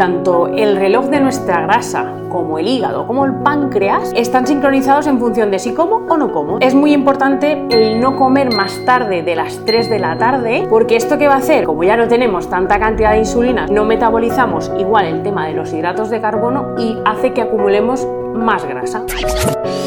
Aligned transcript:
tanto 0.00 0.46
el 0.46 0.76
reloj 0.76 1.10
de 1.10 1.20
nuestra 1.20 1.60
grasa 1.60 2.10
como 2.30 2.58
el 2.58 2.66
hígado 2.66 3.06
como 3.06 3.26
el 3.26 3.34
páncreas 3.34 4.12
están 4.16 4.46
sincronizados 4.46 5.06
en 5.06 5.18
función 5.18 5.50
de 5.50 5.58
si 5.58 5.74
como 5.74 6.06
o 6.08 6.16
no 6.16 6.32
como. 6.32 6.56
Es 6.60 6.74
muy 6.74 6.94
importante 6.94 7.66
el 7.68 8.00
no 8.00 8.16
comer 8.16 8.50
más 8.50 8.82
tarde 8.86 9.22
de 9.22 9.36
las 9.36 9.62
3 9.66 9.90
de 9.90 9.98
la 9.98 10.16
tarde 10.16 10.66
porque 10.70 10.96
esto 10.96 11.18
que 11.18 11.28
va 11.28 11.34
a 11.34 11.36
hacer, 11.36 11.64
como 11.64 11.84
ya 11.84 11.98
no 11.98 12.08
tenemos 12.08 12.48
tanta 12.48 12.78
cantidad 12.78 13.10
de 13.10 13.18
insulina, 13.18 13.66
no 13.66 13.84
metabolizamos 13.84 14.72
igual 14.78 15.04
el 15.04 15.22
tema 15.22 15.46
de 15.48 15.52
los 15.52 15.70
hidratos 15.70 16.08
de 16.08 16.18
carbono 16.18 16.76
y 16.78 16.96
hace 17.04 17.34
que 17.34 17.42
acumulemos 17.42 18.08
más 18.34 18.64
grasa. 18.64 19.02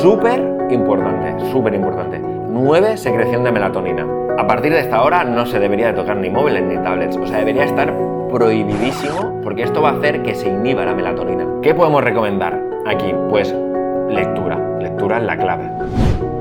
Súper 0.04 0.68
importante, 0.70 1.44
súper 1.52 1.74
importante. 1.74 2.20
9. 2.20 2.98
Secreción 2.98 3.44
de 3.44 3.52
melatonina. 3.52 4.06
A 4.38 4.46
partir 4.46 4.74
de 4.74 4.82
esta 4.82 5.02
hora 5.02 5.24
no 5.24 5.48
se 5.48 5.58
debería 5.58 5.88
de 5.88 5.94
tocar 5.94 6.18
ni 6.18 6.30
móviles 6.30 6.62
ni 6.62 6.76
tablets, 6.84 7.18
o 7.18 7.26
sea, 7.26 7.40
debería 7.40 7.64
estar 7.64 7.92
prohibidísimo 8.34 9.42
porque 9.44 9.62
esto 9.62 9.82
va 9.82 9.90
a 9.90 9.94
hacer 9.94 10.24
que 10.24 10.34
se 10.34 10.50
inhiba 10.50 10.84
la 10.84 10.96
melatonina. 10.96 11.46
¿Qué 11.62 11.76
podemos 11.76 12.04
recomendar 12.04 12.60
aquí? 12.88 13.14
Pues 13.30 13.54
lectura. 14.10 14.58
Lectura 14.80 15.20
es 15.20 15.24
la 15.24 15.38
clave. 15.38 15.72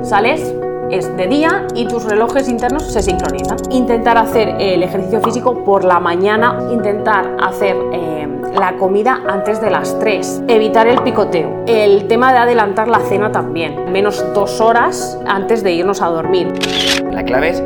Sales, 0.01 0.55
es 0.91 1.15
de 1.17 1.27
día 1.27 1.67
y 1.75 1.87
tus 1.87 2.05
relojes 2.05 2.49
internos 2.49 2.91
se 2.91 3.03
sincronizan. 3.03 3.59
Intentar 3.71 4.17
hacer 4.17 4.57
el 4.59 4.83
ejercicio 4.83 5.21
físico 5.21 5.65
por 5.65 5.85
la 5.85 6.01
mañana, 6.01 6.59
intentar 6.71 7.37
hacer 7.43 7.77
eh, 7.93 8.27
la 8.59 8.77
comida 8.79 9.21
antes 9.29 9.61
de 9.61 9.71
las 9.71 9.99
3, 9.99 10.45
evitar 10.49 10.87
el 10.87 11.03
picoteo, 11.03 11.65
el 11.67 12.09
tema 12.09 12.33
de 12.33 12.39
adelantar 12.39 12.89
la 12.89 13.01
cena 13.01 13.31
también, 13.33 13.93
menos 13.93 14.25
dos 14.35 14.61
horas 14.61 15.19
antes 15.27 15.63
de 15.63 15.73
irnos 15.73 16.01
a 16.01 16.09
dormir. 16.09 16.53
La 17.11 17.25
clave 17.25 17.51
es 17.51 17.63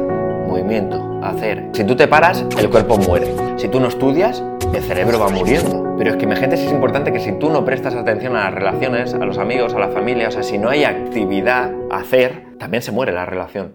movimiento, 0.47 1.16
hacer. 1.30 1.70
Si 1.72 1.84
tú 1.84 1.96
te 1.96 2.08
paras, 2.08 2.44
el 2.58 2.70
cuerpo 2.70 2.96
muere. 2.98 3.26
Si 3.56 3.68
tú 3.68 3.80
no 3.80 3.88
estudias, 3.88 4.42
el 4.74 4.82
cerebro 4.82 5.18
va 5.18 5.28
muriendo. 5.28 5.94
Pero 5.98 6.10
es 6.10 6.16
que 6.16 6.24
imagínate 6.24 6.56
si 6.56 6.66
es 6.66 6.72
importante 6.72 7.12
que 7.12 7.20
si 7.20 7.32
tú 7.38 7.50
no 7.50 7.64
prestas 7.64 7.94
atención 7.94 8.36
a 8.36 8.44
las 8.44 8.54
relaciones, 8.54 9.14
a 9.14 9.24
los 9.24 9.38
amigos, 9.38 9.74
a 9.74 9.78
la 9.78 9.88
familia, 9.88 10.28
o 10.28 10.30
sea, 10.30 10.42
si 10.42 10.58
no 10.58 10.68
hay 10.68 10.84
actividad 10.84 11.72
a 11.91 11.98
hacer, 11.98 12.58
también 12.58 12.83
se 12.83 12.92
muere 12.92 13.12
la 13.12 13.24
relación. 13.24 13.74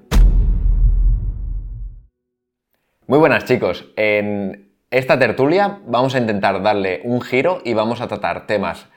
Muy 3.07 3.19
buenas 3.19 3.45
chicos, 3.45 3.91
en 3.97 4.71
esta 4.89 5.17
tertulia 5.17 5.79
vamos 5.87 6.15
a 6.15 6.19
intentar 6.19 6.61
darle 6.61 7.01
un 7.03 7.21
giro 7.21 7.61
y 7.65 7.73
vamos 7.73 8.01
a 8.01 8.07
tratar 8.07 8.45
temas 8.45 8.87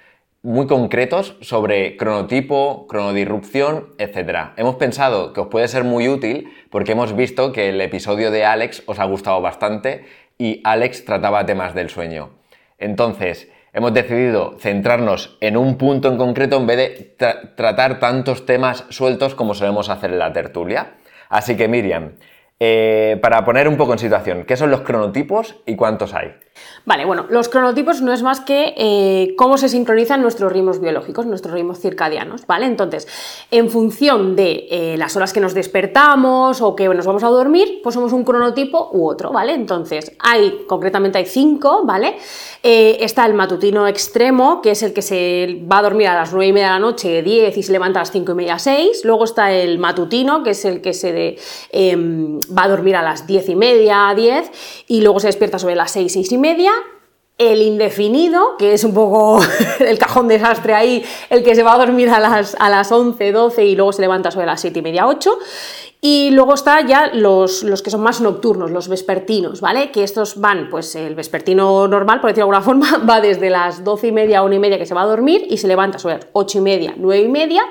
muy 0.44 0.66
concretos 0.66 1.36
sobre 1.40 1.96
cronotipo, 1.96 2.86
cronodirrupción, 2.86 3.94
etc. 3.96 4.50
Hemos 4.58 4.76
pensado 4.76 5.32
que 5.32 5.40
os 5.40 5.46
puede 5.48 5.68
ser 5.68 5.84
muy 5.84 6.06
útil 6.06 6.52
porque 6.70 6.92
hemos 6.92 7.16
visto 7.16 7.50
que 7.50 7.70
el 7.70 7.80
episodio 7.80 8.30
de 8.30 8.44
Alex 8.44 8.82
os 8.84 8.98
ha 8.98 9.04
gustado 9.04 9.40
bastante 9.40 10.04
y 10.36 10.60
Alex 10.62 11.06
trataba 11.06 11.46
temas 11.46 11.74
del 11.74 11.88
sueño. 11.88 12.34
Entonces, 12.78 13.50
hemos 13.72 13.94
decidido 13.94 14.56
centrarnos 14.58 15.38
en 15.40 15.56
un 15.56 15.78
punto 15.78 16.08
en 16.08 16.18
concreto 16.18 16.58
en 16.58 16.66
vez 16.66 16.76
de 16.76 17.16
tratar 17.56 17.98
tantos 17.98 18.44
temas 18.44 18.84
sueltos 18.90 19.34
como 19.34 19.54
solemos 19.54 19.88
hacer 19.88 20.10
en 20.10 20.18
la 20.18 20.34
tertulia. 20.34 20.96
Así 21.30 21.56
que 21.56 21.68
Miriam, 21.68 22.16
eh, 22.60 23.18
para 23.22 23.46
poner 23.46 23.66
un 23.66 23.78
poco 23.78 23.94
en 23.94 23.98
situación, 23.98 24.44
¿qué 24.44 24.58
son 24.58 24.70
los 24.70 24.82
cronotipos 24.82 25.62
y 25.64 25.74
cuántos 25.74 26.12
hay? 26.12 26.34
Vale, 26.86 27.06
bueno, 27.06 27.24
los 27.30 27.48
cronotipos 27.48 28.02
no 28.02 28.12
es 28.12 28.22
más 28.22 28.40
que 28.40 28.74
eh, 28.76 29.34
cómo 29.38 29.56
se 29.56 29.70
sincronizan 29.70 30.20
nuestros 30.20 30.52
ritmos 30.52 30.80
biológicos, 30.80 31.24
nuestros 31.24 31.54
ritmos 31.54 31.80
circadianos, 31.80 32.46
¿vale? 32.46 32.66
Entonces, 32.66 33.08
en 33.50 33.70
función 33.70 34.36
de 34.36 34.66
eh, 34.70 34.96
las 34.98 35.16
horas 35.16 35.32
que 35.32 35.40
nos 35.40 35.54
despertamos 35.54 36.60
o 36.60 36.76
que 36.76 36.86
nos 36.88 37.06
vamos 37.06 37.24
a 37.24 37.28
dormir, 37.28 37.80
pues 37.82 37.94
somos 37.94 38.12
un 38.12 38.22
cronotipo 38.22 38.90
u 38.92 39.08
otro, 39.08 39.32
¿vale? 39.32 39.54
Entonces, 39.54 40.12
hay, 40.18 40.64
concretamente 40.68 41.16
hay 41.16 41.24
cinco, 41.24 41.84
¿vale? 41.84 42.16
Eh, 42.62 42.98
está 43.00 43.24
el 43.24 43.32
matutino 43.32 43.88
extremo, 43.88 44.60
que 44.60 44.72
es 44.72 44.82
el 44.82 44.92
que 44.92 45.00
se 45.02 45.62
va 45.70 45.78
a 45.78 45.82
dormir 45.82 46.08
a 46.08 46.14
las 46.14 46.32
9 46.32 46.48
y 46.48 46.52
media 46.52 46.66
de 46.66 46.72
la 46.74 46.78
noche, 46.80 47.22
10 47.22 47.56
y 47.56 47.62
se 47.62 47.72
levanta 47.72 48.00
a 48.00 48.02
las 48.02 48.10
5 48.10 48.32
y 48.32 48.34
media, 48.34 48.58
6. 48.58 49.04
Luego 49.04 49.24
está 49.24 49.52
el 49.52 49.78
matutino, 49.78 50.42
que 50.42 50.50
es 50.50 50.64
el 50.66 50.82
que 50.82 50.92
se 50.92 51.38
em, 51.72 52.38
va 52.56 52.64
a 52.64 52.68
dormir 52.68 52.96
a 52.96 53.02
las 53.02 53.26
10 53.26 53.48
y 53.48 53.56
media, 53.56 54.12
10, 54.14 54.84
y 54.88 55.00
luego 55.00 55.18
se 55.18 55.28
despierta 55.28 55.58
sobre 55.58 55.76
las 55.76 55.90
6, 55.90 56.12
6 56.12 56.32
y 56.32 56.38
media 56.38 56.43
el 57.38 57.62
indefinido, 57.62 58.56
que 58.58 58.74
es 58.74 58.84
un 58.84 58.94
poco 58.94 59.40
el 59.80 59.98
cajón 59.98 60.28
desastre 60.28 60.74
ahí, 60.74 61.04
el 61.30 61.42
que 61.42 61.54
se 61.54 61.62
va 61.62 61.74
a 61.74 61.78
dormir 61.78 62.08
a 62.10 62.20
las, 62.20 62.56
a 62.58 62.68
las 62.68 62.92
11, 62.92 63.32
12 63.32 63.64
y 63.64 63.76
luego 63.76 63.92
se 63.92 64.02
levanta 64.02 64.30
sobre 64.30 64.46
las 64.46 64.60
7 64.60 64.78
y 64.78 64.82
media, 64.82 65.06
8. 65.06 65.38
Y 66.06 66.32
luego 66.32 66.52
está 66.52 66.82
ya 66.82 67.06
los, 67.14 67.62
los, 67.62 67.80
que 67.80 67.88
son 67.88 68.02
más 68.02 68.20
nocturnos, 68.20 68.70
los 68.70 68.88
vespertinos, 68.88 69.62
¿vale? 69.62 69.90
Que 69.90 70.04
estos 70.04 70.38
van, 70.38 70.68
pues 70.68 70.94
el 70.96 71.14
vespertino 71.14 71.88
normal, 71.88 72.20
por 72.20 72.28
decirlo 72.28 72.50
de 72.50 72.56
alguna 72.56 72.60
forma, 72.90 73.06
va 73.08 73.22
desde 73.22 73.48
las 73.48 73.84
12 73.84 74.08
y 74.08 74.12
media 74.12 74.40
a 74.40 74.42
1 74.42 74.54
y 74.54 74.58
media 74.58 74.76
que 74.76 74.84
se 74.84 74.92
va 74.92 75.00
a 75.00 75.06
dormir 75.06 75.46
y 75.48 75.56
se 75.56 75.66
levanta 75.66 75.98
sobre 75.98 76.16
las 76.16 76.26
8 76.34 76.58
y 76.58 76.60
media, 76.60 76.94
9 76.94 77.22
y 77.22 77.28
media. 77.28 77.62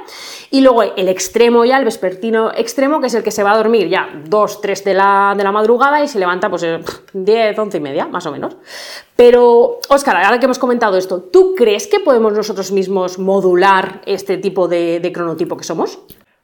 Y 0.50 0.62
luego 0.62 0.82
el 0.82 1.10
extremo 1.10 1.64
ya, 1.64 1.78
el 1.78 1.86
vespertino 1.86 2.52
extremo, 2.52 3.00
que 3.00 3.06
es 3.06 3.14
el 3.14 3.22
que 3.22 3.30
se 3.30 3.44
va 3.44 3.52
a 3.52 3.58
dormir 3.58 3.88
ya 3.88 4.10
2, 4.28 4.62
3 4.62 4.84
de 4.84 4.94
la, 4.96 5.36
de 5.38 5.44
la 5.44 5.52
madrugada 5.52 6.04
y 6.04 6.08
se 6.08 6.18
levanta 6.18 6.50
pues 6.50 6.66
10, 7.14 7.60
11 7.60 7.78
y 7.78 7.82
media, 7.82 8.08
más 8.08 8.26
o 8.26 8.32
menos. 8.32 8.58
Pero, 9.16 9.78
Óscar, 9.90 10.18
ahora 10.18 10.40
que 10.40 10.46
hemos 10.46 10.58
comentado 10.58 10.98
esto, 10.98 11.22
¿tú 11.22 11.54
crees 11.56 11.86
que 11.86 12.00
podemos 12.00 12.34
nosotros 12.34 12.72
mismos 12.72 13.20
modular 13.20 14.02
este 14.08 14.38
tipo 14.38 14.68
de 14.68 15.12
cronotipo 15.14 15.56
que 15.56 15.66
somos? 15.66 16.00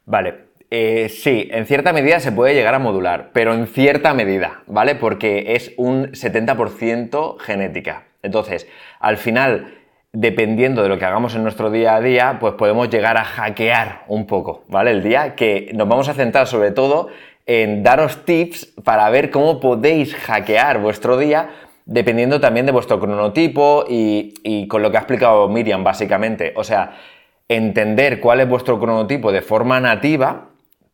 Vale, 0.06 0.49
eh, 0.72 1.10
sí, 1.10 1.50
en 1.52 1.66
cierta 1.66 1.94
medida 1.94 2.20
se 2.20 2.32
puede 2.32 2.54
llegar 2.54 2.76
a 2.76 2.80
modular, 2.80 3.32
pero 3.34 3.56
en 3.56 3.66
cierta 3.66 4.14
medida, 4.14 4.62
¿vale? 4.68 4.94
Porque 4.94 5.56
es 5.56 5.74
un 5.78 6.12
70% 6.12 7.40
genética. 7.40 8.04
Entonces, 8.22 8.68
al 9.00 9.18
final, 9.18 9.74
dependiendo 10.14 10.84
de 10.84 10.90
lo 10.90 11.00
que 11.00 11.06
hagamos 11.06 11.34
en 11.36 11.42
nuestro 11.42 11.72
día 11.72 11.96
a 11.96 12.02
día, 12.02 12.38
pues 12.40 12.54
podemos 12.54 12.90
llegar 12.90 13.18
a 13.18 13.24
hackear 13.24 14.04
un 14.08 14.28
poco, 14.28 14.64
¿vale? 14.68 14.92
El 14.92 15.02
día 15.02 15.34
que 15.36 15.72
nos 15.74 15.88
vamos 15.88 16.08
a 16.08 16.14
centrar 16.14 16.46
sobre 16.46 16.70
todo 16.70 17.08
en 17.48 17.82
daros 17.82 18.24
tips 18.26 18.74
para 18.84 19.10
ver 19.10 19.32
cómo 19.32 19.60
podéis 19.60 20.14
hackear 20.16 20.80
vuestro 20.82 21.18
día 21.18 21.50
dependiendo 21.88 22.40
también 22.40 22.68
de 22.68 22.72
vuestro 22.72 23.00
cronotipo 23.00 23.86
y, 23.90 24.36
y 24.44 24.68
con 24.68 24.84
lo 24.84 24.92
que 24.92 24.98
ha 24.98 25.00
explicado 25.00 25.48
Miriam 25.48 25.84
básicamente. 25.84 26.54
O 26.56 26.64
sea, 26.64 26.92
entender 27.48 28.20
cuál 28.20 28.42
es 28.42 28.48
vuestro 28.48 28.80
cronotipo 28.80 29.32
de 29.32 29.42
forma 29.42 29.80
nativa 29.80 30.49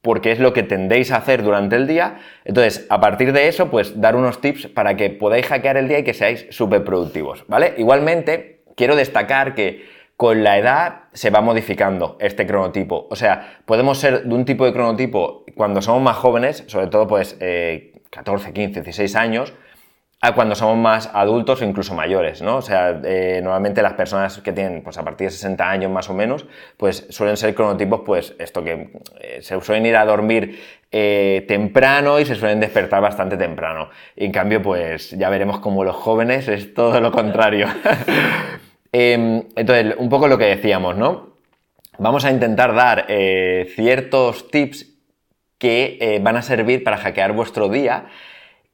porque 0.06 0.32
es 0.32 0.40
lo 0.40 0.54
que 0.54 0.62
tendéis 0.62 1.12
a 1.12 1.16
hacer 1.16 1.42
durante 1.42 1.76
el 1.76 1.88
día. 1.88 2.20
Entonces, 2.44 2.86
a 2.92 3.02
partir 3.02 3.34
de 3.34 3.48
eso, 3.48 3.72
pues 3.72 4.00
dar 4.00 4.16
unos 4.16 4.40
tips 4.40 4.68
para 4.68 4.96
que 4.96 5.10
podáis 5.10 5.48
hackear 5.48 5.78
el 5.78 5.88
día 5.88 5.98
y 5.98 6.04
que 6.04 6.14
seáis 6.14 6.46
súper 6.52 6.84
productivos, 6.84 7.44
¿vale? 7.48 7.74
Igualmente, 7.78 8.62
quiero 8.76 8.96
destacar 8.96 9.56
que 9.56 9.84
con 10.16 10.44
la 10.44 10.60
edad 10.60 11.06
se 11.14 11.32
va 11.32 11.42
modificando 11.42 12.18
este 12.20 12.46
cronotipo. 12.46 13.08
O 13.10 13.16
sea, 13.16 13.58
podemos 13.66 13.98
ser 13.98 14.26
de 14.26 14.36
un 14.36 14.46
tipo 14.46 14.64
de 14.64 14.74
cronotipo 14.74 15.44
cuando 15.56 15.82
somos 15.82 16.04
más 16.04 16.18
jóvenes, 16.18 16.64
sobre 16.68 16.86
todo 16.86 17.08
pues 17.08 17.40
14, 18.12 18.54
15, 18.54 18.82
16 18.82 19.16
años, 19.16 19.54
cuando 20.34 20.56
somos 20.56 20.78
más 20.78 21.10
adultos 21.14 21.62
o 21.62 21.66
incluso 21.66 21.94
mayores, 21.94 22.42
¿no? 22.42 22.58
O 22.58 22.62
sea, 22.62 23.02
eh, 23.04 23.40
normalmente 23.44 23.82
las 23.82 23.94
personas 23.94 24.40
que 24.40 24.52
tienen, 24.52 24.82
pues 24.82 24.98
a 24.98 25.04
partir 25.04 25.28
de 25.28 25.32
60 25.32 25.70
años 25.70 25.92
más 25.92 26.10
o 26.10 26.14
menos, 26.14 26.46
pues 26.78 27.06
suelen 27.10 27.38
ser 27.38 27.54
cronotipos, 27.54 28.02
pues 28.06 28.34
esto 28.40 28.64
que 28.64 28.90
eh, 29.20 29.40
se 29.42 29.60
suelen 29.62 29.86
ir 29.86 29.96
a 29.96 30.06
dormir 30.06 30.60
eh, 30.92 31.46
temprano 31.48 32.20
y 32.20 32.26
se 32.26 32.36
suelen 32.36 32.60
despertar 32.60 33.02
bastante 33.02 33.38
temprano. 33.38 33.90
En 34.16 34.32
cambio, 34.32 34.62
pues 34.62 35.12
ya 35.12 35.30
veremos 35.30 35.60
como 35.60 35.84
los 35.84 35.96
jóvenes 35.96 36.48
es 36.48 36.74
todo 36.74 37.00
lo 37.00 37.12
contrario. 37.12 37.68
Em, 38.98 39.44
entonces, 39.58 39.96
un 39.98 40.08
poco 40.08 40.30
lo 40.30 40.38
que 40.38 40.46
decíamos, 40.46 40.96
¿no? 40.96 41.36
Vamos 41.98 42.24
a 42.24 42.32
intentar 42.32 42.74
dar 42.74 43.06
ciertos 43.76 44.50
tips 44.50 44.86
que 45.58 46.22
van 46.24 46.38
a 46.38 46.42
servir 46.42 46.82
para 46.82 46.96
hackear 46.96 47.34
vuestro 47.34 47.68
día 47.68 48.06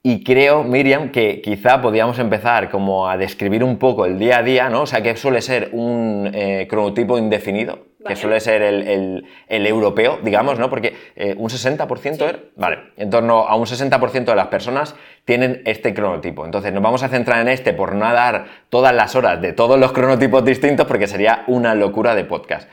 y 0.03 0.23
creo, 0.23 0.63
Miriam, 0.63 1.11
que 1.11 1.41
quizá 1.41 1.79
podíamos 1.79 2.17
empezar 2.17 2.71
como 2.71 3.07
a 3.07 3.17
describir 3.17 3.63
un 3.63 3.77
poco 3.77 4.07
el 4.07 4.17
día 4.17 4.39
a 4.39 4.43
día, 4.43 4.67
¿no? 4.67 4.81
O 4.81 4.85
sea, 4.87 5.03
que 5.03 5.15
suele 5.15 5.41
ser 5.41 5.69
un 5.73 6.31
eh, 6.33 6.65
cronotipo 6.67 7.19
indefinido, 7.19 7.85
que 8.07 8.15
suele 8.15 8.39
ser 8.39 8.63
el, 8.63 9.23
europeo, 9.47 10.17
digamos, 10.23 10.57
¿no? 10.57 10.71
Porque 10.71 10.95
eh, 11.15 11.35
un 11.37 11.49
60%, 11.49 12.39
vale, 12.55 12.79
en 12.97 13.11
torno 13.11 13.41
a 13.47 13.55
un 13.55 13.67
60% 13.67 14.25
de 14.25 14.35
las 14.35 14.47
personas 14.47 14.95
tienen 15.23 15.61
este 15.65 15.93
cronotipo. 15.93 16.45
Entonces, 16.45 16.73
nos 16.73 16.81
vamos 16.81 17.03
a 17.03 17.09
centrar 17.09 17.39
en 17.39 17.49
este 17.49 17.71
por 17.71 17.93
no 17.93 18.11
dar 18.11 18.45
todas 18.69 18.95
las 18.95 19.15
horas 19.15 19.39
de 19.39 19.53
todos 19.53 19.79
los 19.79 19.91
cronotipos 19.91 20.43
distintos, 20.43 20.87
porque 20.87 21.05
sería 21.05 21.43
una 21.45 21.75
locura 21.75 22.15
de 22.15 22.23
podcast. 22.23 22.67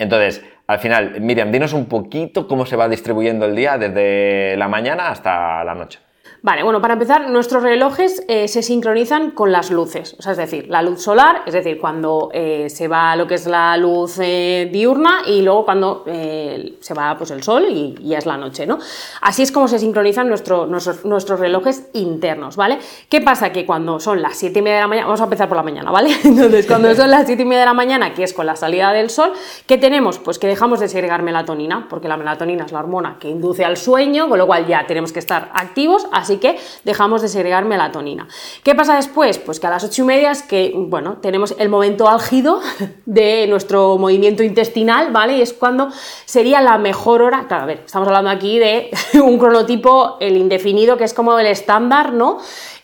Entonces, 0.00 0.44
al 0.66 0.80
final, 0.80 1.20
Miriam, 1.20 1.52
dinos 1.52 1.74
un 1.74 1.86
poquito 1.86 2.48
cómo 2.48 2.66
se 2.66 2.74
va 2.74 2.88
distribuyendo 2.88 3.46
el 3.46 3.54
día 3.54 3.78
desde 3.78 4.56
la 4.56 4.66
mañana 4.66 5.10
hasta 5.10 5.62
la 5.62 5.76
noche. 5.76 6.00
Vale, 6.44 6.64
bueno, 6.64 6.82
para 6.82 6.94
empezar, 6.94 7.30
nuestros 7.30 7.62
relojes 7.62 8.24
eh, 8.26 8.48
se 8.48 8.64
sincronizan 8.64 9.30
con 9.30 9.52
las 9.52 9.70
luces, 9.70 10.16
o 10.18 10.22
sea, 10.22 10.32
es 10.32 10.38
decir, 10.38 10.66
la 10.68 10.82
luz 10.82 11.00
solar, 11.00 11.42
es 11.46 11.54
decir, 11.54 11.78
cuando 11.78 12.30
eh, 12.34 12.68
se 12.68 12.88
va 12.88 13.14
lo 13.14 13.28
que 13.28 13.36
es 13.36 13.46
la 13.46 13.76
luz 13.76 14.18
eh, 14.20 14.68
diurna 14.72 15.20
y 15.24 15.42
luego 15.42 15.64
cuando 15.64 16.02
se 16.04 16.94
va 16.94 17.16
pues, 17.16 17.30
el 17.30 17.44
sol 17.44 17.66
y, 17.68 17.94
ya 18.02 18.18
es 18.18 18.26
la 18.26 18.36
noche, 18.36 18.66
¿no? 18.66 18.80
Así 19.20 19.42
es 19.42 19.52
como 19.52 19.68
se 19.68 19.78
sincronizan 19.78 20.28
nuestros, 20.28 20.68
nuestros 21.04 21.38
relojes 21.38 21.88
internos, 21.92 22.56
¿vale? 22.56 22.80
¿Qué 23.08 23.20
pasa? 23.20 23.52
Que 23.52 23.64
cuando 23.64 24.00
son 24.00 24.20
las 24.20 24.36
7 24.36 24.58
y 24.58 24.62
media 24.62 24.76
de 24.78 24.82
la 24.82 24.88
mañana, 24.88 25.06
vamos 25.06 25.20
a 25.20 25.24
empezar 25.24 25.46
por 25.46 25.56
la 25.56 25.62
mañana, 25.62 25.92
¿vale? 25.92 26.10
Entonces, 26.24 26.66
cuando 26.66 26.92
son 26.96 27.08
las 27.08 27.24
7 27.26 27.40
y 27.40 27.44
media 27.44 27.60
de 27.60 27.66
la 27.66 27.74
mañana, 27.74 28.14
que 28.14 28.24
es 28.24 28.32
con 28.32 28.46
la 28.46 28.56
salida 28.56 28.92
del 28.92 29.10
sol, 29.10 29.32
¿qué 29.68 29.78
tenemos? 29.78 30.18
Pues 30.18 30.40
que 30.40 30.48
dejamos 30.48 30.80
de 30.80 30.88
segregar 30.88 31.22
melatonina, 31.22 31.86
porque 31.88 32.08
la 32.08 32.16
melatonina 32.16 32.64
es 32.64 32.72
la 32.72 32.80
hormona 32.80 33.18
que 33.20 33.28
induce 33.28 33.64
al 33.64 33.76
sueño, 33.76 34.28
con 34.28 34.38
lo 34.38 34.48
cual 34.48 34.66
ya 34.66 34.88
tenemos 34.88 35.12
que 35.12 35.20
estar 35.20 35.52
activos, 35.54 36.08
así 36.10 36.31
que 36.38 36.58
dejamos 36.84 37.22
de 37.22 37.28
segregar 37.28 37.64
melatonina. 37.64 38.28
¿Qué 38.62 38.74
pasa 38.74 38.96
después? 38.96 39.38
Pues 39.38 39.60
que 39.60 39.66
a 39.66 39.70
las 39.70 39.84
ocho 39.84 40.02
y 40.02 40.04
media 40.04 40.30
es 40.30 40.42
que, 40.42 40.72
bueno, 40.74 41.18
tenemos 41.18 41.54
el 41.58 41.68
momento 41.68 42.08
álgido 42.08 42.60
de 43.06 43.46
nuestro 43.48 43.98
movimiento 43.98 44.42
intestinal, 44.42 45.12
¿vale? 45.12 45.38
Y 45.38 45.42
es 45.42 45.52
cuando 45.52 45.88
sería 46.24 46.60
la 46.60 46.78
mejor 46.78 47.22
hora, 47.22 47.46
claro, 47.48 47.64
a 47.64 47.66
ver, 47.66 47.82
estamos 47.84 48.06
hablando 48.08 48.30
aquí 48.30 48.58
de 48.58 48.90
un 49.22 49.38
cronotipo, 49.38 50.16
el 50.20 50.36
indefinido, 50.36 50.96
que 50.96 51.04
es 51.04 51.14
como 51.14 51.38
el 51.38 51.46
estándar, 51.46 52.12
¿no? 52.12 52.38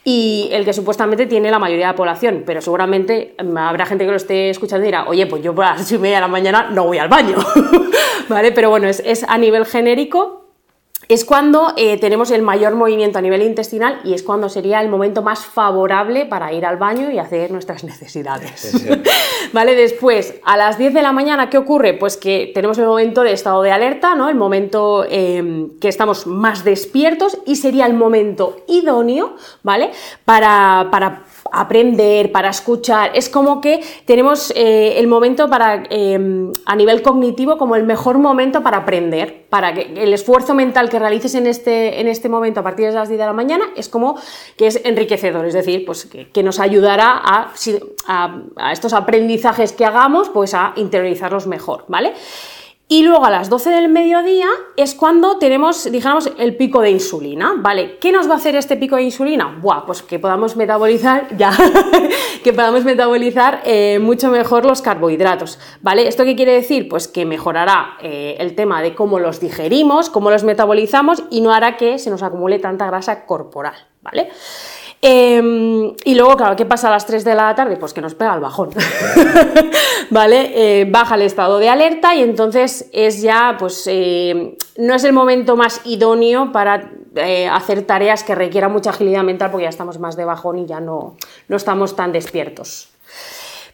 y 0.05 0.49
el 0.53 0.65
que 0.65 0.73
supuestamente 0.73 1.27
tiene 1.27 1.51
la 1.51 1.59
mayoría 1.59 1.87
de 1.89 1.93
la 1.93 1.97
población, 1.97 2.43
pero 2.47 2.63
seguramente 2.63 3.35
habrá 3.57 3.85
gente 3.85 4.07
que 4.07 4.11
lo 4.11 4.17
esté 4.17 4.49
escuchando 4.49 4.85
y 4.85 4.89
dirá, 4.89 5.07
oye, 5.07 5.27
pues 5.27 5.43
yo 5.43 5.55
por 5.55 5.67
las 5.67 5.83
ocho 5.83 5.97
y 5.97 5.99
media 5.99 6.17
de 6.17 6.21
la 6.23 6.29
mañana 6.29 6.71
no 6.71 6.85
voy 6.87 6.97
al 6.97 7.11
baño, 7.11 7.37
¿vale? 8.29 8.51
Pero 8.53 8.71
bueno, 8.71 8.89
es 8.89 9.25
a 9.29 9.37
nivel 9.37 9.67
genérico 9.67 10.48
es 11.09 11.25
cuando 11.25 11.73
eh, 11.79 11.97
tenemos 11.99 12.31
el 12.31 12.43
mayor 12.43 12.75
movimiento 12.75 13.19
a 13.19 13.23
nivel 13.23 13.41
intestinal 13.41 13.99
y 14.05 14.13
es 14.13 14.23
cuando 14.23 14.51
sería 14.51 14.83
el 14.83 14.91
momento 14.91 15.23
más 15.23 15.47
favorable 15.47 16.27
para 16.27 16.53
ir 16.53 16.67
al 16.67 16.77
baño 16.77 17.11
y 17.11 17.19
hacer 17.19 17.51
nuestras 17.51 17.83
necesidades. 17.93 18.85
¿Vale? 19.55 19.75
Después, 19.75 20.35
a 20.45 20.59
las 20.59 20.77
10 20.77 20.93
de 20.93 21.01
la 21.01 21.13
mañana, 21.13 21.49
¿qué 21.49 21.57
ocurre? 21.57 21.95
Pues 21.95 22.19
que 22.19 22.53
tenemos 22.55 22.77
el 22.77 22.85
momento 22.85 23.23
de 23.23 23.33
estado 23.33 23.63
de 23.63 23.73
alerta, 23.73 24.15
¿no? 24.15 24.29
El 24.29 24.35
momento 24.35 25.07
em, 25.09 25.79
que 25.81 25.89
estamos 25.89 26.27
más 26.27 26.63
despiertos 26.63 27.39
y 27.47 27.57
sería 27.57 27.87
el 27.87 27.95
momento 27.95 28.59
idóneo, 28.69 29.37
¿vale? 29.63 29.91
Para, 30.27 30.89
para 30.91 31.25
aprender, 31.53 32.33
para 32.33 32.51
escuchar. 32.51 33.11
Es 33.15 33.29
como 33.29 33.61
que 33.61 33.81
tenemos 34.05 34.53
eh, 34.55 34.99
el 34.99 35.07
momento 35.07 35.49
para, 35.49 35.85
em, 35.91 36.53
a 36.65 36.77
nivel 36.77 37.03
cognitivo, 37.03 37.59
como 37.59 37.77
el 37.77 37.85
mejor 37.85 38.19
momento 38.19 38.63
para 38.63 38.79
aprender, 38.79 39.47
para 39.49 39.75
que 39.75 39.93
el 39.97 40.13
esfuerzo 40.13 40.55
mental 40.55 40.89
que 40.89 40.99
realices 40.99 41.35
en 41.35 41.47
este, 41.47 42.01
en 42.01 42.09
este 42.09 42.29
momento 42.29 42.61
a 42.61 42.63
partir 42.63 42.87
de 42.87 42.93
las 42.93 43.09
10 43.09 43.19
de 43.19 43.27
la 43.27 43.33
mañana 43.33 43.65
es 43.77 43.89
como 43.89 44.19
que 44.57 44.67
es 44.67 44.81
enriquecedor, 44.85 45.47
es 45.47 45.55
decir, 45.55 45.85
pues 45.85 46.07
que, 46.07 46.43
nos 46.43 46.61
ayudará 46.61 47.21
a, 47.23 47.53
a, 48.07 48.43
a 48.57 48.73
estos 48.73 48.93
aprendizajes 48.93 49.73
que 49.73 49.85
hagamos, 49.85 50.29
pues 50.29 50.55
a 50.55 50.73
interiorizarlos 50.77 51.47
mejor, 51.47 51.85
¿vale? 51.89 52.15
Y 52.91 53.03
luego 53.03 53.27
a 53.27 53.31
las 53.31 53.51
12 53.51 53.69
del 53.69 53.91
mediodía 53.91 54.49
es 54.75 54.95
cuando 54.95 55.37
tenemos, 55.37 55.93
digamos, 55.93 56.33
el 56.39 56.57
pico 56.57 56.81
de 56.81 56.91
insulina, 56.91 57.53
¿vale? 57.59 57.99
¿Qué 57.99 58.13
nos 58.13 58.31
va 58.31 58.33
a 58.33 58.37
hacer 58.39 58.57
este 58.57 58.79
pico 58.79 58.97
de 58.97 59.03
insulina? 59.03 59.59
Buah, 59.61 59.85
pues 59.85 60.01
que 60.01 60.19
podamos 60.19 60.57
metabolizar, 60.57 61.29
ya, 61.37 61.53
que 62.43 62.55
podamos 62.55 62.85
metabolizar 62.85 63.61
eh, 63.67 63.99
mucho 63.99 64.31
mejor 64.31 64.65
los 64.65 64.81
carbohidratos, 64.81 65.59
¿vale? 65.83 66.09
¿Esto 66.09 66.25
qué 66.25 66.35
quiere 66.35 66.53
decir? 66.53 66.89
Pues 66.89 67.09
que 67.09 67.27
mejorará 67.27 67.99
eh, 68.01 68.37
el 68.39 68.55
tema 68.55 68.81
de 68.81 68.95
cómo 68.95 69.19
los 69.19 69.39
digerimos, 69.39 70.09
cómo 70.09 70.31
los 70.31 70.45
metabolizamos 70.45 71.25
y 71.29 71.43
no 71.43 71.53
hará 71.53 71.77
que 71.77 71.99
se 71.99 72.09
nos 72.09 72.23
acumule 72.23 72.59
tanta 72.59 72.87
grasa 72.87 73.27
corporal, 73.27 73.75
¿vale? 74.01 74.31
Em, 75.01 75.93
y 76.05 76.15
luego, 76.17 76.37
claro, 76.37 76.57
¿qué 76.57 76.67
pasa 76.67 76.89
a 76.89 76.91
las 76.91 77.07
3 77.07 77.25
de 77.25 77.35
la 77.37 77.55
tarde? 77.55 77.77
Pues 77.77 77.93
que 77.93 78.01
nos 78.01 78.15
pega 78.15 78.35
el 78.35 78.41
bajón, 78.41 78.71
¿vale? 80.11 80.51
Eh, 80.55 80.87
baja 80.91 81.15
el 81.15 81.23
estado 81.23 81.61
de 81.61 81.69
alerta 81.69 82.17
y 82.17 82.23
entonces 82.23 82.89
es 82.93 83.23
ya, 83.23 83.57
pues, 83.59 83.85
eh, 83.87 84.57
no 84.77 84.95
es 84.95 85.05
el 85.05 85.13
momento 85.13 85.57
más 85.57 85.83
idóneo 85.85 86.51
para 86.51 86.91
eh, 87.15 87.47
hacer 87.47 87.83
tareas 87.83 88.25
que 88.25 88.35
requieran 88.35 88.73
mucha 88.73 88.91
agilidad 88.91 89.23
mental 89.23 89.53
porque 89.53 89.65
ya 89.65 89.71
estamos 89.71 90.01
más 90.01 90.17
de 90.17 90.25
bajón 90.25 90.59
y 90.59 90.67
ya 90.67 90.81
no, 90.81 91.17
no 91.47 91.57
estamos 91.57 91.95
tan 91.95 92.11
despiertos. 92.11 92.89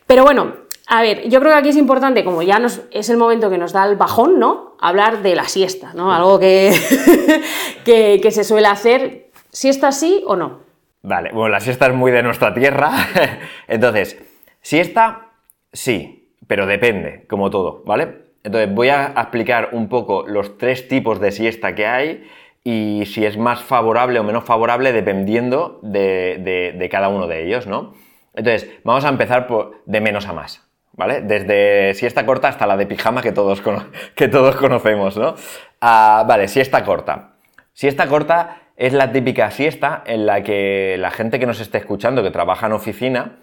Pero 0.06 0.25
bueno, 0.25 0.53
a 0.88 1.00
ver, 1.00 1.26
yo 1.31 1.41
creo 1.41 1.53
que 1.53 1.59
aquí 1.59 1.69
es 1.71 1.76
importante, 1.76 2.23
como 2.23 2.43
ya 2.43 2.61
es 2.91 3.09
el 3.09 3.17
momento 3.17 3.49
que 3.49 3.56
nos 3.56 3.73
da 3.73 3.87
el 3.87 3.97
bajón, 3.97 4.38
¿no? 4.38 4.76
Hablar 4.79 5.23
de 5.23 5.35
la 5.35 5.49
siesta, 5.49 5.94
¿no? 5.94 6.12
Algo 6.12 6.38
que, 6.38 6.71
que, 7.87 8.21
que 8.23 8.31
se 8.31 8.44
suele 8.44 8.69
hacer. 8.69 9.31
¿Siesta 9.50 9.93
sí 9.93 10.23
o 10.26 10.37
no? 10.37 10.63
Vale, 11.04 11.32
bueno, 11.34 11.50
la 11.50 11.60
siesta 11.60 11.86
es 11.86 11.92
muy 11.92 12.10
de 12.10 12.22
nuestra 12.22 12.54
tierra. 12.54 12.90
Entonces, 13.68 14.18
siesta, 14.62 15.32
sí, 15.70 16.34
pero 16.46 16.66
depende, 16.66 17.26
como 17.28 17.50
todo, 17.50 17.82
¿vale? 17.84 18.24
Entonces, 18.42 18.74
voy 18.74 18.88
a 18.88 19.12
explicar 19.14 19.68
un 19.72 19.90
poco 19.90 20.24
los 20.26 20.56
tres 20.56 20.88
tipos 20.88 21.20
de 21.20 21.30
siesta 21.30 21.74
que 21.74 21.86
hay 21.86 22.26
y 22.64 23.02
si 23.04 23.26
es 23.26 23.36
más 23.36 23.62
favorable 23.62 24.18
o 24.18 24.24
menos 24.24 24.44
favorable 24.44 24.92
dependiendo 24.92 25.78
de, 25.82 26.88
cada 26.90 27.10
uno 27.10 27.26
de 27.26 27.44
ellos, 27.44 27.66
¿no? 27.66 27.92
Entonces, 28.32 28.70
vamos 28.82 29.04
a 29.04 29.10
empezar 29.10 29.46
de 29.84 30.00
menos 30.00 30.26
a 30.26 30.32
más, 30.32 30.66
¿vale? 30.92 31.20
Desde 31.20 31.92
siesta 31.92 32.24
corta 32.24 32.48
hasta 32.48 32.66
la 32.66 32.78
de 32.78 32.86
pijama 32.86 33.20
que 33.20 33.32
todos, 33.32 33.62
que 34.14 34.28
todos 34.28 34.56
conocemos, 34.56 35.18
¿no? 35.18 35.34
Ah, 35.82 36.24
vale, 36.26 36.48
siesta 36.48 36.82
corta. 36.82 37.33
Siesta 37.75 38.06
corta 38.06 38.62
es 38.76 38.93
la 38.93 39.11
típica 39.11 39.50
siesta 39.50 40.03
en 40.06 40.26
la 40.26 40.44
que 40.44 40.97
la 40.99 41.11
gente 41.11 41.41
que 41.41 41.47
nos 41.47 41.59
esté 41.59 41.79
escuchando, 41.79 42.23
que 42.23 42.31
trabaja 42.31 42.67
en 42.67 42.73
oficina, 42.73 43.41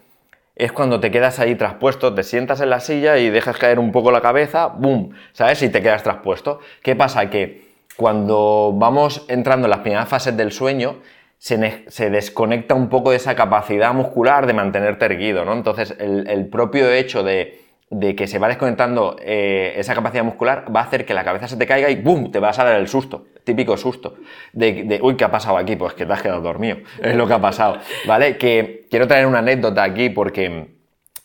es 0.56 0.72
cuando 0.72 1.00
te 1.00 1.10
quedas 1.10 1.38
ahí 1.38 1.54
traspuesto, 1.54 2.14
te 2.14 2.22
sientas 2.22 2.62
en 2.62 2.70
la 2.70 2.80
silla 2.80 3.18
y 3.18 3.28
dejas 3.28 3.58
caer 3.58 3.78
un 3.78 3.92
poco 3.92 4.10
la 4.10 4.22
cabeza, 4.22 4.68
¡boom! 4.68 5.10
¿Sabes? 5.32 5.62
Y 5.62 5.68
te 5.68 5.82
quedas 5.82 6.02
traspuesto. 6.02 6.60
¿Qué 6.82 6.96
pasa? 6.96 7.28
Que 7.28 7.72
cuando 7.96 8.72
vamos 8.74 9.26
entrando 9.28 9.66
en 9.66 9.70
las 9.70 9.80
primeras 9.80 10.08
fases 10.08 10.34
del 10.34 10.50
sueño, 10.50 11.00
se 11.36 12.10
desconecta 12.10 12.74
un 12.74 12.88
poco 12.88 13.10
de 13.10 13.16
esa 13.16 13.34
capacidad 13.34 13.92
muscular 13.92 14.46
de 14.46 14.54
mantenerte 14.54 15.04
erguido, 15.04 15.44
¿no? 15.44 15.52
Entonces, 15.52 15.94
el 15.98 16.48
propio 16.48 16.90
hecho 16.90 17.22
de 17.22 17.61
de 17.92 18.16
que 18.16 18.26
se 18.26 18.38
va 18.38 18.48
desconectando 18.48 19.16
eh, 19.20 19.74
esa 19.76 19.94
capacidad 19.94 20.24
muscular 20.24 20.64
va 20.74 20.80
a 20.80 20.84
hacer 20.84 21.04
que 21.04 21.12
la 21.12 21.24
cabeza 21.24 21.46
se 21.46 21.58
te 21.58 21.66
caiga 21.66 21.90
y 21.90 21.96
¡bum! 21.96 22.30
te 22.32 22.38
vas 22.38 22.58
a 22.58 22.64
dar 22.64 22.80
el 22.80 22.88
susto, 22.88 23.26
típico 23.44 23.76
susto, 23.76 24.16
de, 24.54 24.98
uy, 25.02 25.14
¿qué 25.14 25.24
ha 25.24 25.30
pasado 25.30 25.58
aquí? 25.58 25.76
Pues 25.76 25.92
que 25.92 26.06
te 26.06 26.12
has 26.12 26.22
quedado 26.22 26.40
dormido, 26.40 26.78
es 27.02 27.14
lo 27.14 27.26
que 27.26 27.34
ha 27.34 27.40
pasado, 27.40 27.78
¿vale? 28.06 28.38
Que 28.38 28.86
quiero 28.90 29.06
traer 29.06 29.26
una 29.26 29.40
anécdota 29.40 29.82
aquí 29.82 30.08
porque 30.08 30.68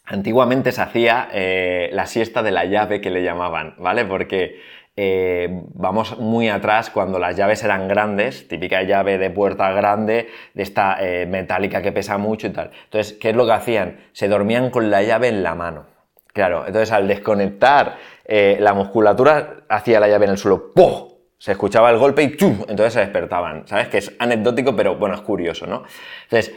antiguamente 0.03 0.73
se 0.73 0.81
hacía 0.81 1.29
eh, 1.31 1.89
la 1.93 2.05
siesta 2.05 2.43
de 2.43 2.51
la 2.51 2.65
llave 2.65 2.99
que 2.99 3.11
le 3.11 3.23
llamaban, 3.23 3.75
¿vale? 3.77 4.03
Porque 4.03 4.59
eh, 4.97 5.47
vamos 5.73 6.19
muy 6.19 6.49
atrás 6.49 6.89
cuando 6.89 7.17
las 7.17 7.37
llaves 7.37 7.63
eran 7.63 7.87
grandes, 7.87 8.49
típica 8.49 8.83
llave 8.83 9.17
de 9.17 9.29
puerta 9.29 9.71
grande, 9.71 10.27
de 10.53 10.63
esta 10.63 10.97
metálica 11.27 11.81
que 11.81 11.93
pesa 11.93 12.17
mucho 12.17 12.47
y 12.47 12.49
tal. 12.49 12.71
Entonces, 12.83 13.13
¿qué 13.13 13.29
es 13.29 13.37
lo 13.37 13.45
que 13.45 13.53
hacían? 13.53 13.99
Se 14.11 14.27
dormían 14.27 14.69
con 14.69 14.91
la 14.91 15.01
llave 15.01 15.29
en 15.29 15.43
la 15.43 15.55
mano. 15.55 15.96
Claro, 16.37 16.65
entonces 16.67 16.91
al 16.91 17.07
desconectar 17.07 17.97
eh, 18.23 18.57
la 18.59 18.75
musculatura 18.75 19.63
hacía 19.69 19.99
la 19.99 20.07
llave 20.07 20.25
en 20.25 20.31
el 20.33 20.37
suelo, 20.37 20.71
¡pum! 20.71 21.07
Se 21.39 21.53
escuchaba 21.53 21.89
el 21.89 21.97
golpe 21.97 22.21
y 22.21 22.37
¡chum! 22.37 22.59
Entonces 22.67 22.93
se 22.93 22.99
despertaban. 22.99 23.67
¿Sabes? 23.67 23.87
Que 23.87 23.97
es 23.97 24.11
anecdótico, 24.19 24.75
pero 24.75 24.97
bueno, 24.97 25.15
es 25.15 25.21
curioso, 25.21 25.65
¿no? 25.65 25.81
Entonces, 26.25 26.53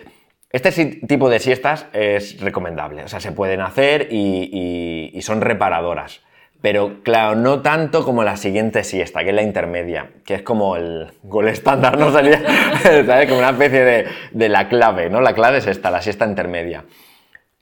este 0.51 0.71
tipo 1.09 1.31
de 1.31 1.39
siestas 1.39 1.87
es 1.95 2.39
recomendable. 2.43 3.05
O 3.05 3.09
sea, 3.09 3.21
se 3.21 3.33
pueden 3.33 3.63
hacer 3.63 4.09
y, 4.11 5.19
son 5.23 5.41
reparadoras. 5.41 6.21
Pero 6.61 7.03
claro, 7.03 7.35
no 7.37 7.63
tanto 7.63 8.05
como 8.05 8.23
la 8.23 8.37
siguiente 8.37 8.85
siesta, 8.85 9.25
que 9.25 9.31
es 9.31 9.35
la 9.35 9.41
intermedia, 9.41 10.11
que 10.27 10.35
es 10.35 10.43
como 10.43 10.77
el 10.77 11.11
gol 11.23 11.49
estándar, 11.49 11.97
¿no? 11.97 12.13
Sería, 12.13 12.43
¿sabes? 12.83 13.31
Como 13.31 13.39
una 13.39 13.53
especie 13.53 13.83
de, 13.83 14.07
de 14.33 14.49
la 14.51 14.69
clave, 14.69 15.09
¿no? 15.09 15.23
La 15.23 15.33
clave 15.33 15.57
es 15.57 15.67
esta, 15.67 15.91
la 15.91 16.03
siesta 16.03 16.27
intermedia. 16.27 16.85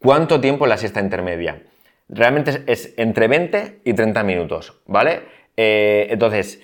¿Cuánto 0.00 0.40
tiempo 0.40 0.66
la 0.66 0.78
siesta 0.78 1.00
intermedia? 1.00 1.62
Realmente 2.08 2.62
es, 2.66 2.94
entre 2.96 3.28
20 3.28 3.80
y 3.84 3.92
30 3.92 4.22
minutos, 4.22 4.80
¿vale? 4.86 5.22
Eh, 5.56 6.06
entonces, 6.10 6.62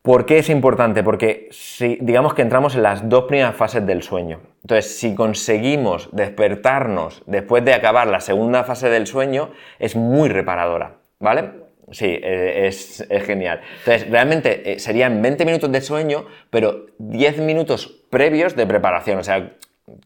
¿por 0.00 0.24
qué 0.24 0.38
es 0.38 0.48
importante? 0.48 1.02
Porque 1.02 1.48
si, 1.50 1.98
digamos 2.00 2.34
que 2.34 2.42
entramos 2.42 2.74
en 2.74 2.82
las 2.82 3.08
dos 3.08 3.24
primeras 3.24 3.54
fases 3.54 3.86
del 3.86 4.02
sueño. 4.02 4.40
Entonces, 4.62 4.98
si 4.98 5.14
conseguimos 5.14 6.08
despertarnos 6.12 7.22
después 7.26 7.64
de 7.64 7.74
acabar 7.74 8.06
la 8.06 8.20
segunda 8.20 8.64
fase 8.64 8.88
del 8.88 9.06
sueño, 9.06 9.50
es 9.78 9.94
muy 9.96 10.28
reparadora, 10.28 10.96
¿vale? 11.18 11.62
Sí, 11.90 12.06
eh, 12.06 12.66
es, 12.66 13.06
genial. 13.26 13.60
Entonces, 13.80 14.08
realmente 14.08 14.72
eh, 14.72 14.78
serían 14.78 15.20
20 15.20 15.44
minutos 15.44 15.70
de 15.70 15.80
sueño, 15.82 16.26
pero 16.48 16.86
10 16.98 17.38
minutos 17.38 18.04
previos 18.08 18.56
de 18.56 18.66
preparación. 18.66 19.18
O 19.18 19.24
sea, 19.24 19.52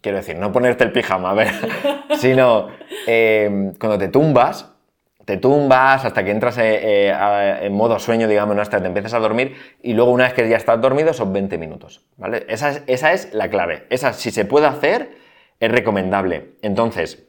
quiero 0.01 0.19
decir, 0.19 0.37
no 0.37 0.53
ponerte 0.53 0.85
el 0.85 0.93
pijama, 0.93 1.31
a 1.31 1.35
ver, 1.35 1.49
sino 2.19 2.69
eh, 3.07 3.73
cuando 3.79 3.99
te 3.99 4.09
tumbas, 4.09 4.73
te 5.25 5.37
tumbas 5.39 6.05
hasta 6.05 6.25
que 6.25 6.31
entras 6.31 6.57
eh, 6.59 7.11
eh, 7.11 7.59
en 7.63 7.73
modo 7.75 7.99
sueño, 7.99 8.29
digamos, 8.29 8.57
hasta 8.59 8.79
que 8.79 8.83
te 8.83 8.89
empiezas 8.89 9.15
a 9.15 9.19
dormir 9.19 9.57
y 9.83 9.93
luego 9.93 10.13
una 10.13 10.25
vez 10.25 10.35
que 10.35 10.49
ya 10.49 10.57
estás 10.57 10.81
dormido 10.81 11.13
son 11.13 11.33
20 11.33 11.59
minutos, 11.59 12.07
¿vale? 12.17 12.47
Esa 12.49 12.71
es, 12.71 12.83
esa 12.87 13.13
es 13.13 13.35
la 13.35 13.51
clave. 13.51 13.87
Esa, 13.91 14.13
si 14.13 14.31
se 14.31 14.45
puede 14.45 14.67
hacer, 14.67 15.17
es 15.59 15.71
recomendable. 15.71 16.53
Entonces, 16.63 17.27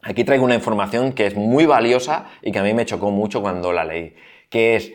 aquí 0.00 0.24
traigo 0.24 0.44
una 0.44 0.54
información 0.54 1.12
que 1.12 1.26
es 1.26 1.36
muy 1.36 1.66
valiosa 1.66 2.26
y 2.40 2.52
que 2.52 2.58
a 2.58 2.62
mí 2.62 2.72
me 2.72 2.86
chocó 2.86 3.10
mucho 3.10 3.42
cuando 3.42 3.72
la 3.72 3.84
leí, 3.84 4.14
que 4.48 4.76
es 4.76 4.92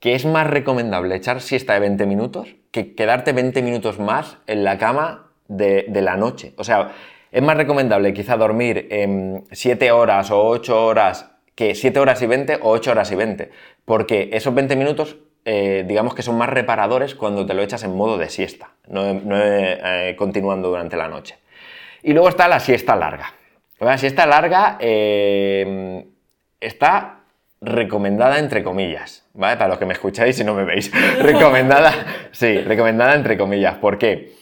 que 0.00 0.14
es 0.14 0.24
más 0.24 0.46
recomendable 0.46 1.16
echar 1.16 1.40
siesta 1.40 1.74
de 1.74 1.80
20 1.80 2.06
minutos 2.06 2.54
que 2.70 2.94
quedarte 2.94 3.32
20 3.32 3.62
minutos 3.62 3.98
más 3.98 4.38
en 4.46 4.62
la 4.62 4.78
cama 4.78 5.27
de, 5.48 5.86
la 6.00 6.16
noche. 6.16 6.52
O 6.56 6.64
sea, 6.64 6.92
es 7.32 7.42
más 7.42 7.56
recomendable 7.56 8.12
quizá 8.14 8.36
dormir 8.36 8.86
en 8.90 9.44
7 9.50 9.90
horas 9.90 10.30
o 10.30 10.46
8 10.46 10.86
horas 10.86 11.30
que 11.54 11.74
7 11.74 11.98
horas 11.98 12.22
y 12.22 12.26
20 12.26 12.56
o 12.62 12.70
8 12.70 12.92
horas 12.92 13.10
y 13.10 13.16
20, 13.16 13.50
porque 13.84 14.30
esos 14.32 14.54
20 14.54 14.76
minutos 14.76 15.16
eh, 15.44 15.84
digamos 15.88 16.14
que 16.14 16.22
son 16.22 16.36
más 16.36 16.50
reparadores 16.50 17.14
cuando 17.14 17.46
te 17.46 17.54
lo 17.54 17.62
echas 17.62 17.82
en 17.82 17.96
modo 17.96 18.18
de 18.18 18.28
siesta, 18.28 18.72
no, 18.88 19.02
eh, 19.06 20.14
continuando 20.18 20.68
durante 20.68 20.96
la 20.96 21.08
noche. 21.08 21.38
Y 22.02 22.12
luego 22.12 22.28
está 22.28 22.48
la 22.48 22.60
siesta 22.60 22.94
larga. 22.94 23.34
La 23.80 23.96
siesta 23.96 24.26
larga 24.26 24.76
eh, 24.80 26.04
está 26.60 27.20
recomendada 27.60 28.38
entre 28.38 28.62
comillas, 28.62 29.24
¿vale? 29.34 29.56
Para 29.56 29.68
los 29.68 29.78
que 29.78 29.86
me 29.86 29.94
escucháis 29.94 30.38
y 30.38 30.44
no 30.44 30.54
me 30.54 30.64
veis. 30.64 30.92
recomendada, 31.20 31.92
sí, 32.30 32.58
recomendada 32.58 33.14
entre 33.14 33.38
comillas. 33.38 33.76
¿Por 33.76 33.98
qué? 33.98 34.34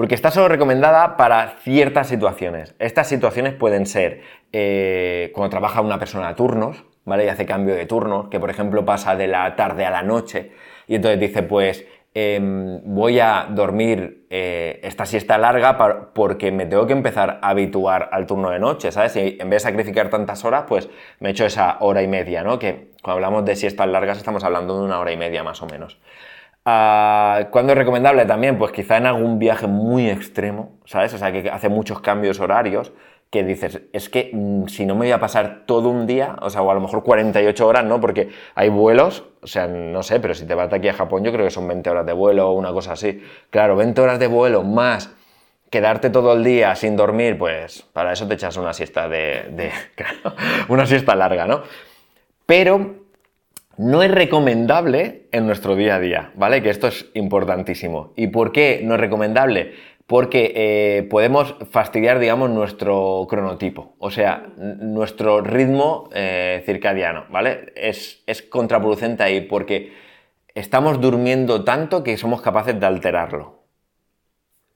Porque 0.00 0.14
está 0.14 0.30
solo 0.30 0.48
recomendada 0.48 1.18
para 1.18 1.56
ciertas 1.58 2.08
situaciones. 2.08 2.74
Estas 2.78 3.06
situaciones 3.06 3.52
pueden 3.52 3.84
ser 3.84 4.22
eh, 4.50 5.30
cuando 5.34 5.50
trabaja 5.50 5.82
una 5.82 5.98
persona 5.98 6.28
a 6.28 6.34
turnos, 6.34 6.86
¿vale? 7.04 7.26
Y 7.26 7.28
hace 7.28 7.44
cambio 7.44 7.74
de 7.74 7.84
turnos, 7.84 8.28
que 8.30 8.40
por 8.40 8.48
ejemplo 8.48 8.82
pasa 8.86 9.14
de 9.14 9.26
la 9.26 9.54
tarde 9.56 9.84
a 9.84 9.90
la 9.90 10.02
noche 10.02 10.52
y 10.86 10.94
entonces 10.94 11.20
dice, 11.20 11.42
pues 11.42 11.84
Em, 12.12 12.80
voy 12.92 13.20
a 13.20 13.46
dormir 13.48 14.26
eh, 14.30 14.80
esta 14.82 15.06
siesta 15.06 15.38
larga 15.38 15.78
porque 16.12 16.50
me 16.50 16.66
tengo 16.66 16.84
que 16.84 16.92
empezar 16.92 17.38
a 17.40 17.50
habituar 17.50 18.08
al 18.10 18.26
turno 18.26 18.50
de 18.50 18.58
noche, 18.58 18.90
¿sabes? 18.90 19.14
Y 19.14 19.38
en 19.38 19.48
vez 19.48 19.62
de 19.62 19.70
sacrificar 19.70 20.10
tantas 20.10 20.44
horas, 20.44 20.64
pues 20.66 20.88
me 21.20 21.30
echo 21.30 21.44
esa 21.44 21.76
hora 21.78 22.02
y 22.02 22.08
media, 22.08 22.42
¿no? 22.42 22.58
Que 22.58 22.90
cuando 23.00 23.18
hablamos 23.18 23.44
de 23.44 23.54
siestas 23.54 23.86
largas 23.86 24.18
estamos 24.18 24.42
hablando 24.42 24.76
de 24.76 24.86
una 24.86 24.98
hora 24.98 25.12
y 25.12 25.16
media 25.16 25.44
más 25.44 25.62
o 25.62 25.66
menos. 25.66 26.00
Ah, 26.64 27.48
¿Cuándo 27.50 27.72
es 27.72 27.78
recomendable 27.78 28.26
también? 28.26 28.58
Pues 28.58 28.72
quizá 28.72 28.98
en 28.98 29.06
algún 29.06 29.38
viaje 29.38 29.66
muy 29.66 30.10
extremo, 30.10 30.78
¿sabes? 30.84 31.14
O 31.14 31.18
sea, 31.18 31.32
que 31.32 31.48
hace 31.50 31.68
muchos 31.68 32.00
cambios 32.00 32.38
horarios 32.38 32.92
que 33.30 33.44
dices, 33.44 33.82
es 33.92 34.08
que 34.08 34.30
mm, 34.32 34.66
si 34.66 34.84
no 34.84 34.94
me 34.94 35.06
voy 35.06 35.12
a 35.12 35.20
pasar 35.20 35.62
todo 35.64 35.88
un 35.88 36.06
día, 36.06 36.36
o 36.42 36.50
sea, 36.50 36.62
o 36.62 36.70
a 36.70 36.74
lo 36.74 36.80
mejor 36.80 37.02
48 37.04 37.66
horas, 37.66 37.84
¿no? 37.84 38.00
Porque 38.00 38.28
hay 38.56 38.68
vuelos, 38.68 39.24
o 39.40 39.46
sea, 39.46 39.68
no 39.68 40.02
sé, 40.02 40.20
pero 40.20 40.34
si 40.34 40.46
te 40.46 40.54
vas 40.54 40.68
de 40.68 40.76
aquí 40.76 40.88
a 40.88 40.94
Japón, 40.94 41.24
yo 41.24 41.32
creo 41.32 41.44
que 41.44 41.50
son 41.50 41.66
20 41.68 41.88
horas 41.90 42.06
de 42.06 42.12
vuelo 42.12 42.50
o 42.50 42.52
una 42.54 42.72
cosa 42.72 42.92
así. 42.92 43.22
Claro, 43.50 43.76
20 43.76 44.00
horas 44.00 44.18
de 44.18 44.26
vuelo 44.26 44.62
más 44.64 45.14
quedarte 45.70 46.10
todo 46.10 46.34
el 46.34 46.42
día 46.44 46.74
sin 46.74 46.96
dormir, 46.96 47.38
pues 47.38 47.82
para 47.92 48.12
eso 48.12 48.26
te 48.26 48.34
echas 48.34 48.56
una 48.56 48.72
siesta 48.72 49.08
de 49.08 49.70
una 50.68 50.84
siesta 50.86 51.14
larga, 51.14 51.46
¿no? 51.46 51.62
Pero 52.46 52.99
no 53.80 54.02
es 54.02 54.10
recomendable 54.10 55.26
en 55.32 55.46
nuestro 55.46 55.74
día 55.74 55.94
a 55.94 56.00
día, 56.00 56.32
¿vale? 56.34 56.62
Que 56.62 56.68
esto 56.68 56.88
es 56.88 57.06
importantísimo. 57.14 58.12
¿Y 58.14 58.26
por 58.26 58.52
qué 58.52 58.82
no 58.84 58.94
es 58.94 59.00
recomendable? 59.00 59.72
porque 60.06 60.52
eh, 60.56 61.02
podemos 61.04 61.54
fastidiar, 61.70 62.18
digamos, 62.18 62.50
nuestro 62.50 63.28
cronotipo, 63.30 63.94
o 64.00 64.10
sea, 64.10 64.44
nuestro 64.56 65.40
ritmo 65.40 66.08
eh, 66.12 66.64
circadiano, 66.66 67.26
¿vale? 67.30 67.72
Es, 67.76 68.24
contraproducente 68.50 69.22
ahí 69.22 69.42
porque 69.42 69.92
estamos 70.52 71.00
durmiendo 71.00 71.62
tanto 71.62 72.02
que 72.02 72.16
somos 72.16 72.42
capaces 72.42 72.80
de 72.80 72.86
alterarlo. 72.86 73.62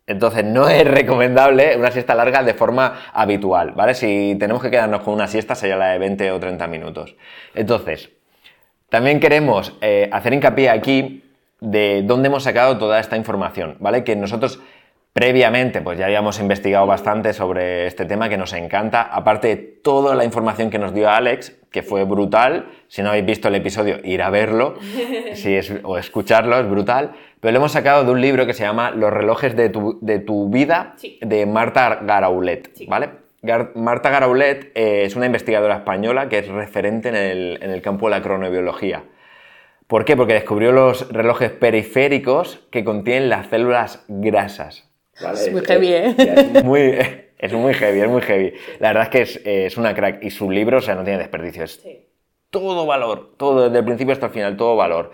Entonces, 0.06 0.44
no 0.44 0.68
es 0.68 0.86
recomendable 0.86 1.76
una 1.76 1.90
siesta 1.90 2.14
larga 2.14 2.44
de 2.44 2.54
forma 2.54 3.00
habitual, 3.12 3.72
¿vale? 3.72 3.94
Si 3.94 4.36
tenemos 4.38 4.62
que 4.62 4.70
quedarnos 4.70 5.02
con 5.02 5.14
una 5.14 5.26
siesta, 5.26 5.56
sería 5.56 5.76
la 5.76 5.88
de 5.88 5.98
20 5.98 6.30
o 6.30 6.38
30 6.38 6.68
minutos. 6.68 7.16
Entonces, 7.56 8.12
también 8.94 9.18
queremos 9.18 9.72
eh, 9.80 10.08
hacer 10.12 10.34
hincapié 10.34 10.70
aquí 10.70 11.24
de 11.60 12.04
dónde 12.04 12.28
hemos 12.28 12.44
sacado 12.44 12.78
toda 12.78 13.00
esta 13.00 13.16
información, 13.16 13.76
¿vale? 13.80 14.04
Que 14.04 14.14
nosotros 14.14 14.60
Previamente, 15.14 15.80
pues 15.80 15.96
ya 15.96 16.06
habíamos 16.06 16.40
investigado 16.40 16.88
bastante 16.88 17.32
sobre 17.32 17.86
este 17.86 18.04
tema 18.04 18.28
que 18.28 18.36
nos 18.36 18.52
encanta. 18.52 19.02
Aparte 19.02 19.46
de 19.46 19.56
toda 19.56 20.16
la 20.16 20.24
información 20.24 20.70
que 20.70 20.78
nos 20.80 20.92
dio 20.92 21.08
Alex, 21.08 21.56
que 21.70 21.84
fue 21.84 22.02
brutal. 22.02 22.66
Si 22.88 23.00
no 23.00 23.10
habéis 23.10 23.24
visto 23.24 23.46
el 23.46 23.54
episodio, 23.54 24.00
ir 24.02 24.22
a 24.22 24.30
verlo 24.30 24.74
si 25.34 25.54
es, 25.54 25.72
o 25.84 25.98
escucharlo, 25.98 26.58
es 26.58 26.68
brutal. 26.68 27.12
Pero 27.38 27.52
lo 27.52 27.58
hemos 27.58 27.70
sacado 27.70 28.04
de 28.04 28.10
un 28.10 28.20
libro 28.20 28.44
que 28.44 28.54
se 28.54 28.64
llama 28.64 28.90
Los 28.90 29.12
relojes 29.12 29.54
de 29.54 29.68
tu, 29.68 30.48
vida, 30.50 30.96
de 31.20 31.46
Marta 31.46 32.00
Garaulet, 32.02 32.72
¿vale? 32.88 33.23
Marta 33.74 34.10
Garaulet 34.10 34.72
eh, 34.74 35.04
es 35.04 35.16
una 35.16 35.26
investigadora 35.26 35.76
española 35.76 36.28
que 36.28 36.38
es 36.38 36.48
referente 36.48 37.08
en 37.08 37.16
el, 37.16 37.58
en 37.62 37.70
el 37.70 37.82
campo 37.82 38.06
de 38.06 38.12
la 38.12 38.22
cronobiología. 38.22 39.04
¿Por 39.86 40.04
qué? 40.04 40.16
Porque 40.16 40.32
descubrió 40.32 40.72
los 40.72 41.10
relojes 41.12 41.50
periféricos 41.50 42.66
que 42.70 42.84
contienen 42.84 43.28
las 43.28 43.48
células 43.48 44.04
grasas. 44.08 44.88
Es 45.20 45.52
muy 45.52 45.60
heavy, 45.60 45.92
¿eh? 45.92 46.14
Es 46.18 46.64
muy, 46.64 46.98
es 47.38 47.52
muy 47.52 47.74
heavy, 47.74 48.00
es 48.00 48.08
muy 48.08 48.22
heavy. 48.22 48.54
La 48.80 48.88
verdad 48.88 49.14
es 49.14 49.42
que 49.42 49.66
es, 49.66 49.76
una 49.76 49.94
crack 49.94 50.24
y 50.24 50.30
su 50.30 50.50
libro, 50.50 50.78
o 50.78 50.80
sea, 50.80 50.94
no 50.94 51.04
tiene 51.04 51.18
desperdicio. 51.18 51.64
Es 51.64 51.84
todo 52.50 52.86
valor, 52.86 53.34
todo, 53.36 53.64
desde 53.64 53.78
el 53.78 53.84
principio 53.84 54.12
hasta 54.12 54.26
el 54.26 54.32
final, 54.32 54.56
todo 54.56 54.76
valor. 54.76 55.12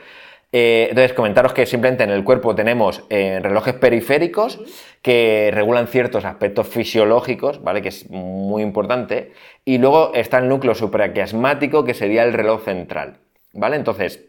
Eh, 0.52 0.88
entonces, 0.90 1.12
comentaros 1.12 1.52
que 1.52 1.64
simplemente 1.64 2.02
en 2.02 2.10
el 2.10 2.24
cuerpo 2.24 2.54
tenemos 2.54 3.04
eh, 3.08 3.38
relojes 3.40 3.74
periféricos 3.74 4.60
que 5.00 5.50
regulan 5.52 5.86
ciertos 5.86 6.24
aspectos 6.24 6.66
fisiológicos, 6.66 7.62
¿vale? 7.62 7.82
Que 7.82 7.88
es 7.88 8.10
muy 8.10 8.62
importante. 8.62 9.32
Y 9.64 9.78
luego 9.78 10.12
está 10.14 10.38
el 10.38 10.48
núcleo 10.48 10.74
supraquiasmático, 10.74 11.84
que 11.84 11.94
sería 11.94 12.24
el 12.24 12.32
reloj 12.32 12.64
central, 12.64 13.18
¿vale? 13.52 13.76
Entonces, 13.76 14.24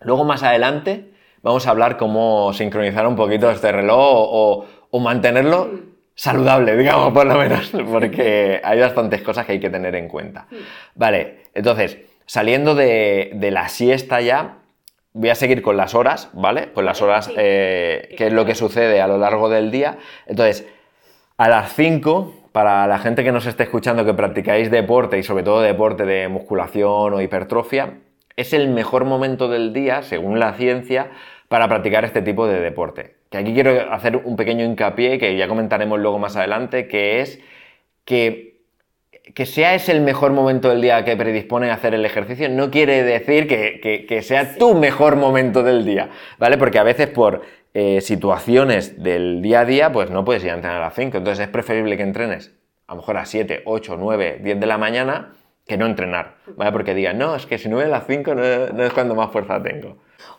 luego 0.00 0.24
más 0.24 0.42
adelante 0.42 1.12
vamos 1.42 1.66
a 1.66 1.70
hablar 1.70 1.96
cómo 1.96 2.52
sincronizar 2.52 3.06
un 3.06 3.16
poquito 3.16 3.50
este 3.50 3.72
reloj 3.72 3.98
o, 3.98 4.66
o 4.90 5.00
mantenerlo 5.00 5.70
saludable, 6.16 6.76
digamos, 6.76 7.12
por 7.12 7.26
lo 7.26 7.38
menos, 7.38 7.70
porque 7.90 8.60
hay 8.64 8.80
bastantes 8.80 9.22
cosas 9.22 9.46
que 9.46 9.52
hay 9.52 9.60
que 9.60 9.70
tener 9.70 9.94
en 9.94 10.08
cuenta. 10.08 10.48
Vale, 10.94 11.44
entonces, 11.54 11.98
saliendo 12.24 12.74
de, 12.74 13.30
la 13.52 13.68
siesta 13.68 14.20
ya, 14.20 14.58
voy 15.16 15.30
a 15.30 15.34
seguir 15.34 15.62
con 15.62 15.78
las 15.78 15.94
horas, 15.94 16.28
¿vale? 16.34 16.72
Con 16.72 16.84
las 16.84 17.00
horas, 17.00 17.30
eh, 17.36 18.14
que 18.18 18.26
es 18.26 18.32
lo 18.32 18.44
que 18.44 18.54
sucede 18.54 19.00
a 19.00 19.08
lo 19.08 19.16
largo 19.16 19.48
del 19.48 19.70
día. 19.70 19.96
Entonces, 20.26 20.68
a 21.38 21.48
las 21.48 21.74
5, 21.74 22.50
para 22.52 22.86
la 22.86 22.98
gente 22.98 23.24
que 23.24 23.32
nos 23.32 23.46
esté 23.46 23.62
escuchando 23.62 24.04
que 24.04 24.12
practicáis 24.12 24.70
deporte 24.70 25.18
y 25.18 25.22
sobre 25.22 25.42
todo 25.42 25.62
deporte 25.62 26.04
de 26.04 26.28
musculación 26.28 27.14
o 27.14 27.20
hipertrofia, 27.22 27.94
es 28.36 28.52
el 28.52 28.68
mejor 28.68 29.06
momento 29.06 29.48
del 29.48 29.72
día, 29.72 30.02
según 30.02 30.38
la 30.38 30.52
ciencia, 30.52 31.10
para 31.48 31.66
practicar 31.66 32.04
este 32.04 32.20
tipo 32.20 32.46
de 32.46 32.60
deporte. 32.60 33.16
Que 33.30 33.38
aquí 33.38 33.54
quiero 33.54 33.90
hacer 33.92 34.16
un 34.16 34.36
pequeño 34.36 34.66
hincapié 34.66 35.18
que 35.18 35.34
ya 35.38 35.48
comentaremos 35.48 35.98
luego 35.98 36.18
más 36.18 36.36
adelante, 36.36 36.88
que 36.88 37.20
es 37.22 37.40
que, 38.04 38.45
que 39.34 39.46
sea 39.46 39.74
ese 39.74 39.92
el 39.92 40.00
mejor 40.00 40.32
momento 40.32 40.68
del 40.68 40.80
día 40.80 41.04
que 41.04 41.16
predispone 41.16 41.70
a 41.70 41.74
hacer 41.74 41.94
el 41.94 42.04
ejercicio, 42.04 42.48
no 42.48 42.70
quiere 42.70 43.02
decir 43.02 43.48
que, 43.48 44.22
sea 44.22 44.56
tu 44.56 44.74
mejor 44.74 45.16
momento 45.16 45.62
del 45.62 45.84
día, 45.84 46.10
¿vale? 46.38 46.58
Porque 46.58 46.78
a 46.78 46.82
veces 46.82 47.08
por 47.08 47.42
eh, 47.74 48.00
situaciones 48.00 49.02
del 49.02 49.42
día 49.42 49.60
a 49.60 49.64
día, 49.64 49.92
pues 49.92 50.10
no 50.10 50.24
puedes 50.24 50.44
ir 50.44 50.50
a 50.50 50.54
entrenar 50.54 50.78
a 50.78 50.86
las 50.86 50.94
5, 50.94 51.18
entonces 51.18 51.44
es 51.44 51.50
preferible 51.50 51.96
que 51.96 52.02
entrenes 52.02 52.54
a 52.86 52.94
lo 52.94 53.00
mejor 53.00 53.16
a 53.16 53.26
7, 53.26 53.62
8, 53.64 53.96
9, 53.98 54.40
10 54.42 54.60
de 54.60 54.66
la 54.66 54.78
mañana 54.78 55.32
que 55.66 55.76
no 55.76 55.86
entrenar, 55.86 56.36
¿vale? 56.56 56.70
Porque 56.70 56.94
digan, 56.94 57.18
no, 57.18 57.34
es 57.34 57.46
que 57.46 57.58
si 57.58 57.68
no 57.68 57.80
a 57.80 57.84
las 57.84 58.06
5 58.06 58.34
no 58.34 58.84
es 58.84 58.92
cuando 58.92 59.16
más 59.16 59.32
fuerza 59.32 59.60
tengo. 59.60 59.98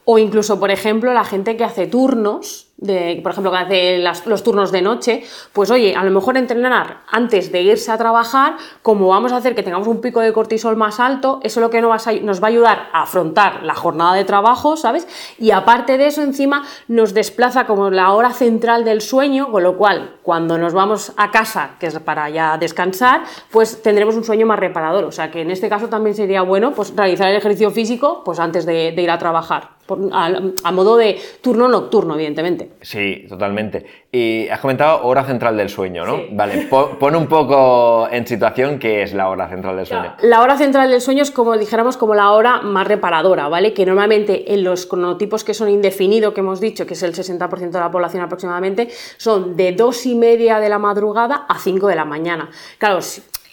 O 0.09 0.17
incluso, 0.17 0.57
por 0.57 0.71
ejemplo, 0.71 1.13
la 1.13 1.25
gente 1.25 1.57
que 1.57 1.65
hace 1.65 1.85
turnos, 1.85 2.67
por 2.77 3.31
ejemplo, 3.33 3.51
que 3.51 3.57
hace 3.57 4.29
los 4.29 4.41
turnos 4.41 4.71
de 4.71 4.81
noche, 4.81 5.25
pues 5.51 5.69
oye, 5.69 5.95
a 5.97 6.05
lo 6.05 6.11
mejor 6.11 6.37
entrenar 6.37 7.01
antes 7.11 7.51
de 7.51 7.61
irse 7.63 7.91
a 7.91 7.97
trabajar, 7.97 8.55
como 8.81 9.09
vamos 9.09 9.33
a 9.33 9.35
hacer 9.35 9.53
que 9.53 9.63
tengamos 9.63 9.85
un 9.89 9.99
pico 9.99 10.21
de 10.21 10.31
cortisol 10.31 10.77
más 10.77 11.01
alto, 11.01 11.41
eso 11.43 11.59
lo 11.59 11.69
que 11.69 11.81
nos 11.81 12.41
va 12.41 12.47
a 12.47 12.49
ayudar 12.49 12.87
a 12.93 13.01
afrontar 13.01 13.63
la 13.63 13.75
jornada 13.75 14.13
de 14.13 14.23
trabajo, 14.23 14.77
¿sabes? 14.77 15.09
Y 15.39 15.51
aparte 15.51 15.97
de 15.97 16.07
eso, 16.07 16.21
encima 16.21 16.63
nos 16.87 17.13
desplaza 17.13 17.65
como 17.65 17.89
la 17.89 18.13
hora 18.13 18.31
central 18.31 18.85
del 18.85 19.01
sueño, 19.01 19.51
con 19.51 19.61
lo 19.61 19.75
cual, 19.75 20.19
cuando 20.23 20.57
nos 20.57 20.71
vamos 20.73 21.11
a 21.17 21.31
casa, 21.31 21.71
que 21.81 21.87
es 21.87 21.99
para 21.99 22.29
ya 22.29 22.57
descansar, 22.57 23.25
pues 23.51 23.81
tendremos 23.81 24.15
un 24.15 24.23
sueño 24.23 24.45
más 24.45 24.57
reparador. 24.57 25.03
O 25.03 25.11
sea 25.11 25.31
que 25.31 25.41
en 25.41 25.51
este 25.51 25.67
caso 25.67 25.89
también 25.89 26.15
sería 26.15 26.43
bueno 26.43 26.71
pues, 26.71 26.95
realizar 26.95 27.27
el 27.27 27.35
ejercicio 27.35 27.71
físico 27.71 28.21
pues, 28.23 28.39
antes 28.39 28.65
de 28.65 28.93
ir 28.95 29.11
a 29.11 29.17
trabajar. 29.17 29.76
A, 30.11 30.71
modo 30.71 30.97
de 30.97 31.19
turno 31.41 31.67
nocturno, 31.67 32.15
evidentemente. 32.15 32.71
Sí, 32.81 33.25
totalmente. 33.27 33.85
Y 34.11 34.47
has 34.49 34.59
comentado 34.59 35.03
hora 35.03 35.23
central 35.23 35.57
del 35.57 35.69
sueño, 35.69 36.05
¿no? 36.05 36.19
Vale, 36.31 36.67
pon 36.67 37.15
un 37.15 37.27
poco 37.27 38.07
en 38.11 38.25
situación 38.25 38.79
qué 38.79 39.03
es 39.03 39.13
la 39.13 39.29
hora 39.29 39.49
central 39.49 39.75
del 39.77 39.85
sueño. 39.85 40.15
La 40.21 40.41
hora 40.41 40.57
central 40.57 40.89
del 40.89 41.01
sueño 41.01 41.23
es 41.23 41.31
como 41.31 41.57
dijéramos 41.57 41.97
como 41.97 42.15
la 42.15 42.31
hora 42.31 42.61
más 42.61 42.87
reparadora, 42.87 43.47
¿vale? 43.47 43.73
Que 43.73 43.85
normalmente 43.85 44.53
en 44.53 44.63
los 44.63 44.85
cronotipos 44.85 45.43
que 45.43 45.53
son 45.53 45.69
indefinidos, 45.69 46.33
que 46.33 46.39
hemos 46.39 46.59
dicho, 46.59 46.85
que 46.85 46.93
es 46.93 47.03
el 47.03 47.13
60% 47.13 47.71
de 47.71 47.79
la 47.79 47.91
población 47.91 48.23
aproximadamente, 48.23 48.89
son 49.17 49.55
de 49.55 49.71
dos 49.71 50.05
y 50.05 50.15
media 50.15 50.59
de 50.59 50.69
la 50.69 50.79
madrugada 50.79 51.45
a 51.47 51.59
5 51.59 51.87
de 51.87 51.95
la 51.95 52.05
mañana. 52.05 52.49
Claro, 52.77 52.99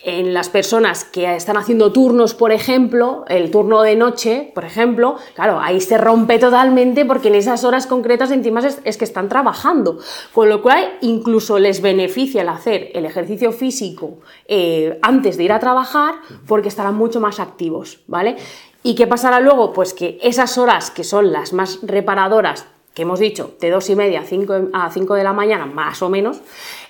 en 0.04 0.34
las 0.34 0.50
personas 0.50 1.04
que 1.04 1.34
están 1.34 1.56
haciendo 1.56 1.90
turnos, 1.90 2.34
por 2.34 2.52
ejemplo, 2.52 3.25
el 3.28 3.50
turno 3.50 3.82
de 3.82 3.96
noche, 3.96 4.52
por 4.54 4.64
ejemplo, 4.64 5.16
claro, 5.34 5.58
ahí 5.61 5.80
se 5.80 5.96
rompe 5.96 6.38
totalmente 6.38 7.06
porque 7.06 7.28
en 7.28 7.37
esas 7.37 7.64
horas 7.64 7.87
concretas 7.87 8.30
encima 8.30 8.61
es, 8.61 8.96
que 8.96 9.04
están 9.04 9.30
trabajando, 9.30 9.99
con 10.32 10.50
lo 10.50 10.62
cual 10.62 10.99
incluso 11.00 11.58
les 11.58 11.80
beneficia 11.80 12.42
el 12.42 12.50
hacer 12.50 12.90
el 12.94 13.06
ejercicio 13.06 13.50
físico 13.50 14.18
eh, 14.46 14.99
antes 15.02 15.38
de 15.38 15.44
ir 15.44 15.52
a 15.52 15.58
trabajar 15.58 16.16
porque 16.46 16.68
estarán 16.68 16.94
mucho 16.96 17.20
más 17.20 17.40
activos, 17.40 18.00
¿vale? 18.06 18.37
¿Y 18.82 18.94
qué 18.94 19.06
pasará 19.06 19.40
luego? 19.40 19.73
Pues 19.73 19.94
que 19.94 20.18
esas 20.23 20.58
horas 20.58 20.90
que 20.90 21.04
son 21.04 21.32
las 21.32 21.54
más 21.54 21.78
reparadoras 21.82 22.66
que 22.94 23.02
hemos 23.02 23.18
dicho, 23.18 23.56
de 23.61 23.70
dos 23.70 23.90
y 23.90 23.96
media 23.96 24.23
a 24.73 24.90
5 24.90 25.14
de 25.14 25.25
la 25.25 25.32
mañana, 25.32 25.66
más 25.66 26.00
o 26.00 26.08
menos, 26.08 26.40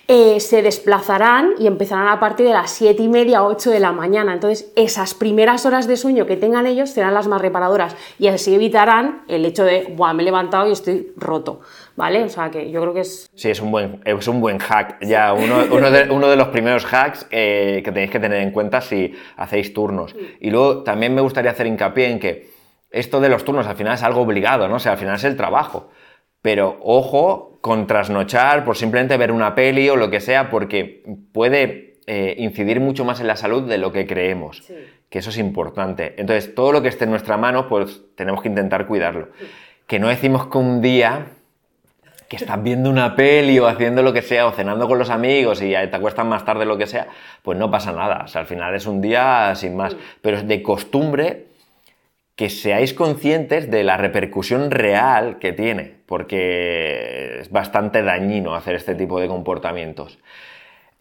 eh, 0.07 0.39
se 0.39 0.61
desplazarán 0.61 1.53
y 1.57 1.65
empezarán 1.65 2.07
a 2.09 2.19
partir 2.19 2.45
de 2.45 2.53
las 2.53 2.69
7 2.71 3.01
y 3.01 3.07
media 3.07 3.41
o 3.41 3.47
8 3.47 3.71
de 3.71 3.79
la 3.79 3.91
mañana. 3.91 4.33
Entonces, 4.33 4.71
esas 4.75 5.15
primeras 5.15 5.65
horas 5.65 5.87
de 5.87 5.97
sueño 5.97 6.27
que 6.27 6.37
tengan 6.37 6.67
ellos 6.67 6.91
serán 6.91 7.15
las 7.15 7.27
más 7.27 7.41
reparadoras 7.41 7.95
y 8.19 8.27
así 8.27 8.53
evitarán 8.53 9.23
el 9.27 9.45
hecho 9.45 9.63
de, 9.63 9.93
Buah, 9.95 10.13
me 10.13 10.21
he 10.21 10.25
levantado 10.25 10.67
y 10.67 10.73
estoy 10.73 11.11
roto. 11.17 11.61
¿Vale? 11.95 12.23
O 12.23 12.29
sea 12.29 12.51
que 12.51 12.69
yo 12.69 12.81
creo 12.81 12.93
que 12.93 12.99
es. 12.99 13.29
Sí, 13.33 13.49
es 13.49 13.61
un 13.61 13.71
buen, 13.71 14.01
es 14.03 14.27
un 14.27 14.41
buen 14.41 14.59
hack. 14.59 14.97
Ya, 15.01 15.33
uno, 15.33 15.63
uno, 15.71 15.89
de, 15.89 16.09
uno 16.11 16.27
de, 16.27 16.35
los 16.35 16.49
primeros 16.49 16.85
hacks 16.85 17.25
eh, 17.31 17.81
que 17.83 17.91
tenéis 17.91 18.11
que 18.11 18.19
tener 18.19 18.41
en 18.41 18.51
cuenta 18.51 18.81
si 18.81 19.13
hacéis 19.37 19.73
turnos. 19.73 20.13
Y 20.39 20.51
luego 20.51 20.83
también 20.83 21.15
me 21.15 21.21
gustaría 21.21 21.51
hacer 21.51 21.67
hincapié 21.67 22.11
en 22.11 22.19
que 22.19 22.49
esto 22.91 23.19
de 23.19 23.29
los 23.29 23.43
turnos 23.43 23.65
al 23.65 23.75
final 23.75 23.93
es 23.95 24.03
algo 24.03 24.21
obligado, 24.21 24.67
¿no? 24.67 24.75
O 24.75 24.79
sea, 24.79 24.93
al 24.93 24.97
final 24.97 25.15
es 25.15 25.23
el 25.23 25.35
trabajo. 25.35 25.89
Pero 26.45 26.77
ojo 26.83 27.57
con 27.59 27.87
trasnochar 27.87 28.65
por 28.65 28.77
simplemente 28.77 29.17
ver 29.17 29.31
una 29.31 29.55
peli 29.55 29.89
o 29.89 29.95
lo 29.95 30.11
que 30.11 30.19
sea, 30.19 30.51
porque 30.51 31.01
puede 31.31 31.95
eh, 32.05 32.35
incidir 32.37 32.79
mucho 32.79 33.03
más 33.03 33.19
en 33.19 33.25
la 33.25 33.35
salud 33.35 33.67
de 33.67 33.79
lo 33.79 33.91
que 33.91 34.05
creemos. 34.05 34.61
Que 35.09 35.17
eso 35.17 35.31
es 35.31 35.39
importante. 35.39 36.13
Entonces, 36.17 36.53
todo 36.53 36.71
lo 36.71 36.83
que 36.83 36.89
esté 36.89 37.05
en 37.05 37.09
nuestra 37.09 37.35
mano, 37.37 37.67
pues 37.67 38.03
tenemos 38.13 38.43
que 38.43 38.49
intentar 38.49 38.85
cuidarlo. 38.85 39.29
Que 39.87 39.97
no 39.97 40.07
decimos 40.07 40.45
que 40.45 40.59
un 40.59 40.83
día 40.83 41.29
que 42.29 42.35
estás 42.35 42.61
viendo 42.61 42.91
una 42.91 43.15
peli 43.15 43.57
o 43.57 43.65
haciendo 43.65 44.03
lo 44.03 44.13
que 44.13 44.21
sea 44.21 44.45
o 44.45 44.51
cenando 44.51 44.87
con 44.87 44.99
los 44.99 45.09
amigos 45.09 45.63
y 45.63 45.71
te 45.71 45.95
acuestas 45.95 46.27
más 46.27 46.45
tarde 46.45 46.67
lo 46.67 46.77
que 46.77 46.85
sea, 46.85 47.07
pues 47.41 47.57
no 47.57 47.71
pasa 47.71 47.91
nada. 47.91 48.25
O 48.25 48.27
sea, 48.27 48.41
al 48.41 48.47
final 48.47 48.75
es 48.75 48.85
un 48.85 49.01
día 49.01 49.51
sin 49.55 49.75
más. 49.75 49.97
Pero 50.21 50.43
de 50.43 50.61
costumbre 50.61 51.54
que 52.35 52.49
seáis 52.49 52.93
conscientes 52.93 53.71
de 53.71 53.83
la 53.83 53.97
repercusión 53.97 54.69
real 54.71 55.39
que 55.39 55.53
tiene, 55.53 56.01
porque 56.05 57.39
es 57.39 57.49
bastante 57.49 58.03
dañino 58.03 58.55
hacer 58.55 58.75
este 58.75 58.93
tipo 58.95 59.19
de 59.19 59.27
comportamientos. 59.27 60.19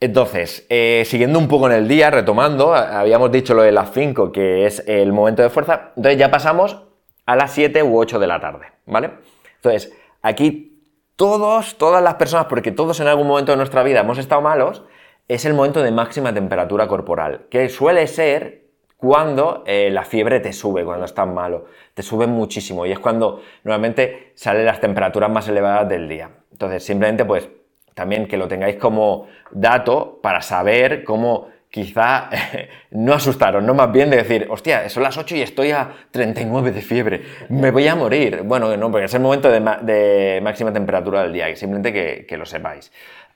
Entonces, 0.00 0.66
eh, 0.68 1.02
siguiendo 1.06 1.38
un 1.38 1.48
poco 1.48 1.66
en 1.66 1.72
el 1.72 1.88
día, 1.88 2.10
retomando, 2.10 2.74
habíamos 2.74 3.32
dicho 3.32 3.54
lo 3.54 3.62
de 3.62 3.72
las 3.72 3.92
5, 3.92 4.32
que 4.32 4.66
es 4.66 4.84
el 4.86 5.12
momento 5.12 5.42
de 5.42 5.50
fuerza, 5.50 5.92
entonces 5.96 6.18
ya 6.18 6.30
pasamos 6.30 6.82
a 7.26 7.36
las 7.36 7.52
7 7.52 7.82
u 7.82 7.98
8 7.98 8.18
de 8.18 8.26
la 8.26 8.40
tarde, 8.40 8.66
¿vale? 8.86 9.10
Entonces, 9.56 9.92
aquí 10.22 10.82
todos, 11.16 11.78
todas 11.78 12.02
las 12.02 12.14
personas, 12.14 12.46
porque 12.46 12.70
todos 12.70 13.00
en 13.00 13.08
algún 13.08 13.26
momento 13.26 13.52
de 13.52 13.56
nuestra 13.56 13.82
vida 13.82 14.00
hemos 14.00 14.18
estado 14.18 14.40
malos, 14.40 14.82
es 15.26 15.44
el 15.44 15.54
momento 15.54 15.82
de 15.82 15.90
máxima 15.90 16.34
temperatura 16.34 16.86
corporal, 16.86 17.46
que 17.50 17.68
suele 17.68 18.06
ser 18.06 18.63
cuando 19.04 19.64
eh, 19.66 19.90
la 19.92 20.02
fiebre 20.02 20.40
te 20.40 20.50
sube, 20.54 20.82
cuando 20.82 21.04
estás 21.04 21.28
malo, 21.28 21.66
te 21.92 22.02
sube 22.02 22.26
muchísimo 22.26 22.86
y 22.86 22.92
es 22.92 22.98
cuando 22.98 23.42
normalmente 23.62 24.32
salen 24.34 24.64
las 24.64 24.80
temperaturas 24.80 25.30
más 25.30 25.46
elevadas 25.46 25.86
del 25.90 26.08
día. 26.08 26.30
Entonces, 26.50 26.82
simplemente 26.82 27.26
pues 27.26 27.50
también 27.92 28.26
que 28.26 28.38
lo 28.38 28.48
tengáis 28.48 28.76
como 28.76 29.26
dato 29.50 30.20
para 30.22 30.40
saber 30.40 31.04
cómo 31.04 31.48
quizá 31.68 32.30
no 32.92 33.12
asustaros, 33.12 33.62
no 33.62 33.74
más 33.74 33.92
bien 33.92 34.08
de 34.08 34.16
decir, 34.16 34.46
hostia, 34.48 34.88
son 34.88 35.02
las 35.02 35.18
8 35.18 35.36
y 35.36 35.42
estoy 35.42 35.72
a 35.72 35.90
39 36.10 36.72
de 36.72 36.80
fiebre, 36.80 37.22
me 37.50 37.70
voy 37.70 37.86
a 37.86 37.94
morir. 37.94 38.40
Bueno, 38.42 38.74
no, 38.74 38.90
porque 38.90 39.04
es 39.04 39.12
el 39.12 39.20
momento 39.20 39.50
de, 39.50 40.40
máxima 40.42 40.72
temperatura 40.72 41.24
del 41.24 41.32
día, 41.34 41.54
simplemente 41.56 41.92
que, 42.26 42.36
lo 42.38 42.46
sepáis. 42.46 42.90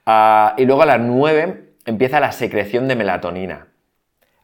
Ah, 0.07 0.55
y 0.57 0.65
luego 0.65 0.81
a 0.81 0.87
las 0.87 1.01
9 1.01 1.75
empieza 1.85 2.21
la 2.21 2.33
secreción 2.33 2.89
de 2.89 2.97
melatonina. 2.97 3.68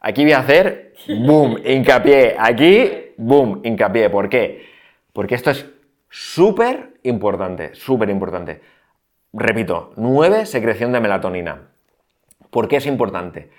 Aquí 0.07 0.21
voy 0.21 0.33
a 0.33 0.39
hacer, 0.41 0.93
boom, 1.07 1.57
hincapié. 1.65 2.35
Aquí, 2.37 2.91
boom, 3.17 3.61
hincapié. 3.63 4.11
¿Por 4.11 4.29
qué? 4.29 4.63
Porque 5.11 5.33
esto 5.33 5.49
es 5.49 5.65
súper 6.11 6.91
importante, 7.01 7.73
súper 7.73 8.11
importante. 8.11 8.61
Repito, 9.33 9.93
9, 9.95 10.45
secreción 10.45 10.91
de 10.91 10.99
melatonina. 10.99 11.69
¿Por 12.51 12.67
qué 12.67 12.75
es 12.75 12.85
importante? 12.85 13.49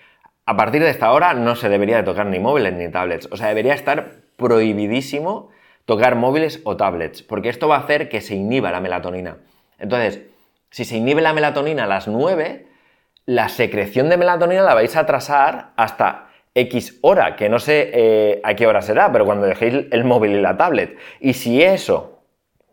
A 0.45 0.57
partir 0.57 0.85
de 0.85 0.91
esta 0.91 1.11
hora 1.11 1.35
no 1.35 1.57
se 1.57 1.69
debería 1.69 1.97
de 1.97 2.05
tocar 2.05 2.27
ni 2.27 2.39
móviles 2.39 2.75
ni 2.75 2.89
tablets. 2.93 3.29
O 3.33 3.37
sea, 3.37 3.49
debería 3.49 3.75
estar 3.75 4.13
prohibidísimo 4.37 5.51
tocar 5.85 6.15
móviles 6.15 6.61
o 6.63 6.77
tablets, 6.77 7.25
porque 7.25 7.49
esto 7.49 7.67
va 7.67 7.75
a 7.75 7.81
hacer 7.81 8.09
que 8.09 8.21
se 8.21 8.37
inhiba 8.37 8.71
la 8.71 8.79
melatonina. 8.79 9.39
Entonces, 9.81 10.21
si 10.71 10.85
se 10.85 10.97
inhibe 10.97 11.23
la 11.23 11.33
melatonina 11.33 11.85
a 11.85 11.89
las 11.89 12.07
9, 12.07 12.69
la 13.25 13.49
secreción 13.49 14.09
de 14.09 14.17
melatonina 14.17 14.63
la 14.63 14.75
vais 14.75 14.95
a 14.95 15.01
atrasar 15.01 15.73
hasta 15.75 16.26
X 16.57 16.99
hora, 17.03 17.37
que 17.37 17.51
no 17.51 17.59
sé 17.59 17.91
eh, 17.93 18.41
a 18.43 18.55
qué 18.55 18.67
hora 18.67 18.81
será, 18.81 19.13
pero 19.13 19.27
cuando 19.27 19.47
dejéis 19.47 19.87
el 19.91 20.05
móvil 20.05 20.33
y 20.33 20.41
la 20.41 20.57
tablet. 20.57 20.97
Y 21.21 21.35
si 21.35 21.63
eso, 21.63 22.23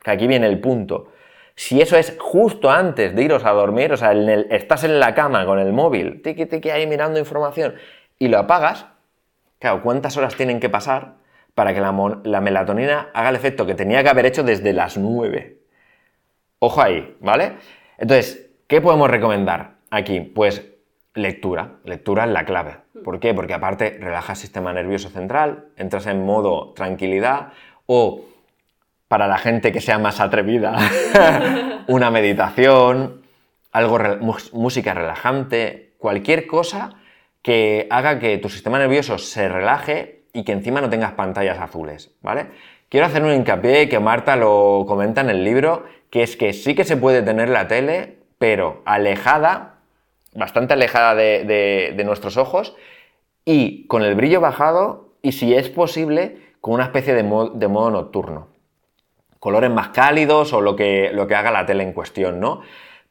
que 0.02 0.12
aquí 0.12 0.26
viene 0.26 0.48
el 0.48 0.60
punto, 0.62 1.10
si 1.56 1.82
eso 1.82 1.98
es 1.98 2.16
justo 2.18 2.72
antes 2.72 3.14
de 3.14 3.22
iros 3.24 3.44
a 3.44 3.52
dormir, 3.52 3.92
o 3.92 3.98
sea, 3.98 4.14
estás 4.50 4.86
en 4.86 5.02
la 5.02 5.14
cama 5.14 5.46
con 5.46 5.60
el 5.60 5.74
móvil, 5.74 6.22
tiki 6.22 6.46
tiki 6.46 6.70
ahí 6.70 6.88
mirando 6.88 7.20
información, 7.20 7.76
y 8.18 8.30
lo 8.30 8.40
apagas, 8.40 8.86
claro, 9.60 9.82
¿cuántas 9.84 10.16
horas 10.16 10.36
tienen 10.36 10.62
que 10.62 10.70
pasar 10.70 11.16
para 11.54 11.74
que 11.74 11.82
la, 11.82 11.94
la 12.24 12.40
melatonina 12.40 13.10
haga 13.14 13.30
el 13.30 13.36
efecto 13.36 13.66
que 13.66 13.76
tenía 13.76 14.02
que 14.02 14.10
haber 14.10 14.26
hecho 14.26 14.44
desde 14.44 14.72
las 14.72 14.98
9? 14.98 15.58
Ojo 16.60 16.82
ahí, 16.82 17.18
¿vale? 17.20 17.58
Entonces, 17.98 18.50
¿qué 18.68 18.80
podemos 18.80 19.10
recomendar 19.10 19.76
aquí? 19.90 20.22
Pues 20.22 20.73
lectura. 21.14 21.76
Lectura 21.84 22.26
es 22.26 22.32
la 22.32 22.46
clave. 22.46 22.78
¿Por 23.04 23.20
qué? 23.20 23.34
Porque 23.34 23.54
aparte 23.54 23.98
relaja 24.00 24.34
el 24.34 24.38
sistema 24.38 24.74
nervioso 24.74 25.10
central, 25.10 25.66
entras 25.78 26.08
en 26.08 26.26
modo 26.26 26.74
tranquilidad 26.74 27.54
o 27.86 28.22
para 29.08 29.28
la 29.28 29.38
gente 29.38 29.72
que 29.72 29.82
sea 29.82 30.00
más 30.00 30.20
atrevida, 30.20 30.76
una 31.88 32.10
meditación, 32.10 33.22
algo 33.72 34.00
música 34.54 34.94
relajante, 34.94 35.94
cualquier 35.98 36.48
cosa 36.48 36.96
que 37.42 37.88
haga 37.92 38.20
que 38.20 38.38
tu 38.38 38.50
sistema 38.50 38.80
nervioso 38.80 39.18
se 39.18 39.50
relaje 39.50 40.24
y 40.34 40.44
que 40.44 40.54
encima 40.54 40.82
no 40.82 40.90
tengas 40.90 41.12
pantallas 41.12 41.60
azules, 41.60 42.16
¿vale? 42.22 42.48
Quiero 42.90 43.06
hacer 43.06 43.24
un 43.24 43.34
hincapié 43.34 43.90
que 43.90 44.00
Marta 44.00 44.36
lo 44.36 44.86
comenta 44.88 45.22
en 45.22 45.30
el 45.30 45.44
libro, 45.44 45.86
que 46.10 46.24
es 46.24 46.38
que 46.38 46.54
sí 46.54 46.74
que 46.74 46.86
se 46.86 46.98
puede 46.98 47.22
tener 47.22 47.50
la 47.50 47.68
tele, 47.68 48.18
pero 48.38 48.82
alejada 48.86 49.73
bastante 50.36 50.74
alejada 50.74 51.16
de, 51.16 52.02
nuestros 52.06 52.38
ojos 52.38 52.76
y 53.46 53.88
con 53.88 54.04
el 54.04 54.16
brillo 54.16 54.42
bajado 54.42 55.14
y 55.22 55.34
si 55.34 55.54
es 55.54 55.70
posible 55.70 56.38
con 56.62 56.76
una 56.76 56.86
especie 56.86 57.14
de, 57.14 57.24
modo 57.24 57.92
nocturno. 57.92 58.48
Colores 59.40 59.70
más 59.70 59.90
cálidos 59.90 60.54
o 60.54 60.62
lo 60.62 60.76
que, 60.76 61.12
lo 61.14 61.28
que 61.28 61.36
haga 61.36 61.52
la 61.52 61.66
tele 61.66 61.84
en 61.84 61.94
cuestión, 61.94 62.40
¿no? 62.40 62.62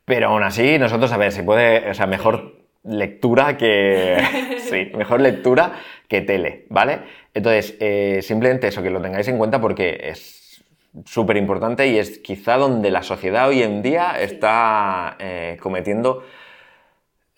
Pero 0.04 0.28
aún 0.28 0.42
así, 0.42 0.78
nosotros, 0.78 1.12
a 1.12 1.16
ver, 1.18 1.30
si 1.30 1.42
puede, 1.42 1.90
o 1.90 1.94
sea, 1.94 2.06
mejor 2.06 2.62
lectura 2.84 3.56
que... 3.56 4.18
sí, 4.58 4.90
mejor 4.96 5.20
lectura 5.20 5.72
que 6.08 6.22
tele, 6.22 6.66
¿vale? 6.70 7.00
Entonces, 7.34 7.76
eh, 7.80 8.20
simplemente 8.22 8.68
eso, 8.68 8.82
que 8.82 8.90
lo 8.90 9.00
tengáis 9.00 9.28
en 9.28 9.38
cuenta 9.38 9.60
porque 9.60 10.00
es 10.02 10.64
súper 11.04 11.36
importante 11.36 11.86
y 11.88 11.98
es 11.98 12.18
quizá 12.18 12.56
donde 12.56 12.90
la 12.90 13.02
sociedad 13.02 13.48
hoy 13.48 13.62
en 13.62 13.82
día 13.82 14.20
está 14.20 15.16
eh, 15.18 15.56
cometiendo 15.60 16.24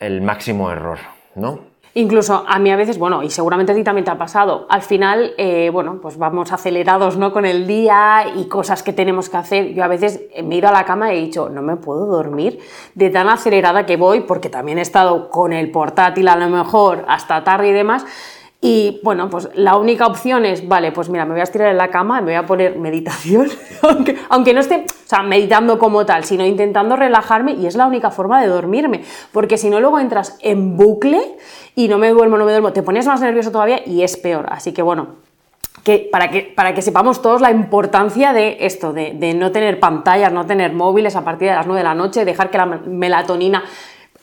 el 0.07 0.21
máximo 0.23 0.71
error, 0.71 0.99
¿no? 1.35 1.75
Incluso 1.97 2.45
a 2.49 2.59
mí 2.59 2.73
a 2.73 2.77
veces, 2.77 2.99
bueno, 2.99 3.23
y 3.23 3.31
seguramente 3.31 3.71
a 3.71 3.75
ti 3.77 3.85
también 3.85 4.05
te 4.05 4.11
ha 4.11 4.19
pasado, 4.19 4.67
al 4.69 4.83
final, 4.83 5.33
eh, 5.38 5.71
bueno, 5.73 6.01
pues 6.03 6.19
vamos 6.19 6.51
acelerados, 6.51 7.17
¿no? 7.17 7.33
Con 7.33 7.47
el 7.47 7.69
día 7.69 8.25
y 8.35 8.49
cosas 8.49 8.83
que 8.83 8.93
tenemos 8.93 9.29
que 9.29 9.37
hacer. 9.37 9.75
Yo 9.75 9.85
a 9.85 9.87
veces 9.87 10.23
me 10.43 10.57
he 10.57 10.59
ido 10.59 10.69
a 10.69 10.73
la 10.73 10.85
cama 10.85 11.14
y 11.14 11.19
he 11.19 11.21
dicho, 11.21 11.49
no 11.51 11.62
me 11.62 11.77
puedo 11.77 12.07
dormir 12.07 12.59
de 12.97 13.11
tan 13.11 13.29
acelerada 13.29 13.87
que 13.87 13.97
voy, 13.97 14.23
porque 14.23 14.49
también 14.49 14.79
he 14.79 14.83
estado 14.83 15.31
con 15.31 15.53
el 15.53 15.71
portátil 15.71 16.27
a 16.27 16.35
lo 16.35 16.49
mejor 16.49 17.05
hasta 17.07 17.45
tarde 17.45 17.69
y 17.69 17.73
demás, 17.73 18.05
Y 18.66 18.98
bueno, 19.03 19.29
pues 19.29 19.50
la 19.57 19.77
única 19.77 20.07
opción 20.07 20.46
es, 20.46 20.66
vale, 20.66 20.90
pues 20.90 21.11
mira, 21.11 21.27
me 21.27 21.33
voy 21.33 21.40
a 21.40 21.42
estirar 21.42 21.68
en 21.68 21.77
la 21.77 21.88
cama, 21.88 22.22
me 22.22 22.29
voy 22.29 22.37
a 22.37 22.46
poner 22.46 22.79
meditación, 22.79 23.50
aunque, 23.83 24.16
aunque 24.31 24.55
no 24.55 24.61
esté, 24.61 24.87
o 24.88 25.07
sea, 25.07 25.22
meditando 25.22 25.79
como 25.79 26.07
tal, 26.07 26.24
sino 26.24 26.46
intentando 26.46 26.96
relajarme 26.96 27.53
y 27.53 27.66
es 27.66 27.77
la 27.77 27.87
única 27.87 28.11
forma 28.11 28.40
de 28.40 28.46
dormirme, 28.46 29.03
porque 29.33 29.59
si 29.59 29.68
no 29.68 29.81
luego 29.81 30.00
entras 30.00 30.38
en 30.40 30.79
bucle 30.79 31.37
y 31.74 31.88
no 31.88 31.98
me 31.98 32.09
duermo, 32.09 32.38
no 32.38 32.46
me 32.46 32.53
duermo, 32.53 32.72
te 32.72 32.83
pones 32.83 33.07
más 33.07 33.20
nervioso 33.20 33.53
todavía 33.53 33.83
y 33.85 34.03
es 34.03 34.16
peor. 34.16 34.46
Así 34.48 34.72
que 34.72 34.81
bueno, 34.81 35.09
que 35.83 36.09
para, 36.11 36.31
que, 36.31 36.40
para 36.40 36.72
que 36.72 36.81
sepamos 36.81 37.20
todos 37.20 37.42
la 37.42 37.50
importancia 37.50 38.33
de 38.33 38.57
esto, 38.61 38.94
de, 38.94 39.12
de, 39.12 39.35
no 39.35 39.53
tener 39.53 39.79
pantallas, 39.79 40.33
no 40.33 40.46
tener 40.46 40.72
móviles 40.72 41.16
a 41.16 41.22
partir 41.22 41.50
de 41.50 41.55
las 41.55 41.66
9 41.66 41.81
de 41.81 41.85
la 41.85 41.94
noche, 41.94 42.24
dejar 42.24 42.50
que 42.50 42.57
la 42.57 42.64
melatonina 42.64 43.62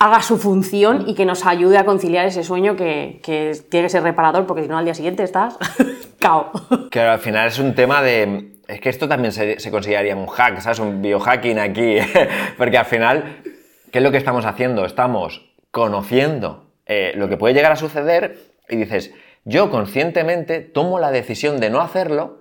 haga 0.01 0.23
su 0.23 0.39
función 0.39 1.03
y 1.07 1.13
que 1.13 1.25
nos 1.25 1.45
ayude 1.45 1.77
a 1.77 1.85
conciliar 1.85 2.25
ese 2.25 2.43
sueño 2.43 2.75
que, 2.75 3.19
que 3.21 3.51
tiene 3.69 3.85
que 3.85 3.89
ser 3.89 4.01
reparador, 4.01 4.47
porque 4.47 4.63
si 4.63 4.67
no 4.67 4.79
al 4.79 4.83
día 4.83 4.95
siguiente 4.95 5.21
estás 5.21 5.59
cao. 6.19 6.51
Claro, 6.89 7.11
al 7.11 7.19
final 7.19 7.47
es 7.47 7.59
un 7.59 7.75
tema 7.75 8.01
de... 8.01 8.49
Es 8.67 8.81
que 8.81 8.89
esto 8.89 9.07
también 9.07 9.31
se, 9.31 9.69
consideraría 9.69 10.15
un 10.15 10.25
hack, 10.25 10.59
¿sabes? 10.59 10.79
Un 10.79 11.03
biohacking 11.03 11.59
aquí, 11.59 11.97
porque 12.57 12.79
al 12.79 12.85
final, 12.85 13.43
¿qué 13.91 13.99
es 13.99 14.03
lo 14.03 14.09
que 14.09 14.17
estamos 14.17 14.45
haciendo? 14.45 14.85
Estamos 14.85 15.53
conociendo 15.69 16.71
eh, 16.87 17.11
lo 17.15 17.29
que 17.29 17.37
puede 17.37 17.53
llegar 17.53 17.71
a 17.71 17.75
suceder 17.75 18.39
y 18.69 18.77
dices, 18.77 19.13
yo 19.45 19.69
conscientemente 19.69 20.61
tomo 20.61 20.97
la 20.97 21.11
decisión 21.11 21.59
de 21.59 21.69
no 21.69 21.79
hacerlo 21.79 22.39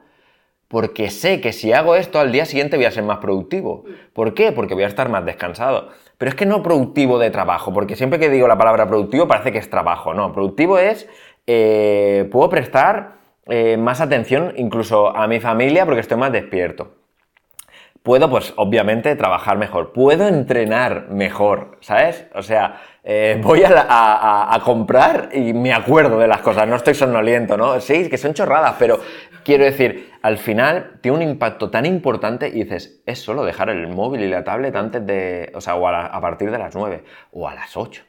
porque 0.71 1.11
sé 1.11 1.41
que 1.41 1.53
si 1.53 1.73
hago 1.73 1.97
esto 1.97 2.21
al 2.21 2.31
día 2.31 2.45
siguiente 2.45 2.77
voy 2.77 2.87
a 2.87 2.93
ser 2.93 3.03
más 3.03 3.19
productivo. 3.19 3.85
¿Por 4.13 4.35
qué? 4.35 4.53
Porque 4.53 4.75
voy 4.75 4.85
a 4.85 4.87
estar 4.87 5.09
más 5.09 5.25
descansado. 5.25 5.89
Pero 6.17 6.29
es 6.29 6.37
que 6.37 6.47
no 6.47 6.63
productivo 6.63 7.19
de 7.19 7.31
trabajo, 7.31 7.75
porque 7.75 7.97
siempre 7.97 8.21
que 8.21 8.31
digo 8.31 8.47
la 8.47 8.57
palabra 8.57 8.87
productivo 8.87 9.27
parece 9.27 9.51
que 9.51 9.59
es 9.59 9.69
trabajo. 9.69 10.15
No, 10.15 10.33
productivo 10.33 10.79
es, 10.79 11.09
eh, 11.49 12.29
puedo 12.31 12.49
prestar 12.49 13.15
eh, 13.47 13.77
más 13.79 14.01
atención 14.01 14.53
incluso 14.59 15.09
a 15.17 15.27
mi 15.27 15.41
familia 15.41 15.85
porque 15.85 16.03
estoy 16.03 16.19
más 16.19 16.31
despierto. 16.31 16.93
Puedo, 18.05 18.31
pues, 18.31 18.55
obviamente, 18.57 19.15
trabajar 19.17 19.59
mejor. 19.59 19.93
Puedo 19.93 20.29
entrenar 20.29 21.09
mejor, 21.11 21.79
¿sabes? 21.81 22.27
O 22.33 22.43
sea, 22.43 22.81
eh, 23.03 23.39
voy 23.43 23.65
a, 23.65 24.55
a, 24.55 24.61
comprar 24.61 25.31
y 25.33 25.53
me 25.53 25.73
acuerdo 25.73 26.19
de 26.19 26.29
las 26.29 26.43
cosas, 26.43 26.69
no 26.69 26.77
estoy 26.77 26.95
sonoliento, 26.95 27.57
¿no? 27.57 27.81
Sí, 27.81 28.09
que 28.09 28.17
son 28.17 28.35
chorradas, 28.35 28.77
pero 28.79 29.01
quiero 29.45 29.65
decir, 29.65 30.11
al 30.23 30.39
final 30.39 30.99
tiene 31.01 31.19
un 31.19 31.23
impacto 31.23 31.71
tan 31.71 31.87
importante 31.87 32.49
y 32.49 32.65
dices, 32.65 33.03
es 33.07 33.21
solo 33.21 33.45
dejar 33.45 33.71
el 33.71 33.89
móvil 33.89 34.23
y 34.23 34.29
la 34.29 34.45
tablet 34.45 34.75
antes 34.77 35.07
de, 35.07 35.53
o 35.55 35.61
sea, 35.61 35.77
o 35.77 35.87
a, 35.89 36.21
partir 36.21 36.51
de 36.51 36.59
las 36.59 36.75
9 36.75 37.05
o 37.33 37.49
a 37.49 37.55
las 37.55 37.77
8, 37.77 38.03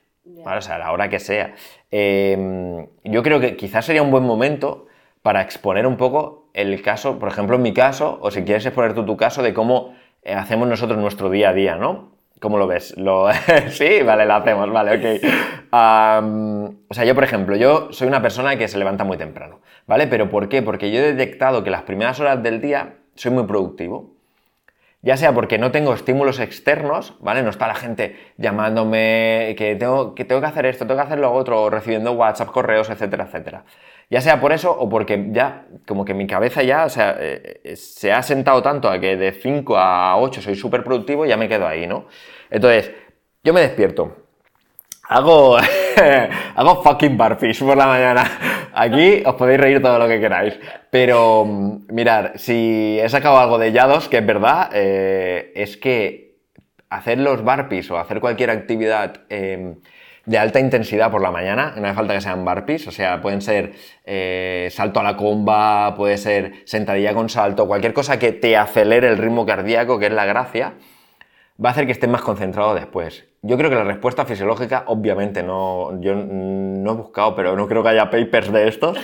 ¿vale? 0.43 0.57
O 0.57 0.61
sea, 0.61 0.75
a 0.75 0.79
la 0.79 0.91
hora 0.91 1.09
que 1.09 1.19
sea. 1.19 1.55
Em, 1.89 2.87
yo 3.03 3.23
creo 3.23 3.39
que 3.39 3.55
quizás 3.55 3.85
sería 3.85 4.01
un 4.01 4.11
buen 4.11 4.23
momento 4.23 4.87
para 5.21 5.41
exponer 5.41 5.85
un 5.85 5.97
poco 5.97 6.49
el 6.53 6.81
caso, 6.81 7.19
por 7.19 7.29
ejemplo, 7.29 7.55
en 7.55 7.61
mi 7.61 7.73
caso, 7.73 8.19
o 8.21 8.31
si 8.31 8.43
quieres 8.43 8.65
exponer 8.65 8.93
tú 8.93 9.05
tu 9.05 9.17
caso, 9.17 9.43
de 9.43 9.53
cómo 9.53 9.93
eh, 10.23 10.33
hacemos 10.33 10.67
nosotros 10.67 10.99
nuestro 10.99 11.29
día 11.29 11.49
a 11.49 11.53
día, 11.53 11.75
¿no? 11.75 12.11
¿Cómo 12.41 12.57
lo 12.57 12.65
ves? 12.65 12.97
¿Lo... 12.97 13.27
sí, 13.69 14.01
vale, 14.03 14.25
lo 14.25 14.33
hacemos, 14.33 14.71
vale, 14.71 14.97
ok. 14.97 15.23
o 16.89 16.93
sea, 16.93 17.05
yo, 17.05 17.13
por 17.13 17.23
ejemplo, 17.23 17.55
yo 17.55 17.89
soy 17.91 18.07
una 18.07 18.23
persona 18.23 18.57
que 18.57 18.67
se 18.67 18.79
levanta 18.79 19.03
muy 19.03 19.15
temprano, 19.17 19.59
¿vale? 19.85 20.07
¿Pero 20.07 20.31
por 20.31 20.49
qué? 20.49 20.63
Porque 20.63 20.89
yo 20.91 20.97
he 20.97 21.13
detectado 21.13 21.63
que 21.63 21.69
las 21.69 21.83
primeras 21.83 22.19
horas 22.19 22.41
del 22.41 22.59
día 22.59 22.95
soy 23.13 23.31
muy 23.31 23.43
productivo. 23.43 24.15
Ya 25.03 25.17
sea 25.17 25.33
porque 25.33 25.57
no 25.57 25.71
tengo 25.71 25.93
estímulos 25.93 26.39
externos, 26.39 27.15
¿vale? 27.21 27.41
No 27.41 27.49
está 27.49 27.67
la 27.67 27.73
gente 27.75 28.15
llamándome 28.37 29.55
que 29.57 29.75
tengo, 29.75 30.13
que 30.13 30.25
tengo 30.25 30.41
que 30.41 30.47
hacer 30.47 30.67
esto, 30.67 30.85
tengo 30.85 30.99
que 30.99 31.07
hacer 31.07 31.19
lo 31.19 31.33
otro, 31.33 31.69
recibiendo 31.71 32.11
WhatsApp, 32.11 32.51
correos, 32.51 32.89
etcétera, 32.89 33.25
etcétera. 33.25 33.65
Ya 34.11 34.21
sea 34.21 34.39
por 34.39 34.51
eso 34.51 34.71
o 34.71 34.89
porque 34.89 35.29
ya, 35.31 35.65
como 35.87 36.05
que 36.05 36.13
mi 36.13 36.27
cabeza 36.27 36.61
ya, 36.63 36.85
o 36.85 36.89
sea, 36.89 37.15
eh, 37.19 37.61
eh, 37.63 37.75
se 37.75 38.11
ha 38.11 38.21
sentado 38.21 38.61
tanto 38.61 38.89
a 38.89 38.99
que 38.99 39.17
de 39.17 39.31
5 39.31 39.77
a 39.77 40.17
8 40.17 40.41
soy 40.41 40.55
súper 40.55 40.83
productivo 40.83 41.25
y 41.25 41.29
ya 41.29 41.37
me 41.37 41.47
quedo 41.47 41.67
ahí, 41.67 41.87
¿no? 41.87 42.05
Entonces, 42.49 42.91
yo 43.43 43.53
me 43.53 43.61
despierto. 43.61 44.20
Hago, 45.09 45.57
hago 46.55 46.83
fucking 46.83 47.17
barfish 47.17 47.59
por 47.59 47.75
la 47.75 47.87
mañana. 47.87 48.23
Aquí 48.73 49.23
os 49.25 49.35
podéis 49.35 49.59
reír 49.59 49.81
todo 49.81 49.99
lo 49.99 50.07
que 50.07 50.19
queráis. 50.19 50.57
Pero, 50.89 51.45
mm, 51.45 51.93
mirar, 51.93 52.33
si 52.35 52.97
he 53.01 53.09
sacado 53.09 53.37
algo 53.37 53.57
de 53.57 53.71
Yados, 53.71 54.07
que 54.07 54.17
es 54.19 54.25
verdad, 54.25 54.69
eh, 54.73 55.51
es 55.55 55.77
que 55.77 56.37
hacer 56.89 57.17
los 57.19 57.43
barpees 57.43 57.89
o 57.91 57.97
hacer 57.97 58.19
cualquier 58.19 58.51
actividad 58.51 59.21
em, 59.29 59.75
de 60.25 60.37
alta 60.37 60.59
intensidad 60.59 61.09
por 61.09 61.21
la 61.21 61.31
mañana, 61.31 61.73
no 61.77 61.87
hace 61.87 61.95
falta 61.95 62.13
que 62.13 62.21
sean 62.21 62.45
barpees, 62.45 62.87
o 62.87 62.91
sea, 62.91 63.21
pueden 63.21 63.41
ser 63.41 63.73
eh, 64.05 64.67
salto 64.71 64.99
a 64.99 65.03
la 65.03 65.17
comba, 65.17 65.95
puede 65.95 66.17
ser 66.17 66.53
sentadilla 66.65 67.13
con 67.13 67.27
salto, 67.29 67.67
cualquier 67.67 67.93
cosa 67.93 68.19
que 68.19 68.31
te 68.33 68.55
acelere 68.55 69.07
el 69.07 69.17
ritmo 69.17 69.45
cardíaco, 69.45 69.97
que 69.99 70.07
es 70.07 70.11
la 70.13 70.25
gracia, 70.25 70.73
va 71.63 71.69
a 71.69 71.71
hacer 71.71 71.85
que 71.85 71.91
estés 71.91 72.09
más 72.09 72.21
concentrado 72.21 72.73
después. 72.73 73.25
Yo 73.41 73.57
creo 73.57 73.69
que 73.69 73.75
la 73.75 73.83
respuesta 73.83 74.25
fisiológica, 74.25 74.83
obviamente, 74.87 75.43
no, 75.43 75.99
yo 76.01 76.15
no 76.15 76.91
he 76.91 76.95
buscado, 76.95 77.35
pero 77.35 77.55
no 77.55 77.67
creo 77.67 77.83
que 77.83 77.89
haya 77.89 78.09
papers 78.09 78.51
de 78.51 78.67
estos. 78.67 78.97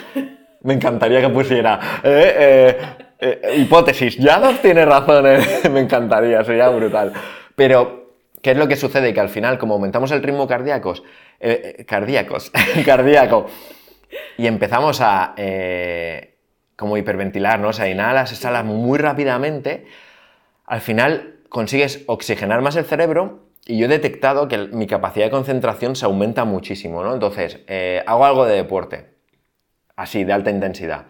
Me 0.62 0.74
encantaría 0.74 1.22
que 1.22 1.30
pusiera 1.30 1.80
eh, 2.04 2.78
eh, 3.20 3.56
hipótesis, 3.58 4.18
ya 4.18 4.40
no 4.40 4.54
tiene 4.56 4.86
razón, 4.86 5.26
me 5.72 5.80
encantaría, 5.80 6.44
sería 6.44 6.70
brutal. 6.70 7.14
Pero 7.56 8.08
¿Qué 8.42 8.52
es 8.52 8.58
lo 8.58 8.68
que 8.68 8.76
sucede? 8.76 9.14
Que 9.14 9.20
al 9.20 9.30
final, 9.30 9.58
como 9.58 9.74
aumentamos 9.74 10.12
el 10.12 10.22
ritmo 10.22 10.48
cardíacos, 10.48 11.04
eh, 11.40 11.84
cardíacos, 11.88 12.52
cardíaco, 12.86 13.48
y 14.38 14.48
empezamos 14.48 15.02
a 15.02 15.34
eh, 15.38 16.36
como 16.76 16.98
hiperventilar, 16.98 17.60
¿no? 17.60 17.70
O 17.70 17.74
sea, 17.74 17.90
inhalas, 17.90 18.32
exhalas 18.32 18.64
muy 18.64 19.00
rápidamente, 19.00 19.86
al 20.66 20.82
final 20.82 21.37
consigues 21.50 22.04
oxigenar 22.08 22.62
más 22.62 22.76
el 22.76 22.86
cerebro 22.86 23.48
y 23.66 23.78
yo 23.78 23.86
he 23.86 23.90
detectado 23.90 24.48
que 24.48 24.58
mi 24.58 24.88
capacidad 24.88 25.26
de 25.26 25.32
concentración 25.32 25.96
se 25.96 26.06
aumenta 26.06 26.46
muchísimo, 26.46 27.04
¿no? 27.04 27.14
Entonces, 27.14 27.60
eh, 27.68 28.02
hago 28.06 28.26
algo 28.26 28.46
de 28.46 28.56
deporte, 28.56 29.16
así, 29.96 30.24
de 30.24 30.32
alta 30.32 30.50
intensidad. 30.50 31.08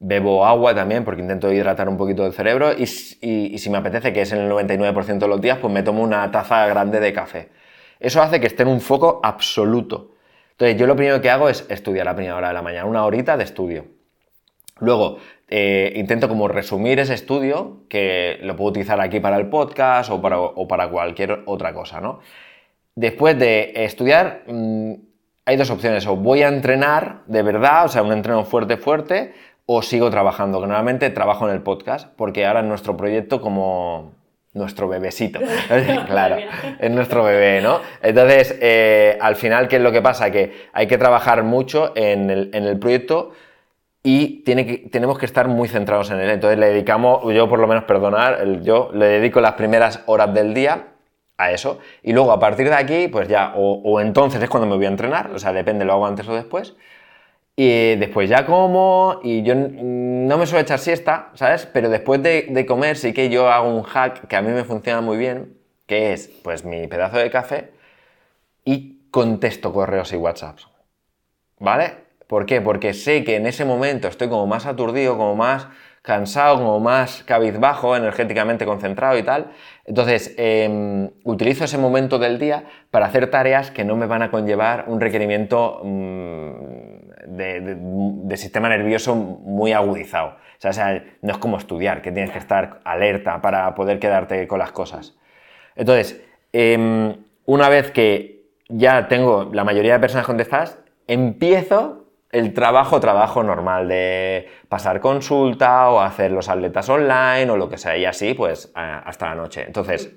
Bebo 0.00 0.44
agua 0.46 0.74
también 0.74 1.04
porque 1.04 1.20
intento 1.20 1.52
hidratar 1.52 1.88
un 1.88 1.96
poquito 1.96 2.26
el 2.26 2.32
cerebro 2.32 2.72
y, 2.76 2.86
si 2.86 3.70
me 3.70 3.78
apetece, 3.78 4.12
que 4.12 4.22
es 4.22 4.32
en 4.32 4.40
el 4.40 4.50
99% 4.50 5.18
de 5.18 5.28
los 5.28 5.40
días, 5.40 5.58
pues 5.58 5.72
me 5.72 5.82
tomo 5.82 6.02
una 6.02 6.30
taza 6.30 6.66
grande 6.66 6.98
de 7.00 7.12
café. 7.12 7.50
Eso 8.00 8.22
hace 8.22 8.40
que 8.40 8.46
esté 8.46 8.62
en 8.62 8.70
un 8.70 8.80
foco 8.80 9.20
absoluto. 9.22 10.14
Entonces 10.52 10.78
yo 10.78 10.86
lo 10.86 10.96
primero 10.96 11.20
que 11.20 11.30
hago 11.30 11.48
es 11.48 11.66
estudiar 11.68 12.08
a 12.08 12.14
primera 12.14 12.36
hora 12.36 12.48
de 12.48 12.54
la 12.54 12.62
mañana, 12.62 12.86
una 12.86 13.04
horita 13.04 13.36
de 13.36 13.44
estudio. 13.44 13.99
Luego 14.80 15.18
eh, 15.48 15.92
intento 15.96 16.28
como 16.28 16.48
resumir 16.48 16.98
ese 16.98 17.14
estudio, 17.14 17.82
que 17.88 18.38
lo 18.42 18.56
puedo 18.56 18.70
utilizar 18.70 19.00
aquí 19.00 19.20
para 19.20 19.36
el 19.36 19.48
podcast 19.48 20.10
o 20.10 20.20
para, 20.20 20.38
o 20.40 20.68
para 20.68 20.88
cualquier 20.88 21.42
otra 21.46 21.72
cosa, 21.72 22.00
¿no? 22.00 22.20
Después 22.94 23.38
de 23.38 23.72
estudiar, 23.76 24.42
mm, 24.46 24.92
hay 25.46 25.56
dos 25.56 25.70
opciones, 25.70 26.06
o 26.06 26.16
voy 26.16 26.42
a 26.42 26.48
entrenar 26.48 27.22
de 27.26 27.42
verdad, 27.42 27.86
o 27.86 27.88
sea, 27.88 28.02
un 28.02 28.12
entreno 28.12 28.44
fuerte, 28.44 28.76
fuerte, 28.76 29.32
o 29.66 29.82
sigo 29.82 30.10
trabajando, 30.10 30.60
que 30.60 30.66
normalmente 30.66 31.10
trabajo 31.10 31.48
en 31.48 31.54
el 31.54 31.62
podcast, 31.62 32.08
porque 32.16 32.44
ahora 32.44 32.60
es 32.60 32.66
nuestro 32.66 32.96
proyecto 32.96 33.40
como 33.40 34.12
nuestro 34.52 34.88
bebecito. 34.88 35.38
claro, 36.06 36.38
es 36.78 36.90
nuestro 36.90 37.24
bebé, 37.24 37.60
¿no? 37.60 37.80
Entonces, 38.02 38.56
eh, 38.60 39.16
al 39.20 39.36
final, 39.36 39.68
¿qué 39.68 39.76
es 39.76 39.82
lo 39.82 39.92
que 39.92 40.02
pasa? 40.02 40.30
Que 40.30 40.68
hay 40.72 40.86
que 40.86 40.98
trabajar 40.98 41.42
mucho 41.42 41.92
en 41.96 42.30
el, 42.30 42.78
proyecto 42.78 43.30
y 44.02 44.42
tenemos 44.44 45.18
que 45.18 45.26
estar 45.26 45.48
muy 45.48 45.68
centrados 45.68 46.10
en 46.10 46.20
él. 46.20 46.30
Entonces 46.30 46.58
le 46.58 46.70
dedicamos, 46.70 47.22
yo 47.34 47.48
por 47.48 47.58
lo 47.58 47.66
menos, 47.66 47.84
perdonar, 47.84 48.62
yo 48.62 48.90
le 48.94 49.06
dedico 49.06 49.40
las 49.40 49.54
primeras 49.54 50.02
horas 50.06 50.32
del 50.32 50.54
día 50.54 50.88
a 51.36 51.52
eso. 51.52 51.78
Y 52.02 52.12
luego 52.12 52.32
a 52.32 52.40
partir 52.40 52.68
de 52.68 52.74
aquí, 52.74 53.08
pues 53.08 53.28
ya, 53.28 53.52
o, 53.56 54.00
entonces 54.00 54.42
es 54.42 54.48
cuando 54.48 54.66
me 54.68 54.76
voy 54.76 54.86
a 54.86 54.88
entrenar, 54.88 55.30
o 55.32 55.38
sea, 55.38 55.52
depende, 55.52 55.84
lo 55.84 55.94
hago 55.94 56.06
antes 56.06 56.28
o 56.28 56.34
después. 56.34 56.76
Y 57.56 57.96
después 57.96 58.30
ya 58.30 58.46
como, 58.46 59.20
y 59.22 59.42
yo 59.42 59.54
no 59.54 60.38
me 60.38 60.46
suelo 60.46 60.62
echar 60.62 60.78
siesta, 60.78 61.30
¿sabes? 61.34 61.66
Pero 61.66 61.90
después 61.90 62.22
de, 62.22 62.64
comer 62.66 62.96
sí 62.96 63.12
que 63.12 63.28
yo 63.28 63.50
hago 63.50 63.68
un 63.68 63.82
hack 63.82 64.26
que 64.28 64.36
a 64.36 64.42
mí 64.42 64.50
me 64.50 64.64
funciona 64.64 65.00
muy 65.02 65.18
bien, 65.18 65.58
que 65.86 66.12
es 66.12 66.28
pues 66.42 66.64
mi 66.64 66.86
pedazo 66.86 67.18
de 67.18 67.30
café 67.30 67.72
y 68.64 69.10
contesto 69.10 69.72
correos 69.72 70.12
y 70.12 70.16
WhatsApps. 70.16 70.68
¿Vale? 71.58 72.09
¿Por 72.30 72.46
qué? 72.46 72.60
Porque 72.60 72.94
sé 72.94 73.24
que 73.24 73.34
en 73.34 73.46
ese 73.48 73.64
momento 73.64 74.06
estoy 74.06 74.28
como 74.28 74.46
más 74.46 74.64
aturdido, 74.64 75.18
como 75.18 75.34
más 75.34 75.66
cansado, 76.00 76.58
como 76.58 76.78
más 76.78 77.24
cabizbajo, 77.24 77.96
energéticamente 77.96 78.64
concentrado 78.64 79.18
y 79.18 79.24
tal. 79.24 79.50
Entonces, 79.84 80.32
em, 80.38 81.10
utilizo 81.24 81.64
ese 81.64 81.76
momento 81.76 82.20
del 82.20 82.38
día 82.38 82.66
para 82.92 83.06
hacer 83.06 83.30
tareas 83.32 83.72
que 83.72 83.84
no 83.84 83.96
me 83.96 84.06
van 84.06 84.22
a 84.22 84.30
conllevar 84.30 84.84
un 84.86 85.00
requerimiento 85.00 85.80
mm, 85.82 87.36
de, 87.36 88.36
sistema 88.36 88.68
nervioso 88.68 89.16
muy 89.16 89.72
agudizado. 89.72 90.36
O 90.64 90.72
sea, 90.72 91.02
no 91.22 91.32
es 91.32 91.38
como 91.38 91.56
estudiar, 91.56 92.00
que 92.00 92.12
tienes 92.12 92.30
que 92.30 92.38
estar 92.38 92.80
alerta 92.84 93.40
para 93.42 93.74
poder 93.74 93.98
quedarte 93.98 94.46
con 94.46 94.60
las 94.60 94.70
cosas. 94.70 95.16
Entonces, 95.74 96.22
em, 96.52 97.16
una 97.44 97.68
vez 97.68 97.90
que 97.90 98.44
ya 98.68 99.08
tengo 99.08 99.50
la 99.52 99.64
mayoría 99.64 99.94
de 99.94 99.98
personas 99.98 100.26
contestadas, 100.26 100.78
empiezo 101.08 101.99
el 102.32 102.54
trabajo, 102.54 103.00
trabajo 103.00 103.42
normal 103.42 103.88
de 103.88 104.48
pasar 104.68 105.00
consulta 105.00 105.90
o 105.90 106.00
hacer 106.00 106.30
los 106.30 106.48
atletas 106.48 106.88
online 106.88 107.50
o 107.50 107.56
lo 107.56 107.68
que 107.68 107.78
sea, 107.78 107.96
y 107.96 108.04
así 108.04 108.34
pues 108.34 108.70
hasta 108.74 109.30
la 109.30 109.34
noche. 109.34 109.64
Entonces, 109.66 110.12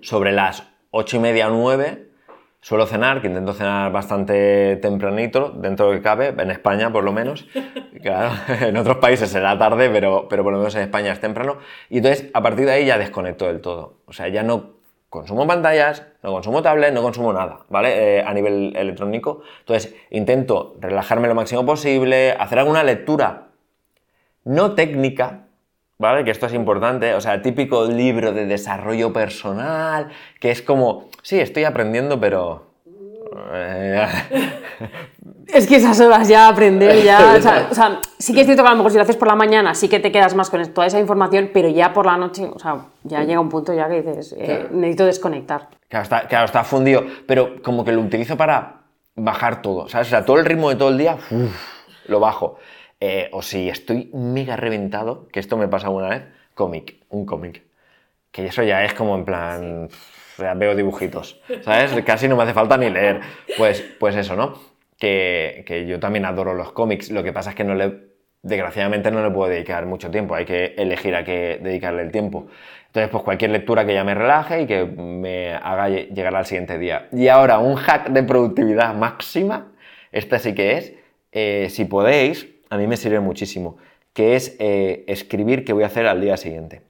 sobre 0.00 0.32
las 0.32 0.64
ocho 0.90 1.16
y 1.16 1.20
media 1.20 1.48
o 1.48 1.50
nueve 1.50 2.06
suelo 2.66 2.84
cenar, 2.86 3.20
que 3.20 3.28
intento 3.28 3.52
cenar 3.52 3.92
bastante 3.92 4.76
tempranito, 4.82 5.50
dentro 5.50 5.88
de 5.88 5.98
que 5.98 6.02
cabe, 6.02 6.34
en 6.36 6.50
España 6.50 6.90
por 6.92 7.04
lo 7.04 7.12
menos. 7.12 7.46
Claro, 8.02 8.30
en 8.60 8.76
otros 8.76 8.98
países 8.98 9.30
será 9.30 9.58
tarde, 9.58 9.88
pero, 9.90 10.28
pero 10.28 10.44
por 10.44 10.52
lo 10.52 10.58
menos 10.58 10.74
en 10.76 10.82
España 10.82 11.12
es 11.12 11.18
temprano. 11.18 11.56
Y 11.88 11.96
entonces, 11.96 12.30
a 12.34 12.42
partir 12.42 12.66
de 12.66 12.72
ahí 12.72 12.84
ya 12.84 12.98
desconecto 12.98 13.46
del 13.46 13.60
todo. 13.60 13.94
O 14.06 14.12
sea, 14.12 14.28
ya 14.28 14.42
no 14.42 14.74
consumo 15.08 15.46
pantallas, 15.46 16.02
no 16.22 16.32
consumo 16.32 16.62
tablet, 16.62 16.92
no 16.92 17.02
consumo 17.02 17.32
nada, 17.32 17.60
¿vale? 17.68 18.18
Eh, 18.18 18.22
a 18.22 18.32
nivel 18.34 18.74
electrónico. 18.76 19.42
Entonces, 19.60 19.94
intento 20.10 20.76
relajarme 20.80 21.28
lo 21.28 21.34
máximo 21.34 21.64
posible, 21.64 22.32
hacer 22.32 22.58
alguna 22.58 22.82
lectura 22.82 23.48
no 24.44 24.74
técnica, 24.74 25.48
¿vale? 25.98 26.24
Que 26.24 26.30
esto 26.30 26.46
es 26.46 26.54
importante, 26.54 27.14
o 27.14 27.20
sea, 27.20 27.42
típico 27.42 27.84
libro 27.86 28.32
de 28.32 28.46
desarrollo 28.46 29.12
personal, 29.12 30.10
que 30.40 30.50
es 30.50 30.62
como, 30.62 31.08
sí, 31.22 31.40
estoy 31.40 31.64
aprendiendo, 31.64 32.20
pero... 32.20 32.65
Es 35.46 35.66
que 35.66 35.76
esas 35.76 36.00
horas 36.00 36.28
ya 36.28 36.48
aprender, 36.48 37.02
ya. 37.04 37.36
O 37.70 37.74
sea, 37.74 38.00
sí 38.18 38.34
que 38.34 38.40
es 38.40 38.46
cierto 38.46 38.62
que 38.62 38.68
a 38.68 38.72
lo 38.72 38.78
mejor 38.78 38.90
si 38.90 38.96
lo 38.96 39.02
haces 39.02 39.16
por 39.16 39.28
la 39.28 39.34
mañana 39.34 39.74
sí 39.74 39.88
que 39.88 40.00
te 40.00 40.10
quedas 40.10 40.34
más 40.34 40.50
con 40.50 40.66
toda 40.72 40.86
esa 40.86 40.98
información, 40.98 41.50
pero 41.52 41.68
ya 41.68 41.92
por 41.92 42.06
la 42.06 42.16
noche, 42.16 42.48
o 42.52 42.58
sea, 42.58 42.86
ya 43.04 43.22
llega 43.22 43.40
un 43.40 43.48
punto 43.48 43.72
ya 43.74 43.88
que 43.88 44.02
dices, 44.02 44.34
eh, 44.38 44.68
necesito 44.70 45.06
desconectar. 45.06 45.68
Claro 45.88 46.02
está, 46.02 46.26
claro, 46.26 46.44
está 46.46 46.64
fundido, 46.64 47.04
pero 47.26 47.62
como 47.62 47.84
que 47.84 47.92
lo 47.92 48.00
utilizo 48.00 48.36
para 48.36 48.80
bajar 49.14 49.62
todo, 49.62 49.88
¿sabes? 49.88 50.08
O 50.08 50.10
sea, 50.10 50.24
todo 50.24 50.38
el 50.38 50.44
ritmo 50.44 50.68
de 50.68 50.76
todo 50.76 50.90
el 50.90 50.98
día, 50.98 51.16
lo 52.06 52.20
bajo. 52.20 52.58
Eh, 53.00 53.28
o 53.32 53.42
si 53.42 53.68
estoy 53.68 54.10
mega 54.14 54.56
reventado, 54.56 55.28
que 55.28 55.40
esto 55.40 55.56
me 55.56 55.68
pasa 55.68 55.86
alguna 55.86 56.08
vez, 56.08 56.22
cómic, 56.54 56.96
un 57.10 57.26
cómic. 57.26 57.62
Que 58.30 58.46
eso 58.46 58.62
ya 58.62 58.84
es 58.84 58.94
como 58.94 59.14
en 59.14 59.24
plan, 59.24 59.88
veo 60.38 60.74
dibujitos, 60.74 61.40
¿sabes? 61.62 61.92
Casi 62.04 62.28
no 62.28 62.36
me 62.36 62.42
hace 62.42 62.54
falta 62.54 62.76
ni 62.76 62.90
leer. 62.90 63.20
Pues, 63.56 63.82
pues 63.98 64.16
eso, 64.16 64.36
¿no? 64.36 64.58
Que, 64.98 65.64
que 65.66 65.86
yo 65.86 66.00
también 66.00 66.24
adoro 66.24 66.54
los 66.54 66.72
cómics, 66.72 67.10
lo 67.10 67.22
que 67.22 67.32
pasa 67.32 67.50
es 67.50 67.56
que 67.56 67.64
no 67.64 67.74
le, 67.74 68.06
desgraciadamente 68.42 69.10
no 69.10 69.22
le 69.22 69.30
puedo 69.30 69.50
dedicar 69.50 69.84
mucho 69.86 70.10
tiempo, 70.10 70.34
hay 70.34 70.44
que 70.44 70.74
elegir 70.78 71.14
a 71.16 71.24
qué 71.24 71.58
dedicarle 71.62 72.02
el 72.02 72.12
tiempo. 72.12 72.46
Entonces, 72.86 73.10
pues 73.10 73.24
cualquier 73.24 73.50
lectura 73.50 73.84
que 73.84 73.92
ya 73.92 74.04
me 74.04 74.14
relaje 74.14 74.62
y 74.62 74.66
que 74.66 74.84
me 74.84 75.52
haga 75.52 75.88
llegar 75.88 76.34
al 76.34 76.46
siguiente 76.46 76.78
día. 76.78 77.08
Y 77.12 77.28
ahora, 77.28 77.58
un 77.58 77.74
hack 77.74 78.08
de 78.08 78.22
productividad 78.22 78.94
máxima, 78.94 79.72
esta 80.12 80.38
sí 80.38 80.54
que 80.54 80.78
es, 80.78 80.94
eh, 81.32 81.66
si 81.68 81.84
podéis, 81.84 82.48
a 82.70 82.78
mí 82.78 82.86
me 82.86 82.96
sirve 82.96 83.20
muchísimo, 83.20 83.76
que 84.14 84.36
es 84.36 84.56
eh, 84.60 85.04
escribir 85.08 85.64
qué 85.64 85.74
voy 85.74 85.82
a 85.82 85.88
hacer 85.88 86.06
al 86.06 86.20
día 86.20 86.38
siguiente. 86.38 86.80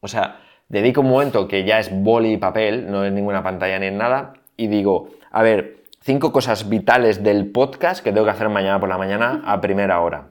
O 0.00 0.08
sea, 0.08 0.40
dedico 0.68 1.00
un 1.00 1.10
momento 1.10 1.48
que 1.48 1.64
ya 1.64 1.78
es 1.78 1.90
boli 1.92 2.32
y 2.32 2.36
papel, 2.36 2.90
no 2.90 3.04
es 3.04 3.12
ninguna 3.12 3.42
pantalla 3.42 3.78
ni 3.78 3.90
nada, 3.90 4.34
y 4.56 4.68
digo, 4.68 5.10
a 5.30 5.42
ver, 5.42 5.78
cinco 6.00 6.32
cosas 6.32 6.68
vitales 6.68 7.22
del 7.22 7.50
podcast 7.50 8.02
que 8.02 8.12
tengo 8.12 8.24
que 8.24 8.30
hacer 8.30 8.48
mañana 8.48 8.80
por 8.80 8.88
la 8.88 8.98
mañana 8.98 9.42
a 9.44 9.60
primera 9.60 10.00
hora. 10.00 10.28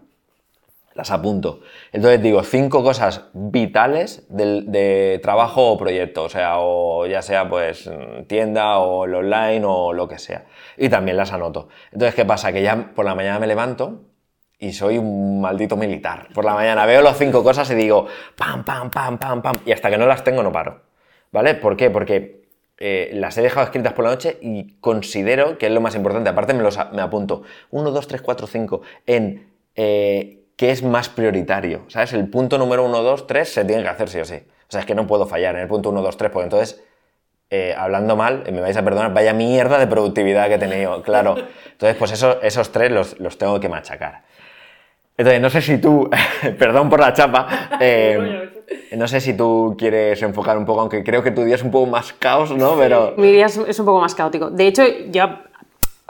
Las 0.94 1.12
apunto. 1.12 1.60
Entonces 1.92 2.22
digo, 2.22 2.42
cinco 2.44 2.82
cosas 2.82 3.26
vitales 3.34 4.26
de 4.30 5.20
trabajo 5.22 5.74
o 5.74 5.78
proyecto, 5.78 6.24
o 6.24 6.30
sea, 6.30 6.60
o 6.60 7.06
ya 7.06 7.22
sea 7.22 7.50
pues 7.50 7.92
tienda 8.28 8.80
o 8.80 9.04
el 9.04 9.16
online 9.16 9.66
o 9.66 9.92
lo 9.92 10.08
que 10.08 10.18
sea. 10.18 10.46
Y 10.78 10.88
también 10.88 11.18
las 11.18 11.34
anoto. 11.34 11.68
Entonces, 11.92 12.16
¿qué 12.16 12.24
pasa? 12.24 12.54
Que 12.54 12.62
ya 12.62 12.94
por 12.96 13.04
la 13.04 13.14
mañana 13.14 13.40
me 13.40 13.48
levanto 13.48 14.04
y 14.60 14.74
soy 14.74 14.98
un 14.98 15.42
maldito 15.42 15.76
militar. 15.76 16.28
Por 16.34 16.46
la 16.46 16.54
mañana 16.54 16.86
veo 16.86 17.02
las 17.02 17.18
cinco 17.18 17.44
cosas 17.44 17.70
y 17.72 17.76
digo, 17.76 18.08
pam, 18.36 18.64
pam, 18.64 18.90
pam, 18.90 19.18
pam, 19.18 19.42
pam, 19.42 19.56
y 19.66 19.72
hasta 19.72 19.90
que 19.90 19.98
no 19.98 20.06
las 20.06 20.24
tengo 20.24 20.44
no 20.44 20.52
paro. 20.52 20.82
¿Vale? 21.32 21.56
¿Por 21.56 21.76
qué? 21.76 21.90
Porque 21.90 22.46
eh, 22.78 23.12
las 23.14 23.38
he 23.38 23.42
dejado 23.42 23.66
escritas 23.66 23.94
por 23.94 24.06
la 24.06 24.12
noche 24.12 24.38
y 24.42 24.78
considero 24.80 25.58
que 25.58 25.68
es 25.68 25.72
lo 25.72 25.82
más 25.82 25.96
importante. 25.96 26.30
Aparte 26.30 26.54
me, 26.54 26.64
los, 26.64 26.78
me 26.94 27.02
apunto 27.02 27.44
1, 27.72 27.92
2, 27.92 28.08
3, 28.08 28.22
4, 28.22 28.48
5 28.48 28.82
en 29.06 29.52
eh, 29.76 30.46
qué 30.56 30.72
es 30.72 30.84
más 30.84 31.10
prioritario. 31.10 31.86
¿Sabes? 31.88 32.14
El 32.14 32.30
punto 32.30 32.58
número 32.58 32.86
1, 32.86 33.02
2, 33.02 33.28
3 33.28 33.50
se 33.50 33.66
tiene 33.66 33.84
que 33.84 33.90
hacer 33.90 34.10
sí 34.10 34.20
o 34.20 34.26
sí. 34.26 34.36
O 34.36 34.72
sea, 34.72 34.80
es 34.80 34.86
que 34.86 34.96
no 34.96 35.06
puedo 35.08 35.26
fallar 35.26 35.56
en 35.56 35.62
el 35.62 35.68
punto 35.68 35.90
1, 35.90 36.02
2, 36.02 36.18
3 36.18 36.32
porque 36.32 36.44
entonces... 36.46 36.84
Eh, 37.52 37.76
hablando 37.78 38.16
mal, 38.16 38.44
me 38.52 38.60
vais 38.60 38.76
a 38.76 38.84
perdonar, 38.84 39.14
vaya 39.14 39.32
mierda 39.32 39.78
de 39.78 39.86
productividad 39.86 40.48
que 40.48 40.56
he 40.56 40.58
tenido, 40.58 41.04
claro. 41.04 41.36
Entonces, 41.72 41.96
pues 41.96 42.12
eso, 42.12 42.42
esos 42.42 42.72
tres 42.72 42.92
los, 42.92 43.20
los 43.20 43.38
tengo 43.38 43.60
que 43.60 43.70
machacar. 43.70 44.24
Entonces, 45.18 45.42
no 45.42 45.50
sé 45.50 45.62
si 45.62 45.78
tú, 45.78 46.10
perdón 46.60 46.90
por 46.90 47.00
la 47.00 47.14
chapa, 47.14 47.70
eh, 47.80 48.52
no 48.98 49.08
sé 49.08 49.22
si 49.22 49.34
tú 49.36 49.76
quieres 49.78 50.22
enfocar 50.22 50.58
un 50.58 50.66
poco, 50.66 50.82
aunque 50.82 51.04
creo 51.04 51.24
que 51.24 51.32
tu 51.32 51.44
día 51.44 51.56
es 51.56 51.64
un 51.64 51.72
poco 51.72 51.90
más 51.90 52.14
caos, 52.14 52.52
¿no? 52.52 52.76
Pero... 52.78 53.14
Mi 53.18 53.32
día 53.32 53.46
es, 53.46 53.80
un 53.80 53.86
poco 53.86 54.02
más 54.02 54.14
caótico. 54.14 54.50
De 54.50 54.68
hecho, 54.68 54.84
ya, 55.10 55.44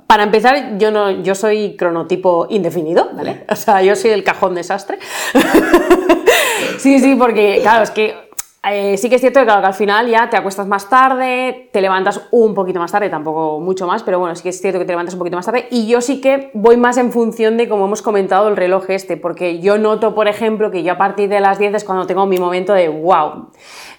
para 0.07 0.23
empezar, 0.23 0.77
yo, 0.77 0.91
no, 0.91 1.11
yo 1.11 1.35
soy 1.35 1.75
cronotipo 1.75 2.47
indefinido, 2.49 3.09
¿vale? 3.13 3.43
O 3.49 3.55
sea, 3.55 3.81
yo 3.81 3.95
soy 3.95 4.11
el 4.11 4.23
cajón 4.23 4.55
desastre. 4.55 4.97
sí, 6.79 6.99
sí, 6.99 7.15
porque, 7.15 7.59
claro, 7.61 7.83
es 7.83 7.91
que 7.91 8.24
eh, 8.71 8.97
sí 8.97 9.09
que 9.09 9.15
es 9.15 9.21
cierto 9.21 9.43
que, 9.45 9.51
al 9.51 9.73
final 9.73 10.07
ya 10.07 10.29
te 10.29 10.37
acuestas 10.37 10.67
más 10.67 10.89
tarde, 10.89 11.69
te 11.71 11.81
levantas 11.81 12.21
un 12.31 12.53
poquito 12.53 12.79
más 12.79 12.91
tarde, 12.91 13.09
tampoco 13.09 13.59
mucho 13.59 13.87
más, 13.87 14.03
pero 14.03 14.19
bueno, 14.19 14.35
sí 14.35 14.43
que 14.43 14.49
es 14.49 14.61
cierto 14.61 14.79
que 14.79 14.85
te 14.85 14.91
levantas 14.91 15.13
un 15.13 15.19
poquito 15.19 15.35
más 15.35 15.45
tarde 15.45 15.67
y 15.71 15.87
yo 15.87 16.01
sí 16.01 16.21
que 16.21 16.51
voy 16.53 16.77
más 16.77 16.97
en 16.97 17.11
función 17.11 17.57
de, 17.57 17.69
como 17.69 17.85
hemos 17.85 18.01
comentado, 18.01 18.47
el 18.47 18.57
reloj 18.57 18.89
este, 18.89 19.17
porque 19.17 19.59
yo 19.59 19.77
noto, 19.77 20.15
por 20.15 20.27
ejemplo, 20.27 20.71
que 20.71 20.83
yo 20.83 20.93
a 20.93 20.97
partir 20.97 21.29
de 21.29 21.39
las 21.39 21.59
10 21.59 21.75
es 21.75 21.83
cuando 21.83 22.07
tengo 22.07 22.25
mi 22.25 22.37
momento 22.37 22.73
de 22.73 22.89
wow, 22.89 23.49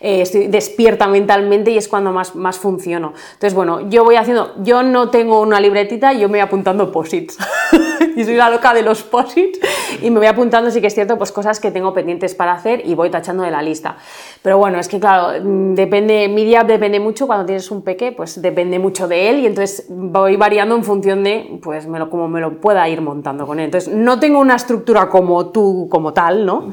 eh, 0.00 0.22
estoy 0.22 0.48
despierta 0.48 1.06
mentalmente 1.06 1.70
y 1.70 1.78
es 1.78 1.88
cuando 1.88 2.12
más, 2.12 2.34
más 2.34 2.58
funciono. 2.58 3.12
Entonces, 3.32 3.54
bueno, 3.54 3.88
yo 3.88 4.04
voy 4.04 4.16
haciendo, 4.16 4.54
yo 4.62 4.82
no 4.82 5.10
tengo 5.10 5.40
una 5.40 5.60
libretita, 5.60 6.12
yo 6.12 6.28
me 6.28 6.38
voy 6.38 6.40
apuntando 6.40 6.92
posits. 6.92 7.38
y 8.16 8.24
soy 8.24 8.34
la 8.34 8.50
loca 8.50 8.74
de 8.74 8.82
los 8.82 9.02
posits 9.02 9.58
y 10.02 10.10
me 10.10 10.18
voy 10.18 10.26
apuntando, 10.26 10.70
sí 10.70 10.80
que 10.80 10.86
es 10.86 10.94
cierto, 10.94 11.18
pues 11.18 11.32
cosas 11.32 11.60
que 11.60 11.70
tengo 11.70 11.94
pendientes 11.94 12.34
para 12.34 12.52
hacer 12.52 12.82
y 12.84 12.94
voy 12.94 13.10
tachando 13.10 13.42
de 13.42 13.50
la 13.50 13.62
lista. 13.62 13.96
Pero 14.42 14.55
bueno, 14.58 14.78
es 14.78 14.88
que 14.88 15.00
claro, 15.00 15.42
mm, 15.42 15.74
depende, 15.74 16.28
mi 16.28 16.44
día 16.44 16.64
depende 16.64 17.00
mucho, 17.00 17.26
cuando 17.26 17.46
tienes 17.46 17.70
un 17.70 17.82
peque, 17.82 18.12
pues 18.12 18.40
depende 18.40 18.78
mucho 18.78 19.08
de 19.08 19.30
él 19.30 19.40
y 19.40 19.46
entonces 19.46 19.86
voy 19.88 20.36
variando 20.36 20.74
en 20.74 20.84
función 20.84 21.24
de, 21.24 21.58
pues, 21.62 21.86
me 21.86 21.98
lo, 21.98 22.10
como 22.10 22.28
me 22.28 22.40
lo 22.40 22.60
pueda 22.60 22.88
ir 22.88 23.00
montando 23.00 23.46
con 23.46 23.58
él. 23.58 23.66
Entonces, 23.66 23.92
no 23.92 24.20
tengo 24.20 24.38
una 24.40 24.56
estructura 24.56 25.08
como 25.08 25.46
tú, 25.50 25.88
como 25.90 26.12
tal, 26.12 26.46
¿no? 26.46 26.70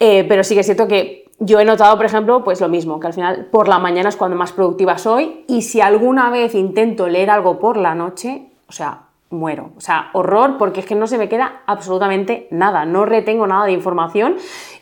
Eh, 0.00 0.24
pero 0.28 0.42
sí 0.42 0.54
que 0.54 0.60
es 0.60 0.66
cierto 0.66 0.88
que 0.88 1.30
yo 1.38 1.60
he 1.60 1.64
notado, 1.64 1.96
por 1.96 2.06
ejemplo, 2.06 2.44
pues 2.44 2.60
lo 2.60 2.68
mismo, 2.68 3.00
que 3.00 3.08
al 3.08 3.14
final 3.14 3.46
por 3.50 3.68
la 3.68 3.78
mañana 3.78 4.08
es 4.08 4.16
cuando 4.16 4.36
más 4.36 4.52
productiva 4.52 4.98
soy 4.98 5.44
y 5.48 5.62
si 5.62 5.80
alguna 5.80 6.30
vez 6.30 6.54
intento 6.54 7.08
leer 7.08 7.30
algo 7.30 7.58
por 7.58 7.76
la 7.76 7.94
noche, 7.94 8.50
o 8.68 8.72
sea, 8.72 9.02
muero. 9.32 9.72
O 9.76 9.80
sea, 9.80 10.10
horror 10.12 10.56
porque 10.58 10.80
es 10.80 10.86
que 10.86 10.94
no 10.94 11.06
se 11.06 11.18
me 11.18 11.28
queda 11.28 11.62
absolutamente 11.66 12.48
nada, 12.50 12.84
no 12.84 13.04
retengo 13.04 13.46
nada 13.46 13.66
de 13.66 13.72
información 13.72 14.36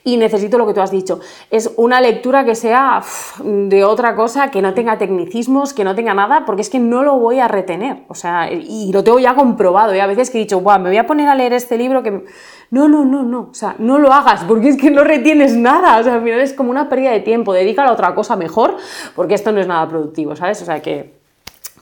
y 0.04 0.16
necesito 0.16 0.58
lo 0.58 0.66
que 0.66 0.74
tú 0.74 0.80
has 0.80 0.90
dicho. 0.90 1.20
Es 1.50 1.72
una 1.76 2.00
lectura 2.00 2.44
que 2.44 2.54
sea 2.54 3.02
de 3.44 3.84
otra 3.84 4.14
cosa, 4.16 4.50
que 4.50 4.62
no 4.62 4.74
tenga 4.74 4.98
tecnicismos, 4.98 5.74
que 5.74 5.84
no 5.84 5.94
tenga 5.94 6.14
nada, 6.14 6.44
porque 6.46 6.62
es 6.62 6.70
que 6.70 6.78
no 6.78 7.02
lo 7.02 7.18
voy 7.18 7.38
a 7.38 7.48
retener. 7.48 8.04
O 8.08 8.14
sea, 8.14 8.50
y 8.50 8.90
lo 8.92 9.04
tengo 9.04 9.18
ya 9.18 9.34
comprobado. 9.34 9.94
Y 9.94 10.00
a 10.00 10.06
veces 10.06 10.30
que 10.30 10.38
he 10.38 10.40
dicho, 10.40 10.60
me 10.60 10.88
voy 10.88 10.96
a 10.96 11.06
poner 11.06 11.28
a 11.28 11.34
leer 11.34 11.52
este 11.52 11.76
libro 11.76 12.02
que... 12.02 12.24
No, 12.70 12.88
no, 12.88 13.04
no, 13.04 13.24
no. 13.24 13.48
O 13.50 13.54
sea, 13.54 13.74
no 13.78 13.98
lo 13.98 14.12
hagas 14.12 14.44
porque 14.44 14.68
es 14.68 14.76
que 14.76 14.90
no 14.90 15.02
retienes 15.02 15.56
nada. 15.56 15.98
O 15.98 16.02
sea, 16.04 16.14
al 16.14 16.22
final 16.22 16.40
es 16.40 16.52
como 16.52 16.70
una 16.70 16.88
pérdida 16.88 17.10
de 17.10 17.20
tiempo. 17.20 17.52
Dedícalo 17.52 17.90
a 17.90 17.92
otra 17.92 18.14
cosa 18.14 18.36
mejor 18.36 18.76
porque 19.16 19.34
esto 19.34 19.50
no 19.52 19.60
es 19.60 19.66
nada 19.66 19.88
productivo, 19.88 20.36
¿sabes? 20.36 20.62
O 20.62 20.64
sea, 20.64 20.80
que 20.80 21.19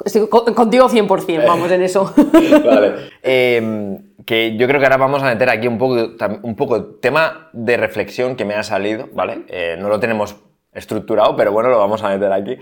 Estoy 0.05 0.29
contigo 0.29 0.89
100%, 0.89 1.47
vamos 1.47 1.71
en 1.71 1.83
eso. 1.83 2.15
vale. 2.65 3.11
Em, 3.23 3.99
que 4.25 4.57
yo 4.57 4.67
creo 4.67 4.79
que 4.79 4.87
ahora 4.87 4.97
vamos 4.99 5.23
a 5.23 5.27
meter 5.27 5.49
aquí 5.51 5.67
un 5.67 5.79
poco, 5.79 6.11
un 6.43 6.55
poco 6.55 6.85
tema 6.97 7.49
de 7.53 7.77
reflexión 7.77 8.37
que 8.37 8.45
me 8.45 8.55
ha 8.55 8.63
salido, 8.63 9.09
¿vale? 9.13 9.45
Eh, 9.49 9.77
no 9.79 9.89
lo 9.89 9.99
tenemos 10.01 10.37
estructurado, 10.73 11.35
pero 11.37 11.53
bueno, 11.53 11.69
lo 11.71 11.79
vamos 11.79 12.03
a 12.03 12.11
meter 12.11 12.33
aquí. 12.33 12.57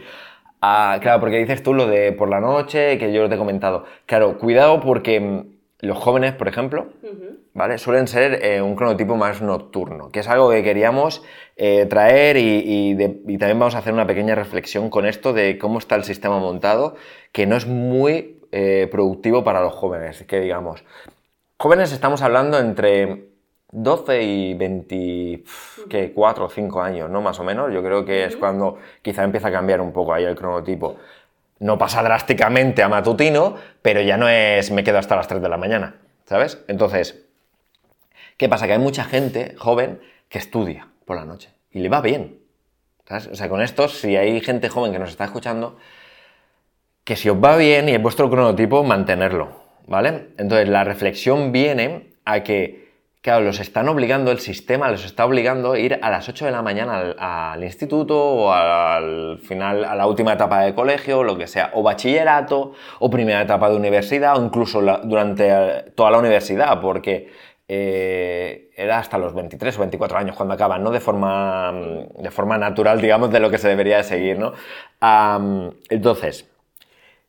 Ah, 0.63 0.99
claro, 1.03 1.21
porque 1.21 1.39
dices 1.39 1.63
tú 1.63 1.75
lo 1.75 1.87
de 1.87 2.13
por 2.13 2.29
la 2.29 2.41
noche, 2.41 2.99
que 2.99 3.13
yo 3.13 3.29
te 3.29 3.35
he 3.35 3.39
comentado. 3.39 3.85
Claro, 4.07 4.39
cuidado 4.39 4.81
porque 4.81 5.56
los 5.81 5.99
jóvenes, 5.99 6.33
por 6.33 6.49
ejemplo, 6.49 6.89
¿vale? 7.53 7.77
Suelen 7.79 8.09
ser 8.09 8.45
eh, 8.45 8.63
un 8.63 8.77
cronotipo 8.77 9.17
más 9.17 9.43
nocturno, 9.43 10.11
que 10.11 10.21
es 10.21 10.29
algo 10.29 10.51
que 10.51 10.63
queríamos 10.63 11.23
eh, 11.57 11.85
traer 11.87 12.37
y, 12.39 12.97
también 13.39 13.59
vamos 13.59 13.75
a 13.75 13.79
hacer 13.79 13.93
una 13.93 14.07
pequeña 14.07 14.35
reflexión 14.35 14.89
con 14.89 15.05
esto 15.05 15.33
de 15.35 15.59
cómo 15.59 15.79
está 15.79 15.95
el 15.97 16.05
sistema 16.05 16.39
montado, 16.39 16.97
que 17.33 17.47
no 17.47 17.57
es 17.57 17.67
muy 17.67 18.41
eh, 18.53 18.89
productivo 18.91 19.45
para 19.45 19.61
los 19.61 19.75
jóvenes, 19.75 20.25
que 20.25 20.41
digamos. 20.41 20.83
Jóvenes 21.59 21.93
estamos 21.93 22.23
hablando 22.23 22.59
entre 22.59 23.31
12 23.73 24.23
y 24.23 24.55
24 24.55 26.45
o 26.45 26.49
5 26.49 26.81
años, 26.81 27.11
¿no? 27.11 27.21
Más 27.21 27.39
o 27.41 27.45
menos. 27.45 27.73
Yo 27.73 27.83
creo 27.83 28.05
que 28.05 28.25
es 28.25 28.37
cuando 28.37 28.79
quizá 29.03 29.25
empieza 29.25 29.49
a 29.49 29.53
cambiar 29.53 29.81
un 29.81 29.93
poco 29.93 30.15
ahí 30.15 30.25
el 30.25 30.37
cronotipo. 30.37 30.97
No 31.59 31.79
pasa 31.79 32.03
drásticamente 32.03 32.83
a 32.83 32.89
matutino, 32.89 33.57
pero 33.83 34.01
ya 34.01 34.17
no 34.17 34.29
es 34.29 34.71
me 34.71 34.85
quedo 34.85 34.99
hasta 34.99 35.17
las 35.17 35.29
3 35.29 35.41
de 35.41 35.49
la 35.49 35.57
mañana. 35.57 35.95
¿sabes? 36.27 36.63
Entonces, 36.69 37.25
¿qué 38.37 38.49
pasa? 38.49 38.67
Que 38.67 38.75
hay 38.75 38.79
mucha 38.79 39.05
gente 39.05 39.55
joven 39.57 40.01
que 40.29 40.39
estudia 40.39 40.89
por 41.05 41.17
la 41.17 41.25
noche 41.25 41.51
y 41.71 41.81
le 41.81 41.89
va 41.89 42.01
bien. 42.01 42.41
¿sabes? 43.07 43.29
O 43.29 43.37
sea, 43.37 43.49
con 43.49 43.63
esto, 43.63 43.89
si 43.89 44.17
hay 44.17 44.41
gente 44.41 44.69
joven 44.69 44.93
que 44.93 44.99
nos 44.99 45.11
está 45.11 45.25
escuchando, 45.25 45.79
que 47.05 47.17
si 47.17 47.29
os 47.29 47.43
va 47.43 47.57
bien 47.57 47.89
y 47.89 47.93
es 47.93 48.03
vuestro 48.03 48.29
cronotipo, 48.29 48.83
mantenerlo, 48.83 49.63
¿vale? 49.87 50.31
Entonces, 50.39 50.69
la 50.69 50.83
reflexión 50.83 51.53
viene 51.53 52.15
a 52.25 52.43
que, 52.43 52.86
claro, 53.27 53.45
los 53.45 53.59
están 53.59 53.89
obligando, 53.89 54.31
el 54.31 54.39
sistema 54.39 54.89
los 54.89 55.05
está 55.05 55.27
obligando 55.27 55.73
a 55.73 55.79
ir 55.81 55.99
a 56.01 56.11
las 56.11 56.29
8 56.29 56.45
de 56.45 56.53
la 56.53 56.63
mañana 56.63 57.13
al, 57.19 57.65
instituto 57.65 58.17
o 58.17 58.53
al 58.53 59.41
final, 59.41 59.85
a 59.85 59.97
la 59.97 60.07
última 60.07 60.35
etapa 60.35 60.61
de 60.61 60.77
colegio, 60.77 61.25
lo 61.25 61.37
que 61.37 61.49
sea, 61.49 61.73
o 61.75 61.83
bachillerato, 61.83 62.75
o 63.01 63.11
primera 63.11 63.43
etapa 63.43 63.69
de 63.69 63.75
universidad, 63.75 64.39
o 64.39 64.45
incluso 64.45 64.81
durante 65.03 65.91
toda 65.97 66.13
la 66.13 66.19
universidad, 66.19 66.81
porque 66.81 67.33
eh, 67.67 68.71
era 68.77 69.01
hasta 69.01 69.19
los 69.19 69.35
23 69.35 69.77
o 69.77 69.81
24 69.81 70.19
años 70.19 70.37
cuando 70.37 70.55
acaban, 70.55 70.85
¿no? 70.85 70.93
De 70.93 71.01
forma, 71.01 71.75
de 72.17 72.31
forma 72.31 72.57
natural, 72.59 73.01
digamos, 73.01 73.33
de 73.33 73.41
lo 73.41 73.51
que 73.51 73.59
se 73.59 73.67
debería 73.67 73.97
de 73.97 74.05
seguir, 74.05 74.39
¿no? 74.39 74.53
Entonces, 75.91 76.49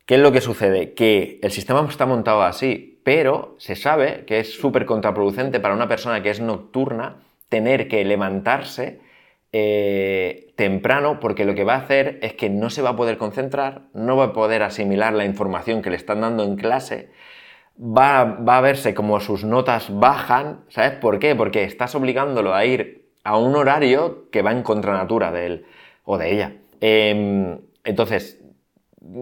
¿qué 0.06 0.14
es 0.14 0.20
lo 0.20 0.30
que 0.30 0.40
sucede? 0.40 0.94
Que 0.94 1.40
el 1.42 1.50
sistema 1.50 1.84
está 1.90 2.06
montado 2.06 2.44
así, 2.44 2.97
pero 3.08 3.54
se 3.56 3.74
sabe 3.74 4.26
que 4.26 4.38
es 4.38 4.52
súper 4.52 4.84
contraproducente 4.84 5.60
para 5.60 5.72
una 5.72 5.88
persona 5.88 6.22
que 6.22 6.28
es 6.28 6.42
nocturna 6.42 7.22
tener 7.48 7.88
que 7.88 8.04
levantarse 8.04 9.00
eh, 9.50 10.52
temprano 10.56 11.18
porque 11.18 11.46
lo 11.46 11.54
que 11.54 11.64
va 11.64 11.76
a 11.76 11.78
hacer 11.78 12.18
es 12.20 12.34
que 12.34 12.50
no 12.50 12.68
se 12.68 12.82
va 12.82 12.90
a 12.90 12.96
poder 12.96 13.16
concentrar, 13.16 13.84
no 13.94 14.18
va 14.18 14.24
a 14.24 14.32
poder 14.34 14.62
asimilar 14.62 15.14
la 15.14 15.24
información 15.24 15.80
que 15.80 15.88
le 15.88 15.96
están 15.96 16.20
dando 16.20 16.44
en 16.44 16.56
clase, 16.56 17.08
va, 17.80 18.20
a 18.46 18.60
verse 18.60 18.92
como 18.92 19.20
sus 19.20 19.42
notas 19.42 19.86
bajan, 19.88 20.64
¿sabes 20.68 20.92
por 20.92 21.18
qué? 21.18 21.34
Porque 21.34 21.64
estás 21.64 21.94
obligándolo 21.94 22.54
a 22.54 22.66
ir 22.66 23.08
a 23.24 23.38
un 23.38 23.56
horario 23.56 24.28
que 24.30 24.42
va 24.42 24.52
en 24.52 24.62
contranatura 24.62 25.32
de 25.32 25.46
él 25.46 25.66
o 26.04 26.18
de 26.18 26.30
ella. 26.30 26.56
Em, 26.82 27.58
entonces, 27.84 28.37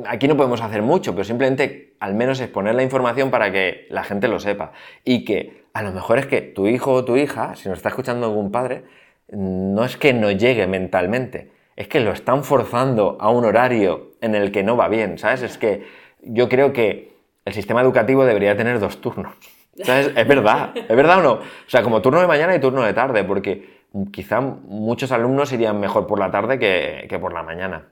aquí 0.07 0.29
no 0.29 0.37
podemos 0.37 0.61
hacer 0.61 0.83
mucho, 0.83 1.13
pero 1.13 1.25
simplemente 1.25 1.95
al 2.01 2.15
menos 2.15 2.41
exponer 2.41 2.75
la 2.75 2.83
información 2.83 3.31
para 3.31 3.53
que 3.53 3.87
la 3.91 4.05
gente 4.05 4.29
lo 4.29 4.39
sepa. 4.39 4.73
Y 5.05 5.25
que 5.25 5.65
a 5.73 5.83
lo 5.83 5.93
mejor 5.93 6.19
es 6.19 6.27
que 6.27 6.41
tu 6.41 6.67
hijo 6.67 6.93
o 6.93 7.05
tu 7.05 7.17
hija, 7.17 7.55
si 7.55 7.69
nos 7.69 7.79
está 7.79 7.91
escuchando 7.91 8.27
algún 8.27 8.51
padre, 8.51 8.85
no 9.29 9.85
es 9.85 9.97
que 9.97 10.13
no 10.13 10.31
llegue 10.31 10.67
mentalmente, 10.67 11.51
es 11.75 11.89
que 11.89 12.01
lo 12.01 12.13
están 12.13 12.45
forzando 12.45 13.19
a 13.21 13.31
un 13.31 13.45
horario 13.45 14.13
en 14.21 14.35
el 14.35 14.53
que 14.53 14.63
no 14.63 14.77
va 14.77 14.89
bien, 14.89 15.19
¿sabes? 15.19 15.43
Es 15.43 15.59
que 15.59 15.85
yo 16.23 16.49
creo 16.49 16.73
que 16.73 17.17
el 17.45 17.53
sistema 17.53 17.81
educativo 17.83 18.25
debería 18.25 18.57
tener 18.57 18.81
dos 18.81 19.01
turnos. 19.01 19.35
¿Sabes? 19.83 20.11
Es 20.17 20.27
verdad, 20.27 20.71
¿es 20.75 20.97
verdad 20.97 21.19
o 21.19 21.23
no? 21.23 21.33
O 21.33 21.69
sea, 21.69 21.83
como 21.83 22.01
turno 22.01 22.21
de 22.21 22.27
mañana 22.27 22.55
y 22.55 22.61
turno 22.61 22.83
de 22.83 22.95
tarde, 22.95 23.25
porque 23.25 23.85
quizá 24.11 24.41
muchos 24.41 25.13
alumnos 25.13 25.53
irían 25.53 25.79
mejor 25.79 26.07
por 26.07 26.19
la 26.19 26.31
tarde 26.31 26.59
que, 26.59 27.07
que 27.11 27.19
por 27.19 27.35
la 27.35 27.43
mañana. 27.43 27.85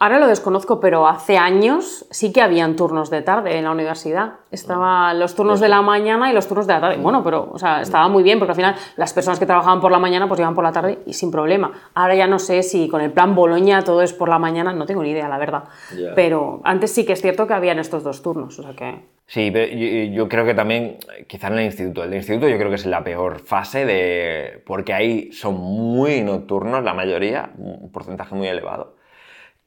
Ahora 0.00 0.20
lo 0.20 0.28
desconozco, 0.28 0.78
pero 0.78 1.08
hace 1.08 1.36
años 1.38 2.06
sí 2.10 2.32
que 2.32 2.40
habían 2.40 2.76
turnos 2.76 3.10
de 3.10 3.22
tarde 3.22 3.58
en 3.58 3.64
la 3.64 3.72
universidad. 3.72 4.34
Estaban 4.52 5.18
los 5.18 5.34
turnos 5.34 5.58
de 5.58 5.68
la 5.68 5.82
mañana 5.82 6.30
y 6.30 6.34
los 6.34 6.46
turnos 6.46 6.68
de 6.68 6.74
la 6.74 6.80
tarde. 6.80 6.96
Bueno, 6.98 7.24
pero 7.24 7.50
o 7.50 7.58
sea, 7.58 7.82
estaba 7.82 8.06
muy 8.06 8.22
bien 8.22 8.38
porque 8.38 8.52
al 8.52 8.56
final 8.56 8.76
las 8.96 9.12
personas 9.12 9.40
que 9.40 9.46
trabajaban 9.46 9.80
por 9.80 9.90
la 9.90 9.98
mañana 9.98 10.28
pues 10.28 10.38
iban 10.38 10.54
por 10.54 10.62
la 10.62 10.70
tarde 10.70 11.00
y 11.04 11.14
sin 11.14 11.32
problema. 11.32 11.72
Ahora 11.94 12.14
ya 12.14 12.28
no 12.28 12.38
sé 12.38 12.62
si 12.62 12.88
con 12.88 13.00
el 13.00 13.10
plan 13.10 13.34
Boloña 13.34 13.82
todo 13.82 14.02
es 14.02 14.12
por 14.12 14.28
la 14.28 14.38
mañana, 14.38 14.72
no 14.72 14.86
tengo 14.86 15.02
ni 15.02 15.10
idea, 15.10 15.28
la 15.28 15.38
verdad. 15.38 15.64
Pero 16.14 16.60
antes 16.62 16.92
sí 16.92 17.04
que 17.04 17.14
es 17.14 17.20
cierto 17.20 17.48
que 17.48 17.54
habían 17.54 17.80
estos 17.80 18.04
dos 18.04 18.22
turnos, 18.22 18.56
o 18.58 18.62
sea 18.62 18.74
que... 18.74 19.18
Sí, 19.26 19.50
pero 19.52 19.66
yo, 19.66 20.14
yo 20.14 20.28
creo 20.28 20.46
que 20.46 20.54
también, 20.54 20.98
quizá 21.26 21.48
en 21.48 21.58
el 21.58 21.64
instituto. 21.66 22.02
El 22.04 22.14
instituto 22.14 22.48
yo 22.48 22.56
creo 22.56 22.70
que 22.70 22.76
es 22.76 22.86
la 22.86 23.04
peor 23.04 23.40
fase 23.40 23.84
de. 23.84 24.62
porque 24.64 24.94
ahí 24.94 25.32
son 25.32 25.56
muy 25.56 26.22
nocturnos, 26.22 26.82
la 26.82 26.94
mayoría, 26.94 27.50
un 27.58 27.92
porcentaje 27.92 28.34
muy 28.34 28.48
elevado. 28.48 28.96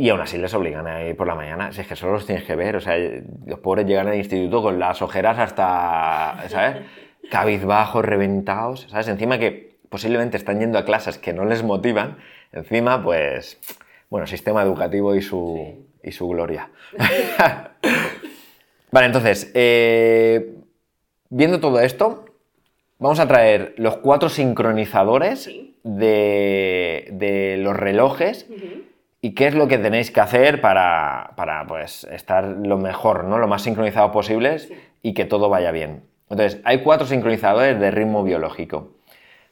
Y 0.01 0.09
aún 0.09 0.19
así 0.19 0.39
les 0.39 0.51
obligan 0.55 0.87
a 0.87 1.03
ir 1.03 1.15
por 1.15 1.27
la 1.27 1.35
mañana. 1.35 1.71
Si 1.71 1.81
es 1.81 1.87
que 1.87 1.95
solo 1.95 2.13
los 2.13 2.25
tienes 2.25 2.43
que 2.43 2.55
ver. 2.55 2.75
O 2.75 2.81
sea, 2.81 2.97
los 3.45 3.59
pobres 3.59 3.85
llegan 3.85 4.07
al 4.07 4.15
instituto 4.15 4.63
con 4.63 4.79
las 4.79 4.99
ojeras 5.03 5.37
hasta. 5.37 6.43
¿Sabes? 6.49 6.77
Cabizbajos, 7.29 8.03
reventados. 8.03 8.87
¿Sabes? 8.89 9.07
Encima 9.09 9.37
que 9.37 9.75
posiblemente 9.89 10.37
están 10.37 10.59
yendo 10.59 10.79
a 10.79 10.85
clases 10.85 11.19
que 11.19 11.33
no 11.33 11.45
les 11.45 11.61
motivan. 11.61 12.17
Encima, 12.51 13.03
pues. 13.03 13.59
Bueno, 14.09 14.25
sistema 14.25 14.63
educativo 14.63 15.13
y 15.13 15.21
su, 15.21 15.85
y 16.01 16.11
su 16.11 16.27
gloria. 16.29 16.71
Vale, 18.91 19.05
entonces, 19.05 19.51
eh, 19.53 20.55
viendo 21.29 21.59
todo 21.59 21.79
esto, 21.79 22.25
vamos 22.97 23.19
a 23.19 23.27
traer 23.27 23.75
los 23.77 23.97
cuatro 23.97 24.29
sincronizadores 24.29 25.43
Sí. 25.43 25.77
de, 25.83 27.07
de 27.11 27.57
los 27.59 27.75
relojes 27.77 28.47
y 29.21 29.35
qué 29.35 29.47
es 29.47 29.55
lo 29.55 29.67
que 29.67 29.77
tenéis 29.77 30.11
que 30.11 30.19
hacer 30.19 30.61
para, 30.61 31.33
para, 31.35 31.65
pues, 31.67 32.05
estar 32.05 32.43
lo 32.43 32.77
mejor, 32.77 33.25
¿no? 33.25 33.37
lo 33.37 33.47
más 33.47 33.61
sincronizado 33.61 34.11
posible 34.11 34.57
y 35.03 35.13
que 35.13 35.25
todo 35.25 35.47
vaya 35.49 35.71
bien. 35.71 36.03
Entonces, 36.29 36.59
hay 36.63 36.79
cuatro 36.79 37.05
sincronizadores 37.05 37.79
de 37.79 37.91
ritmo 37.91 38.23
biológico. 38.23 38.95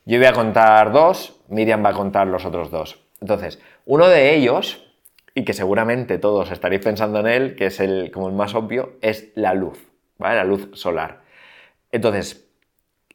Yo 0.05 0.17
voy 0.17 0.27
a 0.27 0.33
contar 0.33 0.91
dos, 0.91 1.39
Miriam 1.49 1.85
va 1.85 1.89
a 1.89 1.93
contar 1.93 2.25
los 2.27 2.45
otros 2.45 2.71
dos. 2.71 3.05
Entonces, 3.21 3.61
uno 3.85 4.07
de 4.07 4.33
ellos, 4.33 4.89
y 5.35 5.43
que 5.43 5.53
seguramente 5.53 6.17
todos 6.17 6.51
estaréis 6.51 6.81
pensando 6.81 7.19
en 7.19 7.27
él, 7.27 7.55
que 7.55 7.67
es 7.67 7.79
el, 7.79 8.09
como 8.11 8.29
el 8.29 8.33
más 8.33 8.55
obvio, 8.55 8.93
es 9.01 9.31
la 9.35 9.53
luz, 9.53 9.91
¿vale? 10.17 10.35
La 10.37 10.45
luz 10.45 10.69
solar. 10.73 11.21
Entonces, 11.91 12.48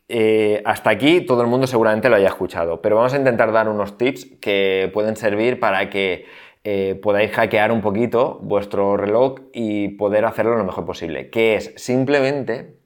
eh, 0.08 0.62
hasta 0.64 0.90
aquí 0.90 1.22
todo 1.22 1.42
el 1.42 1.48
mundo 1.48 1.66
seguramente 1.66 2.08
lo 2.08 2.16
haya 2.16 2.28
escuchado, 2.28 2.82
pero 2.82 2.96
vamos 2.96 3.14
a 3.14 3.18
intentar 3.18 3.52
dar 3.52 3.68
unos 3.68 3.96
tips 3.96 4.26
que 4.40 4.90
pueden 4.92 5.16
servir 5.16 5.58
para 5.58 5.88
que 5.88 6.26
eh, 6.64 6.98
podáis 7.02 7.30
hackear 7.32 7.72
un 7.72 7.80
poquito 7.80 8.38
vuestro 8.42 8.96
reloj 8.96 9.36
y 9.52 9.88
poder 9.90 10.24
hacerlo 10.24 10.56
lo 10.56 10.64
mejor 10.64 10.86
posible. 10.86 11.30
Que 11.30 11.56
es 11.56 11.72
simplemente, 11.76 12.76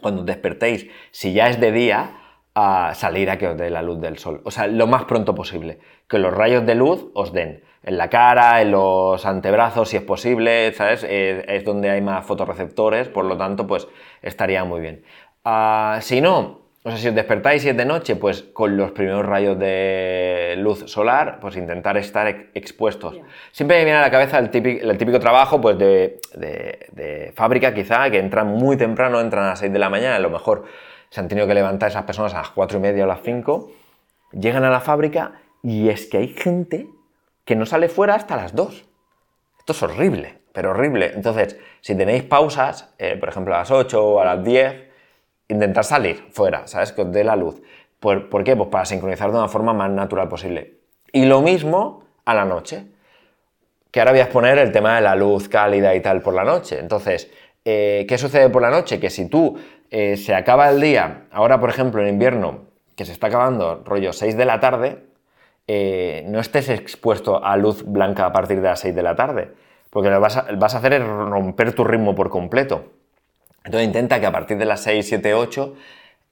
cuando 0.00 0.24
despertéis, 0.24 0.88
si 1.10 1.32
ya 1.32 1.48
es 1.48 1.60
de 1.60 1.72
día, 1.72 2.20
a 2.54 2.94
salir 2.94 3.30
a 3.30 3.38
que 3.38 3.48
os 3.48 3.56
dé 3.56 3.70
la 3.70 3.82
luz 3.82 4.00
del 4.00 4.18
sol. 4.18 4.40
O 4.44 4.50
sea, 4.50 4.66
lo 4.66 4.86
más 4.86 5.04
pronto 5.04 5.34
posible. 5.34 5.78
Que 6.08 6.18
los 6.18 6.32
rayos 6.32 6.64
de 6.64 6.74
luz 6.74 7.10
os 7.14 7.32
den 7.32 7.62
en 7.86 7.98
la 7.98 8.10
cara, 8.10 8.60
en 8.62 8.72
los 8.72 9.24
antebrazos, 9.26 9.90
si 9.90 9.96
es 9.96 10.02
posible, 10.02 10.72
¿sabes? 10.72 11.04
Eh, 11.08 11.44
es 11.46 11.64
donde 11.64 11.90
hay 11.90 12.00
más 12.00 12.26
fotorreceptores, 12.26 13.08
por 13.08 13.24
lo 13.24 13.36
tanto, 13.36 13.66
pues 13.66 13.86
estaría 14.22 14.64
muy 14.64 14.80
bien. 14.80 15.04
Ah, 15.48 16.00
si 16.02 16.20
no, 16.20 16.62
o 16.82 16.90
sea, 16.90 16.96
si 16.98 17.06
os 17.06 17.14
despertáis 17.14 17.64
y 17.64 17.68
es 17.68 17.76
de 17.76 17.84
noche, 17.84 18.16
pues 18.16 18.42
con 18.52 18.76
los 18.76 18.90
primeros 18.90 19.24
rayos 19.24 19.56
de 19.56 20.56
luz 20.58 20.90
solar, 20.90 21.38
pues 21.40 21.56
intentar 21.56 21.96
estar 21.96 22.26
ex- 22.26 22.46
expuestos. 22.54 23.16
Siempre 23.52 23.78
me 23.78 23.84
viene 23.84 23.98
a 23.98 24.02
la 24.02 24.10
cabeza 24.10 24.38
el 24.40 24.50
típico, 24.50 24.90
el 24.90 24.98
típico 24.98 25.20
trabajo 25.20 25.60
pues 25.60 25.78
de, 25.78 26.18
de- 26.34 26.86
de 26.90 27.32
fábrica, 27.36 27.72
quizá, 27.72 28.10
que 28.10 28.18
entran 28.18 28.48
muy 28.48 28.76
temprano, 28.76 29.20
entran 29.20 29.44
a 29.44 29.48
las 29.50 29.60
6 29.60 29.72
de 29.72 29.78
la 29.78 29.88
mañana, 29.88 30.16
a 30.16 30.20
lo 30.20 30.30
mejor 30.30 30.64
se 31.10 31.20
han 31.20 31.28
tenido 31.28 31.46
que 31.46 31.54
levantar 31.54 31.90
esas 31.90 32.02
personas 32.02 32.34
a 32.34 32.38
las 32.38 32.50
4 32.50 32.78
y 32.78 32.80
media 32.80 33.04
o 33.04 33.06
las 33.06 33.20
5, 33.22 33.70
llegan 34.32 34.64
a 34.64 34.70
la 34.70 34.80
fábrica 34.80 35.32
y 35.62 35.88
es 35.90 36.06
que 36.06 36.18
hay 36.18 36.28
gente 36.28 36.88
que 37.44 37.54
no 37.54 37.66
sale 37.66 37.88
fuera 37.88 38.16
hasta 38.16 38.34
las 38.34 38.52
2. 38.56 38.84
Esto 39.60 39.72
es 39.72 39.82
horrible, 39.84 40.38
pero 40.52 40.70
horrible. 40.70 41.12
Entonces, 41.14 41.56
si 41.80 41.94
tenéis 41.96 42.24
pausas, 42.24 42.92
eh, 42.98 43.16
por 43.16 43.28
ejemplo 43.28 43.54
a 43.54 43.58
las 43.58 43.70
8 43.70 44.04
o 44.04 44.20
a 44.20 44.24
las 44.24 44.42
10, 44.44 44.85
intentar 45.48 45.84
salir 45.84 46.24
fuera, 46.30 46.66
¿sabes? 46.66 46.92
Que 46.92 47.02
os 47.02 47.12
dé 47.12 47.24
la 47.24 47.36
luz. 47.36 47.60
¿Por, 48.00 48.44
qué? 48.44 48.56
Pues 48.56 48.68
para 48.68 48.84
sincronizar 48.84 49.30
de 49.30 49.38
una 49.38 49.48
forma 49.48 49.72
más 49.72 49.90
natural 49.90 50.28
posible. 50.28 50.74
Y 51.12 51.24
lo 51.24 51.40
mismo 51.40 52.04
a 52.24 52.34
la 52.34 52.44
noche. 52.44 52.86
Que 53.90 54.00
ahora 54.00 54.12
voy 54.12 54.20
a 54.20 54.24
exponer 54.24 54.58
el 54.58 54.72
tema 54.72 54.96
de 54.96 55.02
la 55.02 55.14
luz 55.14 55.48
cálida 55.48 55.94
y 55.94 56.00
tal 56.00 56.20
por 56.20 56.34
la 56.34 56.44
noche. 56.44 56.78
Entonces, 56.78 57.30
eh, 57.64 58.04
¿qué 58.08 58.18
sucede 58.18 58.50
por 58.50 58.62
la 58.62 58.70
noche? 58.70 59.00
Que 59.00 59.10
si 59.10 59.28
tú 59.28 59.58
eh, 59.90 60.16
se 60.16 60.34
acaba 60.34 60.68
el 60.68 60.80
día, 60.80 61.26
ahora 61.30 61.58
por 61.58 61.70
ejemplo 61.70 62.02
en 62.02 62.08
invierno, 62.08 62.66
que 62.94 63.04
se 63.04 63.12
está 63.12 63.28
acabando 63.28 63.82
rollo 63.84 64.12
6 64.12 64.36
de 64.36 64.44
la 64.44 64.60
tarde, 64.60 65.04
eh, 65.66 66.24
no 66.28 66.40
estés 66.40 66.68
expuesto 66.68 67.44
a 67.44 67.56
luz 67.56 67.84
blanca 67.84 68.26
a 68.26 68.32
partir 68.32 68.60
de 68.60 68.68
las 68.68 68.80
6 68.80 68.94
de 68.94 69.02
la 69.02 69.16
tarde, 69.16 69.52
porque 69.90 70.10
lo 70.10 70.20
vas 70.20 70.44
vas 70.58 70.74
a 70.74 70.78
hacer 70.78 70.92
es 70.92 71.04
romper 71.04 71.72
tu 71.72 71.84
ritmo 71.84 72.14
por 72.14 72.30
completo. 72.30 72.92
Entonces 73.66 73.86
intenta 73.86 74.20
que 74.20 74.26
a 74.26 74.32
partir 74.32 74.56
de 74.56 74.64
las 74.64 74.80
6, 74.80 75.06
7, 75.06 75.34
8 75.34 75.74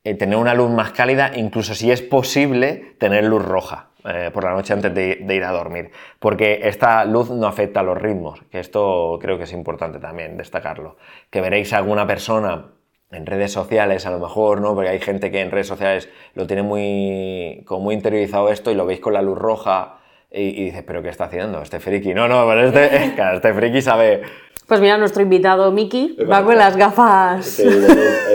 eh, 0.04 0.14
tener 0.14 0.36
una 0.36 0.54
luz 0.54 0.70
más 0.70 0.92
cálida, 0.92 1.32
incluso 1.34 1.74
si 1.74 1.90
es 1.90 2.00
posible 2.00 2.94
tener 2.98 3.24
luz 3.24 3.44
roja 3.44 3.88
eh, 4.04 4.30
por 4.32 4.44
la 4.44 4.52
noche 4.52 4.72
antes 4.72 4.94
de, 4.94 5.24
ir 5.28 5.44
a 5.44 5.50
dormir, 5.50 5.90
porque 6.20 6.60
esta 6.64 7.04
luz 7.04 7.30
no 7.30 7.46
afecta 7.46 7.80
a 7.80 7.82
los 7.82 8.00
ritmos, 8.00 8.40
que 8.50 8.60
esto 8.60 9.18
creo 9.20 9.36
que 9.36 9.44
es 9.44 9.52
importante 9.52 9.98
también 9.98 10.36
destacarlo. 10.36 10.96
Que 11.30 11.40
veréis 11.40 11.72
a 11.72 11.78
alguna 11.78 12.06
persona 12.06 12.66
en 13.10 13.26
redes 13.26 13.52
sociales 13.52 14.06
a 14.06 14.10
lo 14.10 14.20
mejor, 14.20 14.60
¿no? 14.60 14.74
Porque 14.74 14.90
hay 14.90 15.00
gente 15.00 15.30
que 15.30 15.40
en 15.40 15.50
redes 15.50 15.66
sociales 15.66 16.08
lo 16.34 16.46
tiene 16.46 16.62
muy, 16.62 17.62
como 17.66 17.84
muy 17.84 17.94
interiorizado 17.94 18.50
esto 18.50 18.70
y 18.70 18.74
lo 18.74 18.86
veis 18.86 19.00
con 19.00 19.12
la 19.14 19.22
luz 19.22 19.38
roja 19.38 19.98
Y, 20.30 20.66
dices, 20.66 20.82
¿pero 20.86 21.02
qué 21.02 21.08
está 21.08 21.24
haciendo 21.24 21.62
este 21.62 21.80
friki? 21.80 22.12
No, 22.12 22.28
no, 22.28 22.46
pero 22.46 22.68
este, 22.68 23.14
este 23.34 23.54
friki 23.54 23.82
sabe... 23.82 24.22
Pues 24.66 24.80
mira, 24.80 24.96
nuestro 24.96 25.22
invitado 25.22 25.70
Miki 25.70 26.16
va 26.30 26.42
con 26.42 26.56
las 26.56 26.76
gafas. 26.76 27.44
Sí, 27.44 27.68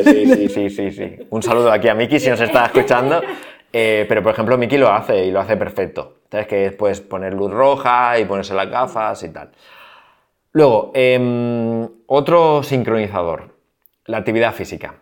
sí, 0.03 0.49
sí, 0.49 0.69
sí, 0.69 0.91
sí. 0.91 1.15
Un 1.29 1.41
saludo 1.41 1.71
aquí 1.71 1.87
a 1.87 1.95
Miki 1.95 2.19
si 2.19 2.29
nos 2.29 2.39
está 2.39 2.65
escuchando. 2.65 3.21
Eh, 3.73 4.05
pero, 4.07 4.21
por 4.21 4.33
ejemplo, 4.33 4.57
Miki 4.57 4.77
lo 4.77 4.91
hace 4.91 5.25
y 5.25 5.31
lo 5.31 5.39
hace 5.39 5.57
perfecto. 5.57 6.17
Sabes 6.31 6.47
que 6.47 6.71
puedes 6.71 7.01
poner 7.01 7.33
luz 7.33 7.51
roja 7.51 8.19
y 8.19 8.25
ponerse 8.25 8.53
las 8.53 8.69
gafas 8.69 9.23
y 9.23 9.29
tal. 9.29 9.51
Luego, 10.51 10.91
em, 10.93 11.87
otro 12.07 12.63
sincronizador, 12.63 13.55
la 14.05 14.17
actividad 14.17 14.53
física. 14.53 14.95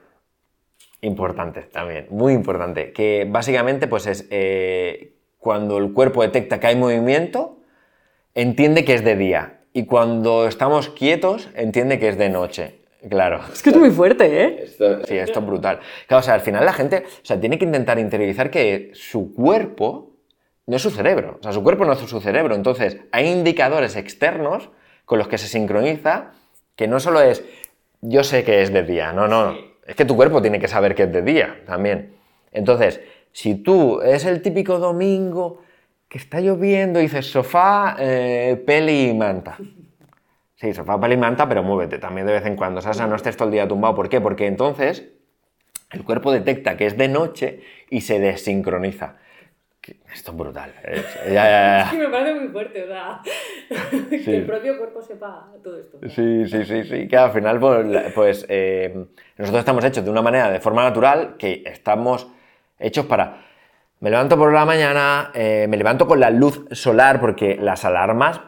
Importante 1.02 1.62
también, 1.64 2.08
muy 2.10 2.34
importante. 2.34 2.92
Que 2.92 3.26
básicamente 3.30 3.88
pues 3.88 4.08
es 4.08 4.28
eh, 4.32 5.14
cuando 5.40 5.78
el 5.78 5.94
cuerpo 5.94 6.22
detecta 6.22 6.60
que 6.60 6.68
hay 6.68 6.76
movimiento, 6.76 7.58
entiende 8.34 8.84
que 8.84 8.94
es 8.94 9.04
de 9.04 9.16
día. 9.16 9.57
Y 9.78 9.86
cuando 9.86 10.48
estamos 10.48 10.90
quietos, 10.90 11.50
entiende 11.54 12.00
que 12.00 12.10
es 12.10 12.18
de 12.18 12.30
noche. 12.30 12.80
Claro. 13.08 13.42
Es 13.54 13.62
que 13.62 13.70
es 13.70 13.78
muy 13.78 13.92
fuerte, 13.92 14.44
¿eh? 14.44 14.66
sí, 15.06 15.16
esto 15.16 15.40
es 15.40 15.46
brutal. 15.46 15.82
Claro, 16.08 16.22
o 16.22 16.24
sea, 16.24 16.34
al 16.34 16.42
final 16.42 16.66
la 16.66 16.74
gente 16.74 17.04
o 17.06 17.24
sea, 17.26 17.40
tiene 17.40 17.60
que 17.60 17.66
intentar 17.66 18.00
interiorizar 18.00 18.50
que 18.50 18.90
su 18.96 19.36
cuerpo 19.36 20.14
no 20.66 20.78
es 20.78 20.82
su 20.82 20.90
cerebro. 20.90 21.38
O 21.40 21.44
sea, 21.44 21.54
su 21.54 21.62
cuerpo 21.62 21.86
no 21.86 21.94
es 21.94 22.00
su 22.00 22.20
cerebro. 22.20 22.56
Entonces, 22.56 22.98
hay 23.12 23.28
indicadores 23.28 23.96
externos 23.96 24.72
con 25.06 25.20
los 25.20 25.28
que 25.28 25.38
se 25.38 25.48
sincroniza 25.48 26.32
que 26.76 26.88
no 26.88 27.00
solo 27.00 27.22
es 27.22 27.44
yo 28.02 28.24
sé 28.24 28.44
que 28.44 28.64
es 28.64 28.74
de 28.74 28.82
día, 28.82 29.14
no, 29.14 29.28
no. 29.28 29.56
Es 29.86 29.96
que 29.96 30.06
tu 30.06 30.16
cuerpo 30.16 30.42
tiene 30.42 30.60
que 30.60 30.68
saber 30.68 30.96
que 30.96 31.04
es 31.04 31.12
de 31.12 31.22
día 31.22 31.62
también. 31.68 32.16
Entonces, 32.52 33.00
si 33.32 33.54
tú 33.54 34.02
es 34.02 34.26
el 34.26 34.42
típico 34.42 34.80
domingo 34.80 35.62
que 36.08 36.18
está 36.18 36.40
lloviendo 36.40 37.00
y 37.00 37.04
dices 37.04 37.30
sofá, 37.30 37.96
eh, 38.00 38.62
peli 38.66 39.10
y 39.10 39.14
manta. 39.14 39.58
Sí, 40.56 40.74
sofá, 40.74 41.00
peli 41.00 41.16
y 41.16 41.18
manta, 41.18 41.48
pero 41.48 41.64
muévete 41.64 42.00
también 42.00 42.26
de 42.28 42.34
vez 42.34 42.46
en 42.46 42.56
cuando. 42.56 42.80
O 42.80 42.94
sea, 42.94 43.08
no 43.08 43.16
estés 43.16 43.38
todo 43.38 43.48
el 43.48 43.54
día 43.54 43.68
tumbado. 43.68 43.96
¿Por 43.96 44.10
qué? 44.10 44.22
Porque 44.22 44.48
entonces 44.48 45.08
el 45.92 46.04
cuerpo 46.04 46.32
detecta 46.32 46.78
que 46.78 46.86
es 46.86 46.98
de 46.98 47.08
noche 47.08 47.62
y 47.90 48.02
se 48.02 48.20
desincroniza. 48.20 49.16
Esto 50.14 50.32
es 50.32 50.38
brutal. 50.38 50.74
Es, 50.84 51.92
que 51.92 51.98
me 51.98 52.10
parece 52.10 52.40
muy 52.40 52.50
fuerte, 52.50 52.84
o 52.84 52.88
sea, 52.88 53.22
que 54.10 54.38
el 54.38 54.46
propio 54.46 54.78
cuerpo 54.78 55.02
sepa 55.02 55.52
todo 55.64 55.80
esto. 55.80 56.00
Sí, 56.10 56.46
sí, 56.48 56.66
sí, 56.66 56.84
sí. 56.84 57.08
Que 57.08 57.18
al 57.18 57.32
final, 57.32 57.60
pues, 57.60 58.14
pues 58.14 58.46
eh, 58.50 59.06
nosotros 59.38 59.60
estamos 59.60 59.84
hechos 59.86 60.04
de 60.04 60.12
una 60.12 60.22
manera, 60.22 60.52
de 60.52 60.60
forma 60.60 60.84
natural, 60.84 61.36
que 61.38 61.64
estamos 61.66 62.28
hechos 62.80 63.06
para... 63.06 63.46
Me 64.00 64.12
levanto 64.12 64.38
por 64.38 64.54
la 64.54 64.66
mañana, 64.66 65.32
eh, 65.34 65.66
me 65.68 65.78
levanto 65.78 66.06
con 66.08 66.20
la 66.20 66.30
luz 66.30 66.66
solar 66.72 67.20
porque 67.20 67.58
las 67.60 67.84
alarmas 67.84 68.42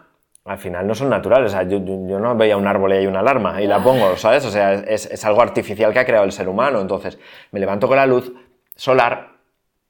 al 0.45 0.57
final 0.57 0.87
no 0.87 0.95
son 0.95 1.09
naturales. 1.09 1.53
O 1.53 1.55
sea, 1.55 1.63
yo, 1.63 1.79
no 1.79 2.35
veía 2.35 2.57
un 2.57 2.67
árbol 2.67 2.93
y 2.93 2.97
hay 2.97 3.07
una 3.07 3.19
alarma 3.19 3.61
y 3.61 3.67
la 3.67 3.83
pongo, 3.83 4.15
¿sabes? 4.17 4.45
O 4.45 4.51
sea, 4.51 4.73
es, 4.73 5.05
es, 5.07 5.25
algo 5.25 5.41
artificial 5.41 5.91
que 5.93 5.99
ha 5.99 6.05
creado 6.05 6.25
el 6.25 6.31
ser 6.31 6.49
humano. 6.49 6.81
Entonces, 6.81 7.17
me 7.51 7.59
levanto 7.59 7.87
con 7.87 7.97
la 7.97 8.05
luz 8.05 8.31
solar, 8.75 9.39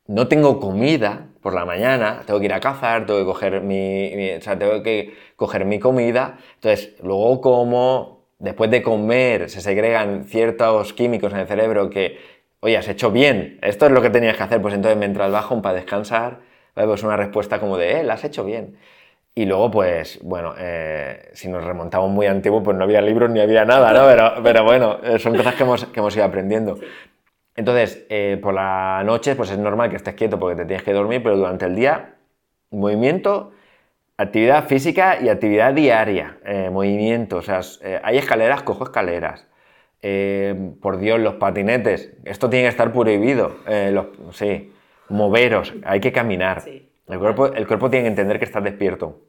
no 0.07 0.27
tengo 0.27 0.59
comida 0.59 1.27
por 1.41 1.53
la 1.53 1.65
mañana, 1.65 2.23
tengo 2.25 2.39
que 2.39 2.45
ir 2.45 2.53
a 2.53 2.59
cazar, 2.59 3.05
tengo 3.05 3.19
que 3.19 3.25
coger 3.25 3.61
mi, 3.61 4.31
o 4.31 4.41
sea, 4.41 4.57
tengo 4.57 4.81
que 4.81 5.13
coger 5.35 5.65
mi 5.65 5.79
comida. 5.79 6.37
Entonces, 6.55 6.95
luego 7.03 7.41
como, 7.41 8.25
después 8.39 8.71
de 8.71 8.81
comer, 8.81 9.49
se 9.49 9.61
segregan 9.61 10.25
ciertos 10.25 10.93
químicos 10.93 11.31
en 11.33 11.39
el 11.39 11.47
cerebro 11.47 11.89
que 11.89 12.17
oye, 12.61 12.77
has 12.77 12.87
hecho 12.87 13.11
bien, 13.11 13.59
esto 13.61 13.85
es 13.85 13.91
lo 13.91 14.01
que 14.01 14.09
tenías 14.09 14.37
que 14.37 14.43
hacer, 14.43 14.61
pues 14.61 14.73
entonces 14.73 14.97
me 14.97 15.05
entro 15.05 15.23
al 15.23 15.31
bajo 15.31 15.61
para 15.61 15.75
descansar, 15.75 16.39
pues 16.73 17.03
una 17.03 17.17
respuesta 17.17 17.59
como 17.59 17.77
de, 17.77 17.99
eh, 17.99 18.03
la 18.03 18.13
has 18.15 18.23
hecho 18.23 18.43
bien. 18.43 18.77
Y 19.35 19.45
luego, 19.45 19.71
pues, 19.71 20.19
bueno, 20.21 20.53
eh, 20.57 21.29
si 21.33 21.47
nos 21.47 21.63
remontamos 21.63 22.09
muy 22.09 22.25
antiguo, 22.27 22.61
pues 22.61 22.75
no 22.75 22.83
había 22.83 23.01
libros 23.01 23.29
ni 23.29 23.39
había 23.39 23.63
nada, 23.63 23.93
¿no? 23.93 24.05
Pero, 24.05 24.43
pero 24.43 24.63
bueno, 24.65 24.99
eh, 25.03 25.17
son 25.19 25.35
cosas 25.37 25.55
que 25.55 25.63
hemos, 25.63 25.85
que 25.85 25.99
hemos 26.01 26.15
ido 26.15 26.25
aprendiendo. 26.25 26.77
Entonces, 27.55 28.05
eh, 28.09 28.37
por 28.41 28.53
la 28.53 29.01
noche, 29.05 29.35
pues 29.35 29.51
es 29.51 29.57
normal 29.57 29.89
que 29.89 29.97
estés 29.97 30.15
quieto 30.15 30.39
porque 30.39 30.57
te 30.57 30.65
tienes 30.65 30.83
que 30.83 30.93
dormir, 30.93 31.23
pero 31.23 31.37
durante 31.37 31.65
el 31.65 31.75
día, 31.75 32.15
movimiento, 32.71 33.51
actividad 34.17 34.65
física 34.67 35.19
y 35.21 35.29
actividad 35.29 35.73
diaria, 35.73 36.37
movimiento. 36.71 37.37
O 37.37 37.41
sea, 37.41 37.61
hay 38.03 38.17
escaleras, 38.17 38.63
cojo 38.63 38.83
escaleras. 38.85 39.47
Eh, 40.01 40.73
por 40.81 40.97
Dios, 40.97 41.19
los 41.19 41.35
patinetes, 41.35 42.13
esto 42.23 42.49
tiene 42.49 42.65
que 42.65 42.69
estar 42.69 42.93
prohibido. 42.93 43.57
Eh, 43.67 43.91
los, 43.91 44.07
sí, 44.35 44.71
moveros, 45.09 45.73
hay 45.83 45.99
que 45.99 46.11
caminar. 46.11 46.63
El, 46.65 47.19
cuerpo, 47.19 47.47
el 47.47 47.67
cuerpo 47.67 47.89
tiene 47.89 48.03
que 48.03 48.09
entender 48.09 48.39
que 48.39 48.45
estás 48.45 48.63
despierto. 48.63 49.21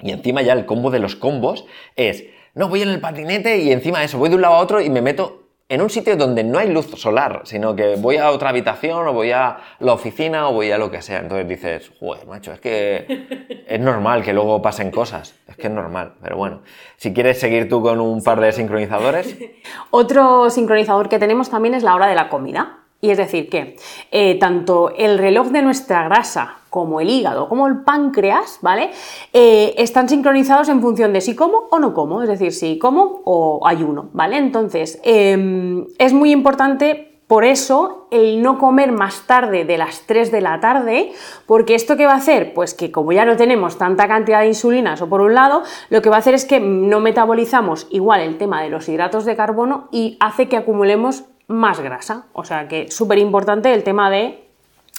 Y 0.00 0.10
encima 0.10 0.42
ya 0.42 0.54
el 0.54 0.66
combo 0.66 0.90
de 0.90 0.98
los 0.98 1.14
combos 1.14 1.64
es, 1.94 2.24
no, 2.54 2.68
voy 2.68 2.82
en 2.82 2.88
el 2.88 3.00
patinete 3.00 3.58
y 3.58 3.70
encima 3.70 4.00
de 4.00 4.06
eso, 4.06 4.18
voy 4.18 4.28
de 4.28 4.34
un 4.34 4.42
lado 4.42 4.54
a 4.54 4.58
otro 4.58 4.80
y 4.80 4.90
me 4.90 5.00
meto 5.00 5.41
en 5.72 5.80
un 5.80 5.88
sitio 5.88 6.16
donde 6.16 6.44
no 6.44 6.58
hay 6.58 6.68
luz 6.68 6.90
solar, 7.00 7.40
sino 7.44 7.74
que 7.74 7.96
voy 7.96 8.18
a 8.18 8.30
otra 8.30 8.50
habitación 8.50 9.08
o 9.08 9.14
voy 9.14 9.30
a 9.32 9.56
la 9.78 9.94
oficina 9.94 10.46
o 10.50 10.52
voy 10.52 10.70
a 10.70 10.76
lo 10.76 10.90
que 10.90 11.00
sea. 11.00 11.20
Entonces 11.20 11.48
dices, 11.48 11.90
joder, 11.98 12.26
macho, 12.26 12.52
es 12.52 12.60
que 12.60 13.64
es 13.66 13.80
normal 13.80 14.22
que 14.22 14.34
luego 14.34 14.60
pasen 14.60 14.90
cosas. 14.90 15.34
Es 15.48 15.56
que 15.56 15.68
es 15.68 15.72
normal, 15.72 16.16
pero 16.20 16.36
bueno. 16.36 16.60
Si 16.98 17.14
quieres 17.14 17.40
seguir 17.40 17.70
tú 17.70 17.80
con 17.80 18.00
un 18.00 18.22
par 18.22 18.38
de 18.38 18.52
sincronizadores. 18.52 19.34
Otro 19.90 20.50
sincronizador 20.50 21.08
que 21.08 21.18
tenemos 21.18 21.48
también 21.48 21.72
es 21.72 21.82
la 21.82 21.94
hora 21.94 22.06
de 22.06 22.16
la 22.16 22.28
comida. 22.28 22.81
Y 23.04 23.10
es 23.10 23.18
decir, 23.18 23.50
que 23.50 23.76
eh, 24.12 24.38
tanto 24.38 24.94
el 24.96 25.18
reloj 25.18 25.48
de 25.48 25.60
nuestra 25.60 26.04
grasa 26.04 26.58
como 26.70 27.00
el 27.00 27.10
hígado, 27.10 27.48
como 27.48 27.66
el 27.66 27.82
páncreas, 27.82 28.60
¿vale? 28.62 28.92
Eh, 29.32 29.74
están 29.76 30.08
sincronizados 30.08 30.68
en 30.68 30.80
función 30.80 31.12
de 31.12 31.20
si 31.20 31.34
como 31.34 31.66
o 31.72 31.80
no 31.80 31.94
como, 31.94 32.22
es 32.22 32.28
decir, 32.28 32.52
si 32.52 32.78
como 32.78 33.22
o 33.24 33.66
ayuno, 33.66 34.10
¿vale? 34.12 34.36
Entonces, 34.36 35.00
em, 35.02 35.84
es 35.98 36.12
muy 36.12 36.30
importante 36.30 37.12
por 37.26 37.44
eso, 37.44 38.08
el 38.10 38.40
no 38.40 38.58
comer 38.58 38.92
más 38.92 39.26
tarde 39.26 39.64
de 39.64 39.78
las 39.78 40.02
3 40.02 40.30
de 40.30 40.40
la 40.40 40.60
tarde, 40.60 41.12
porque 41.46 41.74
esto 41.74 41.96
que 41.96 42.04
va 42.04 42.12
a 42.12 42.16
hacer, 42.16 42.52
pues 42.54 42.74
que 42.74 42.92
como 42.92 43.10
ya 43.12 43.24
no 43.24 43.36
tenemos 43.36 43.78
tanta 43.78 44.06
cantidad 44.06 44.42
de 44.42 44.48
insulina, 44.48 44.94
o 45.00 45.08
por 45.08 45.22
un 45.22 45.34
lado, 45.34 45.62
lo 45.88 46.02
que 46.02 46.10
va 46.10 46.16
a 46.16 46.18
hacer 46.18 46.34
es 46.34 46.44
que 46.44 46.60
no 46.60 47.00
metabolizamos 47.00 47.88
igual 47.90 48.20
el 48.20 48.38
tema 48.38 48.62
de 48.62 48.68
los 48.68 48.88
hidratos 48.88 49.24
de 49.24 49.34
carbono 49.34 49.88
y 49.90 50.18
hace 50.20 50.46
que 50.48 50.58
acumulemos 50.58 51.24
más 51.48 51.80
grasa. 51.80 52.26
O 52.32 52.44
sea 52.44 52.68
que 52.68 52.90
súper 52.90 53.18
importante 53.18 53.72
el 53.72 53.82
tema 53.82 54.10
de 54.10 54.42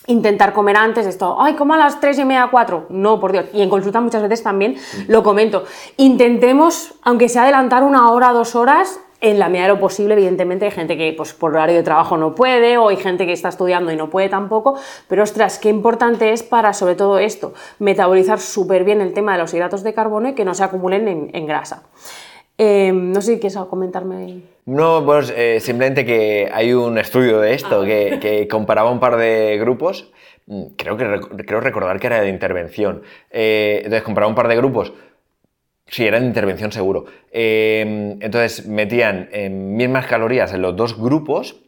intentar 0.08 0.54
comer 0.54 0.76
antes 0.78 1.06
esto, 1.06 1.38
ay, 1.40 1.56
como 1.56 1.74
a 1.74 1.78
las 1.78 2.00
3 2.00 2.20
y 2.20 2.26
media, 2.26 2.50
4. 2.52 2.88
No, 2.90 3.20
por 3.20 3.32
Dios. 3.32 3.46
Y 3.54 3.62
en 3.62 3.70
consulta 3.70 4.02
muchas 4.02 4.22
veces 4.22 4.44
también 4.44 4.76
lo 5.08 5.24
comento. 5.24 5.64
Intentemos, 5.98 6.96
aunque 7.04 7.30
sea 7.30 7.44
adelantar 7.44 7.84
una 7.84 8.12
hora, 8.12 8.32
dos 8.34 8.56
horas, 8.56 9.00
en 9.22 9.40
la 9.40 9.48
medida 9.48 9.64
de 9.64 9.74
lo 9.76 9.80
posible, 9.80 10.16
evidentemente 10.16 10.66
hay 10.66 10.72
gente 10.72 10.98
que 10.98 11.14
pues, 11.16 11.34
por 11.34 11.52
horario 11.52 11.78
de 11.78 11.84
trabajo 11.84 12.18
no 12.18 12.36
puede, 12.36 12.78
o 12.78 12.90
hay 12.90 12.98
gente 12.98 13.26
que 13.26 13.32
está 13.32 13.48
estudiando 13.48 13.90
y 13.90 13.96
no 13.96 14.10
puede 14.10 14.28
tampoco, 14.28 14.78
pero 15.08 15.24
ostras, 15.24 15.60
qué 15.60 15.70
importante 15.70 16.34
es 16.34 16.44
para 16.44 16.74
sobre 16.74 16.96
todo 16.96 17.20
esto, 17.20 17.54
metabolizar 17.80 18.42
súper 18.42 18.84
bien 18.84 19.00
el 19.00 19.14
tema 19.14 19.32
de 19.32 19.38
los 19.38 19.54
hidratos 19.54 19.82
de 19.82 19.94
carbono 19.94 20.28
y 20.28 20.34
que 20.34 20.44
no 20.44 20.54
se 20.54 20.66
acumulen 20.66 21.32
en 21.34 21.48
grasa. 21.48 21.84
Em, 22.58 23.12
no 23.12 23.22
sé 23.22 23.34
si 23.34 23.40
quieres 23.40 23.58
comentarme. 23.70 24.42
No, 24.66 25.04
pues 25.06 25.34
eh, 25.36 25.60
simplemente 25.60 26.06
que 26.06 26.50
hay 26.54 26.74
un 26.74 26.98
estudio 26.98 27.40
de 27.40 27.54
esto 27.54 27.82
ah. 27.82 27.86
que, 27.86 28.48
comparaba 28.50 28.92
un 28.92 29.00
par 29.00 29.18
de 29.18 29.58
grupos. 29.60 30.12
Mm, 30.46 30.66
creo, 30.78 30.98
que, 30.98 31.06
creo 31.46 31.60
recordar 31.60 32.00
que 32.00 32.08
era 32.08 32.22
de 32.22 32.30
intervención. 32.30 33.02
Eh, 33.32 33.82
entonces 33.84 34.04
comparaba 34.04 34.30
un 34.30 34.36
par 34.36 34.48
de 34.48 34.56
grupos. 34.56 34.94
Sí, 35.88 36.06
era 36.06 36.20
de 36.20 36.26
intervención 36.26 36.72
seguro. 36.72 37.06
Em, 37.32 38.18
entonces 38.22 38.68
metían 38.68 39.30
mismas 39.76 40.06
calorías 40.08 40.54
en 40.54 40.62
los 40.62 40.76
dos 40.76 40.98
grupos 40.98 41.64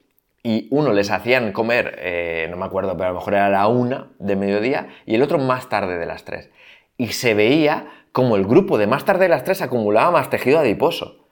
y 0.45 0.67
uno 0.69 0.93
les 0.93 1.09
hacían 1.09 1.51
comer, 1.51 1.97
eh, 1.97 2.45
no 2.51 2.57
me 2.57 2.65
acuerdo, 2.65 2.95
pero 2.95 3.05
a 3.05 3.13
lo 3.13 3.15
mejor 3.15 3.33
era 3.33 3.49
la 3.49 3.67
una 3.67 4.11
de 4.19 4.35
mediodía 4.35 4.89
y 5.07 5.15
el 5.15 5.23
otro 5.23 5.39
más 5.39 5.69
tarde 5.69 5.97
de 5.97 6.05
las 6.05 6.23
tres. 6.23 6.51
Y 6.97 7.07
se 7.07 7.33
veía 7.33 7.87
como 8.15 8.37
el 8.37 8.45
grupo 8.45 8.77
de 8.77 8.87
más 8.87 9.03
tarde 9.03 9.25
de 9.25 9.29
las 9.29 9.43
tres 9.43 9.61
acumulaba 9.61 10.09
más 10.09 10.29
tejido 10.29 10.59
adiposo. 10.59 11.27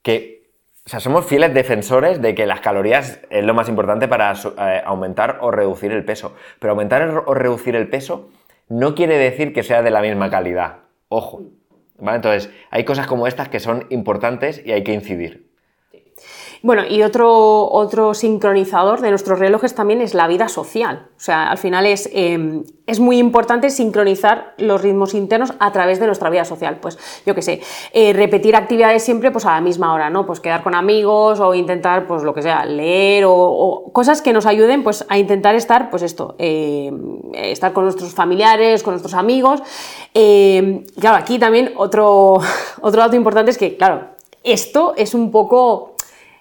Que, 0.00 0.44
o 0.86 0.88
sea, 0.88 1.00
somos 1.00 1.26
fieles 1.26 1.52
defensores 1.52 2.22
de 2.22 2.36
que 2.36 2.46
las 2.46 2.60
calorías 2.60 3.20
es 3.30 3.44
lo 3.44 3.52
más 3.52 3.68
importante 3.68 4.06
para 4.06 4.32
eh, 4.32 4.80
aumentar 4.84 5.38
o 5.40 5.50
reducir 5.50 5.90
el 5.90 6.04
peso. 6.04 6.36
Pero 6.60 6.70
aumentar 6.70 7.24
o 7.26 7.34
reducir 7.34 7.74
el 7.74 7.88
peso 7.88 8.28
no 8.68 8.94
quiere 8.94 9.18
decir 9.18 9.52
que 9.52 9.64
sea 9.64 9.82
de 9.82 9.90
la 9.90 10.02
misma 10.02 10.30
calidad. 10.30 10.76
Ojo. 11.08 11.42
¿Vale? 11.98 12.14
Entonces, 12.14 12.48
hay 12.70 12.84
cosas 12.84 13.08
como 13.08 13.26
estas 13.26 13.48
que 13.48 13.58
son 13.58 13.86
importantes 13.90 14.62
y 14.64 14.70
hay 14.70 14.84
que 14.84 14.92
incidir. 14.92 15.49
Bueno, 16.62 16.82
y 16.86 17.02
otro, 17.02 17.70
otro 17.70 18.12
sincronizador 18.12 19.00
de 19.00 19.08
nuestros 19.08 19.38
relojes 19.38 19.74
también 19.74 20.02
es 20.02 20.12
la 20.12 20.28
vida 20.28 20.48
social. 20.48 21.06
O 21.16 21.20
sea, 21.20 21.50
al 21.50 21.56
final 21.56 21.86
es, 21.86 22.10
em, 22.12 22.64
es 22.86 23.00
muy 23.00 23.18
importante 23.18 23.70
sincronizar 23.70 24.52
los 24.58 24.82
ritmos 24.82 25.14
internos 25.14 25.54
a 25.58 25.72
través 25.72 26.00
de 26.00 26.06
nuestra 26.06 26.28
vida 26.28 26.44
social. 26.44 26.76
Pues 26.78 26.98
yo 27.24 27.34
qué 27.34 27.40
sé, 27.40 27.62
eh, 27.94 28.12
repetir 28.12 28.56
actividades 28.56 29.02
siempre 29.02 29.30
pues 29.30 29.46
a 29.46 29.52
la 29.52 29.62
misma 29.62 29.94
hora, 29.94 30.10
¿no? 30.10 30.26
Pues 30.26 30.40
quedar 30.40 30.62
con 30.62 30.74
amigos 30.74 31.40
o 31.40 31.54
intentar, 31.54 32.06
pues 32.06 32.24
lo 32.24 32.34
que 32.34 32.42
sea, 32.42 32.66
leer 32.66 33.24
o, 33.26 33.90
cosas 33.94 34.20
que 34.20 34.34
nos 34.34 34.44
ayuden 34.44 34.84
pues 34.84 35.06
a 35.08 35.16
intentar 35.16 35.54
estar, 35.54 35.88
pues 35.88 36.02
esto, 36.02 36.34
em, 36.38 37.20
estar 37.32 37.72
con 37.72 37.84
nuestros 37.84 38.12
familiares, 38.12 38.82
con 38.82 38.92
nuestros 38.92 39.14
amigos. 39.14 39.62
Em, 40.12 40.84
claro, 41.00 41.16
aquí 41.16 41.38
también 41.38 41.72
otro, 41.76 42.34
otro 42.82 43.00
dato 43.00 43.16
importante 43.16 43.50
es 43.50 43.56
que, 43.56 43.78
claro, 43.78 44.10
esto 44.42 44.94
es 44.96 45.14
un 45.14 45.30
poco 45.30 45.94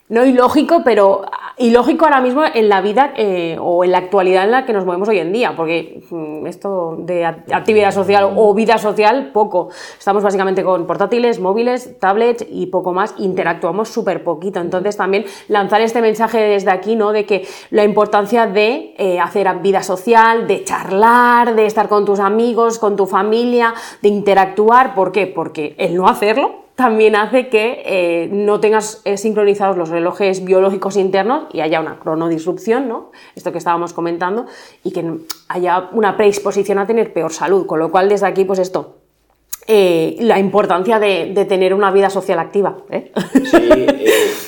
no 0.10 0.26
ilógico, 0.26 0.82
pero 0.84 1.22
ilógico 1.57 2.05
ahora 2.05 2.20
mismo 2.20 2.43
en 2.51 2.68
la 2.68 2.82
vida 2.82 3.14
eh, 3.16 3.57
o 3.62 3.84
en 3.84 3.91
la 3.91 3.99
actualidad 3.99 4.45
en 4.45 4.51
la 4.51 4.66
que 4.66 4.74
nos 4.74 4.86
movemos 4.86 5.07
hoy 5.07 5.20
en 5.20 5.32
día, 5.32 5.55
porque 5.55 6.01
mm, 6.10 6.47
esto 6.47 6.95
de 6.99 7.26
actividad 7.26 7.91
social 7.91 8.34
o 8.36 8.53
vida 8.55 8.80
social, 8.80 9.30
poco. 9.32 9.70
Estamos 9.97 10.24
básicamente 10.24 10.64
con 10.64 10.88
portátiles, 10.88 11.39
móviles, 11.39 11.99
tablets 11.99 12.43
y 12.49 12.68
poco 12.68 12.91
más, 12.91 13.14
interactuamos 13.20 13.89
súper 13.89 14.24
poquito. 14.24 14.60
Entonces 14.60 14.97
también 14.97 15.26
lanzar 15.47 15.82
este 15.82 16.01
mensaje 16.01 16.39
desde 16.39 16.72
aquí, 16.72 16.95
¿no? 16.95 17.12
De 17.12 17.26
que 17.26 17.47
la 17.70 17.84
importancia 17.84 18.47
de 18.47 18.95
eh, 18.97 19.20
hacer 19.20 19.47
vida 19.62 19.84
social, 19.84 20.47
de 20.47 20.64
charlar, 20.64 21.55
de 21.55 21.68
estar 21.68 21.88
con 21.88 22.05
tus 22.05 22.20
amigos, 22.20 22.80
con 22.80 22.95
tu 22.95 23.05
familia, 23.05 23.76
de 24.01 24.10
interactuar. 24.10 24.95
¿Por 24.95 25.12
qué? 25.12 25.28
Porque 25.28 25.76
el 25.78 25.95
no 25.95 26.07
hacerlo 26.07 26.68
también 26.80 27.17
hace 27.17 27.49
que 27.49 27.84
eh, 27.86 28.30
no 28.32 28.61
tengas 28.61 29.01
eh, 29.03 29.17
sincronizados 29.17 29.75
los 29.75 29.89
relojes 29.89 30.45
biológicos 30.45 30.95
internos 30.95 31.47
y 31.51 31.59
haya 31.59 31.82
una 31.82 31.99
cronodisrupción, 31.99 32.88
¿no? 32.88 33.11
Esto 33.36 33.51
que 33.51 33.57
estábamos 33.57 33.91
comentando, 33.91 34.45
y 34.86 34.91
que 34.93 35.03
haya 35.49 35.89
una 35.91 36.15
predisposición 36.15 36.80
a 36.80 36.88
tener 36.88 37.11
peor 37.11 37.34
salud. 37.34 37.65
Con 37.65 37.80
lo 37.80 37.91
cual, 37.91 38.07
desde 38.07 38.27
aquí, 38.27 38.45
pues 38.45 38.59
esto, 38.59 38.95
eh, 39.67 40.15
la 40.21 40.39
importancia 40.39 40.99
de, 40.99 41.45
tener 41.49 41.73
una 41.73 41.91
vida 41.91 42.09
social 42.09 42.39
activa. 42.39 42.77
Sí, 43.43 43.88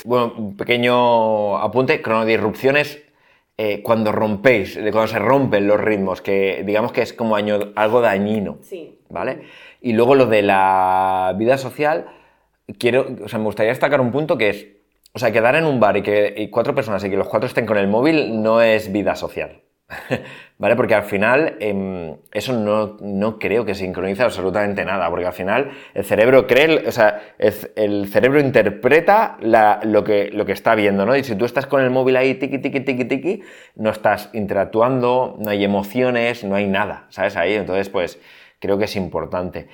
bueno, 0.05 0.31
un 0.37 0.55
pequeño 0.55 1.57
apunte, 1.57 2.01
cronodisrupciones 2.01 3.03
cuando 3.83 4.11
rompéis, 4.11 4.79
cuando 4.91 5.07
se 5.07 5.19
rompen 5.19 5.67
los 5.67 5.79
ritmos, 5.79 6.21
que 6.21 6.63
digamos 6.65 6.93
que 6.93 7.03
es 7.03 7.13
como 7.13 7.35
algo 7.35 8.01
dañino, 8.01 8.57
sí. 8.61 8.97
¿vale? 9.09 9.43
Y 9.81 9.93
luego 9.93 10.15
lo 10.15 10.25
de 10.25 10.41
la 10.41 11.35
vida 11.37 11.59
social, 11.59 12.07
quiero, 12.77 13.07
o 13.23 13.27
sea, 13.27 13.39
me 13.39 13.45
gustaría 13.45 13.71
destacar 13.71 14.01
un 14.01 14.11
punto 14.11 14.37
que 14.37 14.49
es, 14.49 14.67
o 15.13 15.19
sea, 15.19 15.31
quedar 15.31 15.55
en 15.55 15.65
un 15.65 15.79
bar 15.79 15.97
y 15.97 16.01
que 16.01 16.49
cuatro 16.51 16.73
personas 16.75 17.03
y 17.03 17.09
que 17.09 17.17
los 17.17 17.27
cuatro 17.27 17.47
estén 17.47 17.65
con 17.65 17.77
el 17.77 17.87
móvil 17.87 18.41
no 18.41 18.61
es 18.61 18.91
vida 18.91 19.15
social. 19.15 19.61
¿Vale? 20.57 20.75
Porque 20.75 20.95
al 20.95 21.03
final 21.03 21.57
em, 21.59 22.15
eso 22.31 22.53
no, 22.53 23.39
creo 23.39 23.65
que 23.65 23.75
sincronice 23.75 24.23
absolutamente 24.23 24.85
nada, 24.85 25.09
porque 25.09 25.25
al 25.25 25.33
final 25.33 25.71
el 25.93 26.05
cerebro 26.05 26.47
cree, 26.47 26.87
o 26.87 26.91
sea, 26.91 27.19
el, 27.37 28.07
cerebro 28.07 28.39
interpreta 28.39 29.37
lo, 29.41 30.03
que, 30.03 30.29
lo 30.31 30.45
que 30.45 30.51
está 30.51 30.75
viendo, 30.75 31.05
¿no? 31.05 31.15
Y 31.15 31.23
si 31.23 31.35
tú 31.35 31.45
estás 31.45 31.65
con 31.65 31.81
el 31.81 31.89
móvil 31.89 32.15
ahí, 32.15 32.35
tiki, 32.35 32.59
tiki, 32.59 32.81
tiki, 32.81 33.05
tiki, 33.05 33.41
no 33.75 33.89
estás 33.89 34.29
interactuando, 34.33 35.37
no 35.39 35.49
hay 35.49 35.63
emociones, 35.63 36.43
no 36.43 36.55
hay 36.55 36.67
nada, 36.67 37.07
¿sabes? 37.09 37.35
Ahí, 37.35 37.53
entonces, 37.53 37.89
pues 37.89 38.19
creo 38.59 38.77
que 38.77 38.85
es 38.85 38.95
importante. 38.95 39.67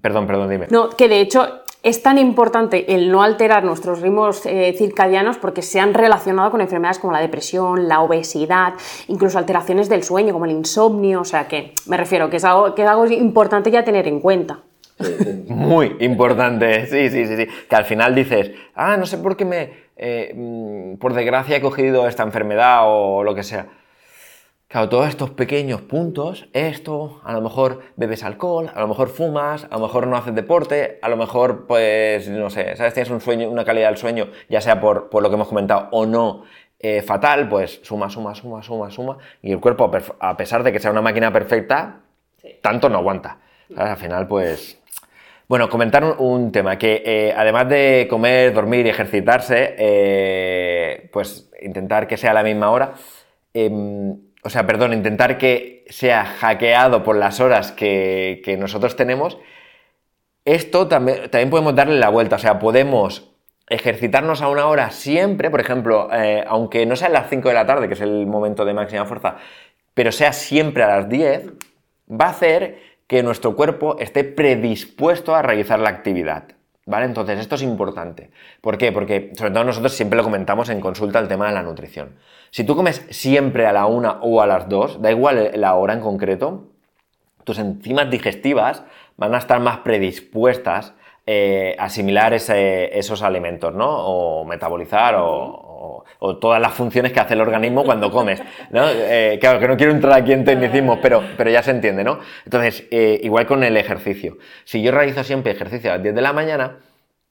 Perdón, 0.00 0.26
perdón, 0.26 0.50
dime. 0.50 0.66
No, 0.70 0.90
que 0.90 1.08
de 1.08 1.20
hecho 1.20 1.62
es 1.82 2.02
tan 2.02 2.18
importante 2.18 2.94
el 2.94 3.10
no 3.10 3.22
alterar 3.22 3.64
nuestros 3.64 4.00
ritmos 4.00 4.44
eh, 4.46 4.74
circadianos 4.76 5.38
porque 5.38 5.62
se 5.62 5.78
han 5.78 5.94
relacionado 5.94 6.50
con 6.50 6.60
enfermedades 6.60 6.98
como 6.98 7.12
la 7.12 7.20
depresión, 7.20 7.88
la 7.88 8.00
obesidad, 8.00 8.74
incluso 9.06 9.38
alteraciones 9.38 9.88
del 9.88 10.02
sueño 10.02 10.32
como 10.32 10.44
el 10.44 10.50
insomnio, 10.50 11.20
o 11.20 11.24
sea 11.24 11.46
que 11.46 11.72
me 11.86 11.96
refiero 11.96 12.30
que 12.30 12.38
es 12.38 12.44
algo, 12.44 12.74
que 12.74 12.82
es 12.82 12.88
algo 12.88 13.06
importante 13.06 13.70
ya 13.70 13.84
tener 13.84 14.08
en 14.08 14.20
cuenta. 14.20 14.60
Muy 15.48 15.96
importante, 16.00 16.86
sí, 16.86 17.08
sí, 17.10 17.26
sí, 17.26 17.36
sí. 17.36 17.46
Que 17.68 17.76
al 17.76 17.84
final 17.84 18.14
dices, 18.14 18.50
ah, 18.74 18.96
no 18.96 19.06
sé 19.06 19.18
por 19.18 19.36
qué 19.36 19.44
me, 19.44 19.70
eh, 19.96 20.32
mm, 20.34 20.96
por 20.98 21.14
desgracia 21.14 21.56
he 21.56 21.60
cogido 21.60 22.08
esta 22.08 22.24
enfermedad 22.24 22.80
o 22.84 23.22
lo 23.22 23.34
que 23.34 23.44
sea. 23.44 23.66
Claro, 24.68 24.90
todos 24.90 25.08
estos 25.08 25.30
pequeños 25.30 25.80
puntos, 25.80 26.50
esto, 26.52 27.22
a 27.24 27.32
lo 27.32 27.40
mejor 27.40 27.80
bebes 27.96 28.22
alcohol, 28.22 28.70
a 28.74 28.80
lo 28.80 28.88
mejor 28.88 29.08
fumas, 29.08 29.64
a 29.64 29.76
lo 29.76 29.80
mejor 29.80 30.06
no 30.06 30.14
haces 30.14 30.34
deporte, 30.34 30.98
a 31.00 31.08
lo 31.08 31.16
mejor, 31.16 31.66
pues, 31.66 32.28
no 32.28 32.50
sé, 32.50 32.76
¿sabes? 32.76 32.92
Tienes 32.92 33.10
un 33.10 33.22
sueño, 33.22 33.48
una 33.48 33.64
calidad 33.64 33.88
del 33.88 33.96
sueño, 33.96 34.28
ya 34.50 34.60
sea 34.60 34.78
por, 34.78 35.08
lo 35.10 35.30
que 35.30 35.34
hemos 35.36 35.48
comentado 35.48 35.88
o 35.92 36.04
no, 36.04 36.44
eh, 36.78 37.00
fatal, 37.00 37.48
pues 37.48 37.80
suma, 37.82 38.10
suma, 38.10 38.34
suma, 38.34 38.62
suma, 38.62 38.90
suma, 38.90 39.16
y 39.40 39.52
el 39.52 39.58
cuerpo, 39.58 39.90
a 40.20 40.36
pesar 40.36 40.62
de 40.62 40.70
que 40.70 40.80
sea 40.80 40.90
una 40.90 41.00
máquina 41.00 41.32
perfecta, 41.32 42.00
tanto 42.60 42.90
no 42.90 42.98
aguanta. 42.98 43.38
Al 43.74 43.96
final, 43.96 44.28
pues... 44.28 44.78
Bueno, 45.48 45.70
comentar 45.70 46.04
un, 46.04 46.52
tema, 46.52 46.76
que 46.76 47.02
eh, 47.06 47.34
además 47.34 47.70
de 47.70 48.06
comer, 48.10 48.52
dormir 48.52 48.84
y 48.84 48.90
ejercitarse, 48.90 49.76
eh, 49.78 51.08
pues 51.10 51.50
intentar 51.62 52.06
que 52.06 52.18
sea 52.18 52.32
a 52.32 52.34
la 52.34 52.42
misma 52.42 52.70
hora, 52.70 52.92
em, 53.54 54.27
o 54.42 54.50
sea, 54.50 54.66
perdón, 54.66 54.92
intentar 54.92 55.38
que 55.38 55.84
sea 55.88 56.24
hackeado 56.24 57.02
por 57.02 57.16
las 57.16 57.40
horas 57.40 57.72
que, 57.72 58.56
nosotros 58.58 58.96
tenemos, 58.96 59.38
esto 60.44 60.88
también, 60.88 61.30
también, 61.30 61.50
podemos 61.50 61.74
darle 61.74 61.98
la 61.98 62.08
vuelta, 62.08 62.36
o 62.36 62.38
sea, 62.38 62.58
podemos 62.58 63.32
ejercitarnos 63.68 64.40
a 64.40 64.48
una 64.48 64.66
hora 64.66 64.90
siempre, 64.90 65.50
por 65.50 65.60
ejemplo, 65.60 66.08
eh, 66.12 66.44
aunque 66.46 66.86
no 66.86 66.96
sea 66.96 67.08
a 67.08 67.10
las 67.10 67.28
5 67.28 67.48
de 67.48 67.54
la 67.54 67.66
tarde, 67.66 67.88
que 67.88 67.94
es 67.94 68.00
el 68.00 68.26
momento 68.26 68.64
de 68.64 68.74
máxima 68.74 69.04
fuerza, 69.04 69.36
pero 69.94 70.12
sea 70.12 70.32
siempre 70.32 70.82
a 70.84 70.88
las 70.88 71.08
10, 71.08 71.52
va 72.08 72.26
a 72.26 72.30
hacer 72.30 72.78
que 73.06 73.22
nuestro 73.22 73.56
cuerpo 73.56 73.98
esté 73.98 74.24
predispuesto 74.24 75.34
a 75.34 75.42
realizar 75.42 75.80
la 75.80 75.90
actividad. 75.90 76.57
¿Vale? 76.88 77.04
Entonces, 77.04 77.38
esto 77.38 77.56
es 77.56 77.62
importante. 77.62 78.30
¿Por 78.62 78.78
qué? 78.78 78.92
Porque, 78.92 79.30
sobre 79.34 79.50
todo, 79.50 79.62
nosotros 79.62 79.92
siempre 79.92 80.16
lo 80.16 80.24
comentamos 80.24 80.70
en 80.70 80.80
consulta 80.80 81.18
el 81.18 81.28
tema 81.28 81.46
de 81.46 81.52
la 81.52 81.62
nutrición. 81.62 82.14
Si 82.50 82.64
tú 82.64 82.74
comes 82.76 83.04
siempre 83.10 83.66
a 83.66 83.74
la 83.74 83.84
una 83.84 84.12
o 84.22 84.40
a 84.40 84.46
las 84.46 84.70
dos, 84.70 85.02
da 85.02 85.10
igual 85.10 85.50
la 85.56 85.74
hora 85.74 85.92
en 85.92 86.00
concreto, 86.00 86.68
tus 87.44 87.58
enzimas 87.58 88.08
digestivas 88.08 88.84
van 89.18 89.34
a 89.34 89.38
estar 89.38 89.60
más 89.60 89.80
predispuestas 89.80 90.94
eh, 91.26 91.76
a 91.78 91.84
asimilar 91.84 92.32
esos 92.32 93.20
alimentos, 93.20 93.74
¿no? 93.74 93.86
O 93.86 94.46
metabolizar 94.46 95.14
o, 95.18 95.67
todas 96.40 96.60
las 96.60 96.72
funciones 96.72 97.12
que 97.12 97.20
hace 97.20 97.34
el 97.34 97.40
organismo 97.40 97.84
cuando 97.84 98.10
comes, 98.10 98.42
¿no? 98.70 98.88
Eh, 98.88 99.38
claro, 99.40 99.58
que 99.58 99.68
no 99.68 99.76
quiero 99.76 99.92
entrar 99.92 100.14
aquí 100.14 100.32
en 100.32 100.44
tecnicismos, 100.44 100.98
pero, 101.00 101.22
pero 101.36 101.50
ya 101.50 101.62
se 101.62 101.70
entiende, 101.70 102.04
¿no? 102.04 102.18
Entonces, 102.44 102.86
eh, 102.90 103.20
igual 103.22 103.46
con 103.46 103.64
el 103.64 103.76
ejercicio. 103.76 104.38
Si 104.64 104.82
yo 104.82 104.90
realizo 104.92 105.24
siempre 105.24 105.52
ejercicio 105.52 105.90
a 105.90 105.94
las 105.94 106.02
10 106.02 106.14
de 106.14 106.22
la 106.22 106.32
mañana, 106.32 106.78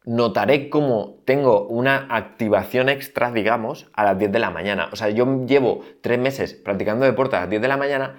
notaré 0.06 0.70
como 0.70 1.18
tengo 1.26 1.68
una 1.68 2.08
activación 2.10 2.88
extra, 2.88 3.32
digamos, 3.32 3.90
a 3.94 4.06
las 4.06 4.18
10 4.18 4.32
de 4.32 4.40
la 4.40 4.50
mañana. 4.50 4.90
O 4.94 4.96
sea, 4.96 5.10
yo 5.10 5.46
llevo 5.46 5.84
tres 6.02 6.18
meses 6.18 6.54
practicando 6.54 7.06
deporte 7.06 7.36
a 7.36 7.42
las 7.42 7.50
10 7.50 7.62
de 7.62 7.68
la 7.68 7.78
mañana 7.78 8.16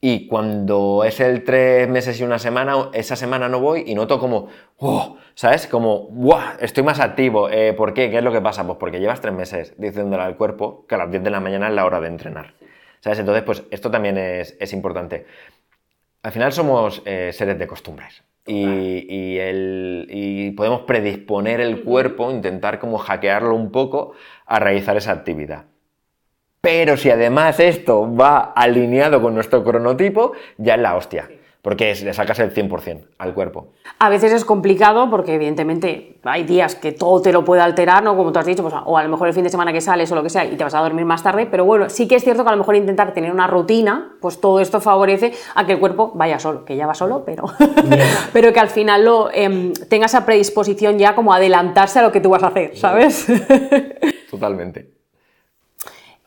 y 0.00 0.28
cuando 0.28 1.04
es 1.04 1.20
el 1.20 1.42
tres 1.42 1.88
meses 1.88 2.20
y 2.20 2.24
una 2.24 2.38
semana, 2.38 2.90
esa 2.92 3.16
semana 3.16 3.48
no 3.48 3.60
voy 3.60 3.84
y 3.86 3.94
noto 3.94 4.18
como, 4.18 4.48
oh, 4.76 5.16
¿sabes? 5.34 5.66
Como, 5.66 6.08
¡buah! 6.10 6.56
Estoy 6.60 6.84
más 6.84 7.00
activo. 7.00 7.48
Eh, 7.48 7.72
¿Por 7.72 7.94
qué? 7.94 8.10
¿Qué 8.10 8.18
es 8.18 8.24
lo 8.24 8.32
que 8.32 8.42
pasa? 8.42 8.66
Pues 8.66 8.78
porque 8.78 9.00
llevas 9.00 9.20
tres 9.20 9.34
meses 9.34 9.74
diciéndole 9.78 10.22
al 10.22 10.36
cuerpo 10.36 10.84
que 10.86 10.94
a 10.94 10.98
las 10.98 11.10
10 11.10 11.24
de 11.24 11.30
la 11.30 11.40
mañana 11.40 11.68
es 11.68 11.74
la 11.74 11.86
hora 11.86 12.00
de 12.00 12.08
entrenar. 12.08 12.54
¿Sabes? 13.00 13.18
Entonces, 13.18 13.42
pues 13.44 13.64
esto 13.70 13.90
también 13.90 14.18
es, 14.18 14.72
importante. 14.72 15.26
Al 16.22 16.32
final 16.32 16.52
somos 16.52 17.02
eh, 17.06 17.30
seres 17.32 17.58
de 17.58 17.66
costumbres 17.66 18.22
y, 18.46 19.38
el, 19.38 20.06
y, 20.10 20.50
podemos 20.52 20.82
predisponer 20.82 21.60
el 21.60 21.82
cuerpo, 21.82 22.30
intentar 22.30 22.78
como 22.78 22.98
hackearlo 22.98 23.54
un 23.54 23.70
poco 23.70 24.12
a 24.44 24.58
realizar 24.58 24.96
esa 24.96 25.12
actividad. 25.12 25.64
Pero 26.66 26.96
si 26.96 27.08
además 27.10 27.60
esto 27.60 28.12
va 28.12 28.52
alineado 28.56 29.22
con 29.22 29.36
nuestro 29.36 29.62
cronotipo, 29.62 30.32
ya 30.58 30.74
es 30.74 30.80
la 30.80 30.96
hostia 30.96 31.28
porque 31.62 31.96
le 31.96 32.14
sacas 32.14 32.38
el 32.38 32.54
100% 32.54 33.06
al 33.18 33.34
cuerpo. 33.34 33.72
A 33.98 34.08
veces 34.08 34.32
es 34.32 34.44
complicado 34.44 35.10
porque 35.10 35.34
evidentemente 35.34 36.18
hay 36.22 36.44
días 36.44 36.76
que 36.76 36.92
todo 36.92 37.20
te 37.22 37.32
lo 37.32 37.44
puede 37.44 37.60
alterar, 37.60 38.04
¿no? 38.04 38.16
Como 38.16 38.30
tú 38.30 38.38
has 38.38 38.46
dicho, 38.46 38.62
pues, 38.62 38.72
o 38.84 38.96
a 38.96 39.02
lo 39.02 39.08
mejor 39.08 39.26
el 39.26 39.34
fin 39.34 39.42
de 39.42 39.48
semana 39.48 39.72
que 39.72 39.80
sales 39.80 40.10
o 40.12 40.14
lo 40.14 40.22
que 40.22 40.30
sea 40.30 40.44
y 40.44 40.56
te 40.56 40.62
vas 40.62 40.74
a 40.74 40.80
dormir 40.80 41.04
más 41.04 41.24
tarde, 41.24 41.46
pero 41.46 41.64
bueno, 41.64 41.88
sí 41.88 42.06
que 42.06 42.14
es 42.14 42.22
cierto 42.22 42.44
que 42.44 42.50
a 42.50 42.52
lo 42.52 42.58
mejor 42.58 42.76
intentar 42.76 43.12
tener 43.14 43.32
una 43.32 43.48
rutina, 43.48 44.12
pues 44.20 44.40
todo 44.40 44.60
esto 44.60 44.80
favorece 44.80 45.32
a 45.56 45.66
que 45.66 45.72
el 45.72 45.80
cuerpo 45.80 46.12
vaya 46.14 46.38
solo, 46.38 46.64
que 46.64 46.76
ya 46.76 46.86
va 46.86 46.94
solo, 46.94 47.24
pero, 47.24 47.46
pero 48.32 48.52
que 48.52 48.60
al 48.60 48.70
final 48.70 49.04
lo, 49.04 49.30
em, 49.32 49.72
tenga 49.88 50.06
esa 50.06 50.24
predisposición 50.24 50.98
ya 50.98 51.16
como 51.16 51.32
adelantarse 51.32 51.98
a 51.98 52.02
lo 52.02 52.12
que 52.12 52.20
tú 52.20 52.30
vas 52.30 52.44
a 52.44 52.48
hacer, 52.48 52.76
¿sabes? 52.76 53.26
Totalmente. 54.30 54.95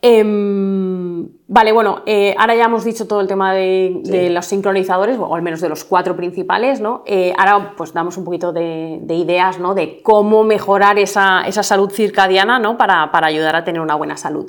Em, 0.02 1.28
Vale, 1.52 1.72
bueno, 1.72 2.02
eh, 2.06 2.32
ahora 2.38 2.54
ya 2.54 2.66
hemos 2.66 2.84
dicho 2.84 3.08
todo 3.08 3.20
el 3.20 3.26
tema 3.26 3.52
de, 3.52 4.28
los 4.30 4.46
sincronizadores, 4.46 5.18
o 5.18 5.34
al 5.34 5.42
menos 5.42 5.60
de 5.60 5.68
los 5.68 5.82
cuatro 5.82 6.14
principales, 6.14 6.80
¿no? 6.80 7.02
Eh, 7.06 7.32
ahora 7.36 7.74
pues 7.76 7.92
damos 7.92 8.16
un 8.16 8.24
poquito 8.24 8.52
de, 8.52 9.00
ideas, 9.08 9.58
¿no? 9.58 9.74
De 9.74 10.00
cómo 10.00 10.44
mejorar 10.44 10.96
esa, 11.00 11.42
salud 11.50 11.90
circadiana, 11.90 12.60
¿no? 12.60 12.78
Para, 12.78 13.10
ayudar 13.12 13.56
a 13.56 13.64
tener 13.64 13.80
una 13.80 13.96
buena 13.96 14.16
salud. 14.16 14.48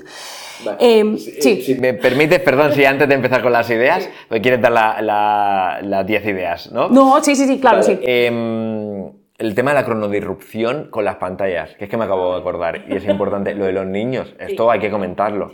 Em, 0.78 1.18
sí. 1.18 1.64
Si 1.64 1.74
me 1.74 1.96
permites, 1.96 2.40
perdón, 2.42 2.74
si 2.74 2.86
antes 2.86 3.10
de 3.10 3.16
empezar 3.16 3.42
con 3.42 3.52
las 3.52 3.68
ideas, 3.72 4.08
me 4.30 4.40
quieres 4.40 4.62
dar 4.62 4.72
las 5.02 6.06
10 6.06 6.26
ideas, 6.28 6.72
¿no? 6.72 6.88
No, 6.90 7.24
sí, 7.24 7.36
sí, 7.36 7.48
sí, 7.48 7.60
claro, 7.60 7.82
sí. 7.82 7.98
El 9.42 9.56
tema 9.56 9.72
de 9.72 9.76
la 9.80 9.86
cronodirrupción 9.86 10.92
con 10.92 11.04
las 11.04 11.16
pantallas, 11.16 11.74
que 11.74 11.86
es 11.86 11.90
que 11.90 11.98
me 11.98 12.04
acabo 12.04 12.36
de 12.36 12.42
acordar, 12.42 12.86
y 12.88 12.96
es 12.96 13.08
importante, 13.08 13.56
lo 13.56 13.66
de 13.66 13.72
los 13.72 13.88
niños, 13.88 14.36
esto 14.38 14.70
hay 14.70 14.80
que 14.80 14.92
comentarlo. 14.92 15.50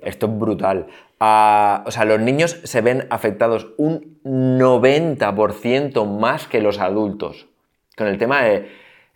esto 0.00 0.26
es 0.26 0.38
brutal. 0.38 0.86
Ah, 1.18 1.82
o 1.84 1.90
sea, 1.90 2.04
los 2.04 2.20
niños 2.20 2.60
se 2.62 2.80
ven 2.82 3.08
afectados 3.10 3.66
un 3.78 4.20
90% 4.22 6.06
más 6.06 6.46
que 6.46 6.60
los 6.60 6.78
adultos 6.78 7.48
con 7.96 8.06
el 8.06 8.16
tema 8.16 8.42
de 8.42 8.68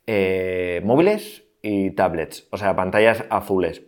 eh, 0.08 0.82
móviles 0.84 1.44
y 1.62 1.92
tablets, 1.92 2.48
o 2.50 2.56
sea, 2.56 2.74
pantallas 2.74 3.24
azules. 3.30 3.84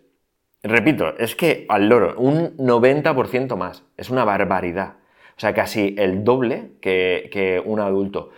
Repito, 0.62 1.18
es 1.18 1.34
que 1.34 1.66
al 1.68 1.88
loro, 1.88 2.14
un 2.16 2.56
90% 2.58 3.56
más. 3.56 3.82
Es 3.96 4.08
una 4.08 4.24
barbaridad. 4.24 4.98
O 5.36 5.40
sea, 5.40 5.52
casi 5.52 5.96
el 5.98 6.22
doble 6.22 6.70
que, 6.80 7.28
que 7.32 7.60
un 7.64 7.80
adulto. 7.80 8.30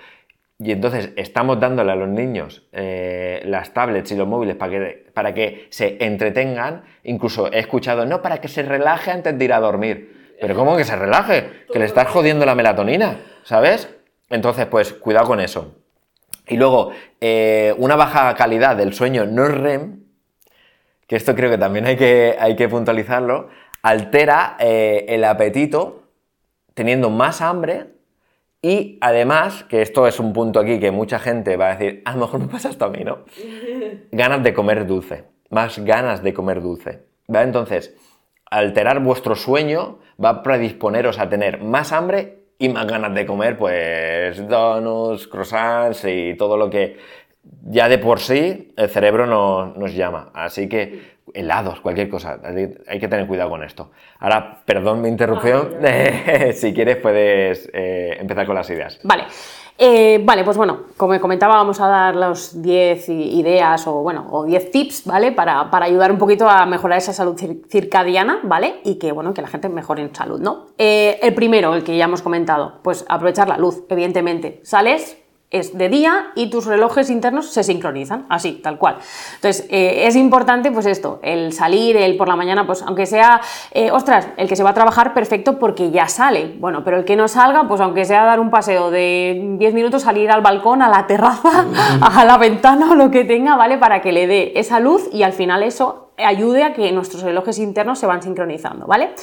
Y 0.62 0.72
entonces 0.72 1.10
estamos 1.16 1.58
dándole 1.58 1.90
a 1.92 1.94
los 1.94 2.08
niños 2.08 2.62
eh, 2.72 3.40
las 3.46 3.72
tablets 3.72 4.12
y 4.12 4.14
los 4.14 4.28
móviles 4.28 4.56
para 4.56 4.70
que, 4.70 5.06
para 5.14 5.32
que 5.32 5.66
se 5.70 5.96
entretengan. 6.04 6.82
Incluso 7.04 7.50
he 7.50 7.60
escuchado, 7.60 8.04
no, 8.04 8.20
para 8.20 8.42
que 8.42 8.48
se 8.48 8.62
relaje 8.62 9.10
antes 9.10 9.38
de 9.38 9.42
ir 9.42 9.54
a 9.54 9.60
dormir. 9.60 10.34
Pero 10.38 10.54
¿cómo 10.54 10.76
que 10.76 10.84
se 10.84 10.96
relaje? 10.96 11.64
Que 11.72 11.78
le 11.78 11.86
estás 11.86 12.08
jodiendo 12.08 12.44
la 12.44 12.54
melatonina, 12.54 13.22
¿sabes? 13.42 13.88
Entonces, 14.28 14.66
pues 14.66 14.92
cuidado 14.92 15.26
con 15.26 15.40
eso. 15.40 15.76
Y 16.46 16.58
luego, 16.58 16.92
eh, 17.22 17.74
una 17.78 17.96
baja 17.96 18.34
calidad 18.34 18.76
del 18.76 18.92
sueño 18.92 19.24
no 19.24 19.48
REM, 19.48 20.04
que 21.06 21.16
esto 21.16 21.34
creo 21.34 21.48
que 21.48 21.58
también 21.58 21.86
hay 21.86 21.96
que, 21.96 22.36
hay 22.38 22.54
que 22.54 22.68
puntualizarlo, 22.68 23.48
altera 23.82 24.56
eh, 24.60 25.06
el 25.08 25.24
apetito 25.24 26.02
teniendo 26.74 27.08
más 27.08 27.40
hambre 27.40 27.86
y 28.62 28.98
además, 29.00 29.64
que 29.64 29.80
esto 29.80 30.06
es 30.06 30.20
un 30.20 30.32
punto 30.32 30.60
aquí 30.60 30.78
que 30.78 30.90
mucha 30.90 31.18
gente 31.18 31.56
va 31.56 31.68
a 31.68 31.76
decir, 31.76 32.02
a 32.04 32.12
lo 32.12 32.20
mejor 32.20 32.40
me 32.40 32.48
pasa 32.48 32.68
esto 32.68 32.84
a 32.84 32.90
mí, 32.90 33.04
¿no? 33.04 33.24
Ganas 34.12 34.42
de 34.42 34.52
comer 34.52 34.86
dulce, 34.86 35.24
más 35.48 35.78
ganas 35.78 36.22
de 36.22 36.34
comer 36.34 36.60
dulce. 36.60 37.04
¿Vale? 37.26 37.46
Entonces, 37.46 37.96
alterar 38.50 39.00
vuestro 39.00 39.34
sueño 39.34 40.00
va 40.22 40.30
a 40.30 40.42
predisponeros 40.42 41.18
a 41.18 41.28
tener 41.28 41.62
más 41.62 41.92
hambre 41.92 42.40
y 42.58 42.68
más 42.68 42.86
ganas 42.86 43.14
de 43.14 43.24
comer, 43.24 43.56
pues, 43.56 44.46
donuts, 44.46 45.26
croissants 45.28 46.04
y 46.04 46.34
todo 46.36 46.58
lo 46.58 46.68
que 46.68 46.98
ya 47.62 47.88
de 47.88 47.98
por 47.98 48.20
sí 48.20 48.72
el 48.76 48.88
cerebro 48.88 49.26
nos 49.26 49.94
llama. 49.94 50.30
Así 50.34 50.68
que 50.68 51.20
helados, 51.32 51.80
cualquier 51.80 52.08
cosa. 52.08 52.40
Hay 52.86 52.98
que 52.98 53.08
tener 53.08 53.26
cuidado 53.26 53.50
con 53.50 53.62
esto. 53.62 53.90
Ahora, 54.18 54.62
perdón 54.64 55.00
mi 55.02 55.08
interrupción. 55.08 55.76
si 56.54 56.74
quieres 56.74 56.96
puedes 56.96 57.70
eh, 57.72 58.16
empezar 58.18 58.46
con 58.46 58.54
las 58.54 58.68
ideas. 58.70 59.00
Vale. 59.04 59.24
Eh, 59.82 60.20
vale, 60.22 60.44
pues 60.44 60.58
bueno, 60.58 60.80
como 60.98 61.18
comentaba, 61.18 61.54
vamos 61.54 61.80
a 61.80 61.88
dar 61.88 62.14
los 62.14 62.60
10 62.60 63.08
ideas 63.08 63.86
o 63.86 64.02
bueno, 64.02 64.26
o 64.30 64.44
10 64.44 64.70
tips, 64.70 65.06
¿vale? 65.06 65.32
Para, 65.32 65.70
ayudar 65.72 66.12
un 66.12 66.18
poquito 66.18 66.46
a 66.46 66.66
mejorar 66.66 66.98
esa 66.98 67.14
salud 67.14 67.34
circadiana, 67.70 68.40
¿vale? 68.42 68.80
Y 68.84 68.96
que, 68.96 69.10
bueno, 69.10 69.32
que 69.32 69.40
la 69.40 69.48
gente 69.48 69.70
mejore 69.70 70.02
en 70.02 70.14
salud, 70.14 70.38
¿no? 70.38 70.66
Eh, 70.76 71.18
el 71.22 71.32
primero, 71.32 71.72
el 71.74 71.82
que 71.82 71.96
ya 71.96 72.04
hemos 72.04 72.20
comentado, 72.20 72.80
pues 72.82 73.06
aprovechar 73.08 73.48
la 73.48 73.56
luz, 73.56 73.84
evidentemente. 73.88 74.60
Sales, 74.64 75.16
es 75.50 75.76
de 75.76 75.88
día 75.88 76.30
y 76.36 76.48
tus 76.48 76.66
relojes 76.66 77.10
internos 77.10 77.50
se 77.50 77.64
sincronizan, 77.64 78.24
así, 78.28 78.52
tal 78.62 78.78
cual. 78.78 78.98
Entonces, 79.34 79.66
eh, 79.68 80.06
es 80.06 80.14
importante, 80.14 80.70
pues 80.70 80.86
esto, 80.86 81.18
el 81.22 81.52
salir, 81.52 81.96
el 81.96 82.16
por 82.16 82.28
la 82.28 82.36
mañana, 82.36 82.66
pues 82.66 82.82
aunque 82.82 83.04
sea, 83.04 83.40
eh, 83.72 83.90
ostras, 83.90 84.28
el 84.36 84.48
que 84.48 84.54
se 84.54 84.62
va 84.62 84.70
a 84.70 84.74
trabajar, 84.74 85.12
perfecto, 85.12 85.58
porque 85.58 85.90
ya 85.90 86.06
sale. 86.06 86.54
Bueno, 86.58 86.84
pero 86.84 86.98
el 86.98 87.04
que 87.04 87.16
no 87.16 87.26
salga, 87.26 87.66
pues 87.66 87.80
aunque 87.80 88.04
sea 88.04 88.24
dar 88.24 88.38
un 88.38 88.50
paseo 88.50 88.92
de 88.92 89.56
10 89.58 89.74
minutos, 89.74 90.02
salir 90.02 90.30
al 90.30 90.40
balcón, 90.40 90.82
a 90.82 90.88
la 90.88 91.08
terraza, 91.08 91.66
a 92.00 92.24
la 92.24 92.38
ventana 92.38 92.92
o 92.92 92.94
lo 92.94 93.10
que 93.10 93.24
tenga, 93.24 93.56
¿vale? 93.56 93.76
Para 93.76 94.00
que 94.02 94.12
le 94.12 94.28
dé 94.28 94.52
esa 94.54 94.78
luz 94.78 95.08
y 95.12 95.24
al 95.24 95.32
final 95.32 95.64
eso 95.64 96.12
ayude 96.16 96.62
a 96.62 96.74
que 96.74 96.92
nuestros 96.92 97.22
relojes 97.22 97.58
internos 97.58 97.98
se 97.98 98.06
van 98.06 98.22
sincronizando, 98.22 98.86
¿vale? 98.86 99.14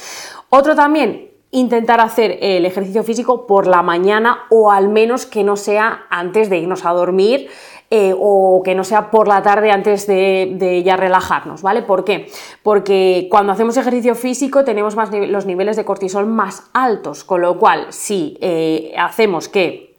Otro 0.50 0.74
también, 0.74 1.30
intentar 1.50 2.00
hacer 2.00 2.38
el 2.42 2.66
ejercicio 2.66 3.02
físico 3.02 3.46
por 3.46 3.66
la 3.66 3.82
mañana 3.82 4.40
o 4.50 4.70
al 4.70 4.88
menos 4.88 5.24
que 5.26 5.44
no 5.44 5.56
sea 5.56 6.06
antes 6.10 6.50
de 6.50 6.58
irnos 6.58 6.84
a 6.84 6.92
dormir 6.92 7.48
eh, 7.90 8.14
o 8.18 8.60
que 8.62 8.74
no 8.74 8.84
sea 8.84 9.10
por 9.10 9.28
la 9.28 9.42
tarde 9.42 9.70
antes 9.70 10.06
de, 10.06 10.82
ya 10.84 10.96
relajarnos, 10.96 11.62
¿vale? 11.62 11.80
¿Por 11.80 12.04
qué? 12.04 12.30
Porque 12.62 13.28
cuando 13.30 13.52
hacemos 13.52 13.78
ejercicio 13.78 14.14
físico 14.14 14.62
tenemos 14.62 14.94
más 14.94 15.10
los 15.10 15.46
niveles 15.46 15.76
de 15.76 15.86
cortisol 15.86 16.26
más 16.26 16.68
altos, 16.74 17.24
con 17.24 17.40
lo 17.40 17.58
cual 17.58 17.86
si 17.88 18.36
eh, 18.42 18.94
hacemos 18.98 19.48
que 19.48 19.96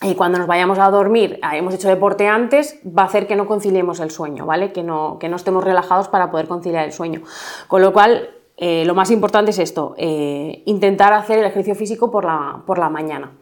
eh, 0.00 0.14
cuando 0.14 0.38
nos 0.38 0.46
vayamos 0.46 0.78
a 0.78 0.88
dormir 0.90 1.40
hemos 1.54 1.74
hecho 1.74 1.88
deporte 1.88 2.28
antes, 2.28 2.78
va 2.86 3.02
a 3.02 3.06
hacer 3.06 3.26
que 3.26 3.34
no 3.34 3.46
conciliemos 3.46 3.98
el 3.98 4.12
sueño, 4.12 4.46
¿vale? 4.46 4.72
Que 4.72 4.84
no, 4.84 5.18
que 5.18 5.28
no 5.28 5.34
estemos 5.34 5.64
relajados 5.64 6.06
para 6.06 6.30
poder 6.30 6.46
conciliar 6.46 6.84
el 6.84 6.92
sueño. 6.92 7.22
Con 7.66 7.82
lo 7.82 7.92
cual, 7.92 8.28
eh, 8.56 8.84
lo 8.84 8.94
más 8.94 9.10
importante 9.10 9.50
es 9.50 9.58
esto, 9.58 9.94
eh, 9.98 10.62
intentar 10.66 11.12
hacer 11.12 11.38
el 11.38 11.44
ejercicio 11.44 11.74
físico 11.74 12.10
por 12.10 12.24
la, 12.24 12.62
por 12.66 12.78
la 12.78 12.88
mañana. 12.88 13.32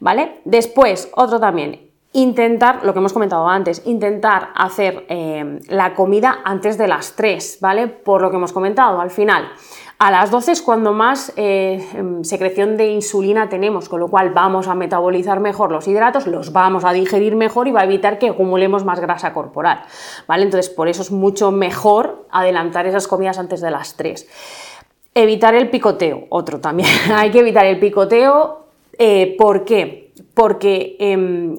¿Vale? 0.00 0.40
Después, 0.44 1.10
otro 1.14 1.38
también, 1.38 1.90
intentar, 2.12 2.84
lo 2.84 2.92
que 2.92 2.98
hemos 2.98 3.12
comentado 3.12 3.46
antes, 3.48 3.82
intentar 3.86 4.48
hacer 4.54 5.04
eh, 5.08 5.60
la 5.68 5.94
comida 5.94 6.40
antes 6.44 6.78
de 6.78 6.88
las 6.88 7.14
3, 7.14 7.58
¿vale? 7.60 7.88
Por 7.88 8.22
lo 8.22 8.30
que 8.30 8.36
hemos 8.36 8.52
comentado 8.52 9.00
al 9.00 9.10
final. 9.10 9.48
A 9.98 10.10
las 10.10 10.30
12 10.30 10.52
es 10.52 10.60
cuando 10.60 10.92
más 10.92 11.32
eh, 11.36 11.82
em, 11.94 12.22
secreción 12.22 12.76
de 12.76 12.88
insulina 12.88 13.48
tenemos, 13.48 13.88
con 13.88 13.98
lo 13.98 14.08
cual 14.08 14.28
vamos 14.28 14.68
a 14.68 14.74
metabolizar 14.74 15.40
mejor 15.40 15.72
los 15.72 15.88
hidratos, 15.88 16.26
los 16.26 16.52
vamos 16.52 16.84
a 16.84 16.92
digerir 16.92 17.34
mejor 17.34 17.66
y 17.66 17.72
va 17.72 17.80
a 17.80 17.84
evitar 17.84 18.18
que 18.18 18.28
acumulemos 18.28 18.84
más 18.84 19.00
grasa 19.00 19.32
corporal. 19.32 19.84
¿vale? 20.28 20.42
Entonces, 20.42 20.68
por 20.68 20.88
eso 20.88 21.00
es 21.00 21.10
mucho 21.10 21.50
mejor 21.50 22.26
adelantar 22.30 22.86
esas 22.86 23.08
comidas 23.08 23.38
antes 23.38 23.62
de 23.62 23.70
las 23.70 23.96
3. 23.96 24.28
Evitar 25.14 25.54
el 25.54 25.70
picoteo, 25.70 26.24
otro 26.28 26.60
también. 26.60 26.90
Hay 27.14 27.30
que 27.30 27.38
evitar 27.38 27.64
el 27.64 27.78
picoteo. 27.78 28.66
Eh, 28.98 29.34
¿Por 29.38 29.64
qué? 29.64 30.12
Porque 30.34 30.96
em, 30.98 31.56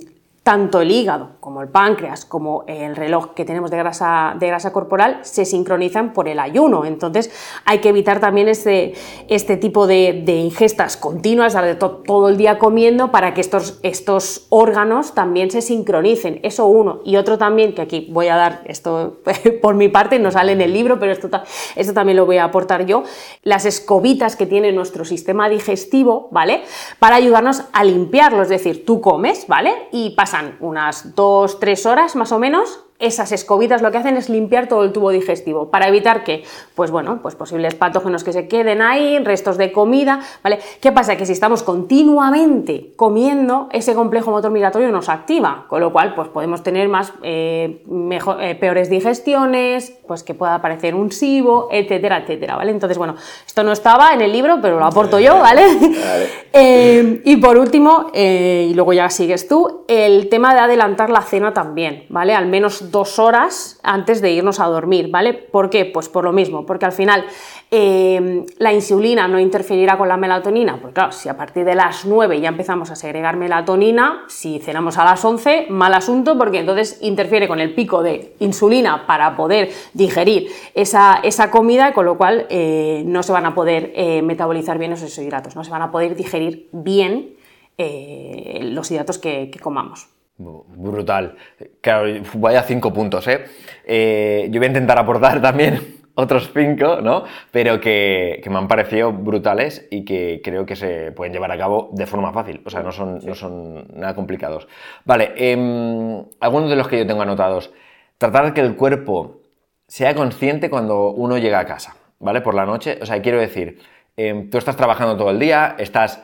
tanto 0.48 0.80
el 0.80 0.92
hígado 0.92 1.32
como 1.42 1.62
el 1.62 1.68
páncreas, 1.68 2.24
como 2.24 2.64
el 2.68 2.96
reloj 2.96 3.34
que 3.34 3.44
tenemos 3.44 3.70
de 3.70 3.76
grasa, 3.76 4.34
de 4.40 4.48
grasa 4.48 4.72
corporal, 4.72 5.20
se 5.24 5.44
sincronizan 5.44 6.14
por 6.14 6.30
el 6.30 6.40
ayuno. 6.40 6.86
Entonces 6.86 7.30
hay 7.66 7.80
que 7.80 7.90
evitar 7.90 8.22
también 8.22 8.48
este, 8.48 8.94
este 9.28 9.58
tipo 9.58 9.88
de, 9.88 10.24
ingestas 10.26 10.96
continuas, 10.96 11.54
de 11.54 11.76
todo 11.76 12.30
el 12.30 12.38
día 12.38 12.60
comiendo, 12.60 13.12
para 13.12 13.34
que 13.34 13.42
estos, 13.42 13.82
estos 13.84 14.46
órganos 14.48 15.14
también 15.14 15.52
se 15.52 15.62
sincronicen. 15.62 16.40
Eso 16.44 16.66
uno. 16.68 17.02
Y 17.04 17.18
otro 17.18 17.38
también, 17.38 17.76
que 17.76 17.82
aquí 17.82 18.08
voy 18.10 18.30
a 18.30 18.38
dar 18.38 18.62
esto 18.68 19.18
por 19.62 19.76
mi 19.76 19.90
parte, 19.90 20.18
no 20.18 20.32
sale 20.32 20.54
en 20.54 20.62
el 20.62 20.72
libro, 20.72 20.98
pero 20.98 21.12
esto, 21.12 21.30
esto 21.76 21.94
también 21.94 22.16
lo 22.16 22.26
voy 22.26 22.38
a 22.38 22.46
aportar 22.46 22.86
yo, 22.86 23.04
las 23.44 23.66
escobitas 23.66 24.38
que 24.38 24.46
tiene 24.46 24.72
nuestro 24.72 25.04
sistema 25.04 25.50
digestivo, 25.50 26.30
¿vale? 26.32 26.64
Para 27.00 27.18
ayudarnos 27.18 27.64
a 27.74 27.84
limpiarlo. 27.84 28.44
Es 28.44 28.50
decir, 28.50 28.86
tú 28.86 29.02
comes, 29.02 29.46
¿vale? 29.48 29.90
Y 29.92 30.12
pasa 30.12 30.37
unas 30.60 31.16
2-3 31.16 31.90
horas 31.90 32.16
más 32.16 32.32
o 32.32 32.40
menos 32.40 32.87
esas 33.00 33.32
escobitas 33.32 33.82
lo 33.82 33.92
que 33.92 33.98
hacen 33.98 34.18
es 34.18 34.28
limpiar 34.28 34.68
todo 34.68 34.84
el 34.84 34.92
tubo 34.92 35.12
digestivo 35.12 35.70
para 35.70 35.88
evitar 35.88 36.24
que, 36.24 36.44
pues 36.74 36.90
bueno, 36.90 37.20
pues 37.22 37.36
posibles 37.36 37.76
patógenos 37.76 38.24
que 38.24 38.34
se 38.34 38.48
queden 38.48 38.82
ahí, 38.82 39.20
restos 39.20 39.58
de 39.58 39.72
comida, 39.72 40.22
¿vale? 40.44 40.60
¿Qué 40.82 40.92
pasa? 40.92 41.16
Que 41.16 41.26
si 41.26 41.34
estamos 41.34 41.62
continuamente 41.62 42.94
comiendo, 42.96 43.70
ese 43.72 43.94
complejo 43.94 44.32
motor 44.32 44.50
migratorio 44.52 44.90
nos 44.90 45.10
activa, 45.10 45.66
con 45.68 45.80
lo 45.80 45.92
cual, 45.92 46.16
pues 46.16 46.30
podemos 46.30 46.64
tener 46.64 46.90
más, 46.90 47.14
eh, 47.22 47.84
mejor, 47.86 48.42
eh, 48.42 48.56
peores 48.56 48.90
digestiones, 48.90 49.94
pues 50.08 50.24
que 50.24 50.34
pueda 50.34 50.56
aparecer 50.56 50.96
un 50.96 51.12
SIBO, 51.12 51.70
etcétera, 51.72 52.18
etcétera, 52.20 52.56
¿vale? 52.56 52.72
Entonces, 52.72 52.98
bueno, 52.98 53.16
esto 53.46 53.62
no 53.64 53.74
estaba 53.74 54.14
en 54.14 54.22
el 54.22 54.32
libro, 54.32 54.58
pero 54.60 54.80
lo 54.80 54.86
aporto 54.86 55.20
yo, 55.20 55.40
¿vale? 55.40 55.64
Eh, 56.60 57.22
y 57.24 57.36
por 57.36 57.56
último, 57.58 58.08
y 58.14 58.74
luego 58.74 58.92
ya 58.92 59.12
sigues 59.12 59.48
tú, 59.48 59.84
el 59.88 60.28
tema 60.28 60.56
de 60.56 60.62
adelantar 60.62 61.12
la 61.12 61.22
cena 61.22 61.54
también, 61.54 62.06
¿vale? 62.10 62.34
Al 62.34 62.48
menos 62.48 62.87
dos 62.92 63.20
horas 63.20 63.80
antes 63.84 64.22
de 64.22 64.32
irnos 64.32 64.60
a 64.60 64.66
dormir, 64.66 65.10
¿vale? 65.10 65.34
¿Por 65.34 65.70
qué? 65.70 65.86
Pues 65.86 66.10
por 66.10 66.24
lo 66.24 66.32
mismo, 66.32 66.66
porque 66.66 66.86
al 66.86 66.92
final 66.92 67.26
eh, 67.72 68.46
la 68.58 68.74
insulina 68.74 69.28
no 69.28 69.40
interferirá 69.40 69.98
con 69.98 70.08
la 70.08 70.18
melatonina, 70.18 70.80
porque 70.80 70.94
claro, 70.94 71.12
si 71.12 71.30
a 71.30 71.38
partir 71.38 71.66
de 71.66 71.76
las 71.76 72.06
9 72.06 72.40
ya 72.40 72.50
empezamos 72.50 72.92
a 72.92 72.96
segregar 72.96 73.38
melatonina, 73.38 74.24
si 74.28 74.60
cenamos 74.60 74.98
a 74.98 75.06
las 75.06 75.24
11, 75.24 75.68
mal 75.70 75.94
asunto, 75.94 76.38
porque 76.38 76.60
entonces 76.60 77.00
interfiere 77.02 77.48
con 77.48 77.60
el 77.60 77.74
pico 77.74 78.04
de 78.04 78.36
insulina 78.40 79.06
para 79.06 79.36
poder 79.36 79.72
digerir 79.94 80.50
esa, 80.74 81.20
esa 81.24 81.52
comida, 81.52 81.94
con 81.94 82.06
lo 82.06 82.18
cual 82.18 82.48
eh, 82.50 83.04
no 83.06 83.24
se 83.24 83.32
van 83.32 83.46
a 83.46 83.56
poder 83.56 83.92
eh, 83.96 84.22
metabolizar 84.22 84.78
bien 84.78 84.94
esos 84.94 85.18
hidratos, 85.18 85.56
no 85.56 85.64
se 85.64 85.72
van 85.72 85.82
a 85.82 85.92
poder 85.92 86.16
digerir 86.16 86.70
bien 86.72 87.36
los 87.78 88.90
hidratos 88.90 89.20
que 89.20 89.52
comamos. 89.62 90.08
Brutal. 90.38 91.36
Claro, 91.82 92.22
vaya 92.36 92.62
cinco 92.62 92.94
puntos, 92.94 93.28
¿eh? 93.28 93.46
¿eh? 93.86 94.48
Yo 94.52 94.60
voy 94.60 94.66
a 94.66 94.70
intentar 94.70 95.00
aportar 95.00 95.42
también 95.42 95.98
otros 96.14 96.52
cinco, 96.54 97.02
¿no? 97.02 97.24
Pero 97.52 97.82
que, 97.82 98.44
me 98.48 98.58
han 98.58 98.68
parecido 98.68 99.12
brutales 99.12 99.88
y 99.90 100.06
que 100.06 100.42
creo 100.44 100.66
que 100.66 100.76
se 100.76 101.12
pueden 101.12 101.34
llevar 101.34 101.52
a 101.52 101.58
cabo 101.58 101.90
de 101.94 102.06
forma 102.06 102.32
fácil. 102.34 102.62
O 102.66 102.70
sea, 102.70 102.84
no 102.84 102.92
son, 102.92 103.20
no 103.26 103.34
son 103.34 103.88
nada 103.96 104.14
complicados. 104.14 104.68
Vale, 105.06 105.34
eh, 105.36 106.26
algunos 106.40 106.70
de 106.70 106.76
los 106.76 106.88
que 106.88 107.00
yo 107.00 107.08
tengo 107.08 107.24
anotados. 107.24 107.72
Tratar 108.20 108.46
de 108.46 108.54
que 108.54 108.62
el 108.62 108.76
cuerpo 108.76 109.42
sea 109.88 110.14
consciente 110.14 110.70
cuando 110.70 111.12
uno 111.12 111.38
llega 111.38 111.60
a 111.60 111.66
casa, 111.66 111.96
¿vale? 112.20 112.42
Por 112.42 112.54
la 112.54 112.66
noche. 112.66 113.00
O 113.02 113.06
sea, 113.08 113.22
quiero 113.22 113.40
decir, 113.40 113.80
em, 114.18 114.50
tú 114.50 114.58
estás 114.60 114.76
trabajando 114.76 115.18
todo 115.18 115.32
el 115.32 115.40
día, 115.40 115.76
estás 115.80 116.24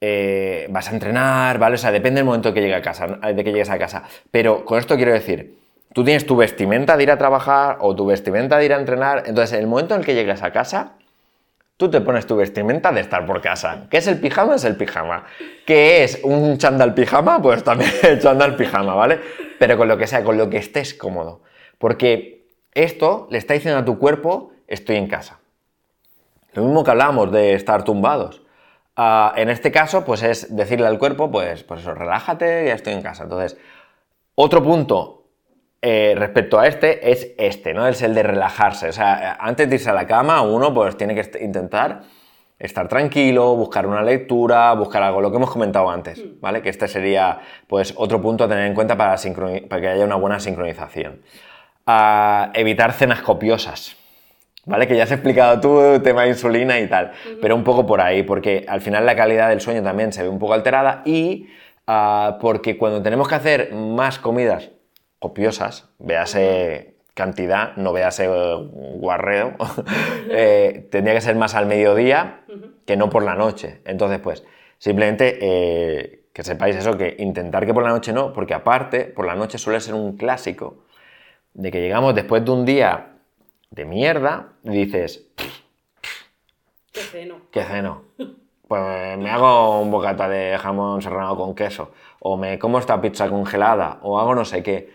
eh, 0.00 0.66
vas 0.70 0.88
a 0.88 0.92
entrenar, 0.92 1.58
¿vale? 1.58 1.76
O 1.76 1.78
sea, 1.78 1.92
depende 1.92 2.18
del 2.18 2.26
momento 2.26 2.52
que 2.52 2.74
a 2.74 2.82
casa, 2.82 3.06
de 3.06 3.44
que 3.44 3.52
llegues 3.52 3.70
a 3.70 3.78
casa. 3.78 4.02
Pero 4.30 4.64
con 4.64 4.78
esto 4.78 4.96
quiero 4.96 5.12
decir, 5.12 5.58
tú 5.92 6.04
tienes 6.04 6.26
tu 6.26 6.36
vestimenta 6.36 6.96
de 6.96 7.02
ir 7.04 7.10
a 7.10 7.18
trabajar 7.18 7.78
o 7.80 7.94
tu 7.96 8.06
vestimenta 8.06 8.58
de 8.58 8.66
ir 8.66 8.72
a 8.72 8.76
entrenar, 8.76 9.24
entonces 9.26 9.54
en 9.54 9.60
el 9.60 9.66
momento 9.66 9.94
en 9.94 10.00
el 10.00 10.06
que 10.06 10.14
llegues 10.14 10.42
a 10.42 10.52
casa, 10.52 10.92
tú 11.76 11.90
te 11.90 12.00
pones 12.00 12.26
tu 12.26 12.36
vestimenta 12.36 12.92
de 12.92 13.00
estar 13.00 13.24
por 13.26 13.40
casa. 13.40 13.86
¿Qué 13.90 13.98
es 13.98 14.06
el 14.06 14.18
pijama? 14.20 14.56
Es 14.56 14.64
el 14.64 14.76
pijama. 14.76 15.24
¿Qué 15.64 16.04
es 16.04 16.20
un 16.22 16.58
chandal 16.58 16.94
pijama? 16.94 17.40
Pues 17.40 17.64
también 17.64 17.90
el 18.02 18.20
chandal 18.20 18.56
pijama, 18.56 18.94
¿vale? 18.94 19.20
Pero 19.58 19.76
con 19.76 19.88
lo 19.88 19.96
que 19.96 20.06
sea, 20.06 20.22
con 20.22 20.36
lo 20.36 20.50
que 20.50 20.58
estés 20.58 20.94
cómodo. 20.94 21.40
Porque 21.78 22.46
esto 22.72 23.26
le 23.30 23.38
está 23.38 23.54
diciendo 23.54 23.80
a 23.80 23.84
tu 23.84 23.98
cuerpo, 23.98 24.52
estoy 24.66 24.96
en 24.96 25.06
casa. 25.06 25.38
Lo 26.52 26.62
mismo 26.62 26.84
que 26.84 26.90
hablamos 26.90 27.30
de 27.32 27.54
estar 27.54 27.84
tumbados. 27.84 28.42
Ah, 28.96 29.34
en 29.36 29.50
este 29.50 29.70
caso, 29.70 30.04
pues 30.04 30.22
es 30.22 30.56
decirle 30.56 30.86
al 30.86 30.98
cuerpo, 30.98 31.30
pues, 31.30 31.62
pues 31.64 31.80
eso, 31.82 31.94
relájate, 31.94 32.66
ya 32.66 32.74
estoy 32.74 32.94
en 32.94 33.02
casa. 33.02 33.24
Entonces, 33.24 33.58
otro 34.34 34.62
punto 34.62 35.28
eh, 35.82 36.14
respecto 36.16 36.58
a 36.58 36.66
este 36.66 37.12
es 37.12 37.34
este, 37.36 37.74
¿no? 37.74 37.86
Es 37.86 38.00
el 38.00 38.14
de 38.14 38.22
relajarse. 38.22 38.88
O 38.88 38.92
sea, 38.92 39.36
antes 39.38 39.68
de 39.68 39.74
irse 39.76 39.90
a 39.90 39.92
la 39.92 40.06
cama, 40.06 40.40
uno 40.40 40.72
pues 40.72 40.96
tiene 40.96 41.14
que 41.14 41.44
intentar 41.44 42.02
estar 42.58 42.88
tranquilo, 42.88 43.54
buscar 43.54 43.86
una 43.86 44.02
lectura, 44.02 44.72
buscar 44.72 45.02
algo, 45.02 45.20
lo 45.20 45.30
que 45.30 45.36
hemos 45.36 45.50
comentado 45.50 45.90
antes, 45.90 46.18
mm. 46.18 46.40
¿vale? 46.40 46.62
Que 46.62 46.70
este 46.70 46.88
sería, 46.88 47.38
pues, 47.68 47.92
otro 47.96 48.20
punto 48.22 48.44
a 48.44 48.48
tener 48.48 48.66
en 48.66 48.74
cuenta 48.74 48.96
para, 48.96 49.16
para 49.68 49.80
que 49.82 49.88
haya 49.88 50.04
una 50.04 50.16
buena 50.16 50.40
sincronización. 50.40 51.20
Ah, 51.86 52.50
evitar 52.54 52.92
cenas 52.92 53.20
copiosas. 53.20 53.96
¿Vale? 54.66 54.86
Que 54.86 54.96
ya 54.96 55.04
has 55.04 55.12
explicado 55.12 55.60
tú, 55.60 56.02
tema 56.02 56.24
de 56.24 56.28
insulina 56.28 56.78
y 56.78 56.86
tal, 56.88 57.12
pero 57.40 57.56
un 57.56 57.64
poco 57.64 57.86
por 57.86 58.00
ahí, 58.00 58.22
porque 58.22 58.66
al 58.68 58.82
final 58.82 59.06
la 59.06 59.16
calidad 59.16 59.48
del 59.48 59.60
sueño 59.60 59.82
también 59.82 60.12
se 60.12 60.22
ve 60.22 60.28
un 60.28 60.38
poco 60.38 60.52
alterada 60.52 61.02
y 61.06 61.48
ah, 61.86 62.36
porque 62.40 62.76
cuando 62.76 63.00
tenemos 63.02 63.28
que 63.28 63.36
hacer 63.36 63.72
más 63.72 64.18
comidas 64.18 64.70
copiosas, 65.18 65.88
véase 65.98 66.96
cantidad, 67.14 67.74
no 67.76 67.94
véase 67.94 68.28
guarreo, 68.28 69.54
eh, 70.30 70.86
tendría 70.90 71.14
que 71.14 71.22
ser 71.22 71.34
más 71.36 71.54
al 71.54 71.64
mediodía 71.64 72.40
que 72.84 72.96
no 72.96 73.08
por 73.08 73.22
la 73.22 73.34
noche. 73.34 73.80
Entonces, 73.86 74.20
pues, 74.20 74.44
simplemente 74.76 75.38
eh, 75.40 76.26
que 76.34 76.44
sepáis 76.44 76.76
eso, 76.76 76.98
que 76.98 77.16
intentar 77.18 77.64
que 77.64 77.72
por 77.72 77.82
la 77.82 77.88
noche 77.88 78.12
no, 78.12 78.34
porque 78.34 78.52
aparte, 78.52 79.04
por 79.04 79.26
la 79.26 79.34
noche 79.34 79.56
suele 79.56 79.80
ser 79.80 79.94
un 79.94 80.18
clásico 80.18 80.84
de 81.54 81.70
que 81.70 81.80
llegamos 81.80 82.14
después 82.14 82.44
de 82.44 82.50
un 82.50 82.66
día 82.66 83.15
de 83.76 83.84
mierda 83.84 84.54
y 84.64 84.70
dices... 84.70 85.28
¿Qué 86.92 87.00
ceno? 87.02 87.42
¿Qué 87.52 87.62
ceno? 87.62 88.04
Pues 88.66 89.18
me 89.18 89.30
hago 89.30 89.80
un 89.80 89.90
bocata 89.90 90.28
de 90.28 90.58
jamón 90.58 91.02
serrano 91.02 91.36
con 91.36 91.54
queso, 91.54 91.92
o 92.18 92.36
me 92.38 92.58
como 92.58 92.78
esta 92.78 93.00
pizza 93.00 93.28
congelada, 93.28 93.98
o 94.02 94.18
hago 94.18 94.34
no 94.34 94.44
sé 94.46 94.62
qué. 94.62 94.90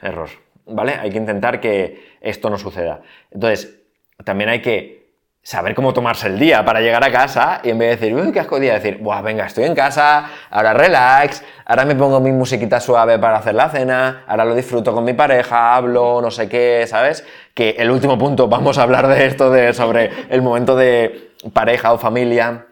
error, 0.00 0.30
¿vale? 0.64 0.94
Hay 0.94 1.10
que 1.10 1.18
intentar 1.18 1.60
que 1.60 2.16
esto 2.20 2.48
no 2.48 2.56
suceda. 2.56 3.02
Entonces, 3.32 3.82
también 4.24 4.48
hay 4.48 4.62
que 4.62 5.01
saber 5.42 5.74
cómo 5.74 5.92
tomarse 5.92 6.28
el 6.28 6.38
día 6.38 6.64
para 6.64 6.80
llegar 6.80 7.02
a 7.02 7.10
casa 7.10 7.60
y 7.64 7.70
en 7.70 7.78
vez 7.78 8.00
de 8.00 8.06
decir, 8.08 8.14
uy, 8.14 8.32
qué 8.32 8.40
asco 8.40 8.60
día, 8.60 8.74
decir, 8.74 8.98
Buah, 8.98 9.22
venga, 9.22 9.46
estoy 9.46 9.64
en 9.64 9.74
casa, 9.74 10.30
ahora 10.50 10.72
relax, 10.72 11.42
ahora 11.66 11.84
me 11.84 11.96
pongo 11.96 12.20
mi 12.20 12.30
musiquita 12.30 12.78
suave 12.78 13.18
para 13.18 13.38
hacer 13.38 13.56
la 13.56 13.68
cena, 13.68 14.24
ahora 14.28 14.44
lo 14.44 14.54
disfruto 14.54 14.94
con 14.94 15.04
mi 15.04 15.14
pareja, 15.14 15.74
hablo, 15.74 16.22
no 16.22 16.30
sé 16.30 16.48
qué, 16.48 16.84
¿sabes? 16.86 17.26
Que 17.54 17.70
el 17.70 17.90
último 17.90 18.16
punto, 18.16 18.46
vamos 18.46 18.78
a 18.78 18.84
hablar 18.84 19.08
de 19.08 19.26
esto, 19.26 19.50
de, 19.50 19.72
sobre 19.72 20.10
el 20.30 20.42
momento 20.42 20.76
de 20.76 21.32
pareja 21.52 21.92
o 21.92 21.98
familia. 21.98 22.66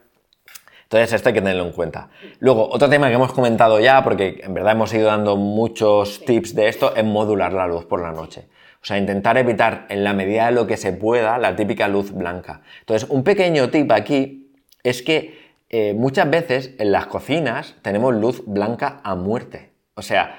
Entonces 0.84 1.12
esto 1.12 1.28
hay 1.28 1.34
que 1.34 1.40
tenerlo 1.40 1.64
en 1.64 1.72
cuenta. 1.72 2.08
Luego, 2.38 2.68
otro 2.68 2.88
tema 2.88 3.08
que 3.08 3.14
hemos 3.14 3.32
comentado 3.32 3.78
ya, 3.78 4.02
porque 4.02 4.40
en 4.42 4.54
verdad 4.54 4.72
hemos 4.72 4.92
ido 4.92 5.06
dando 5.06 5.36
muchos 5.36 6.24
tips 6.24 6.54
de 6.54 6.68
esto, 6.68 6.94
es 6.96 7.04
modular 7.04 7.52
la 7.52 7.66
luz 7.66 7.84
por 7.84 8.00
la 8.00 8.12
noche. 8.12 8.48
O 8.82 8.84
sea, 8.84 8.96
intentar 8.98 9.36
evitar 9.36 9.86
en 9.90 10.04
la 10.04 10.14
medida 10.14 10.46
de 10.46 10.52
lo 10.52 10.66
que 10.66 10.76
se 10.76 10.92
pueda 10.92 11.36
la 11.38 11.54
típica 11.54 11.86
luz 11.86 12.12
blanca. 12.12 12.62
Entonces, 12.80 13.08
un 13.10 13.24
pequeño 13.24 13.68
tip 13.70 13.92
aquí 13.92 14.50
es 14.82 15.02
que 15.02 15.38
eh, 15.68 15.94
muchas 15.94 16.30
veces 16.30 16.74
en 16.78 16.90
las 16.90 17.06
cocinas 17.06 17.76
tenemos 17.82 18.14
luz 18.14 18.42
blanca 18.46 19.00
a 19.04 19.14
muerte. 19.14 19.70
O 19.94 20.02
sea, 20.02 20.38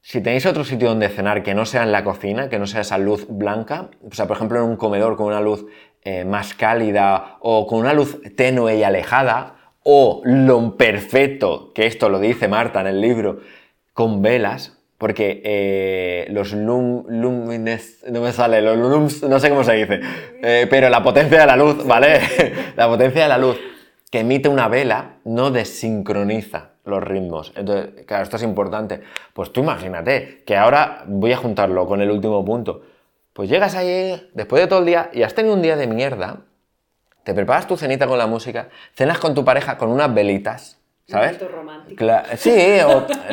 si 0.00 0.20
tenéis 0.20 0.46
otro 0.46 0.64
sitio 0.64 0.88
donde 0.88 1.08
cenar 1.08 1.42
que 1.42 1.54
no 1.54 1.64
sea 1.66 1.84
en 1.84 1.92
la 1.92 2.02
cocina, 2.02 2.48
que 2.48 2.58
no 2.58 2.66
sea 2.66 2.80
esa 2.80 2.98
luz 2.98 3.26
blanca, 3.28 3.90
o 4.02 4.12
sea, 4.12 4.26
por 4.26 4.36
ejemplo 4.36 4.58
en 4.58 4.64
un 4.64 4.76
comedor 4.76 5.16
con 5.16 5.26
una 5.26 5.40
luz 5.40 5.66
eh, 6.02 6.24
más 6.24 6.54
cálida 6.54 7.36
o 7.40 7.68
con 7.68 7.78
una 7.78 7.92
luz 7.92 8.20
tenue 8.36 8.76
y 8.76 8.82
alejada, 8.82 9.74
o 9.84 10.22
lo 10.24 10.76
perfecto, 10.76 11.72
que 11.72 11.86
esto 11.86 12.08
lo 12.08 12.18
dice 12.18 12.48
Marta 12.48 12.80
en 12.80 12.88
el 12.88 13.00
libro, 13.00 13.40
con 13.92 14.22
velas, 14.22 14.81
porque 15.02 15.42
eh, 15.44 16.26
los 16.30 16.52
lum, 16.52 17.02
lumines, 17.08 18.04
no 18.08 18.20
me 18.20 18.32
sale, 18.32 18.62
los 18.62 18.78
lums, 18.78 19.24
no 19.24 19.40
sé 19.40 19.48
cómo 19.48 19.64
se 19.64 19.72
dice, 19.72 20.00
eh, 20.40 20.68
pero 20.70 20.88
la 20.90 21.02
potencia 21.02 21.40
de 21.40 21.46
la 21.48 21.56
luz, 21.56 21.84
¿vale? 21.84 22.20
la 22.76 22.86
potencia 22.86 23.24
de 23.24 23.28
la 23.28 23.36
luz 23.36 23.58
que 24.12 24.20
emite 24.20 24.48
una 24.48 24.68
vela 24.68 25.16
no 25.24 25.50
desincroniza 25.50 26.74
los 26.84 27.02
ritmos. 27.02 27.52
Entonces, 27.56 28.06
claro, 28.06 28.22
esto 28.22 28.36
es 28.36 28.44
importante. 28.44 29.00
Pues 29.32 29.52
tú 29.52 29.62
imagínate 29.62 30.44
que 30.46 30.56
ahora 30.56 31.02
voy 31.08 31.32
a 31.32 31.36
juntarlo 31.36 31.84
con 31.88 32.00
el 32.00 32.08
último 32.08 32.44
punto. 32.44 32.82
Pues 33.32 33.50
llegas 33.50 33.74
ahí 33.74 34.30
después 34.34 34.62
de 34.62 34.68
todo 34.68 34.78
el 34.78 34.86
día 34.86 35.10
y 35.12 35.24
has 35.24 35.34
tenido 35.34 35.56
un 35.56 35.62
día 35.62 35.74
de 35.74 35.88
mierda, 35.88 36.42
te 37.24 37.34
preparas 37.34 37.66
tu 37.66 37.76
cenita 37.76 38.06
con 38.06 38.18
la 38.18 38.28
música, 38.28 38.68
cenas 38.94 39.18
con 39.18 39.34
tu 39.34 39.44
pareja 39.44 39.78
con 39.78 39.88
unas 39.88 40.14
velitas, 40.14 40.78
¿Sabes? 41.06 41.38
Romántico. 41.40 42.04
sí, 42.36 42.78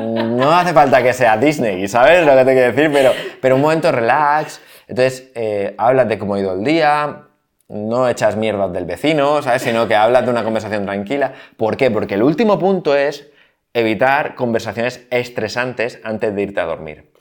no 0.02 0.52
hace 0.52 0.74
falta 0.74 1.02
que 1.04 1.14
sea 1.14 1.38
Disney, 1.38 1.88
¿sabes 1.88 2.26
lo 2.26 2.36
que 2.36 2.46
te 2.46 2.54
quiero 2.54 2.74
decir? 2.74 2.92
Pero, 2.92 3.12
pero 3.40 3.56
un 3.56 3.62
momento 3.62 3.92
relax. 3.92 4.62
Entonces, 4.88 5.32
eh, 5.36 5.76
hablas 5.78 6.08
de 6.10 6.18
cómo 6.18 6.34
ha 6.34 6.40
ido 6.40 6.54
el 6.54 6.64
día, 6.64 7.28
no 7.70 8.10
echas 8.10 8.36
mierdas 8.36 8.74
del 8.74 8.86
vecino, 8.86 9.42
¿sabes? 9.42 9.62
Sino 9.62 9.88
que 9.88 9.96
hablas 9.96 10.26
de 10.26 10.32
una 10.32 10.44
conversación 10.44 10.86
tranquila. 10.86 11.34
¿Por 11.56 11.78
qué? 11.78 11.92
Porque 11.92 12.16
el 12.16 12.24
último 12.24 12.58
punto 12.58 12.96
es 12.96 13.30
evitar 13.74 14.36
conversaciones 14.36 15.06
estresantes 15.12 16.00
antes 16.04 16.36
de 16.36 16.42
irte 16.42 16.60
a 16.60 16.66
dormir. 16.66 17.12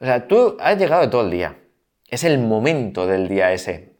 O 0.00 0.04
sea, 0.04 0.28
tú 0.28 0.56
has 0.60 0.78
llegado 0.78 1.02
de 1.02 1.08
todo 1.08 1.22
el 1.22 1.30
día. 1.30 1.56
Es 2.06 2.24
el 2.24 2.38
momento 2.38 3.06
del 3.06 3.28
día 3.28 3.52
ese 3.52 3.94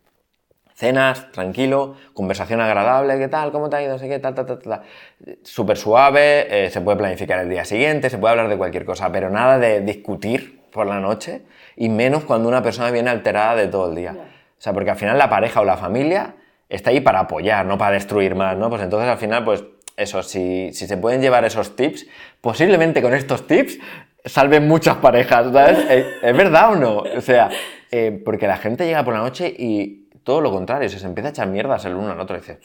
cenas, 0.79 1.33
tranquilo, 1.33 1.97
conversación 2.15 2.61
agradable, 2.61 3.19
¿qué 3.19 3.27
tal? 3.27 3.51
¿Cómo 3.51 3.69
te 3.69 3.75
ha 3.75 3.83
ido? 3.83 3.95
No 3.95 3.99
sé 3.99 4.09
qué, 4.09 4.21
tal, 4.21 4.33
tal, 4.37 4.47
tal, 4.47 4.61
tal. 4.61 4.83
Súper 5.43 5.77
suave, 5.77 6.67
eh, 6.67 6.71
se 6.71 6.81
puede 6.81 6.97
planificar 6.97 7.41
el 7.41 7.51
día 7.51 7.65
siguiente, 7.65 8.09
se 8.09 8.17
puede 8.17 8.31
hablar 8.31 8.49
de 8.49 8.57
cualquier 8.57 8.85
cosa, 8.85 9.11
pero 9.11 9.29
nada 9.29 9.59
de 9.59 9.81
discutir 9.81 10.61
por 10.71 10.87
la 10.87 11.01
noche 11.01 11.43
y 11.75 11.89
menos 11.89 12.23
cuando 12.23 12.49
una 12.49 12.63
persona 12.63 12.93
viene 12.93 13.11
alterada 13.11 13.57
de 13.57 13.67
todo 13.67 13.89
el 13.91 13.97
día. 13.97 14.13
O 14.13 14.61
sea, 14.61 14.73
porque 14.73 14.91
al 14.91 14.97
final 14.97 15.19
la 15.19 15.29
pareja 15.29 15.61
o 15.61 15.65
la 15.65 15.77
familia 15.77 16.37
está 16.69 16.91
ahí 16.91 17.01
para 17.01 17.21
apoyar, 17.21 17.67
no 17.67 17.77
para 17.77 17.95
destruir 17.95 18.37
más, 18.37 18.57
¿no? 18.57 18.71
Pues 18.71 18.81
entonces 18.81 19.09
al 19.09 19.19
final, 19.19 19.45
pues 19.45 19.65
eso, 19.97 20.23
si, 20.23 20.73
si 20.73 20.87
se 20.87 20.97
pueden 20.97 21.21
llevar 21.21 21.45
esos 21.45 21.75
tips, 21.75 22.07
posiblemente 22.41 23.03
con 23.03 23.15
estos 23.15 23.49
tips 23.49 23.81
salven 24.25 24.69
muchas 24.69 24.99
parejas, 24.99 25.53
¿sabes? 25.53 25.79
¿Es, 25.91 26.07
¿Es 26.23 26.37
verdad 26.37 26.71
o 26.71 26.77
no? 26.77 26.99
O 26.99 27.21
sea, 27.21 27.51
eh, 27.91 28.23
porque 28.25 28.47
la 28.47 28.59
gente 28.59 28.87
llega 28.87 29.03
por 29.03 29.15
la 29.15 29.21
noche 29.21 29.49
y 29.49 30.08
todo 30.29 30.43
lo 30.43 30.51
contrario, 30.51 30.91
se 30.91 31.07
empieza 31.07 31.29
a 31.29 31.31
echar 31.31 31.47
mierdas 31.47 31.87
el 31.87 31.95
uno 31.95 32.13
al 32.13 32.21
otro 32.21 32.37
y 32.37 32.41
dice, 32.41 32.59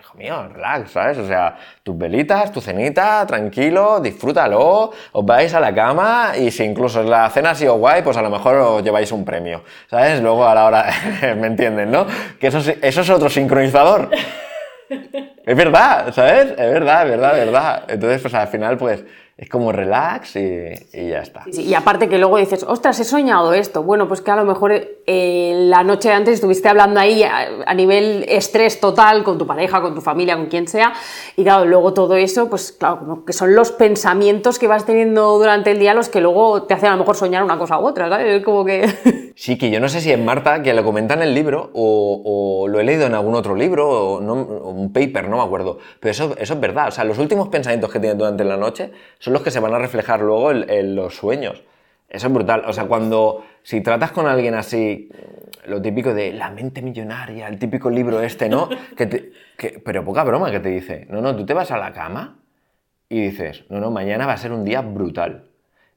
hijo 0.00 0.14
mío, 0.16 0.48
relax, 0.48 0.92
¿sabes? 0.92 1.18
O 1.18 1.26
sea, 1.26 1.56
tus 1.82 1.98
velitas, 1.98 2.52
tu 2.52 2.60
cenita, 2.60 3.26
tranquilo, 3.26 3.98
disfrútalo, 3.98 4.92
os 5.10 5.26
vais 5.26 5.52
a 5.54 5.58
la 5.58 5.74
cama 5.74 6.34
y 6.38 6.52
si 6.52 6.62
incluso 6.62 7.02
la 7.02 7.28
cena 7.30 7.50
ha 7.50 7.54
sido 7.56 7.74
guay, 7.78 8.02
pues 8.02 8.16
a 8.16 8.22
lo 8.22 8.30
mejor 8.30 8.54
os 8.58 8.84
lleváis 8.84 9.10
un 9.10 9.24
premio, 9.24 9.64
¿sabes? 9.90 10.22
Luego 10.22 10.46
a 10.46 10.54
la 10.54 10.66
hora, 10.66 10.86
¿me 11.36 11.48
entienden, 11.48 11.90
no? 11.90 12.06
Que 12.38 12.46
eso, 12.46 12.58
eso 12.60 13.00
es 13.00 13.10
otro 13.10 13.28
sincronizador. 13.28 14.10
Es 15.46 15.56
verdad, 15.56 16.12
¿sabes? 16.14 16.52
Es 16.52 16.56
verdad, 16.56 17.04
es 17.04 17.10
verdad, 17.10 17.38
es 17.38 17.44
verdad. 17.44 17.82
Entonces, 17.88 18.22
pues 18.22 18.32
al 18.32 18.48
final, 18.48 18.78
pues 18.78 19.04
es 19.36 19.48
como 19.48 19.72
relax 19.72 20.36
y, 20.36 20.70
ya 20.92 21.18
está. 21.18 21.42
y 21.46 21.74
aparte 21.74 22.08
que 22.08 22.18
luego 22.18 22.38
dices, 22.38 22.62
ostras, 22.62 23.00
he 23.00 23.04
soñado 23.04 23.52
esto. 23.52 23.82
Bueno, 23.82 24.06
pues 24.06 24.20
que 24.20 24.30
a 24.30 24.36
lo 24.36 24.44
mejor 24.44 24.72
eh, 24.72 25.52
la 25.66 25.82
noche 25.82 26.12
antes 26.12 26.34
estuviste 26.34 26.68
hablando 26.68 27.00
ahí 27.00 27.24
a, 27.24 27.74
nivel 27.74 28.24
estrés 28.28 28.78
total 28.78 29.24
con 29.24 29.36
tu 29.36 29.44
pareja, 29.44 29.80
con 29.82 29.92
tu 29.92 30.00
familia, 30.00 30.36
con 30.36 30.46
quien 30.46 30.68
sea. 30.68 30.92
Y 31.36 31.42
claro, 31.42 31.64
luego 31.64 31.92
todo 31.92 32.14
eso, 32.14 32.48
pues 32.48 32.70
claro, 32.70 33.00
como 33.00 33.24
que 33.24 33.32
son 33.32 33.56
los 33.56 33.72
pensamientos 33.72 34.60
que 34.60 34.68
vas 34.68 34.86
teniendo 34.86 35.36
durante 35.36 35.72
el 35.72 35.80
día 35.80 35.94
los 35.94 36.08
que 36.08 36.20
luego 36.20 36.62
te 36.62 36.74
hacen 36.74 36.90
a 36.90 36.92
lo 36.92 36.98
mejor 36.98 37.16
soñar 37.16 37.42
una 37.42 37.58
cosa 37.58 37.80
u 37.80 37.86
otra, 37.86 38.08
¿sabes? 38.08 38.36
Es 38.36 38.44
como 38.44 38.64
que... 38.64 38.84
Sí, 39.36 39.58
que 39.58 39.68
yo 39.68 39.80
no 39.80 39.88
sé 39.88 40.00
si 40.00 40.12
es 40.12 40.18
Marta 40.18 40.62
que 40.62 40.72
lo 40.74 40.84
comenta 40.84 41.14
en 41.14 41.22
el 41.22 41.34
libro 41.34 41.70
o, 41.74 42.68
lo 42.68 42.78
he 42.78 42.84
leído 42.84 43.06
en 43.06 43.14
algún 43.14 43.34
otro 43.34 43.56
libro 43.56 43.90
o, 43.90 44.18
un 44.70 44.92
paper, 44.92 45.28
no 45.28 45.38
me 45.38 45.42
acuerdo. 45.42 45.78
Pero 45.98 46.12
eso, 46.12 46.36
eso 46.38 46.54
es 46.54 46.60
verdad. 46.60 46.86
O 46.86 46.90
sea, 46.92 47.02
los 47.02 47.18
últimos 47.18 47.48
pensamientos 47.48 47.90
que 47.90 47.98
tienes 47.98 48.16
durante 48.16 48.44
la 48.44 48.56
noche 48.56 48.92
son 49.24 49.32
los 49.32 49.40
que 49.40 49.50
se 49.50 49.58
van 49.58 49.72
a 49.72 49.78
reflejar 49.78 50.20
luego 50.20 50.50
en, 50.50 50.94
los 50.94 51.16
sueños. 51.16 51.64
Eso 52.10 52.26
es 52.26 52.32
brutal. 52.32 52.62
O 52.66 52.74
sea, 52.74 52.84
cuando, 52.84 53.42
si 53.62 53.80
tratas 53.80 54.12
con 54.12 54.26
alguien 54.26 54.52
así, 54.54 55.08
lo 55.64 55.80
típico 55.80 56.12
de 56.12 56.34
la 56.34 56.50
mente 56.50 56.82
millonaria, 56.82 57.48
el 57.48 57.58
típico 57.58 57.88
libro 57.88 58.20
este, 58.20 58.50
¿no? 58.50 58.68
Que 59.56 59.80
pero 59.82 60.04
poca 60.04 60.24
broma 60.24 60.50
que 60.50 60.60
te 60.60 60.68
dice, 60.68 61.06
no, 61.08 61.22
no, 61.22 61.34
tú 61.34 61.46
te 61.46 61.54
vas 61.54 61.70
a 61.70 61.78
la 61.78 61.90
cama 61.94 62.36
y 63.08 63.22
dices, 63.22 63.64
no, 63.70 63.80
no, 63.80 63.90
mañana 63.90 64.26
va 64.26 64.34
a 64.34 64.36
ser 64.36 64.52
un 64.52 64.62
día 64.62 64.82
brutal. 64.82 65.46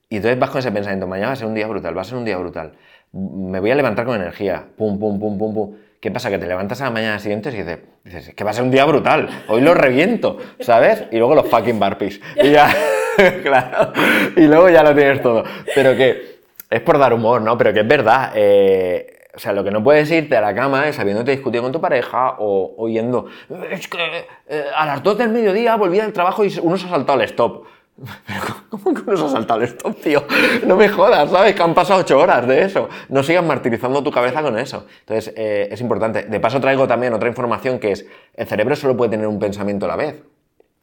Y 0.07 0.17
entonces 0.17 0.39
vas 0.39 0.49
con 0.51 0.59
ese 0.59 0.71
pensamiento, 0.71 1.05
mañana 1.05 1.27
va 1.27 1.33
a 1.33 1.35
ser 1.35 1.47
un 1.47 1.53
día 1.53 1.67
brutal, 1.67 1.97
va 1.97 2.03
a 2.03 2.05
ser 2.05 2.17
un 2.17 2.23
día 2.23 2.37
brutal. 2.37 2.77
Me 3.11 3.59
voy 3.59 3.71
a 3.71 3.75
levantar 3.75 4.05
con 4.05 4.15
energía, 4.15 4.67
pum, 4.77 4.97
pum, 4.97 5.19
pum, 5.19 5.37
pum, 5.37 5.53
pum. 5.53 5.75
¿Qué 5.99 6.11
pasa? 6.11 6.29
Que 6.29 6.37
te 6.37 6.47
levantas 6.47 6.79
a 6.79 6.85
la 6.85 6.91
mañana 6.91 7.19
siguiente 7.19 7.49
y 7.49 7.57
dices, 7.57 7.79
dices, 8.05 8.33
que 8.33 8.43
va 8.45 8.51
a 8.51 8.53
ser 8.53 8.63
un 8.63 8.71
día 8.71 8.85
brutal, 8.85 9.27
hoy 9.49 9.59
lo 9.59 9.73
reviento, 9.73 10.37
¿sabes? 10.61 11.03
Y 11.11 11.17
luego 11.17 11.35
los 11.35 11.49
fucking 11.49 11.77
barpees. 11.77 12.21
Y 12.41 12.51
ya, 12.51 12.73
claro, 13.43 13.93
y 14.35 14.41
luego 14.47 14.69
ya 14.69 14.83
lo 14.83 14.93
tienes 14.95 15.21
todo. 15.21 15.43
Pero 15.73 15.95
que 15.95 16.37
es 16.69 16.81
por 16.81 16.97
dar 16.97 17.13
humor, 17.13 17.41
¿no? 17.41 17.57
Pero 17.57 17.73
que 17.73 17.81
es 17.81 17.87
verdad. 17.87 18.31
Eh, 18.35 19.13
o 19.35 19.39
sea, 19.39 19.53
lo 19.53 19.63
que 19.63 19.69
no 19.69 19.83
puedes 19.83 20.09
irte 20.09 20.35
a 20.35 20.41
la 20.41 20.55
cama 20.55 20.87
es 20.87 20.97
habiéndote 20.97 21.29
discutido 21.29 21.61
con 21.61 21.71
tu 21.71 21.79
pareja 21.79 22.37
o 22.39 22.73
oyendo, 22.77 23.27
es 23.69 23.87
que 23.87 24.25
eh, 24.49 24.65
a 24.75 24.85
las 24.87 25.03
2 25.03 25.17
del 25.19 25.29
mediodía 25.29 25.75
volví 25.75 25.99
al 25.99 26.11
trabajo 26.11 26.43
y 26.43 26.51
uno 26.59 26.75
se 26.75 26.87
ha 26.87 26.89
saltado 26.89 27.19
el 27.19 27.25
stop. 27.25 27.65
¿cómo 28.69 28.93
que 28.93 29.03
nos 29.09 29.21
ha 29.21 29.29
saltado 29.29 29.61
el 29.61 29.67
stop, 29.67 30.01
tío? 30.01 30.23
No 30.65 30.75
me 30.75 30.89
jodas, 30.89 31.29
¿sabes? 31.29 31.55
Que 31.55 31.63
han 31.63 31.73
pasado 31.73 32.01
ocho 32.01 32.19
horas 32.19 32.47
de 32.47 32.63
eso. 32.63 32.89
No 33.09 33.23
sigas 33.23 33.43
martirizando 33.43 34.03
tu 34.03 34.11
cabeza 34.11 34.41
con 34.41 34.57
eso. 34.57 34.85
Entonces, 35.01 35.33
eh, 35.35 35.67
es 35.71 35.81
importante. 35.81 36.23
De 36.23 36.39
paso, 36.39 36.59
traigo 36.59 36.87
también 36.87 37.13
otra 37.13 37.27
información 37.29 37.79
que 37.79 37.91
es: 37.91 38.05
el 38.35 38.47
cerebro 38.47 38.75
solo 38.75 38.95
puede 38.95 39.11
tener 39.11 39.27
un 39.27 39.39
pensamiento 39.39 39.85
a 39.85 39.89
la 39.89 39.95
vez. 39.95 40.21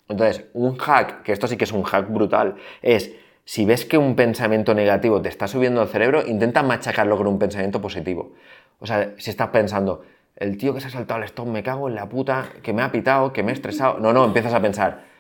Entonces, 0.09 0.45
un 0.53 0.77
hack, 0.77 1.23
que 1.23 1.33
esto 1.33 1.47
sí 1.47 1.57
que 1.57 1.65
es 1.65 1.73
un 1.73 1.83
hack 1.83 2.09
brutal, 2.11 2.57
es 2.83 3.15
si 3.45 3.65
ves 3.65 3.85
que 3.85 3.99
un 3.99 4.17
pensamiento 4.17 4.75
negativo 4.75 5.21
te 5.21 5.29
está 5.29 5.47
subiendo 5.49 5.81
al 5.81 5.89
cerebro, 5.89 6.27
intenta 6.27 6.63
machacarlo 6.63 7.17
con 7.17 7.27
un 7.27 7.39
pensamiento 7.39 7.81
positivo. 7.81 8.33
O 8.81 8.87
sea, 8.87 9.13
si 9.19 9.31
estás 9.31 9.49
pensando, 9.49 10.03
el 10.37 10.57
tío 10.57 10.75
que 10.75 10.81
se 10.81 10.89
ha 10.89 10.91
saltado 10.91 11.21
el 11.21 11.27
stop, 11.27 11.47
me 11.47 11.63
cago 11.63 11.89
en 11.89 11.95
la 11.95 12.09
puta, 12.09 12.49
que 12.63 12.73
me 12.73 12.83
ha 12.83 12.91
pitado, 12.91 13.33
que 13.33 13.43
me 13.43 13.53
he 13.53 13.55
estresado. 13.55 13.99
No, 13.99 14.13
no, 14.13 14.25
empiezas 14.25 14.55
a 14.55 14.61
pensar 14.61 15.14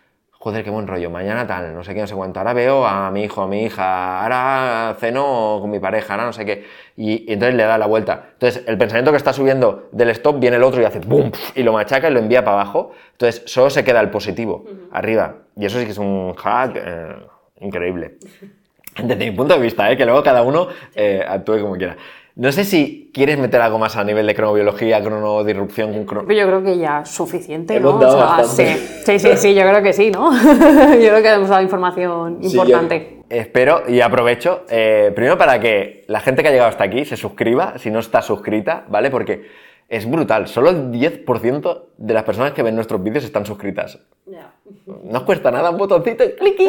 joder, 0.45 0.63
qué 0.63 0.69
buen 0.69 0.87
rollo, 0.87 1.09
mañana 1.09 1.47
tal, 1.47 1.73
no 1.73 1.83
sé 1.83 1.95
qué, 1.95 2.03
no 2.03 2.07
sé 2.07 2.15
cuánto, 2.15 2.39
ahora 2.39 2.53
veo 2.53 2.87
a 2.87 3.11
mi 3.11 3.25
hijo, 3.25 3.41
a 3.41 3.49
mi 3.49 3.65
hija, 3.65 4.23
ahora 4.23 4.95
ceno 5.01 5.57
con 5.59 5.71
mi 5.71 5.79
pareja, 5.79 6.13
ahora 6.13 6.27
no 6.27 6.35
sé 6.35 6.45
qué, 6.45 6.67
y, 6.99 7.33
entonces 7.33 7.55
le 7.55 7.63
da 7.63 7.79
la 7.79 7.87
vuelta. 7.87 8.27
Entonces, 8.35 8.63
el 8.67 8.77
pensamiento 8.77 9.11
que 9.11 9.17
está 9.17 9.33
subiendo 9.33 9.89
del 9.91 10.11
stop 10.11 10.39
viene 10.39 10.59
el 10.59 10.63
otro 10.63 10.83
y 10.83 10.85
hace 10.85 10.99
¡bum! 10.99 11.33
y 11.55 11.63
lo 11.63 11.73
machaca 11.73 12.11
y 12.11 12.13
lo 12.13 12.19
envía 12.19 12.45
para 12.45 12.61
abajo, 12.61 12.93
entonces 13.13 13.43
solo 13.47 13.71
se 13.71 13.85
queda 13.85 14.03
el 14.03 14.11
positivo, 14.11 14.67
arriba, 14.93 15.35
y 15.57 15.65
eso 15.65 15.79
sí 15.79 15.87
que 15.87 15.93
es 15.93 15.99
un 15.99 16.35
hack 16.35 16.73
eh, 16.77 17.15
increíble. 17.61 18.19
Desde 19.03 19.31
mi 19.31 19.35
punto 19.35 19.55
de 19.55 19.61
vista, 19.61 19.91
¿eh? 19.91 19.97
que 19.97 20.05
luego 20.05 20.23
cada 20.23 20.43
uno 20.43 20.69
eh, 20.95 21.25
actúe 21.27 21.59
como 21.63 21.77
quiera. 21.77 21.97
No 22.37 22.51
sé 22.51 22.65
si 22.65 23.13
quieres 23.15 23.39
meter 23.39 23.61
algo 23.61 23.79
más 23.79 23.97
a 23.97 24.03
nivel 24.03 24.27
de 24.27 24.35
cronobiología, 24.35 25.01
cronodisrupción. 25.01 26.05
Crono... 26.05 26.33
Yo 26.33 26.47
creo 26.47 26.65
que 26.65 26.79
ya 26.79 27.03
es 27.03 27.11
suficiente, 27.11 27.79
¿no? 27.79 28.45
sí. 28.45 28.67
sí, 29.05 29.19
sí, 29.21 29.37
sí, 29.37 29.55
yo 29.55 29.63
creo 29.63 29.83
que 29.85 29.93
sí, 29.93 30.11
¿no? 30.11 30.33
yo 30.43 31.11
creo 31.11 31.23
que 31.23 31.33
hemos 31.33 31.49
dado 31.49 31.63
información 31.63 32.39
importante. 32.43 33.23
espero 33.31 33.85
y 33.87 34.01
aprovecho, 34.01 34.65
eh, 34.69 35.13
primero 35.15 35.39
para 35.39 35.61
que 35.61 36.03
la 36.09 36.19
gente 36.19 36.43
que 36.43 36.49
ha 36.49 36.51
llegado 36.51 36.71
hasta 36.71 36.83
aquí 36.83 37.05
se 37.05 37.17
suscriba, 37.17 37.79
si 37.79 37.93
no 37.93 38.01
está 38.01 38.21
suscrita, 38.21 38.85
¿vale? 38.89 39.11
Porque 39.11 39.47
es 39.89 40.11
brutal, 40.11 40.49
solo 40.49 40.71
el 40.71 40.91
10% 40.91 41.83
de 41.99 42.15
las 42.15 42.25
personas 42.25 42.53
que 42.53 42.65
ven 42.65 42.75
nuestros 42.75 43.01
vídeos 43.01 43.23
están 43.23 43.47
suscritas. 43.47 44.01
No 45.05 45.19
os 45.19 45.25
cuesta 45.25 45.53
nada, 45.53 45.71
un 45.71 45.79
botoncito, 45.79 46.25
clic 46.37 46.61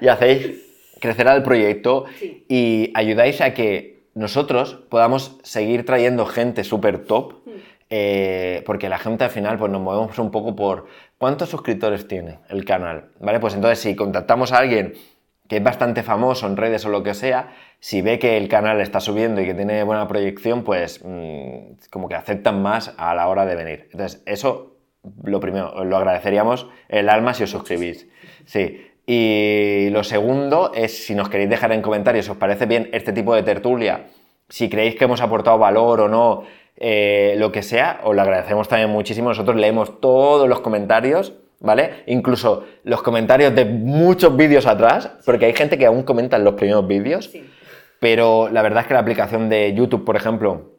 y 0.00 0.08
hacéis 0.08 0.66
crecer 0.98 1.28
al 1.28 1.42
proyecto 1.42 2.06
y 2.48 2.90
ayudáis 2.94 3.42
a 3.42 3.52
que 3.52 3.99
nosotros 4.20 4.74
podamos 4.90 5.38
seguir 5.42 5.86
trayendo 5.86 6.26
gente 6.26 6.62
súper 6.62 7.06
top, 7.06 7.36
hmm. 7.46 7.50
eh, 7.88 8.62
porque 8.66 8.90
la 8.90 8.98
gente 8.98 9.24
al 9.24 9.30
final 9.30 9.56
pues 9.56 9.72
nos 9.72 9.80
movemos 9.80 10.18
un 10.18 10.30
poco 10.30 10.54
por 10.54 10.88
cuántos 11.16 11.48
suscriptores 11.48 12.06
tiene 12.06 12.38
el 12.50 12.66
canal, 12.66 13.12
¿vale? 13.18 13.40
Pues 13.40 13.54
entonces 13.54 13.78
si 13.78 13.96
contactamos 13.96 14.52
a 14.52 14.58
alguien 14.58 14.92
que 15.48 15.56
es 15.56 15.62
bastante 15.62 16.02
famoso 16.02 16.46
en 16.46 16.58
redes 16.58 16.84
o 16.84 16.90
lo 16.90 17.02
que 17.02 17.14
sea, 17.14 17.54
si 17.78 18.02
ve 18.02 18.18
que 18.18 18.36
el 18.36 18.48
canal 18.48 18.82
está 18.82 19.00
subiendo 19.00 19.40
y 19.40 19.46
que 19.46 19.54
tiene 19.54 19.82
buena 19.84 20.06
proyección, 20.06 20.64
pues 20.64 21.00
mm, 21.02 21.88
como 21.88 22.06
que 22.06 22.14
aceptan 22.14 22.60
más 22.60 22.92
a 22.98 23.14
la 23.14 23.26
hora 23.26 23.46
de 23.46 23.56
venir. 23.56 23.88
Entonces, 23.90 24.22
eso, 24.26 24.76
lo 25.24 25.40
primero, 25.40 25.82
lo 25.82 25.96
agradeceríamos 25.96 26.68
el 26.90 27.08
alma 27.08 27.32
si 27.32 27.44
os 27.44 27.50
suscribís. 27.50 28.06
Sí, 28.44 28.86
y 29.06 29.88
lo 29.90 30.04
segundo 30.04 30.72
es 30.74 31.04
si 31.06 31.14
nos 31.14 31.28
queréis 31.28 31.50
dejar 31.50 31.72
en 31.72 31.82
comentarios 31.82 32.26
si 32.26 32.30
os 32.30 32.36
parece 32.36 32.66
bien 32.66 32.88
este 32.92 33.12
tipo 33.12 33.34
de 33.34 33.42
tertulia, 33.42 34.06
si 34.48 34.68
creéis 34.68 34.96
que 34.96 35.04
hemos 35.04 35.20
aportado 35.20 35.58
valor 35.58 36.00
o 36.02 36.08
no, 36.08 36.44
eh, 36.76 37.34
lo 37.36 37.52
que 37.52 37.62
sea, 37.62 38.00
os 38.04 38.16
lo 38.16 38.22
agradecemos 38.22 38.68
también 38.68 38.90
muchísimo. 38.90 39.28
Nosotros 39.28 39.56
leemos 39.56 40.00
todos 40.00 40.48
los 40.48 40.60
comentarios, 40.60 41.34
¿vale? 41.60 42.04
Incluso 42.06 42.64
los 42.84 43.02
comentarios 43.02 43.54
de 43.54 43.64
muchos 43.64 44.36
vídeos 44.36 44.66
atrás, 44.66 45.10
porque 45.24 45.46
hay 45.46 45.52
gente 45.52 45.78
que 45.78 45.86
aún 45.86 46.02
comenta 46.02 46.36
en 46.36 46.44
los 46.44 46.54
primeros 46.54 46.86
vídeos, 46.86 47.30
pero 48.00 48.48
la 48.48 48.62
verdad 48.62 48.82
es 48.82 48.88
que 48.88 48.94
la 48.94 49.00
aplicación 49.00 49.48
de 49.48 49.74
YouTube, 49.74 50.04
por 50.04 50.16
ejemplo, 50.16 50.72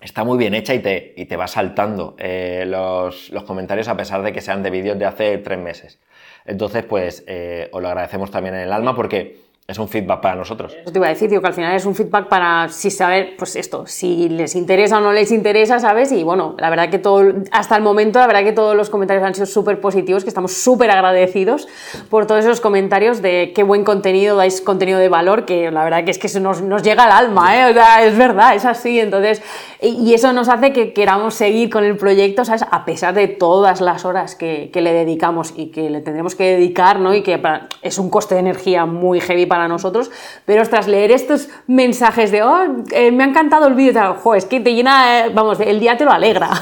está 0.00 0.22
muy 0.22 0.38
bien 0.38 0.54
hecha 0.54 0.72
y 0.72 0.78
te, 0.78 1.14
y 1.16 1.24
te 1.24 1.36
va 1.36 1.48
saltando 1.48 2.14
eh, 2.18 2.64
los, 2.66 3.30
los 3.30 3.42
comentarios 3.42 3.88
a 3.88 3.96
pesar 3.96 4.22
de 4.22 4.32
que 4.32 4.40
sean 4.40 4.62
de 4.62 4.70
vídeos 4.70 4.98
de 4.98 5.04
hace 5.04 5.38
tres 5.38 5.58
meses. 5.58 5.98
Entonces, 6.44 6.84
pues 6.84 7.24
eh, 7.26 7.68
os 7.72 7.80
lo 7.80 7.88
agradecemos 7.88 8.30
también 8.30 8.54
en 8.54 8.62
el 8.62 8.72
alma 8.72 8.94
porque 8.94 9.43
es 9.66 9.78
un 9.78 9.88
feedback 9.88 10.20
para 10.20 10.34
nosotros. 10.34 10.74
Eso 10.74 10.92
te 10.92 10.98
iba 10.98 11.06
a 11.06 11.10
decir, 11.10 11.30
tío, 11.30 11.40
que 11.40 11.46
al 11.46 11.54
final 11.54 11.74
es 11.74 11.86
un 11.86 11.94
feedback 11.94 12.28
para 12.28 12.68
si 12.68 12.90
saber, 12.90 13.34
pues 13.38 13.56
esto, 13.56 13.86
si 13.86 14.28
les 14.28 14.56
interesa 14.56 14.98
o 14.98 15.00
no 15.00 15.10
les 15.10 15.32
interesa, 15.32 15.80
¿sabes? 15.80 16.12
Y 16.12 16.22
bueno, 16.22 16.54
la 16.58 16.68
verdad 16.68 16.90
que 16.90 16.98
todo, 16.98 17.32
hasta 17.50 17.74
el 17.74 17.82
momento, 17.82 18.18
la 18.18 18.26
verdad 18.26 18.44
que 18.44 18.52
todos 18.52 18.76
los 18.76 18.90
comentarios 18.90 19.24
han 19.24 19.34
sido 19.34 19.46
súper 19.46 19.80
positivos, 19.80 20.22
que 20.22 20.28
estamos 20.28 20.52
súper 20.52 20.90
agradecidos 20.90 21.66
por 22.10 22.26
todos 22.26 22.44
esos 22.44 22.60
comentarios 22.60 23.22
de 23.22 23.52
qué 23.54 23.62
buen 23.62 23.84
contenido, 23.84 24.36
dais 24.36 24.60
contenido 24.60 24.98
de 24.98 25.08
valor, 25.08 25.46
que 25.46 25.70
la 25.70 25.82
verdad 25.82 26.04
que 26.04 26.10
es 26.10 26.18
que 26.18 26.26
eso 26.26 26.40
nos, 26.40 26.60
nos 26.60 26.82
llega 26.82 27.04
al 27.04 27.12
alma, 27.12 27.56
¿eh? 27.56 27.70
O 27.70 27.72
sea, 27.72 28.04
es 28.04 28.18
verdad, 28.18 28.54
es 28.54 28.66
así. 28.66 29.00
Entonces, 29.00 29.40
y 29.80 30.12
eso 30.12 30.34
nos 30.34 30.50
hace 30.50 30.74
que 30.74 30.92
queramos 30.92 31.32
seguir 31.32 31.70
con 31.70 31.84
el 31.84 31.96
proyecto, 31.96 32.44
¿sabes? 32.44 32.66
A 32.70 32.84
pesar 32.84 33.14
de 33.14 33.28
todas 33.28 33.80
las 33.80 34.04
horas 34.04 34.34
que, 34.34 34.68
que 34.70 34.82
le 34.82 34.92
dedicamos 34.92 35.54
y 35.56 35.68
que 35.68 35.88
le 35.88 36.02
tendremos 36.02 36.34
que 36.34 36.52
dedicar, 36.52 37.00
¿no? 37.00 37.14
Y 37.14 37.22
que 37.22 37.40
es 37.80 37.98
un 37.98 38.10
coste 38.10 38.34
de 38.34 38.40
energía 38.40 38.84
muy 38.84 39.20
heavy 39.20 39.46
para 39.46 39.53
nosotros, 39.68 40.10
pero 40.44 40.62
tras 40.68 40.88
leer 40.88 41.10
estos 41.10 41.48
mensajes 41.66 42.30
de, 42.30 42.42
oh, 42.42 42.84
eh, 42.92 43.10
me 43.10 43.24
ha 43.24 43.26
encantado 43.26 43.66
el 43.66 43.74
vídeo, 43.74 43.92
tal, 43.92 44.16
es 44.36 44.44
que 44.44 44.60
te 44.60 44.74
llena, 44.74 45.26
eh, 45.26 45.30
vamos, 45.32 45.60
el 45.60 45.80
día 45.80 45.96
te 45.96 46.04
lo 46.04 46.12
alegra. 46.12 46.50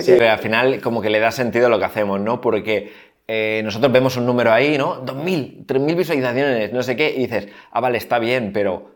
Sí, 0.00 0.12
pero 0.18 0.30
al 0.30 0.38
final 0.38 0.80
como 0.82 1.00
que 1.00 1.08
le 1.08 1.18
da 1.20 1.30
sentido 1.30 1.70
lo 1.70 1.78
que 1.78 1.86
hacemos, 1.86 2.20
¿no? 2.20 2.38
Porque 2.38 2.92
eh, 3.26 3.62
nosotros 3.64 3.90
vemos 3.90 4.14
un 4.18 4.26
número 4.26 4.52
ahí, 4.52 4.76
¿no? 4.76 5.02
2.000, 5.06 5.64
3.000 5.64 5.96
visualizaciones, 5.96 6.72
no 6.72 6.82
sé 6.82 6.96
qué, 6.96 7.14
y 7.16 7.20
dices, 7.20 7.48
ah, 7.70 7.80
vale, 7.80 7.96
está 7.96 8.18
bien, 8.18 8.52
pero 8.52 8.90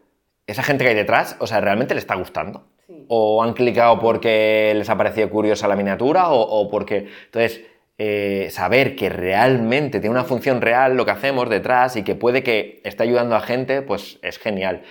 esa 0.47 0.63
gente 0.63 0.85
que 0.85 0.91
hay 0.91 0.97
detrás, 0.97 1.37
o 1.39 1.47
sea, 1.47 1.63
¿realmente 1.63 1.95
le 1.95 2.01
está 2.01 2.17
gustando? 2.17 2.67
¿O 3.09 3.43
han 3.43 3.55
clicado 3.55 3.99
porque 3.99 4.75
les 4.77 4.91
ha 4.91 4.97
parecido 4.99 5.31
curiosa 5.31 5.69
la 5.69 5.77
miniatura? 5.77 6.29
¿O, 6.29 6.41
o 6.41 6.69
porque...? 6.69 7.09
Entonces 7.25 7.63
eh, 7.99 8.49
saber 8.51 8.95
que 8.97 9.09
realmente 9.09 10.01
tiene 10.01 10.15
una 10.15 10.25
función 10.25 10.61
real 10.61 10.97
lo 10.97 11.05
que 11.05 11.11
hacemos 11.11 11.49
detrás 11.51 11.97
y 11.97 12.05
que 12.05 12.15
puede 12.15 12.43
que 12.43 12.81
esté 12.85 13.03
ayudando 13.03 13.35
a 13.37 13.41
gente, 13.41 13.83
pues 13.83 14.19
es 14.23 14.39
genial. 14.39 14.83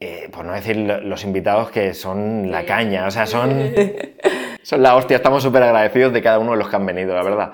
Eh, 0.00 0.28
por 0.32 0.44
no 0.44 0.52
decir 0.52 0.76
los 0.76 1.24
invitados 1.24 1.70
que 1.70 1.94
son 1.94 2.50
la 2.50 2.64
caña, 2.64 3.06
o 3.06 3.10
sea, 3.10 3.26
son... 3.26 3.72
Son 4.64 4.80
la 4.80 4.94
hostia, 4.94 5.16
estamos 5.16 5.42
súper 5.42 5.60
agradecidos 5.64 6.12
de 6.12 6.22
cada 6.22 6.38
uno 6.38 6.52
de 6.52 6.56
los 6.58 6.68
que 6.68 6.76
han 6.76 6.86
venido, 6.86 7.16
la 7.16 7.24
verdad. 7.24 7.50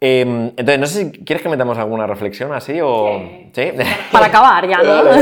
Em, 0.00 0.46
entonces, 0.48 0.78
no 0.78 0.86
sé 0.86 1.04
si 1.04 1.12
quieres 1.24 1.42
que 1.42 1.48
metamos 1.50 1.76
alguna 1.76 2.06
reflexión 2.06 2.54
así 2.54 2.78
o... 2.82 3.20
¿Sí? 3.52 3.72
Para 4.12 4.24
acabar 4.26 4.66
ya, 4.66 4.78
¿no? 4.78 5.04
Vale, 5.04 5.20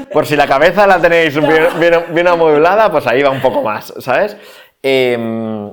ok. 0.00 0.08
Por 0.12 0.26
si 0.26 0.34
la 0.34 0.48
cabeza 0.48 0.84
la 0.84 1.00
tenéis 1.00 1.32
bien, 1.40 1.66
bien- 1.78 2.04
bien 2.12 2.26
amueblada, 2.26 2.90
pues 2.90 3.06
ahí 3.06 3.22
va 3.22 3.30
un 3.30 3.40
poco 3.40 3.62
más, 3.62 3.94
¿sabes? 4.00 4.36
Em, 4.82 5.70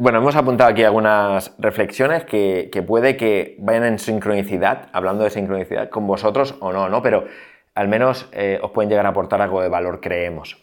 bueno, 0.00 0.18
hemos 0.18 0.34
apuntado 0.34 0.70
aquí 0.70 0.82
algunas 0.82 1.54
reflexiones 1.58 2.24
que, 2.24 2.70
que 2.72 2.82
puede 2.82 3.18
que 3.18 3.56
vayan 3.58 3.84
en 3.84 3.98
sincronicidad, 3.98 4.88
hablando 4.94 5.24
de 5.24 5.30
sincronicidad, 5.30 5.90
con 5.90 6.06
vosotros 6.06 6.54
o 6.60 6.72
no, 6.72 6.88
¿no? 6.88 7.02
Pero 7.02 7.26
al 7.74 7.88
menos 7.88 8.26
eh, 8.32 8.58
os 8.62 8.70
pueden 8.70 8.88
llegar 8.88 9.04
a 9.04 9.10
aportar 9.10 9.42
algo 9.42 9.60
de 9.60 9.68
valor, 9.68 10.00
creemos. 10.00 10.56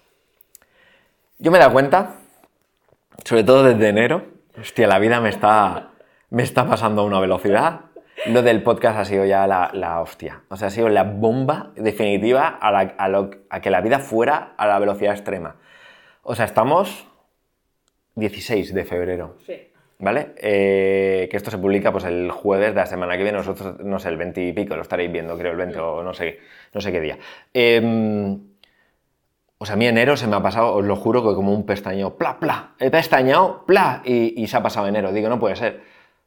Yo 1.38 1.52
me 1.52 1.58
he 1.58 1.62
dado 1.62 1.72
cuenta, 1.72 2.16
sobre 3.24 3.44
todo 3.44 3.64
desde 3.64 3.90
enero, 3.90 4.24
hostia, 4.60 4.88
la 4.88 4.98
vida 4.98 5.22
me 5.22 5.30
está, 5.30 5.90
me 6.32 6.42
está 6.42 6.68
pasando 6.68 7.04
a 7.04 7.06
una 7.06 7.20
velocidad. 7.20 7.82
Lo 8.26 8.42
del 8.42 8.64
podcast 8.64 8.98
ha 8.98 9.06
sido 9.06 9.24
ya 9.26 9.46
la, 9.46 9.70
la 9.72 10.02
hostia. 10.02 10.42
O 10.50 10.58
sea, 10.58 10.70
ha 10.70 10.72
sido 10.72 10.90
la 10.90 11.04
bomba 11.04 11.74
definitiva 11.76 12.48
a, 12.60 13.08
lo- 13.08 13.30
a 13.52 13.62
que 13.62 13.70
la 13.70 13.82
vida 13.82 14.00
fuera 14.00 14.54
a 14.58 14.66
la 14.66 14.80
velocidad 14.80 15.14
extrema. 15.14 15.58
O 16.24 16.34
sea, 16.34 16.46
estamos 16.46 17.08
16 18.18 18.74
de 18.74 18.84
febrero. 18.84 19.38
¿Vale? 20.00 20.34
Eh, 20.38 21.28
que 21.32 21.38
esto 21.38 21.50
se 21.50 21.58
publica 21.58 21.92
pues 21.92 22.04
el 22.04 22.30
jueves 22.30 22.70
de 22.70 22.76
la 22.76 22.86
semana 22.86 23.18
que 23.18 23.24
viene, 23.24 23.40
nosotros, 23.40 23.80
no 23.80 23.98
sé, 23.98 24.10
el 24.10 24.18
20 24.18 24.48
y 24.48 24.54
pico, 24.54 24.76
lo 24.76 24.84
estaréis 24.84 25.12
viendo, 25.12 25.36
creo, 25.38 25.52
el 25.52 25.58
20 25.58 25.80
o 25.80 26.04
no 26.04 26.14
sé, 26.14 26.40
no 26.74 26.82
sé 26.82 26.92
qué 26.92 27.02
día. 27.02 27.18
Em, 27.52 28.40
o 29.58 29.66
sea, 29.66 29.74
a 29.74 29.78
mí 29.78 29.88
enero 29.88 30.16
se 30.18 30.28
me 30.28 30.36
ha 30.36 30.42
pasado, 30.42 30.76
os 30.76 30.86
lo 30.86 30.96
juro, 30.96 31.28
que 31.28 31.34
como 31.34 31.52
un 31.52 31.66
pestañeo, 31.66 32.16
pla, 32.16 32.40
pla, 32.40 32.76
he 32.80 32.92
pestañeado, 32.92 33.66
pla, 33.66 34.04
y, 34.06 34.40
y 34.40 34.46
se 34.48 34.58
ha 34.58 34.62
pasado 34.62 34.88
enero. 34.88 35.12
Digo, 35.12 35.30
no 35.30 35.40
puede 35.40 35.56
ser. 35.56 35.82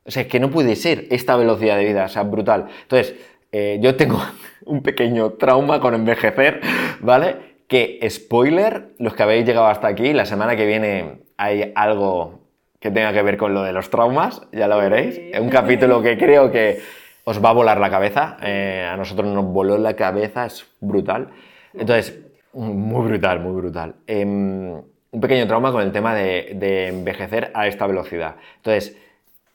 O 0.05 0.11
sea, 0.11 0.23
es 0.23 0.29
que 0.29 0.41
no 0.41 0.51
puede 0.51 0.75
ser 0.75 1.07
esta 1.11 1.37
velocidad 1.37 1.77
de 1.77 1.85
vida, 1.85 2.07
o 2.07 2.09
sea, 2.09 2.25
brutal. 2.25 2.67
Entonces, 2.83 3.15
eh, 3.53 3.79
yo 3.81 3.97
tengo 3.97 4.21
un 4.65 4.83
pequeño 4.83 5.33
trauma 5.35 5.81
con 5.81 5.95
envejecer, 5.95 6.61
¿vale? 7.01 7.50
Que, 7.71 8.01
spoiler, 8.11 8.89
los 8.99 9.15
que 9.15 9.23
habéis 9.23 9.47
llegado 9.47 9.69
hasta 9.69 9.87
aquí, 9.87 10.13
la 10.13 10.27
semana 10.27 10.57
que 10.57 10.67
viene 10.67 11.21
hay 11.37 11.71
algo 11.77 12.41
que 12.81 12.91
tenga 12.91 13.13
que 13.13 13.23
ver 13.23 13.37
con 13.37 13.55
lo 13.55 13.63
de 13.63 13.73
los 13.73 13.91
traumas, 13.91 14.43
ya 14.51 14.67
lo 14.67 14.77
veréis. 14.77 15.21
Es 15.33 15.39
un 15.39 15.51
capítulo 15.51 16.03
que 16.03 16.19
creo 16.19 16.51
que 16.51 16.81
os 17.23 17.43
va 17.43 17.51
a 17.51 17.53
volar 17.53 17.79
la 17.79 17.89
cabeza. 17.89 18.39
eh, 18.43 18.89
a 18.91 18.97
nosotros 18.97 19.33
nos 19.33 19.45
voló 19.45 19.79
la 19.79 19.95
cabeza, 19.95 20.47
es 20.47 20.67
brutal. 20.81 21.29
Entonces, 21.73 22.19
muy 22.55 23.07
brutal, 23.07 23.39
muy 23.39 23.53
brutal. 23.53 23.95
Em, 24.09 24.73
un 25.13 25.21
pequeño 25.21 25.47
trauma 25.47 25.71
con 25.71 25.83
el 25.83 25.93
tema 25.93 26.13
de, 26.13 26.57
de 26.57 26.89
envejecer 26.89 27.53
a 27.55 27.69
esta 27.69 27.87
velocidad. 27.87 28.35
Entonces, 28.57 28.97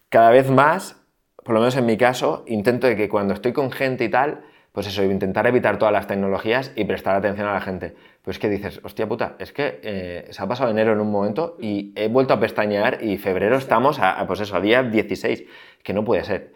cada 0.08 0.30
vez 0.32 0.50
más, 0.50 1.02
por 1.44 1.54
lo 1.54 1.60
menos 1.60 1.76
en 1.76 1.86
mi 1.86 1.98
caso, 1.98 2.46
intento 2.48 2.88
de 2.88 2.96
que 2.96 3.10
cuando 3.10 3.34
estoy 3.34 3.52
con 3.52 3.72
gente 3.72 4.06
y 4.06 4.10
tal, 4.10 4.40
pues 4.76 4.88
eso, 4.88 5.04
intentar 5.06 5.48
evitar 5.48 5.80
todas 5.80 5.94
las 5.94 6.06
tecnologías 6.06 6.74
y 6.76 6.84
prestar 6.84 7.16
atención 7.16 7.48
a 7.48 7.54
la 7.54 7.62
gente. 7.62 7.96
Pues 8.22 8.40
que 8.40 8.50
dices, 8.50 8.82
hostia 8.84 9.08
puta, 9.08 9.38
es 9.40 9.54
que 9.54 9.80
eh, 9.82 10.28
se 10.30 10.44
ha 10.44 10.48
pasado 10.48 10.70
enero 10.70 10.92
en 10.92 11.00
un 11.00 11.10
momento 11.10 11.56
y 11.62 11.94
he 11.96 12.10
vuelto 12.10 12.34
a 12.34 12.42
pestañear 12.42 13.02
y 13.02 13.18
febrero 13.18 13.56
estamos 13.56 14.00
a, 14.00 14.20
a, 14.20 14.28
pues 14.28 14.42
eso, 14.42 14.54
a 14.54 14.60
día 14.60 14.84
16, 14.84 15.46
que 15.82 15.94
no 15.94 16.04
puede 16.04 16.26
ser. 16.26 16.52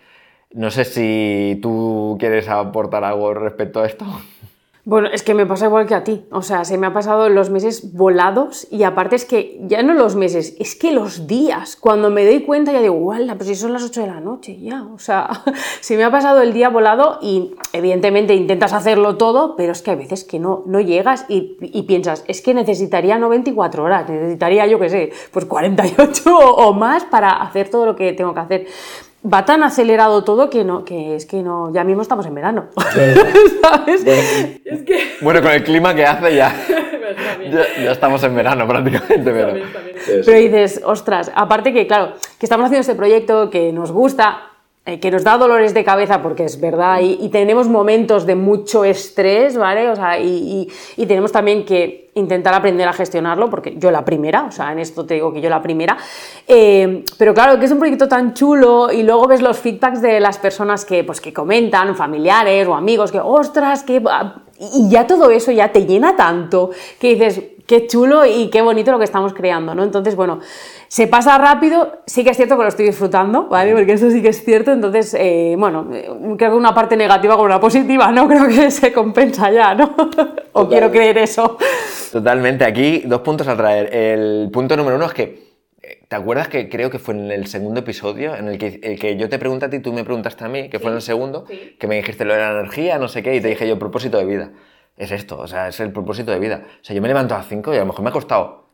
No 0.52 0.70
sé 0.70 0.84
si 0.84 1.60
tú 1.62 2.18
quieres 2.20 2.50
aportar 2.50 3.06
algo 3.06 3.34
respecto 3.34 3.80
a 3.80 3.86
esto. 3.86 4.06
Bueno, 4.86 5.10
es 5.12 5.24
que 5.24 5.34
me 5.34 5.46
pasa 5.46 5.66
igual 5.66 5.86
que 5.86 5.96
a 5.96 6.04
ti. 6.04 6.26
O 6.32 6.42
sea, 6.42 6.64
se 6.64 6.78
me 6.78 6.88
ha 6.88 6.94
pasado 6.94 7.30
los 7.30 7.50
meses 7.50 7.94
volados 7.94 8.66
y 8.72 8.84
aparte 8.84 9.16
es 9.16 9.26
que 9.26 9.60
ya 9.64 9.84
no 9.84 9.94
los 9.94 10.16
meses, 10.16 10.56
es 10.58 10.76
que 10.76 10.92
los 10.92 11.28
días. 11.28 11.76
Cuando 11.76 12.10
me 12.10 12.26
doy 12.26 12.44
cuenta 12.44 12.72
ya 12.72 12.82
digo, 12.82 12.96
¡guala! 12.96 13.36
Pues 13.36 13.50
si 13.50 13.56
son 13.56 13.74
las 13.74 13.84
8 13.84 14.02
de 14.02 14.08
la 14.08 14.22
noche 14.22 14.58
ya. 14.60 14.84
O 14.84 14.98
sea, 14.98 15.30
se 15.82 15.98
me 15.98 16.04
ha 16.04 16.12
pasado 16.12 16.42
el 16.42 16.54
día 16.54 16.70
volado 16.70 17.20
y 17.22 17.56
evidentemente 17.74 18.34
intentas 18.36 18.74
hacerlo 18.74 19.18
todo, 19.18 19.56
pero 19.56 19.74
es 19.74 19.82
que 19.82 19.92
hay 19.92 19.98
veces 19.98 20.24
que 20.24 20.40
no, 20.40 20.64
no 20.66 20.80
llegas 20.80 21.26
y, 21.28 21.58
piensas, 21.84 22.24
es 22.28 22.42
que 22.42 22.54
necesitaría 22.54 23.18
no 23.18 23.30
24 23.30 23.84
horas, 23.84 24.10
necesitaría, 24.10 24.68
yo 24.68 24.80
qué 24.80 24.90
sé, 24.90 25.12
pues 25.32 25.46
48 25.46 26.38
o, 26.38 26.68
o 26.68 26.74
más 26.74 27.04
para 27.06 27.32
hacer 27.42 27.70
todo 27.70 27.86
lo 27.86 27.96
que 27.96 28.14
tengo 28.14 28.34
que 28.34 28.40
hacer 28.40 28.68
va 29.26 29.46
tan 29.46 29.64
acelerado 29.64 30.24
todo 30.24 30.50
que 30.50 30.64
no, 30.64 30.86
que 30.86 31.16
es 31.16 31.26
que 31.26 31.42
no, 31.42 31.74
ya 31.74 31.84
mismo 31.84 32.02
estamos 32.02 32.26
en 32.26 32.36
verano. 32.36 32.68
¿Sabes? 33.62 34.06
Es 34.06 34.82
que. 34.84 35.18
Bueno, 35.22 35.42
con 35.42 35.52
el 35.52 35.64
clima 35.64 35.94
que 35.94 36.06
hace 36.06 36.36
ya, 36.36 36.54
ya, 37.52 37.84
ya 37.84 37.92
estamos 37.92 38.24
en 38.24 38.36
verano 38.36 38.68
prácticamente, 38.68 39.32
pero... 39.32 39.54
Pero 40.26 40.38
dices, 40.38 40.82
ostras, 40.86 41.32
aparte 41.36 41.74
que, 41.74 41.86
claro, 41.86 42.14
que 42.40 42.46
estamos 42.46 42.66
haciendo 42.66 42.82
este 42.82 42.96
proyecto 42.96 43.50
que 43.50 43.72
nos 43.74 43.92
gusta, 43.92 44.50
eh, 44.86 45.00
que 45.00 45.12
nos 45.12 45.24
da 45.24 45.38
dolores 45.38 45.74
de 45.74 45.84
cabeza, 45.84 46.22
porque 46.22 46.46
es 46.46 46.60
verdad, 46.60 47.00
y, 47.02 47.30
tenemos 47.30 47.68
momentos 47.68 48.26
de 48.26 48.36
mucho 48.36 48.84
estrés, 48.86 49.58
¿vale? 49.58 49.90
O 49.90 49.96
sea, 49.96 50.20
y 50.20 50.68
tenemos 51.08 51.32
también 51.32 51.66
que 51.66 52.10
intentar 52.20 52.54
aprender 52.54 52.88
a 52.88 52.94
gestionarlo, 52.94 53.50
porque 53.50 53.76
yo 53.78 53.92
la 53.92 54.06
primera, 54.06 54.44
o 54.44 54.52
sea, 54.52 54.72
en 54.72 54.80
esto 54.80 55.06
te 55.06 55.16
digo 55.16 55.34
que 55.34 55.42
yo 55.42 55.50
la 55.50 55.62
primera. 55.62 55.98
Eh, 56.48 57.04
pero 57.18 57.34
claro, 57.34 57.60
que 57.60 57.66
es 57.66 57.72
un 57.72 57.80
proyecto 57.80 58.08
tan 58.08 58.34
chulo 58.34 58.92
y 58.92 59.04
luego 59.04 59.28
ves 59.28 59.42
los 59.42 59.58
feedbacks 59.58 60.02
de 60.02 60.20
las 60.20 60.38
personas 60.38 60.86
que, 60.86 61.04
pues, 61.04 61.20
que 61.22 61.34
comentan, 61.34 61.96
familiares 61.96 62.68
o 62.68 62.76
amigos, 62.76 63.12
que, 63.12 63.20
ostras, 63.20 63.84
que... 63.84 64.02
Y 64.76 64.90
ya 64.90 65.08
todo 65.08 65.32
eso 65.32 65.52
ya 65.52 65.72
te 65.72 65.86
llena 65.86 66.18
tanto 66.18 66.72
que 67.00 67.16
dices, 67.16 67.42
qué 67.70 67.86
chulo 67.86 68.26
y 68.26 68.50
qué 68.50 68.64
bonito 68.64 68.92
lo 68.92 68.98
que 68.98 69.04
estamos 69.04 69.32
creando, 69.36 69.76
¿no? 69.76 69.84
Entonces, 69.84 70.16
bueno, 70.16 70.40
se 70.88 71.06
pasa 71.06 71.38
rápido, 71.38 72.00
sí 72.08 72.24
que 72.24 72.32
es 72.32 72.36
cierto 72.36 72.58
que 72.58 72.64
lo 72.64 72.68
estoy 72.68 72.88
disfrutando, 72.88 73.48
¿vale? 73.48 73.74
Porque 73.74 73.94
eso 73.94 74.10
sí 74.10 74.24
que 74.24 74.30
es 74.30 74.44
cierto, 74.44 74.72
entonces, 74.72 75.14
eh, 75.14 75.54
bueno, 75.56 75.88
eh, 75.94 76.10
creo 76.36 76.50
que 76.50 76.58
una 76.58 76.74
parte 76.74 76.98
negativa 76.98 77.38
con 77.38 77.46
una 77.46 77.60
positiva, 77.60 78.12
¿no? 78.12 78.28
Creo 78.28 78.48
que 78.48 78.72
se 78.72 78.92
compensa 78.92 79.52
ya, 79.52 79.76
¿no? 79.76 79.96
o 80.54 80.68
quiero 80.68 80.90
creer 80.90 81.20
eso. 81.20 81.58
Totalmente. 82.12 82.66
Aquí 82.66 83.04
dos 83.06 83.22
puntos 83.22 83.48
a 83.48 83.56
traer. 83.56 83.94
El 83.94 84.50
punto 84.52 84.76
número 84.76 84.96
uno 84.96 85.06
es 85.06 85.14
que, 85.14 85.54
eh, 85.84 86.06
¿te 86.08 86.16
acuerdas 86.16 86.48
que 86.48 86.70
creo 86.70 86.90
que 86.90 86.98
fue 86.98 87.14
en 87.14 87.30
el 87.30 87.46
segundo 87.46 87.82
episodio 87.82 88.36
en 88.36 88.48
el 88.48 88.58
que, 88.58 88.80
el 88.82 88.98
que 88.98 89.16
yo 89.16 89.30
te 89.30 89.38
pregunté 89.38 89.68
a 89.68 89.70
ti, 89.70 89.78
tú 89.80 89.94
me 89.94 90.04
preguntaste 90.04 90.44
a 90.44 90.48
mí, 90.48 90.70
que 90.70 90.80
fue 90.80 90.90
en 90.90 90.96
el 90.96 91.04
segundo, 91.04 91.46
que 91.46 91.88
me 91.88 91.98
dijiste 91.98 92.26
lo 92.26 92.34
de 92.34 92.40
la 92.40 92.50
energía, 92.50 92.98
no 92.98 93.08
sé 93.08 93.22
qué, 93.22 93.36
y 93.36 93.42
te 93.42 93.50
dije 93.50 93.68
yo, 93.68 93.78
propósito 93.78 94.18
de 94.18 94.26
vida. 94.26 94.52
Es 95.00 95.12
esto, 95.12 95.40
o 95.40 95.48
sea, 95.48 95.70
es 95.70 95.80
el 95.80 95.94
propósito 95.94 96.30
de 96.32 96.40
vida. 96.40 96.62
O 96.82 96.84
sea, 96.84 96.94
yo 96.94 97.02
me 97.02 97.08
levanto 97.08 97.34
a 97.34 97.38
las 97.38 97.48
5 97.48 97.74
y 97.74 97.78
a 97.78 97.80
lo 97.80 97.86
mejor 97.86 98.04
me 98.04 98.10
ha 98.10 98.12
costado. 98.14 98.66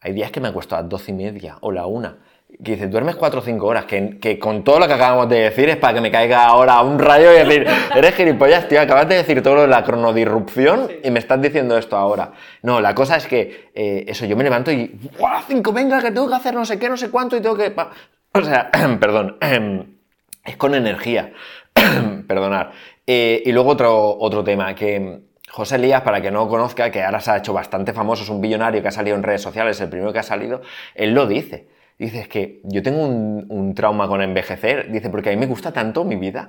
Hay 0.00 0.14
días 0.14 0.30
que 0.30 0.40
me 0.40 0.48
ha 0.48 0.52
costado 0.52 0.80
a 0.80 0.82
las 0.82 0.90
12 0.90 1.10
y 1.10 1.14
media 1.14 1.58
o 1.60 1.70
la 1.70 1.84
una. 1.84 2.16
Que 2.62 2.72
dices, 2.72 2.90
duermes 2.90 3.16
4 3.16 3.40
o 3.40 3.42
5 3.42 3.66
horas, 3.66 3.84
que, 3.84 4.18
que 4.18 4.38
con 4.38 4.64
todo 4.64 4.78
lo 4.78 4.86
que 4.86 4.94
acabamos 4.94 5.28
de 5.28 5.40
decir 5.40 5.68
es 5.68 5.76
para 5.76 5.92
que 5.92 6.00
me 6.00 6.10
caiga 6.10 6.46
ahora 6.46 6.80
un 6.80 6.98
rayo 6.98 7.30
y 7.34 7.38
decir, 7.38 7.66
eres 7.94 8.14
gilipollas, 8.14 8.66
tío, 8.66 8.80
acabas 8.80 9.06
de 9.10 9.16
decir 9.16 9.42
todo 9.42 9.56
lo 9.56 9.60
de 9.62 9.68
la 9.68 9.84
cronodirrupción 9.84 10.88
y 11.02 11.10
me 11.10 11.18
estás 11.18 11.42
diciendo 11.42 11.76
esto 11.76 11.96
ahora. 11.96 12.32
No, 12.62 12.80
la 12.80 12.94
cosa 12.94 13.16
es 13.16 13.26
que, 13.26 13.70
eh, 13.74 14.06
eso, 14.08 14.24
yo 14.24 14.36
me 14.36 14.44
levanto 14.44 14.72
y, 14.72 14.98
¡guau, 15.18 15.32
a 15.32 15.36
las 15.36 15.46
5, 15.46 15.70
venga, 15.72 16.00
que 16.00 16.12
tengo 16.12 16.28
que 16.28 16.34
hacer 16.34 16.54
no 16.54 16.64
sé 16.64 16.78
qué, 16.78 16.88
no 16.88 16.96
sé 16.96 17.10
cuánto 17.10 17.36
y 17.36 17.42
tengo 17.42 17.56
que... 17.56 17.70
pa-". 17.70 17.90
O 18.32 18.40
sea, 18.40 18.70
perdón, 19.00 19.36
es 20.44 20.56
con 20.56 20.74
energía. 20.74 21.32
Perdonar. 22.26 22.72
Eh, 23.06 23.42
y 23.44 23.52
luego 23.52 23.70
otro, 23.70 24.16
otro 24.18 24.42
tema, 24.42 24.74
que 24.74 25.33
José 25.50 25.76
Elías, 25.76 26.02
para 26.02 26.20
que 26.20 26.30
no 26.30 26.48
conozca, 26.48 26.90
que 26.90 27.02
ahora 27.02 27.20
se 27.20 27.30
ha 27.30 27.36
hecho 27.36 27.52
bastante 27.52 27.92
famoso, 27.92 28.22
es 28.24 28.28
un 28.30 28.40
billonario 28.40 28.82
que 28.82 28.88
ha 28.88 28.92
salido 28.92 29.16
en 29.16 29.22
redes 29.22 29.42
sociales, 29.42 29.80
el 29.80 29.88
primero 29.88 30.12
que 30.12 30.18
ha 30.18 30.22
salido, 30.24 30.62
él 30.94 31.12
lo 31.14 31.26
dice. 31.26 31.68
Dice, 31.98 32.20
es 32.20 32.28
que 32.28 32.60
yo 32.64 32.82
tengo 32.82 33.04
un, 33.06 33.46
un 33.48 33.74
trauma 33.74 34.08
con 34.08 34.20
envejecer, 34.20 34.90
dice, 34.90 35.10
porque 35.10 35.28
a 35.30 35.32
mí 35.32 35.38
me 35.38 35.46
gusta 35.46 35.72
tanto 35.72 36.04
mi 36.04 36.16
vida. 36.16 36.48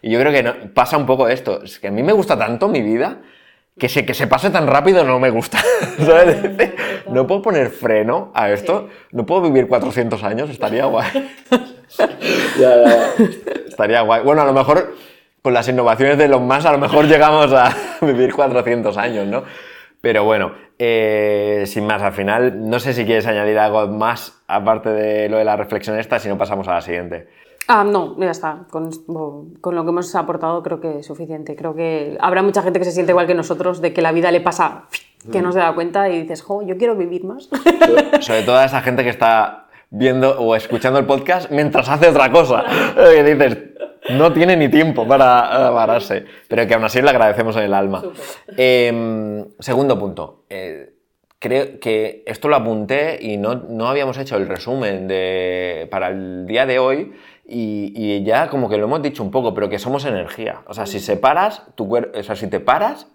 Y 0.00 0.10
yo 0.10 0.20
creo 0.20 0.30
que 0.32 0.42
no- 0.44 0.54
pasa 0.74 0.96
un 0.96 1.06
poco 1.06 1.26
esto, 1.28 1.62
es 1.64 1.80
que 1.80 1.88
a 1.88 1.90
mí 1.90 2.02
me 2.04 2.12
gusta 2.12 2.38
tanto 2.38 2.68
mi 2.68 2.82
vida 2.82 3.18
que 3.78 3.88
se, 3.88 4.06
que 4.06 4.14
se 4.14 4.26
pase 4.28 4.50
tan 4.50 4.66
rápido 4.68 5.02
no 5.04 5.18
me 5.18 5.30
gusta. 5.30 5.58
¿sabes? 5.98 6.40
Dice, 6.42 6.76
no 7.10 7.26
puedo 7.26 7.42
poner 7.42 7.70
freno 7.70 8.30
a 8.32 8.48
esto, 8.50 8.88
no 9.10 9.26
puedo 9.26 9.42
vivir 9.42 9.66
400 9.66 10.22
años, 10.22 10.50
estaría 10.50 10.84
guay. 10.84 11.08
Estaría 13.68 14.00
guay. 14.02 14.22
Bueno, 14.22 14.42
a 14.42 14.44
lo 14.46 14.52
mejor 14.52 14.94
con 15.46 15.54
las 15.54 15.68
innovaciones 15.68 16.18
de 16.18 16.26
los 16.26 16.42
más, 16.42 16.66
a 16.66 16.72
lo 16.72 16.78
mejor 16.78 17.04
llegamos 17.06 17.52
a 17.52 17.72
vivir 18.00 18.34
400 18.34 18.96
años, 18.96 19.28
¿no? 19.28 19.44
Pero 20.00 20.24
bueno, 20.24 20.50
eh, 20.76 21.62
sin 21.66 21.86
más, 21.86 22.02
al 22.02 22.14
final, 22.14 22.68
no 22.68 22.80
sé 22.80 22.92
si 22.92 23.04
quieres 23.04 23.28
añadir 23.28 23.56
algo 23.56 23.86
más 23.86 24.42
aparte 24.48 24.88
de 24.90 25.28
lo 25.28 25.36
de 25.36 25.44
la 25.44 25.54
reflexión 25.54 26.00
esta, 26.00 26.18
si 26.18 26.28
no 26.28 26.36
pasamos 26.36 26.66
a 26.66 26.74
la 26.74 26.80
siguiente. 26.80 27.28
Ah, 27.68 27.84
no, 27.84 28.18
ya 28.18 28.32
está. 28.32 28.64
Con, 28.72 28.90
con 29.60 29.74
lo 29.76 29.84
que 29.84 29.90
hemos 29.90 30.12
aportado 30.16 30.64
creo 30.64 30.80
que 30.80 30.98
es 30.98 31.06
suficiente. 31.06 31.54
Creo 31.54 31.76
que 31.76 32.18
habrá 32.20 32.42
mucha 32.42 32.62
gente 32.62 32.80
que 32.80 32.84
se 32.84 32.90
siente 32.90 33.12
igual 33.12 33.28
que 33.28 33.34
nosotros, 33.34 33.80
de 33.80 33.92
que 33.92 34.02
la 34.02 34.10
vida 34.10 34.32
le 34.32 34.40
pasa, 34.40 34.86
que 35.30 35.42
no 35.42 35.52
se 35.52 35.60
da 35.60 35.72
cuenta 35.76 36.08
y 36.08 36.22
dices, 36.22 36.42
jo, 36.42 36.62
yo 36.62 36.76
quiero 36.76 36.96
vivir 36.96 37.22
más. 37.22 37.48
Sobre 38.18 38.42
todo 38.42 38.56
a 38.56 38.64
esa 38.64 38.80
gente 38.80 39.04
que 39.04 39.10
está 39.10 39.68
viendo 39.90 40.40
o 40.40 40.56
escuchando 40.56 40.98
el 40.98 41.06
podcast 41.06 41.52
mientras 41.52 41.88
hace 41.88 42.08
otra 42.08 42.32
cosa. 42.32 42.64
Que 42.96 43.22
dices, 43.22 43.75
no 44.10 44.32
tiene 44.32 44.56
ni 44.56 44.68
tiempo 44.68 45.06
para 45.06 45.68
eh, 45.68 45.72
pararse. 45.72 46.24
Pero 46.48 46.66
que 46.66 46.74
aún 46.74 46.84
así 46.84 47.00
le 47.02 47.10
agradecemos 47.10 47.56
en 47.56 47.62
el 47.64 47.74
alma. 47.74 48.02
Eh, 48.56 49.44
segundo 49.58 49.98
punto. 49.98 50.44
eh, 50.50 50.92
creo 51.38 51.78
que 51.80 52.22
esto 52.26 52.48
lo 52.48 52.56
apunté 52.56 53.18
y 53.20 53.36
no, 53.36 53.54
no 53.54 53.88
habíamos 53.88 54.18
hecho 54.18 54.36
el 54.36 54.48
resumen 54.48 55.06
de, 55.06 55.86
para 55.90 56.08
el 56.08 56.46
día 56.46 56.66
de 56.66 56.78
hoy 56.78 57.12
y, 57.46 57.92
y 57.94 58.24
ya 58.24 58.48
como 58.48 58.68
que 58.68 58.78
lo 58.78 58.84
hemos 58.84 59.02
dicho 59.02 59.22
un 59.22 59.30
poco, 59.30 59.54
pero 59.54 59.68
que 59.68 59.78
somos 59.78 60.04
energía. 60.06 60.62
O 60.66 60.74
sea, 60.74 60.86
si 60.86 60.98
separas, 60.98 61.62
tu 61.74 61.88
cuerpo, 61.88 62.18
o 62.18 62.22
sea, 62.22 62.36
si 62.36 62.48
te 62.48 62.58
paras, 62.58 63.06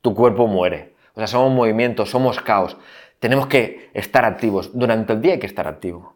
tu 0.00 0.14
cuerpo 0.14 0.46
muere. 0.46 0.94
O 1.14 1.20
sea, 1.20 1.26
somos 1.26 1.52
movimiento, 1.52 2.06
somos 2.06 2.40
caos. 2.40 2.76
Tenemos 3.18 3.48
que 3.48 3.90
estar 3.94 4.24
activos. 4.24 4.70
Durante 4.72 5.12
el 5.12 5.20
día 5.20 5.32
hay 5.34 5.38
que 5.38 5.46
estar 5.46 5.66
activo. 5.68 6.13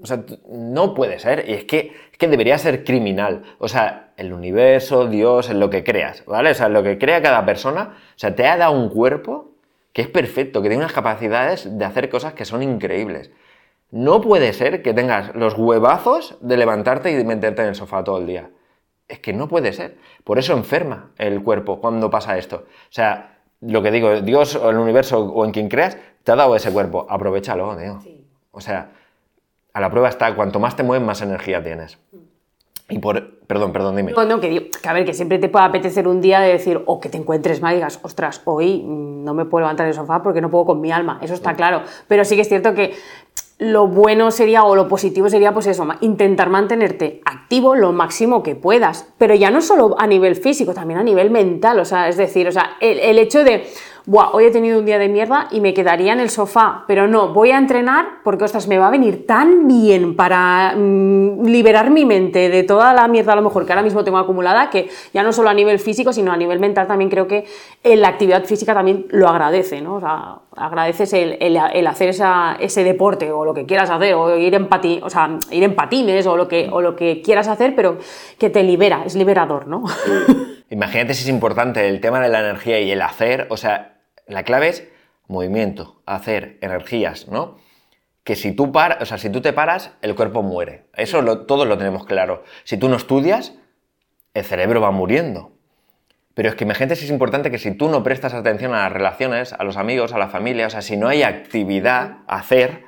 O 0.00 0.06
sea, 0.06 0.24
no 0.48 0.94
puede 0.94 1.18
ser. 1.18 1.44
Y 1.48 1.54
es 1.54 1.64
que, 1.64 1.92
es 2.12 2.18
que 2.18 2.28
debería 2.28 2.58
ser 2.58 2.84
criminal. 2.84 3.42
O 3.58 3.68
sea, 3.68 4.12
el 4.16 4.32
universo, 4.32 5.06
Dios, 5.06 5.50
en 5.50 5.60
lo 5.60 5.70
que 5.70 5.84
creas, 5.84 6.24
¿vale? 6.26 6.50
O 6.50 6.54
sea, 6.54 6.66
en 6.66 6.72
lo 6.72 6.82
que 6.82 6.98
crea 6.98 7.22
cada 7.22 7.44
persona. 7.44 7.96
O 8.14 8.18
sea, 8.18 8.34
te 8.34 8.46
ha 8.46 8.56
dado 8.56 8.72
un 8.72 8.88
cuerpo 8.88 9.52
que 9.92 10.02
es 10.02 10.08
perfecto, 10.08 10.62
que 10.62 10.68
tiene 10.68 10.84
unas 10.84 10.92
capacidades 10.92 11.76
de 11.76 11.84
hacer 11.84 12.08
cosas 12.08 12.34
que 12.34 12.44
son 12.44 12.62
increíbles. 12.62 13.30
No 13.90 14.20
puede 14.20 14.52
ser 14.52 14.82
que 14.82 14.94
tengas 14.94 15.34
los 15.34 15.54
huevazos 15.54 16.36
de 16.40 16.56
levantarte 16.56 17.10
y 17.10 17.14
de 17.14 17.24
meterte 17.24 17.62
en 17.62 17.68
el 17.68 17.74
sofá 17.74 18.04
todo 18.04 18.18
el 18.18 18.26
día. 18.26 18.50
Es 19.08 19.18
que 19.20 19.32
no 19.32 19.48
puede 19.48 19.72
ser. 19.72 19.96
Por 20.24 20.38
eso 20.38 20.52
enferma 20.52 21.12
el 21.16 21.42
cuerpo 21.42 21.80
cuando 21.80 22.10
pasa 22.10 22.36
esto. 22.36 22.66
O 22.66 22.90
sea, 22.92 23.38
lo 23.60 23.82
que 23.82 23.90
digo, 23.90 24.20
Dios 24.20 24.54
o 24.56 24.70
el 24.70 24.76
universo 24.76 25.20
o 25.20 25.44
en 25.44 25.52
quien 25.52 25.68
creas, 25.68 25.96
te 26.22 26.32
ha 26.32 26.36
dado 26.36 26.54
ese 26.54 26.70
cuerpo. 26.70 27.06
Aprovechalo, 27.08 27.76
tío. 27.76 27.98
O 28.50 28.60
sea, 28.60 28.92
a 29.78 29.80
la 29.80 29.90
prueba 29.90 30.08
está, 30.08 30.34
cuanto 30.34 30.58
más 30.58 30.74
te 30.74 30.82
mueves, 30.82 31.06
más 31.06 31.22
energía 31.22 31.62
tienes. 31.62 31.98
Y 32.88 32.98
por... 32.98 33.38
Perdón, 33.46 33.72
perdón, 33.72 33.94
dime. 33.94 34.12
No, 34.12 34.24
no, 34.24 34.40
que, 34.40 34.70
a 34.84 34.92
ver, 34.92 35.04
que 35.06 35.14
siempre 35.14 35.38
te 35.38 35.48
puede 35.48 35.64
apetecer 35.64 36.08
un 36.08 36.20
día 36.20 36.40
de 36.40 36.48
decir, 36.48 36.82
o 36.84 36.98
que 36.98 37.08
te 37.08 37.16
encuentres 37.16 37.62
mal 37.62 37.72
y 37.72 37.76
digas, 37.76 38.00
ostras, 38.02 38.42
hoy 38.44 38.82
mm, 38.84 39.24
no 39.24 39.34
me 39.34 39.44
puedo 39.44 39.62
levantar 39.62 39.86
del 39.86 39.94
sofá 39.94 40.20
porque 40.20 40.40
no 40.40 40.50
puedo 40.50 40.66
con 40.66 40.80
mi 40.80 40.90
alma. 40.90 41.20
Eso 41.22 41.34
está 41.34 41.54
claro. 41.54 41.82
Pero 42.08 42.24
sí 42.24 42.34
que 42.34 42.42
es 42.42 42.48
cierto 42.48 42.74
que 42.74 42.94
lo 43.58 43.86
bueno 43.86 44.32
sería, 44.32 44.64
o 44.64 44.74
lo 44.74 44.88
positivo 44.88 45.30
sería, 45.30 45.54
pues 45.54 45.68
eso, 45.68 45.86
intentar 46.00 46.50
mantenerte 46.50 47.22
activo 47.24 47.76
lo 47.76 47.92
máximo 47.92 48.42
que 48.42 48.56
puedas. 48.56 49.08
Pero 49.16 49.36
ya 49.36 49.52
no 49.52 49.62
solo 49.62 49.94
a 49.96 50.08
nivel 50.08 50.34
físico, 50.34 50.74
también 50.74 50.98
a 50.98 51.04
nivel 51.04 51.30
mental. 51.30 51.78
O 51.78 51.84
sea, 51.84 52.08
es 52.08 52.16
decir, 52.16 52.48
o 52.48 52.52
sea, 52.52 52.72
el, 52.80 52.98
el 52.98 53.18
hecho 53.18 53.44
de, 53.44 53.68
Buah, 54.06 54.30
hoy 54.32 54.44
he 54.44 54.50
tenido 54.50 54.78
un 54.78 54.84
día 54.84 54.98
de 54.98 55.08
mierda 55.08 55.48
y 55.50 55.60
me 55.60 55.74
quedaría 55.74 56.12
en 56.12 56.20
el 56.20 56.30
sofá, 56.30 56.84
pero 56.86 57.06
no, 57.06 57.32
voy 57.32 57.50
a 57.50 57.58
entrenar 57.58 58.20
porque, 58.24 58.44
ostras, 58.44 58.66
me 58.68 58.78
va 58.78 58.88
a 58.88 58.90
venir 58.90 59.26
tan 59.26 59.68
bien 59.68 60.16
para 60.16 60.74
mm, 60.76 61.44
liberar 61.44 61.90
mi 61.90 62.04
mente 62.04 62.48
de 62.48 62.62
toda 62.62 62.92
la 62.94 63.08
mierda 63.08 63.32
a 63.32 63.36
lo 63.36 63.42
mejor 63.42 63.66
que 63.66 63.72
ahora 63.72 63.82
mismo 63.82 64.04
tengo 64.04 64.18
acumulada, 64.18 64.70
que 64.70 64.88
ya 65.12 65.22
no 65.22 65.32
solo 65.32 65.50
a 65.50 65.54
nivel 65.54 65.78
físico, 65.78 66.12
sino 66.12 66.32
a 66.32 66.36
nivel 66.36 66.58
mental 66.58 66.86
también 66.86 67.10
creo 67.10 67.26
que 67.26 67.44
en 67.82 68.00
la 68.00 68.08
actividad 68.08 68.44
física 68.44 68.74
también 68.74 69.06
lo 69.10 69.28
agradece, 69.28 69.80
¿no? 69.80 69.96
O 69.96 70.00
sea, 70.00 70.36
agradeces 70.58 71.12
el, 71.12 71.36
el- 71.40 71.86
hacer 71.86 72.08
esa- 72.10 72.56
ese 72.60 72.84
deporte 72.84 73.30
o 73.32 73.44
lo 73.44 73.54
que 73.54 73.66
quieras 73.66 73.90
hacer, 73.90 74.14
o 74.14 74.36
ir 74.36 74.54
en, 74.54 74.68
o 75.02 75.10
sea, 75.10 75.38
ir 75.50 75.62
en 75.64 75.74
patines 75.74 76.26
o 76.26 76.36
lo, 76.36 76.48
que, 76.48 76.68
o 76.72 76.80
lo 76.80 76.96
que 76.96 77.22
quieras 77.22 77.48
hacer, 77.48 77.74
pero 77.74 77.98
que 78.38 78.50
te 78.50 78.62
libera, 78.62 79.02
es 79.06 79.14
liberador, 79.14 79.66
¿no? 79.66 79.84
Imagínate 80.70 81.14
si 81.14 81.22
es 81.22 81.28
importante 81.28 81.88
el 81.88 82.00
tema 82.00 82.20
de 82.20 82.28
la 82.28 82.40
energía 82.40 82.80
y 82.80 82.90
el 82.90 83.00
hacer, 83.02 83.46
o 83.50 83.56
sea, 83.56 83.96
la 84.26 84.42
clave 84.42 84.68
es 84.68 84.88
movimiento, 85.26 86.02
hacer, 86.06 86.58
energías, 86.60 87.28
¿no? 87.28 87.56
Que 88.24 88.36
si 88.36 88.52
tú, 88.52 88.72
par, 88.72 88.98
o 89.00 89.06
sea, 89.06 89.16
si 89.16 89.30
tú 89.30 89.40
te 89.40 89.54
paras, 89.54 89.92
el 90.02 90.14
cuerpo 90.14 90.42
muere. 90.42 90.84
Eso 90.94 91.22
todos 91.46 91.66
lo 91.66 91.78
tenemos 91.78 92.04
claro. 92.04 92.44
Si 92.64 92.76
tú 92.76 92.90
no 92.90 92.96
estudias, 92.96 93.54
el 94.34 94.44
cerebro 94.44 94.82
va 94.82 94.90
muriendo. 94.90 95.52
Pero 96.38 96.50
es 96.50 96.54
que 96.54 96.62
imagínate 96.62 96.94
si 96.94 97.04
es 97.04 97.10
importante 97.10 97.50
que 97.50 97.58
si 97.58 97.72
tú 97.72 97.88
no 97.88 98.04
prestas 98.04 98.32
atención 98.32 98.72
a 98.72 98.84
las 98.84 98.92
relaciones, 98.92 99.52
a 99.52 99.64
los 99.64 99.76
amigos, 99.76 100.12
a 100.12 100.18
la 100.18 100.28
familia, 100.28 100.68
o 100.68 100.70
sea, 100.70 100.82
si 100.82 100.96
no 100.96 101.08
hay 101.08 101.24
actividad 101.24 102.18
a 102.28 102.36
hacer, 102.36 102.84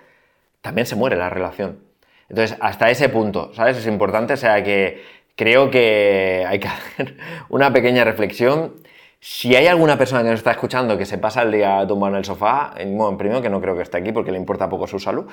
también 0.61 0.87
se 0.87 0.95
muere 0.95 1.17
la 1.17 1.31
relación. 1.31 1.81
Entonces, 2.29 2.57
hasta 2.61 2.91
ese 2.91 3.09
punto, 3.09 3.53
¿sabes? 3.55 3.77
Es 3.77 3.89
importante, 3.89 4.35
o 4.35 4.37
sea, 4.37 4.63
que 4.63 5.03
creo 5.35 5.69
que 5.69 6.45
hay 6.47 6.61
que 6.61 6.69
hacer 6.69 7.17
una 7.49 7.73
pequeña 7.73 8.05
reflexión. 8.05 8.75
Si 9.19 9.57
hay 9.57 9.67
alguna 9.67 9.99
persona 9.99 10.23
que 10.23 10.29
nos 10.31 10.39
está 10.39 10.53
escuchando 10.53 10.97
que 10.97 11.05
se 11.05 11.19
pasa 11.19 11.43
el 11.43 11.51
día 11.51 11.85
tumbado 11.89 12.13
en 12.13 12.19
el 12.19 12.25
sofá, 12.25 12.73
en- 12.77 12.97
bueno, 12.97 13.19
primero 13.19 13.43
que 13.43 13.51
no 13.51 13.61
creo 13.61 13.75
que 13.75 13.83
esté 13.83 13.99
aquí 13.99 14.13
porque 14.13 14.31
le 14.31 14.39
importa 14.39 14.69
poco 14.69 14.87
su 14.87 15.01
salud, 15.01 15.27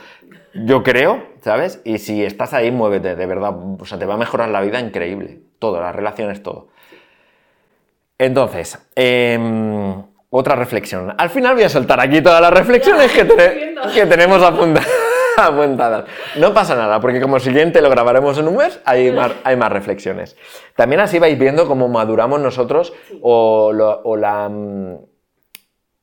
yo 0.55 0.81
creo, 0.81 1.23
¿sabes? 1.41 1.81
Y 1.83 1.99
si 1.99 2.25
estás 2.25 2.55
ahí, 2.55 2.71
muévete, 2.71 3.15
de 3.15 3.25
verdad, 3.27 3.53
o 3.79 3.85
sea, 3.85 3.99
te 3.99 4.05
va 4.07 4.15
a 4.15 4.17
mejorar 4.17 4.49
la 4.49 4.61
vida 4.61 4.79
increíble, 4.79 5.41
todo, 5.59 5.79
las 5.79 5.95
relaciones, 5.95 6.41
todo. 6.41 6.69
Entonces, 8.19 8.79
em, 8.95 10.01
otra 10.29 10.55
reflexión. 10.55 11.13
Al 11.17 11.29
final 11.29 11.53
voy 11.55 11.63
a 11.63 11.69
soltar 11.69 11.99
aquí 11.99 12.21
todas 12.21 12.41
las 12.41 12.51
reflexiones 12.51 13.11
que, 13.11 13.25
tene- 13.25 13.75
que 13.93 14.05
tenemos 14.05 14.41
apunta- 14.41 14.81
apuntadas. 15.37 16.05
No 16.37 16.53
pasa 16.53 16.75
nada, 16.75 16.99
porque 16.99 17.21
como 17.21 17.39
siguiente 17.39 17.81
lo 17.81 17.89
grabaremos 17.89 18.37
en 18.39 18.47
un 18.47 18.57
mes, 18.57 18.79
hay 18.85 19.11
más, 19.11 19.31
hay 19.43 19.55
más 19.55 19.71
reflexiones. 19.71 20.35
También 20.75 20.99
así 21.01 21.19
vais 21.19 21.37
viendo 21.37 21.67
cómo 21.67 21.87
maduramos 21.87 22.39
nosotros 22.41 22.93
o, 23.21 23.71
lo- 23.71 24.01
o 24.03 24.17
la, 24.17 24.49
mm, 24.49 24.97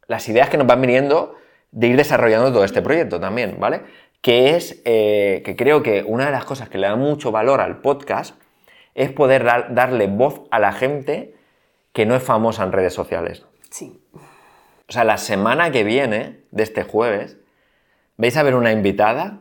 las 0.07 0.29
ideas 0.29 0.49
que 0.49 0.57
nos 0.57 0.67
van 0.67 0.81
viniendo 0.81 1.35
de 1.73 1.89
ir 1.89 1.97
desarrollando 1.97 2.53
todo 2.53 2.65
este 2.65 2.83
proyecto 2.83 3.19
también, 3.19 3.57
¿vale? 3.59 3.83
Que 4.21 4.55
es 4.57 4.81
eh, 4.85 5.43
que 5.45 5.57
creo 5.57 5.83
que 5.83 6.05
una 6.07 6.27
de 6.27 6.31
las 6.33 6.45
cosas 6.45 6.69
que 6.69 6.79
le 6.79 6.87
da 6.87 6.95
mucho 6.97 7.33
valor 7.33 7.61
al 7.61 7.81
podcast 7.81 8.41
es 8.95 9.11
poder 9.11 9.43
dar- 9.45 9.75
darle 9.75 10.07
voz 10.07 10.43
a 10.53 10.61
la 10.61 10.73
gente 10.73 11.34
que 11.95 12.05
no 12.05 12.15
es 12.15 12.23
famosa 12.23 12.65
en 12.65 12.73
redes 12.73 12.93
sociales. 12.93 13.47
Sí. 13.71 14.03
O 14.87 14.93
sea, 14.93 15.05
la 15.05 15.17
semana 15.17 15.71
que 15.71 15.85
viene, 15.85 16.41
de 16.51 16.63
este 16.63 16.83
jueves, 16.83 17.39
vais 18.19 18.37
a 18.37 18.43
ver 18.43 18.57
una 18.57 18.73
invitada 18.73 19.39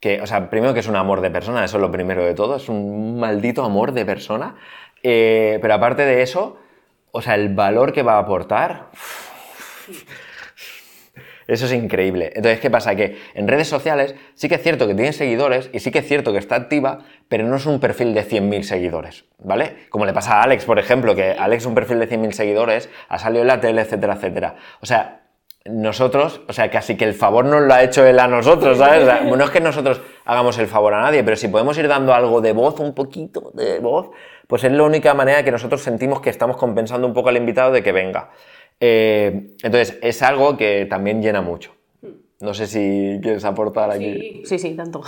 que, 0.00 0.20
o 0.20 0.26
sea, 0.26 0.50
primero 0.50 0.74
que 0.74 0.80
es 0.80 0.88
un 0.88 0.96
amor 0.96 1.20
de 1.20 1.30
persona, 1.30 1.64
eso 1.64 1.76
es 1.76 1.80
lo 1.80 1.92
primero 1.92 2.24
de 2.24 2.34
todo, 2.34 2.56
es 2.56 2.68
un 2.68 3.20
maldito 3.20 3.62
amor 3.64 3.92
de 3.92 4.04
persona, 4.04 4.56
eh, 5.04 5.58
pero 5.62 5.74
aparte 5.74 6.04
de 6.04 6.22
eso, 6.22 6.56
o 7.12 7.22
sea, 7.22 7.36
el 7.36 7.54
valor 7.54 7.92
que 7.92 8.02
va 8.02 8.14
a 8.14 8.18
aportar, 8.18 8.88
eso 11.52 11.66
es 11.66 11.72
increíble. 11.72 12.32
Entonces, 12.34 12.60
¿qué 12.60 12.70
pasa? 12.70 12.94
Que 12.94 13.18
en 13.34 13.48
redes 13.48 13.68
sociales 13.68 14.14
sí 14.34 14.48
que 14.48 14.56
es 14.56 14.62
cierto 14.62 14.86
que 14.86 14.94
tiene 14.94 15.12
seguidores 15.12 15.70
y 15.72 15.80
sí 15.80 15.90
que 15.90 16.00
es 16.00 16.06
cierto 16.06 16.32
que 16.32 16.38
está 16.38 16.56
activa, 16.56 17.00
pero 17.28 17.46
no 17.46 17.56
es 17.56 17.66
un 17.66 17.80
perfil 17.80 18.14
de 18.14 18.26
100.000 18.26 18.62
seguidores, 18.62 19.24
¿vale? 19.38 19.86
Como 19.90 20.06
le 20.06 20.12
pasa 20.12 20.38
a 20.38 20.42
Alex, 20.42 20.64
por 20.64 20.78
ejemplo, 20.78 21.14
que 21.14 21.32
Alex 21.32 21.62
es 21.62 21.66
un 21.66 21.74
perfil 21.74 21.98
de 21.98 22.08
100.000 22.08 22.32
seguidores, 22.32 22.88
ha 23.08 23.18
salido 23.18 23.42
en 23.42 23.48
la 23.48 23.60
tele, 23.60 23.82
etcétera, 23.82 24.14
etcétera. 24.14 24.56
O 24.80 24.86
sea, 24.86 25.22
nosotros, 25.64 26.40
o 26.48 26.52
sea, 26.52 26.70
casi 26.70 26.96
que 26.96 27.04
el 27.04 27.14
favor 27.14 27.44
nos 27.44 27.62
lo 27.62 27.72
ha 27.72 27.82
hecho 27.82 28.04
él 28.04 28.18
a 28.18 28.26
nosotros, 28.26 28.78
¿sabes? 28.78 29.02
O 29.02 29.06
sea, 29.06 29.20
no 29.36 29.44
es 29.44 29.50
que 29.50 29.60
nosotros 29.60 30.00
hagamos 30.24 30.58
el 30.58 30.66
favor 30.66 30.94
a 30.94 31.02
nadie, 31.02 31.22
pero 31.22 31.36
si 31.36 31.48
podemos 31.48 31.76
ir 31.78 31.88
dando 31.88 32.14
algo 32.14 32.40
de 32.40 32.52
voz, 32.52 32.80
un 32.80 32.94
poquito 32.94 33.52
de 33.54 33.78
voz, 33.78 34.10
pues 34.46 34.64
es 34.64 34.72
la 34.72 34.82
única 34.82 35.14
manera 35.14 35.44
que 35.44 35.52
nosotros 35.52 35.82
sentimos 35.82 36.20
que 36.20 36.30
estamos 36.30 36.56
compensando 36.56 37.06
un 37.06 37.14
poco 37.14 37.28
al 37.28 37.36
invitado 37.36 37.72
de 37.72 37.82
que 37.82 37.92
venga. 37.92 38.30
Eh, 38.84 39.54
entonces, 39.62 39.96
es 40.02 40.22
algo 40.22 40.56
que 40.56 40.86
también 40.90 41.22
llena 41.22 41.40
mucho. 41.40 41.70
No 42.40 42.52
sé 42.52 42.66
si 42.66 43.20
quieres 43.22 43.44
aportar 43.44 43.92
aquí. 43.92 44.42
Sí, 44.44 44.58
sí, 44.58 44.74
tanto. 44.74 45.02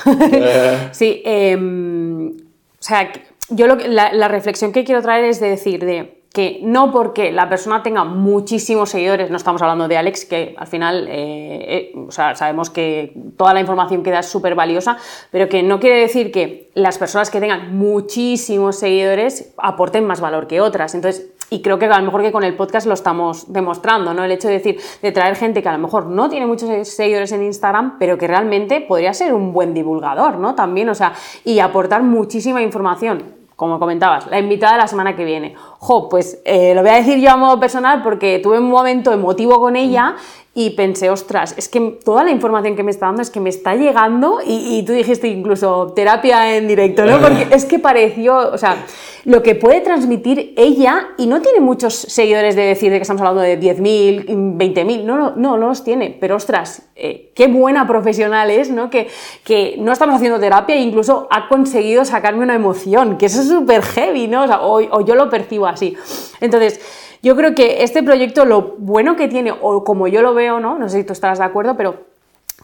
sí, 0.92 1.20
em, 1.24 2.28
o 2.28 2.32
sea, 2.78 3.10
yo 3.50 3.66
lo 3.66 3.76
que- 3.76 3.88
la, 3.88 4.12
la 4.12 4.28
reflexión 4.28 4.70
que 4.72 4.84
quiero 4.84 5.02
traer 5.02 5.24
es 5.24 5.40
de 5.40 5.48
decir 5.50 5.84
de 5.84 6.22
que 6.32 6.60
no 6.62 6.90
porque 6.92 7.30
la 7.32 7.48
persona 7.48 7.82
tenga 7.84 8.02
muchísimos 8.04 8.90
seguidores, 8.90 9.30
no 9.30 9.36
estamos 9.36 9.62
hablando 9.62 9.86
de 9.86 9.96
Alex, 9.96 10.24
que 10.24 10.54
al 10.58 10.66
final 10.66 11.06
eh, 11.08 11.64
eh, 11.68 11.92
o 12.08 12.10
sea, 12.10 12.34
sabemos 12.34 12.70
que 12.70 13.12
toda 13.36 13.54
la 13.54 13.60
información 13.60 14.02
que 14.02 14.10
da 14.10 14.18
es 14.20 14.26
súper 14.26 14.56
valiosa, 14.56 14.98
pero 15.30 15.48
que 15.48 15.62
no 15.62 15.78
quiere 15.78 15.96
decir 16.00 16.32
que 16.32 16.70
las 16.74 16.98
personas 16.98 17.30
que 17.30 17.38
tengan 17.38 17.76
muchísimos 17.76 18.76
seguidores 18.78 19.54
aporten 19.58 20.04
más 20.06 20.20
valor 20.20 20.48
que 20.48 20.60
otras. 20.60 20.96
Entonces, 20.96 21.30
y 21.50 21.62
creo 21.62 21.78
que 21.78 21.86
a 21.86 21.98
lo 21.98 22.04
mejor 22.04 22.22
que 22.22 22.32
con 22.32 22.44
el 22.44 22.56
podcast 22.56 22.86
lo 22.86 22.94
estamos 22.94 23.52
demostrando, 23.52 24.14
¿no? 24.14 24.24
El 24.24 24.32
hecho 24.32 24.48
de 24.48 24.54
decir, 24.54 24.80
de 25.02 25.12
traer 25.12 25.36
gente 25.36 25.62
que 25.62 25.68
a 25.68 25.72
lo 25.72 25.78
mejor 25.78 26.06
no 26.06 26.28
tiene 26.28 26.46
muchos 26.46 26.88
seguidores 26.88 27.32
en 27.32 27.42
Instagram, 27.42 27.96
pero 27.98 28.18
que 28.18 28.26
realmente 28.26 28.80
podría 28.80 29.12
ser 29.14 29.34
un 29.34 29.52
buen 29.52 29.74
divulgador, 29.74 30.38
¿no? 30.38 30.54
También, 30.54 30.88
o 30.88 30.94
sea, 30.94 31.12
y 31.44 31.58
aportar 31.60 32.02
muchísima 32.02 32.62
información. 32.62 33.44
Como 33.56 33.78
comentabas, 33.78 34.26
la 34.26 34.40
invitada 34.40 34.72
de 34.72 34.78
la 34.78 34.88
semana 34.88 35.14
que 35.14 35.24
viene. 35.24 35.54
Jo, 35.78 36.08
pues 36.08 36.42
eh, 36.44 36.74
lo 36.74 36.80
voy 36.80 36.90
a 36.90 36.94
decir 36.94 37.18
yo 37.20 37.30
a 37.30 37.36
modo 37.36 37.60
personal 37.60 38.02
porque 38.02 38.40
tuve 38.40 38.58
un 38.58 38.68
momento 38.68 39.12
emotivo 39.12 39.60
con 39.60 39.76
ella 39.76 40.16
y 40.56 40.70
pensé, 40.70 41.10
ostras, 41.10 41.52
es 41.58 41.68
que 41.68 41.80
toda 42.04 42.22
la 42.22 42.30
información 42.30 42.76
que 42.76 42.84
me 42.84 42.92
está 42.92 43.06
dando 43.06 43.22
es 43.22 43.30
que 43.30 43.40
me 43.40 43.50
está 43.50 43.74
llegando 43.74 44.38
y, 44.46 44.78
y 44.78 44.82
tú 44.84 44.92
dijiste 44.92 45.26
incluso 45.26 45.92
terapia 45.96 46.56
en 46.56 46.68
directo, 46.68 47.04
¿no? 47.04 47.18
Porque 47.20 47.48
es 47.50 47.64
que 47.64 47.80
pareció, 47.80 48.36
o 48.52 48.56
sea, 48.56 48.76
lo 49.24 49.42
que 49.42 49.56
puede 49.56 49.80
transmitir 49.80 50.54
ella 50.56 51.08
y 51.18 51.26
no 51.26 51.40
tiene 51.42 51.60
muchos 51.60 51.94
seguidores 51.94 52.54
de 52.54 52.62
decir 52.62 52.92
de 52.92 52.98
que 52.98 53.02
estamos 53.02 53.20
hablando 53.22 53.40
de 53.42 53.58
10.000, 53.58 54.26
20.000, 54.26 55.02
no, 55.02 55.16
no, 55.16 55.32
no, 55.34 55.56
no 55.56 55.66
los 55.68 55.82
tiene, 55.82 56.16
pero 56.20 56.36
ostras, 56.36 56.82
eh, 56.94 57.32
qué 57.34 57.48
buena 57.48 57.86
profesional 57.88 58.48
es, 58.50 58.70
¿no? 58.70 58.90
Que, 58.90 59.08
que 59.42 59.74
no 59.78 59.92
estamos 59.92 60.14
haciendo 60.16 60.38
terapia 60.38 60.76
e 60.76 60.80
incluso 60.82 61.26
ha 61.32 61.48
conseguido 61.48 62.04
sacarme 62.04 62.44
una 62.44 62.54
emoción, 62.54 63.18
que 63.18 63.26
eso 63.26 63.40
es 63.40 63.48
súper 63.48 63.82
heavy, 63.82 64.28
¿no? 64.28 64.44
O, 64.44 64.46
sea, 64.46 64.60
o- 64.60 64.98
o 64.98 65.00
yo 65.04 65.16
lo 65.16 65.28
percibo 65.30 65.66
así. 65.66 65.96
Entonces, 66.40 66.80
Yo 67.24 67.34
creo 67.34 67.54
que 67.54 67.82
este 67.82 68.02
proyecto 68.02 68.44
lo 68.44 68.74
bueno 68.76 69.16
que 69.16 69.28
tiene, 69.28 69.50
o 69.50 69.82
como 69.82 70.08
yo 70.08 70.20
lo 70.20 70.34
veo, 70.34 70.60
¿no? 70.60 70.78
No 70.78 70.90
sé 70.90 70.98
si 70.98 71.04
tú 71.04 71.14
estarás 71.14 71.38
de 71.38 71.44
acuerdo, 71.46 71.74
pero 71.74 72.04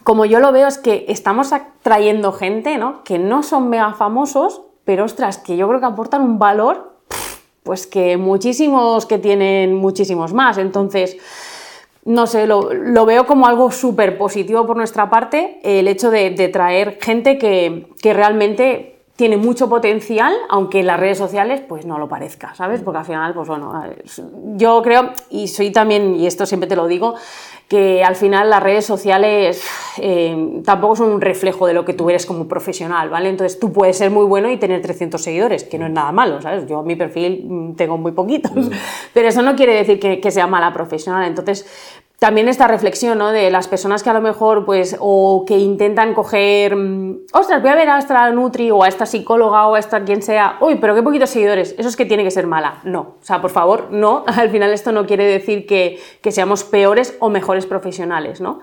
como 0.03 0.23
yo 0.25 0.39
lo 0.39 0.51
veo 0.51 0.67
es 0.67 0.77
que 0.77 1.05
estamos 1.07 1.51
atrayendo 1.51 2.31
gente, 2.31 2.77
¿no? 2.77 3.03
Que 3.03 3.17
no 3.17 3.41
son 3.41 3.69
mega 3.69 3.93
famosos, 3.93 4.61
pero 4.85 5.05
ostras, 5.05 5.39
que 5.39 5.57
yo 5.57 5.67
creo 5.67 5.79
que 5.79 5.87
aportan 5.87 6.21
un 6.21 6.37
valor, 6.37 6.93
pues 7.63 7.87
que 7.87 8.17
muchísimos 8.17 9.07
que 9.07 9.17
tienen 9.17 9.73
muchísimos 9.73 10.31
más. 10.31 10.59
Entonces, 10.59 11.17
no 12.05 12.27
sé, 12.27 12.45
lo, 12.45 12.69
veo 13.07 13.25
como 13.25 13.47
algo 13.47 13.71
súper 13.71 14.19
positivo 14.19 14.67
por 14.67 14.77
nuestra 14.77 15.09
parte, 15.09 15.59
el 15.63 15.87
hecho 15.87 16.11
de, 16.11 16.49
traer 16.53 16.99
gente 17.01 17.39
que, 17.39 17.87
que 17.99 18.13
realmente 18.13 18.90
tiene 19.21 19.37
mucho 19.37 19.69
potencial, 19.69 20.33
aunque 20.49 20.79
en 20.79 20.87
las 20.87 20.99
redes 20.99 21.19
sociales 21.19 21.61
pues 21.69 21.85
no 21.85 21.99
lo 21.99 22.09
parezca, 22.09 22.55
¿sabes? 22.55 22.81
Porque 22.81 22.97
al 22.97 23.05
final, 23.05 23.35
pues 23.35 23.47
bueno, 23.47 23.71
yo 24.55 24.81
creo, 24.81 25.11
y 25.29 25.47
soy 25.47 25.69
también, 25.69 26.15
y 26.15 26.25
esto 26.25 26.47
siempre 26.47 26.67
te 26.67 26.75
lo 26.75 26.87
digo, 26.87 27.13
que 27.67 28.03
al 28.03 28.15
final 28.15 28.49
las 28.49 28.63
redes 28.63 28.83
sociales 28.83 29.63
eh, 29.99 30.63
tampoco 30.65 30.95
son 30.95 31.11
un 31.11 31.21
reflejo 31.21 31.67
de 31.67 31.75
lo 31.75 31.85
que 31.85 31.93
tú 31.93 32.09
eres 32.09 32.25
como 32.25 32.47
profesional, 32.47 33.11
¿vale? 33.11 33.29
Entonces 33.29 33.59
tú 33.59 33.71
puedes 33.71 33.95
ser 33.95 34.09
muy 34.09 34.25
bueno 34.25 34.49
y 34.49 34.57
tener 34.57 34.81
300 34.81 35.21
seguidores, 35.21 35.65
que 35.65 35.77
no 35.77 35.85
es 35.85 35.91
nada 35.91 36.11
malo, 36.11 36.41
¿sabes? 36.41 36.65
Yo 36.65 36.81
mi 36.81 36.95
perfil 36.95 37.45
mm, 37.47 37.75
tengo 37.75 37.99
muy 37.99 38.13
poquitos, 38.13 38.55
mm. 38.55 38.71
pero 39.13 39.27
eso 39.27 39.43
no 39.43 39.55
quiere 39.55 39.75
decir 39.75 39.99
que, 39.99 40.19
que 40.19 40.31
sea 40.31 40.47
mala 40.47 40.73
profesional. 40.73 41.27
Entonces, 41.27 41.67
también 42.21 42.47
esta 42.47 42.67
reflexión 42.67 43.17
¿no? 43.17 43.31
de 43.31 43.49
las 43.49 43.67
personas 43.67 44.03
que 44.03 44.11
a 44.11 44.13
lo 44.13 44.21
mejor, 44.21 44.63
pues, 44.63 44.95
o 44.99 45.43
que 45.47 45.57
intentan 45.57 46.13
coger, 46.13 46.75
mm, 46.75 47.21
ostras, 47.33 47.63
voy 47.63 47.71
a 47.71 47.75
ver 47.75 47.89
a 47.89 47.97
esta 47.97 48.29
Nutri 48.29 48.69
o 48.69 48.83
a 48.83 48.87
esta 48.87 49.07
psicóloga 49.07 49.65
o 49.65 49.73
a 49.73 49.79
esta 49.79 50.03
quien 50.03 50.21
sea, 50.21 50.57
uy, 50.61 50.75
pero 50.75 50.93
qué 50.93 51.01
poquitos 51.01 51.31
seguidores, 51.31 51.73
eso 51.79 51.89
es 51.89 51.95
que 51.95 52.05
tiene 52.05 52.23
que 52.23 52.29
ser 52.29 52.45
mala. 52.45 52.75
No, 52.83 52.99
o 53.19 53.23
sea, 53.23 53.41
por 53.41 53.49
favor, 53.49 53.87
no, 53.89 54.23
al 54.27 54.51
final 54.51 54.71
esto 54.71 54.91
no 54.91 55.07
quiere 55.07 55.23
decir 55.23 55.65
que, 55.65 55.99
seamos 56.29 56.63
peores 56.63 57.17
o 57.19 57.31
mejores 57.31 57.65
profesionales, 57.65 58.39
¿no? 58.39 58.59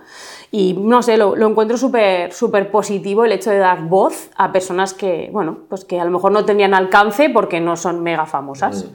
Y 0.52 0.74
no 0.74 1.02
sé, 1.02 1.16
lo, 1.16 1.34
encuentro 1.36 1.76
súper 1.76 2.32
súper 2.32 2.70
positivo 2.70 3.24
el 3.24 3.32
hecho 3.32 3.50
de 3.50 3.58
dar 3.58 3.82
voz 3.88 4.30
a 4.36 4.52
personas 4.52 4.94
que, 4.94 5.30
bueno, 5.32 5.64
pues 5.68 5.84
que 5.84 5.98
a 5.98 6.04
lo 6.04 6.12
mejor 6.12 6.30
no 6.30 6.44
tenían 6.44 6.74
alcance 6.74 7.28
porque 7.28 7.58
no 7.58 7.74
son 7.74 8.04
mega 8.04 8.24
famosas. 8.24 8.84
Mm. 8.84 8.88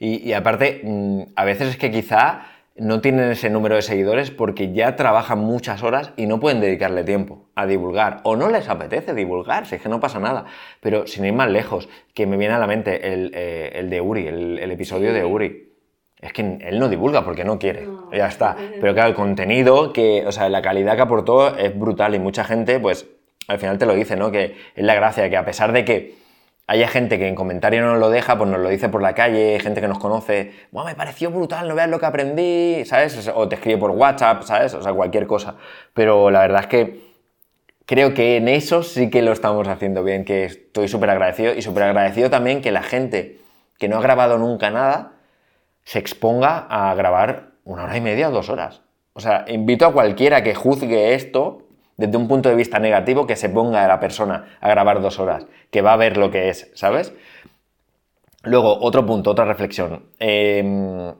Y, 0.00 0.28
y 0.30 0.32
aparte, 0.32 0.80
mm, 0.82 1.22
a 1.36 1.44
veces 1.44 1.68
es 1.68 1.76
que 1.76 1.92
quizá 1.92 2.40
no 2.76 3.00
tienen 3.00 3.30
ese 3.30 3.50
número 3.50 3.74
de 3.74 3.82
seguidores 3.82 4.30
porque 4.30 4.72
ya 4.72 4.96
trabajan 4.96 5.38
muchas 5.38 5.82
horas 5.82 6.12
y 6.16 6.26
no 6.26 6.40
pueden 6.40 6.60
dedicarle 6.60 7.04
tiempo 7.04 7.48
a 7.54 7.66
divulgar. 7.66 8.20
O 8.22 8.36
no 8.36 8.48
les 8.48 8.68
apetece 8.68 9.14
divulgar, 9.14 9.66
si 9.66 9.74
es 9.74 9.82
que 9.82 9.88
no 9.88 10.00
pasa 10.00 10.18
nada. 10.18 10.46
Pero 10.80 11.06
sin 11.06 11.24
ir 11.24 11.32
más 11.32 11.50
lejos, 11.50 11.88
que 12.14 12.26
me 12.26 12.36
viene 12.36 12.54
a 12.54 12.58
la 12.58 12.66
mente 12.66 13.12
el, 13.12 13.32
eh, 13.34 13.86
de 13.88 14.00
Uri, 14.00 14.26
el, 14.26 14.70
episodio 14.70 15.12
de 15.12 15.24
Uri. 15.24 15.66
Es 16.20 16.32
que 16.32 16.42
él 16.42 16.78
no 16.78 16.88
divulga 16.88 17.24
porque 17.24 17.44
no 17.44 17.58
quiere. 17.58 17.86
Ya 18.12 18.28
está. 18.28 18.56
Pero 18.80 18.92
claro, 18.92 19.08
el 19.08 19.14
contenido, 19.14 19.92
que, 19.92 20.24
o 20.26 20.32
sea, 20.32 20.48
la 20.48 20.60
calidad 20.62 20.96
que 20.96 21.02
aportó 21.02 21.56
es 21.56 21.78
brutal 21.78 22.14
y 22.14 22.18
mucha 22.18 22.44
gente, 22.44 22.78
pues, 22.78 23.06
al 23.48 23.58
final 23.58 23.78
te 23.78 23.86
lo 23.86 23.94
dice, 23.94 24.16
¿no? 24.16 24.30
Que 24.30 24.54
es 24.74 24.84
la 24.84 24.94
gracia, 24.94 25.28
que 25.28 25.36
a 25.36 25.44
pesar 25.44 25.72
de 25.72 25.84
que 25.84 26.14
hay 26.70 26.86
gente 26.86 27.18
que 27.18 27.26
en 27.26 27.34
comentario 27.34 27.82
no 27.82 27.90
nos 27.90 27.98
lo 27.98 28.10
deja, 28.10 28.38
pues 28.38 28.48
nos 28.48 28.60
lo 28.60 28.68
dice 28.68 28.88
por 28.88 29.02
la 29.02 29.12
calle, 29.12 29.58
gente 29.58 29.80
que 29.80 29.88
nos 29.88 29.98
conoce, 29.98 30.52
me 30.70 30.94
pareció 30.94 31.32
brutal, 31.32 31.66
no 31.66 31.74
veas 31.74 31.90
lo 31.90 31.98
que 31.98 32.06
aprendí, 32.06 32.84
¿sabes? 32.84 33.28
O 33.34 33.48
te 33.48 33.56
escribe 33.56 33.76
por 33.76 33.90
WhatsApp, 33.90 34.44
¿sabes? 34.44 34.74
O 34.74 34.80
sea, 34.80 34.92
cualquier 34.92 35.26
cosa. 35.26 35.56
Pero 35.94 36.30
la 36.30 36.42
verdad 36.42 36.60
es 36.60 36.66
que 36.68 37.00
creo 37.86 38.14
que 38.14 38.36
en 38.36 38.46
eso 38.46 38.84
sí 38.84 39.10
que 39.10 39.20
lo 39.20 39.32
estamos 39.32 39.66
haciendo 39.66 40.04
bien, 40.04 40.24
que 40.24 40.44
estoy 40.44 40.86
súper 40.86 41.10
agradecido 41.10 41.54
y 41.54 41.62
súper 41.62 41.82
agradecido 41.82 42.30
también 42.30 42.62
que 42.62 42.70
la 42.70 42.84
gente 42.84 43.40
que 43.76 43.88
no 43.88 43.98
ha 43.98 44.00
grabado 44.00 44.38
nunca 44.38 44.70
nada 44.70 45.14
se 45.82 45.98
exponga 45.98 46.68
a 46.70 46.94
grabar 46.94 47.48
una 47.64 47.82
hora 47.82 47.96
y 47.96 48.00
media 48.00 48.30
dos 48.30 48.48
horas. 48.48 48.82
O 49.14 49.18
sea, 49.18 49.44
invito 49.48 49.86
a 49.86 49.92
cualquiera 49.92 50.44
que 50.44 50.54
juzgue 50.54 51.14
esto 51.14 51.66
desde 52.00 52.16
un 52.16 52.28
punto 52.28 52.48
de 52.48 52.54
vista 52.54 52.78
negativo 52.78 53.26
que 53.26 53.36
se 53.36 53.50
ponga 53.50 53.84
a 53.84 53.88
la 53.88 54.00
persona 54.00 54.56
a 54.60 54.70
grabar 54.70 55.02
dos 55.02 55.18
horas, 55.18 55.46
que 55.70 55.82
va 55.82 55.92
a 55.92 55.96
ver 55.96 56.16
lo 56.16 56.30
que 56.30 56.48
es, 56.48 56.70
¿sabes? 56.74 57.12
Luego, 58.42 58.78
otro 58.80 59.04
punto, 59.04 59.30
otra 59.30 59.44
reflexión. 59.44 60.06
Em, 60.18 61.12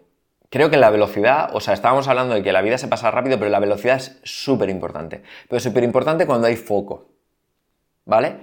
creo 0.49 0.71
que 0.71 0.79
la 0.79 0.89
velocidad, 0.89 1.51
o 1.53 1.61
sea, 1.61 1.75
estábamos 1.75 2.09
hablando 2.09 2.35
de 2.35 2.43
que 2.43 2.51
la 2.51 2.63
vida 2.63 2.79
se 2.79 2.89
pasa 2.89 3.11
rápido, 3.11 3.39
pero 3.39 3.51
la 3.51 3.61
velocidad 3.61 3.97
es 3.97 4.19
súper 4.25 4.71
importante. 4.71 5.23
Pero 5.51 5.61
súper 5.61 5.85
importante 5.85 6.25
cuando 6.25 6.47
hay 6.47 6.57
foco, 6.57 7.11
¿vale? 8.07 8.37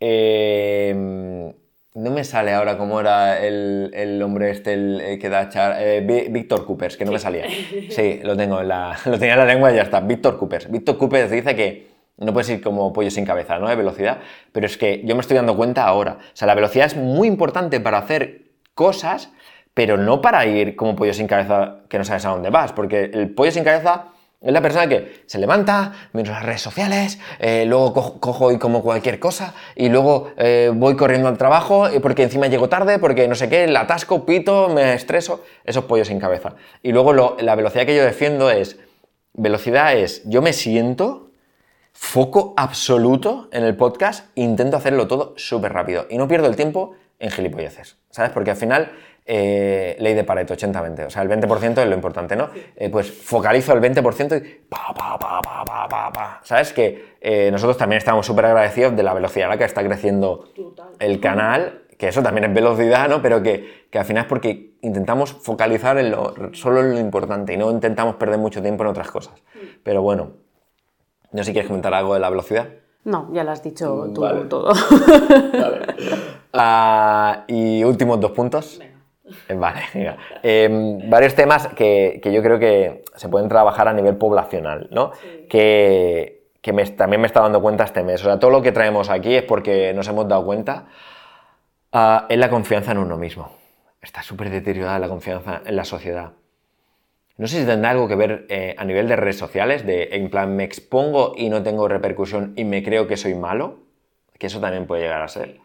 Em, 0.00 1.52
no 1.94 2.10
me 2.10 2.24
sale 2.24 2.52
ahora 2.52 2.76
cómo 2.76 3.00
era 3.00 3.38
el, 3.40 4.20
hombre 4.22 4.50
este 4.50 4.74
el, 4.74 5.18
que 5.20 5.28
da 5.28 5.48
char, 5.48 5.76
eh, 5.78 6.00
Víctor 6.28 6.66
Coopers, 6.66 6.96
que 6.96 7.04
no 7.04 7.12
me 7.12 7.18
salía. 7.18 7.46
Sí, 7.90 8.20
lo 8.22 8.36
tengo 8.36 8.60
en 8.60 8.68
la, 8.68 8.98
lo 9.04 9.18
tenía 9.18 9.34
en 9.34 9.38
la 9.38 9.46
lengua 9.46 9.72
y 9.72 9.76
ya 9.76 9.82
está. 9.82 10.00
Víctor 10.00 10.36
Coopers. 10.36 10.70
Víctor 10.70 10.98
Coopers 10.98 11.30
dice 11.30 11.54
que 11.54 11.94
no 12.16 12.32
puedes 12.32 12.48
ir 12.50 12.60
como 12.60 12.92
pollo 12.92 13.10
sin 13.10 13.24
cabeza, 13.24 13.58
¿no? 13.58 13.68
De 13.68 13.76
velocidad. 13.76 14.18
Pero 14.50 14.66
es 14.66 14.76
que 14.76 15.02
yo 15.04 15.14
me 15.14 15.20
estoy 15.20 15.36
dando 15.36 15.56
cuenta 15.56 15.84
ahora. 15.84 16.18
O 16.20 16.36
sea, 16.36 16.46
la 16.46 16.54
velocidad 16.54 16.86
es 16.86 16.96
muy 16.96 17.28
importante 17.28 17.78
para 17.78 17.98
hacer 17.98 18.42
cosas, 18.74 19.32
pero 19.72 19.96
no 19.96 20.20
para 20.20 20.44
ir 20.46 20.74
como 20.74 20.96
pollo 20.96 21.14
sin 21.14 21.28
cabeza 21.28 21.82
que 21.88 21.98
no 21.98 22.04
sabes 22.04 22.24
a 22.24 22.30
dónde 22.30 22.50
vas. 22.50 22.72
Porque 22.72 23.04
el 23.04 23.30
pollo 23.30 23.52
sin 23.52 23.62
cabeza 23.62 24.06
es 24.44 24.52
la 24.52 24.60
persona 24.60 24.86
que 24.86 25.22
se 25.26 25.38
levanta, 25.38 25.92
miro 26.12 26.32
las 26.32 26.44
redes 26.44 26.60
sociales, 26.60 27.18
eh, 27.38 27.64
luego 27.66 28.20
cojo, 28.20 28.52
y 28.52 28.58
como 28.58 28.82
cualquier 28.82 29.18
cosa, 29.18 29.54
y 29.74 29.88
luego 29.88 30.32
eh, 30.36 30.70
voy 30.72 30.96
corriendo 30.96 31.28
al 31.28 31.38
trabajo 31.38 31.88
porque 32.02 32.22
encima 32.22 32.46
llego 32.46 32.68
tarde, 32.68 32.98
porque 32.98 33.26
no 33.26 33.34
sé 33.34 33.48
qué, 33.48 33.66
la 33.66 33.80
atasco, 33.80 34.26
pito, 34.26 34.68
me 34.68 34.94
estreso, 34.94 35.42
esos 35.64 35.84
pollos 35.84 36.08
sin 36.08 36.20
cabeza. 36.20 36.54
Y 36.82 36.92
luego 36.92 37.12
la 37.12 37.54
velocidad 37.54 37.86
que 37.86 37.96
yo 37.96 38.04
defiendo 38.04 38.50
es, 38.50 38.78
velocidad 39.32 39.96
es, 39.96 40.22
yo 40.26 40.42
me 40.42 40.52
siento, 40.52 41.30
foco 41.92 42.52
absoluto 42.56 43.48
en 43.50 43.64
el 43.64 43.76
podcast, 43.76 44.26
intento 44.34 44.76
hacerlo 44.76 45.08
todo 45.08 45.32
súper 45.36 45.72
rápido 45.72 46.06
y 46.10 46.18
no 46.18 46.28
pierdo 46.28 46.48
el 46.48 46.56
tiempo 46.56 46.96
en 47.18 47.30
gilipolleces, 47.30 47.96
¿sabes? 48.10 48.30
Porque 48.32 48.50
al 48.50 48.56
final 48.56 48.92
eh, 49.26 49.96
ley 49.98 50.14
de 50.14 50.24
Pareto, 50.24 50.54
80-20. 50.54 51.06
O 51.06 51.10
sea, 51.10 51.22
el 51.22 51.28
20% 51.28 51.78
es 51.78 51.88
lo 51.88 51.94
importante, 51.94 52.36
¿no? 52.36 52.50
Eh, 52.76 52.90
pues 52.90 53.10
focalizo 53.10 53.72
el 53.72 53.80
20% 53.80 54.36
y 54.36 54.64
pa, 54.68 54.92
pa, 54.94 55.18
pa, 55.18 55.40
pa, 55.40 55.64
pa, 55.64 55.88
pa, 55.88 56.12
pa. 56.12 56.40
¿Sabes? 56.42 56.72
Que 56.72 57.16
eh, 57.20 57.50
nosotros 57.50 57.76
también 57.76 57.98
estamos 57.98 58.26
súper 58.26 58.46
agradecidos 58.46 58.94
de 58.94 59.02
la 59.02 59.14
velocidad 59.14 59.46
a 59.46 59.50
la 59.50 59.58
que 59.58 59.64
está 59.64 59.82
creciendo 59.82 60.48
el 60.98 61.20
canal, 61.20 61.84
que 61.96 62.08
eso 62.08 62.22
también 62.22 62.44
es 62.44 62.54
velocidad, 62.54 63.08
¿no? 63.08 63.22
Pero 63.22 63.42
que, 63.42 63.86
que 63.90 63.98
al 63.98 64.04
final 64.04 64.24
es 64.24 64.28
porque 64.28 64.74
intentamos 64.82 65.32
focalizar 65.32 65.96
en 65.96 66.10
lo, 66.10 66.34
solo 66.52 66.80
en 66.80 66.92
lo 66.92 67.00
importante 67.00 67.54
y 67.54 67.56
no 67.56 67.70
intentamos 67.70 68.16
perder 68.16 68.38
mucho 68.38 68.60
tiempo 68.60 68.82
en 68.82 68.90
otras 68.90 69.10
cosas. 69.10 69.42
Mm. 69.54 69.58
Pero 69.82 70.02
bueno, 70.02 70.32
no 71.32 71.38
sé 71.38 71.46
si 71.46 71.52
quieres 71.52 71.68
comentar 71.68 71.94
algo 71.94 72.12
de 72.12 72.20
la 72.20 72.28
velocidad. 72.28 72.68
No, 73.04 73.30
ya 73.32 73.44
lo 73.44 73.50
has 73.50 73.62
dicho 73.62 74.10
tú 74.14 74.22
todo. 74.48 74.72
Vale. 75.52 75.86
Ah, 76.52 77.44
y 77.48 77.84
últimos 77.84 78.20
dos 78.20 78.30
puntos. 78.32 78.80
Vale, 79.54 79.82
em, 80.42 81.08
varios 81.08 81.34
temas 81.34 81.68
que, 81.68 82.20
yo 82.24 82.42
creo 82.42 82.58
que 82.58 83.04
se 83.14 83.28
pueden 83.28 83.48
trabajar 83.48 83.88
a 83.88 83.92
nivel 83.92 84.16
poblacional, 84.16 84.88
¿no? 84.90 85.12
Que, 85.48 86.42
también 86.96 87.20
me 87.20 87.26
está 87.26 87.40
dando 87.40 87.60
cuenta 87.60 87.84
este 87.84 88.02
mes. 88.02 88.22
O 88.22 88.24
sea, 88.24 88.38
todo 88.38 88.50
lo 88.50 88.62
que 88.62 88.72
traemos 88.72 89.10
aquí 89.10 89.34
es 89.34 89.42
porque 89.42 89.92
nos 89.92 90.08
hemos 90.08 90.26
dado 90.26 90.46
cuenta 90.46 90.86
uh, 91.92 92.24
en 92.26 92.40
la 92.40 92.48
confianza 92.48 92.92
en 92.92 92.98
uno 92.98 93.18
mismo. 93.18 93.52
Está 94.00 94.22
súper 94.22 94.48
deteriorada 94.48 94.98
la 94.98 95.08
confianza 95.08 95.60
en 95.66 95.76
la 95.76 95.84
sociedad. 95.84 96.32
No 97.36 97.48
sé 97.48 97.60
si 97.60 97.66
tendrá 97.66 97.90
algo 97.90 98.06
que 98.06 98.14
ver 98.14 98.46
eh, 98.48 98.74
a 98.78 98.84
nivel 98.84 99.08
de 99.08 99.16
redes 99.16 99.36
sociales, 99.36 99.84
de 99.84 100.10
en 100.12 100.30
plan 100.30 100.54
me 100.54 100.64
expongo 100.64 101.34
y 101.36 101.50
no 101.50 101.62
tengo 101.62 101.88
repercusión 101.88 102.54
y 102.56 102.64
me 102.64 102.82
creo 102.82 103.08
que 103.08 103.16
soy 103.16 103.34
malo, 103.34 103.80
que 104.38 104.46
eso 104.46 104.60
también 104.60 104.86
puede 104.86 105.02
llegar 105.02 105.20
a 105.20 105.28
ser. 105.28 105.58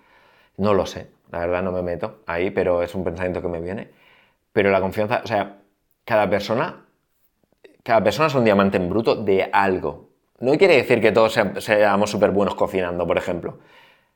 No 0.57 0.73
lo 0.73 0.86
sé. 0.86 1.07
La 1.31 1.39
verdad 1.39 1.61
no 1.61 1.72
me 1.72 1.81
meto 1.81 2.22
ahí, 2.26 2.51
pero 2.51 2.81
es 2.81 2.95
un 2.95 3.03
pensamiento 3.03 3.41
que 3.41 3.47
me 3.47 3.61
viene. 3.61 3.89
Pero 4.51 4.72
la 4.72 4.81
confianza, 4.81 5.22
o 5.23 5.27
sea, 5.27 5.57
cada 6.03 6.30
persona, 6.30 6.85
cada 7.84 8.03
persona 8.03 8.27
es 8.27 8.35
un 8.35 8.43
diamante 8.43 8.77
en 8.77 8.89
bruto 8.89 9.15
de 9.15 9.49
algo. 9.51 10.10
No 10.39 10.57
quiere 10.57 10.77
decir 10.77 11.01
que 11.01 11.11
todos 11.11 11.39
seamos 11.60 12.10
súper 12.10 12.31
buenos 12.31 12.56
cocinando, 12.56 13.06
por 13.06 13.18
ejemplo. 13.18 13.60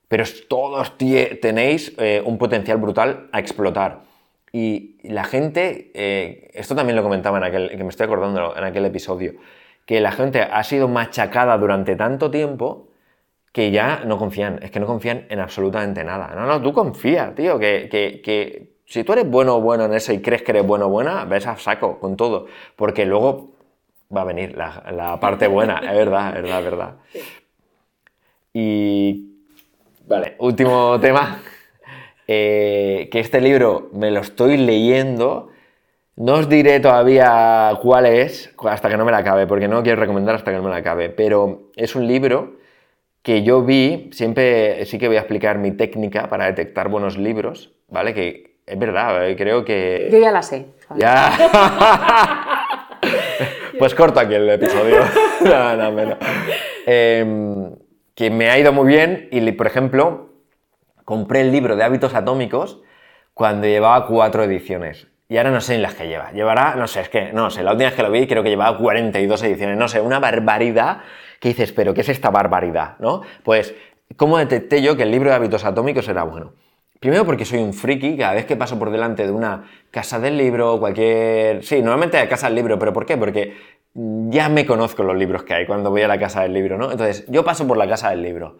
Pero 0.07 0.23
todos 0.47 0.97
tenéis 0.97 1.93
eh, 1.97 2.21
un 2.25 2.37
potencial 2.37 2.77
brutal 2.77 3.29
a 3.31 3.39
explotar. 3.39 4.01
Y 4.51 4.97
la 5.03 5.23
gente, 5.23 5.91
eh, 5.93 6.51
esto 6.53 6.75
también 6.75 6.95
lo 6.95 7.03
comentaba 7.03 7.39
en 7.39 7.43
aquel, 7.43 7.69
que 7.69 7.83
me 7.83 7.89
estoy 7.89 8.05
acordando 8.05 8.55
en 8.55 8.63
aquel 8.63 8.85
episodio, 8.85 9.33
que 9.85 9.99
la 9.99 10.11
gente 10.11 10.41
ha 10.41 10.63
sido 10.63 10.87
machacada 10.87 11.57
durante 11.57 11.95
tanto 11.95 12.31
tiempo 12.31 12.87
que 13.53 13.69
ya 13.69 14.01
no 14.03 14.17
confían, 14.17 14.59
es 14.63 14.71
que 14.71 14.79
no 14.79 14.87
confían 14.87 15.27
en 15.29 15.39
absolutamente 15.39 16.03
nada. 16.03 16.33
No, 16.35 16.47
no, 16.47 16.61
tú 16.61 16.73
confía, 16.73 17.33
tío, 17.35 17.59
que, 17.59 17.87
que, 17.87 18.73
si 18.83 19.03
tú 19.03 19.13
eres 19.13 19.29
bueno 19.29 19.57
o 19.57 19.61
bueno 19.61 19.85
en 19.85 19.93
eso 19.93 20.11
y 20.11 20.21
crees 20.21 20.41
que 20.41 20.51
eres 20.51 20.65
bueno 20.65 20.87
o 20.87 20.89
buena, 20.89 21.23
ves 21.25 21.45
a 21.45 21.55
saco 21.57 21.99
con 21.99 22.17
todo, 22.17 22.47
porque 22.75 23.05
luego 23.05 23.51
va 24.15 24.21
a 24.21 24.25
venir 24.25 24.57
la, 24.57 25.19
parte 25.21 25.47
buena, 25.47 25.77
es 25.77 25.95
verdad, 25.95 26.35
es 26.35 26.41
verdad, 26.41 26.59
es 26.59 26.65
verdad. 26.65 26.95
Y, 28.53 29.35
vale, 30.07 30.35
último 30.39 30.99
tema, 30.99 31.39
eh, 32.27 33.07
que 33.11 33.19
este 33.19 33.39
libro 33.39 33.89
me 33.93 34.09
lo 34.09 34.21
estoy 34.21 34.57
leyendo. 34.57 35.49
No 36.15 36.35
os 36.35 36.49
diré 36.49 36.79
todavía 36.79 37.77
cuál 37.83 38.07
es 38.07 38.51
hasta 38.63 38.89
que 38.89 38.97
no 38.97 39.05
me 39.05 39.11
la 39.11 39.19
acabe, 39.19 39.45
porque 39.45 39.67
no 39.67 39.83
quiero 39.83 40.01
recomendar 40.01 40.35
hasta 40.35 40.49
que 40.49 40.57
no 40.57 40.63
me 40.63 40.69
la 40.71 40.77
acabe, 40.77 41.09
pero 41.09 41.69
es 41.75 41.95
un 41.95 42.07
libro 42.07 42.62
que 43.23 43.41
yo 43.41 43.63
vi, 43.63 44.09
siempre 44.11 44.85
sí 44.85 44.99
que 44.99 45.07
voy 45.07 45.15
a 45.15 45.21
explicar 45.21 45.57
mi 45.57 45.71
técnica 45.71 46.27
para 46.27 46.45
detectar 46.45 46.89
buenos 46.89 47.17
libros, 47.17 47.71
¿vale? 47.87 48.13
Que 48.13 48.57
es 48.65 48.77
verdad, 48.77 49.27
eh, 49.29 49.35
creo 49.37 49.63
que... 49.63 50.09
Yo 50.11 50.19
ya 50.19 50.31
la 50.31 50.43
sé. 50.43 50.67
Ya. 50.97 51.31
pues 53.79 53.95
corto 53.95 54.19
aquí 54.19 54.35
el 54.35 54.49
episodio. 54.49 54.97
no, 55.41 55.75
no, 55.77 55.91
menos. 55.93 56.17
Em, 56.85 57.75
que 58.13 58.29
me 58.29 58.49
ha 58.49 58.59
ido 58.59 58.73
muy 58.73 58.87
bien 58.87 59.29
y, 59.31 59.51
por 59.53 59.67
ejemplo, 59.67 60.29
compré 61.05 61.41
el 61.41 61.51
libro 61.51 61.77
de 61.77 61.83
hábitos 61.83 62.15
atómicos 62.15 62.81
cuando 63.33 63.67
llevaba 63.67 64.05
cuatro 64.05 64.43
ediciones. 64.43 65.07
Y 65.29 65.37
ahora 65.37 65.51
no 65.51 65.61
sé 65.61 65.75
en 65.75 65.81
las 65.81 65.95
que 65.95 66.09
lleva. 66.09 66.31
Llevará, 66.33 66.75
no 66.75 66.87
sé, 66.87 66.99
es 66.99 67.09
que, 67.09 67.31
no 67.31 67.49
sé, 67.49 67.63
la 67.63 67.71
última 67.71 67.89
vez 67.89 67.95
que 67.95 68.03
lo 68.03 68.11
vi 68.11 68.27
creo 68.27 68.43
que 68.43 68.49
llevaba 68.49 68.77
42 68.77 69.41
ediciones, 69.43 69.77
no 69.77 69.87
sé, 69.87 70.01
una 70.01 70.19
barbaridad 70.19 70.99
que 71.43 71.49
dices, 71.49 71.73
pero 71.73 71.93
¿qué 71.93 71.99
es 71.99 72.07
esta 72.07 72.29
barbaridad? 72.29 72.95
¿No? 72.99 73.21
Pues, 73.43 73.75
¿cómo 74.15 74.37
detecté 74.37 74.81
yo 74.81 74.95
que 74.95 75.03
el 75.03 75.11
libro 75.11 75.29
de 75.29 75.35
hábitos 75.35 75.65
atómicos 75.65 76.07
era 76.07 76.23
bueno? 76.23 76.53
Primero 77.01 77.25
porque 77.25 77.43
soy 77.43 77.59
un 77.59 77.73
friki, 77.73 78.15
cada 78.15 78.33
vez 78.33 78.45
que 78.45 78.55
paso 78.55 78.79
por 78.79 78.91
delante 78.91 79.25
de 79.25 79.31
una 79.33 79.69
casa 79.91 80.19
del 80.19 80.37
libro, 80.37 80.79
cualquier... 80.79 81.61
Sí, 81.61 81.81
normalmente 81.81 82.15
de 82.15 82.29
casa 82.29 82.47
del 82.47 82.55
libro, 82.55 82.79
pero 82.79 82.93
¿por 82.93 83.05
qué? 83.05 83.17
Porque 83.17 83.57
ya 83.93 84.47
me 84.47 84.65
conozco 84.65 85.03
los 85.03 85.17
libros 85.17 85.43
que 85.43 85.53
hay 85.53 85.65
cuando 85.65 85.89
voy 85.89 86.03
a 86.03 86.07
la 86.07 86.17
casa 86.17 86.43
del 86.43 86.53
libro, 86.53 86.77
¿no? 86.77 86.93
Entonces, 86.93 87.25
yo 87.27 87.43
paso 87.43 87.67
por 87.67 87.75
la 87.75 87.89
casa 87.89 88.11
del 88.11 88.21
libro 88.21 88.59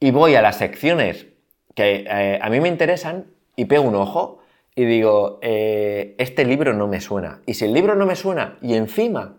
y 0.00 0.10
voy 0.10 0.34
a 0.34 0.42
las 0.42 0.58
secciones 0.58 1.28
que 1.76 2.06
eh, 2.10 2.40
a 2.42 2.50
mí 2.50 2.58
me 2.58 2.66
interesan 2.66 3.26
y 3.54 3.66
pego 3.66 3.84
un 3.84 3.94
ojo 3.94 4.40
y 4.74 4.84
digo, 4.84 5.38
eh, 5.42 6.16
este 6.18 6.44
libro 6.44 6.74
no 6.74 6.88
me 6.88 7.00
suena. 7.00 7.40
Y 7.46 7.54
si 7.54 7.66
el 7.66 7.72
libro 7.72 7.94
no 7.94 8.04
me 8.04 8.16
suena 8.16 8.58
y 8.62 8.74
encima 8.74 9.36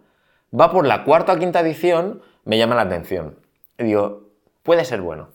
va 0.57 0.71
por 0.71 0.87
la 0.87 1.03
cuarta 1.03 1.33
o 1.33 1.37
quinta 1.37 1.59
edición, 1.59 2.21
me 2.47 2.57
llama 2.57 2.75
la 2.75 2.83
atención. 2.83 3.35
Y 3.77 3.83
digo, 3.83 4.29
puede 4.63 4.85
ser 4.85 5.01
bueno. 5.01 5.29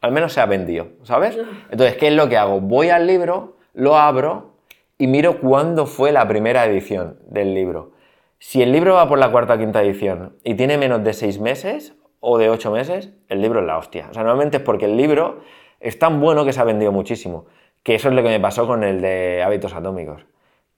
Al 0.00 0.12
menos 0.12 0.32
se 0.32 0.40
ha 0.40 0.46
vendido, 0.46 0.88
¿sabes? 1.02 1.38
Entonces, 1.70 1.96
¿qué 1.96 2.08
es 2.08 2.14
lo 2.14 2.28
que 2.28 2.36
hago? 2.36 2.60
Voy 2.60 2.88
al 2.88 3.06
libro, 3.06 3.56
lo 3.74 3.96
abro 3.96 4.54
y 4.96 5.06
miro 5.06 5.40
cuándo 5.40 5.86
fue 5.86 6.12
la 6.12 6.26
primera 6.26 6.64
edición 6.64 7.18
del 7.26 7.54
libro. 7.54 7.92
Si 8.38 8.62
el 8.62 8.72
libro 8.72 8.94
va 8.94 9.08
por 9.08 9.18
la 9.18 9.30
cuarta 9.30 9.54
o 9.54 9.58
quinta 9.58 9.82
edición 9.82 10.36
y 10.42 10.54
tiene 10.54 10.78
menos 10.78 11.04
de 11.04 11.12
seis 11.12 11.38
meses 11.38 11.94
o 12.20 12.38
de 12.38 12.50
ocho 12.50 12.70
meses, 12.70 13.10
el 13.28 13.42
libro 13.42 13.60
es 13.60 13.66
la 13.66 13.78
hostia. 13.78 14.08
O 14.10 14.14
sea, 14.14 14.22
normalmente 14.22 14.58
es 14.58 14.62
porque 14.62 14.86
el 14.86 14.96
libro 14.96 15.40
es 15.80 15.98
tan 15.98 16.20
bueno 16.20 16.44
que 16.44 16.52
se 16.52 16.60
ha 16.60 16.64
vendido 16.64 16.92
muchísimo. 16.92 17.46
Que 17.82 17.96
eso 17.96 18.08
es 18.08 18.14
lo 18.14 18.22
que 18.22 18.28
me 18.28 18.40
pasó 18.40 18.66
con 18.66 18.84
el 18.84 19.00
de 19.00 19.42
hábitos 19.44 19.74
atómicos. 19.74 20.24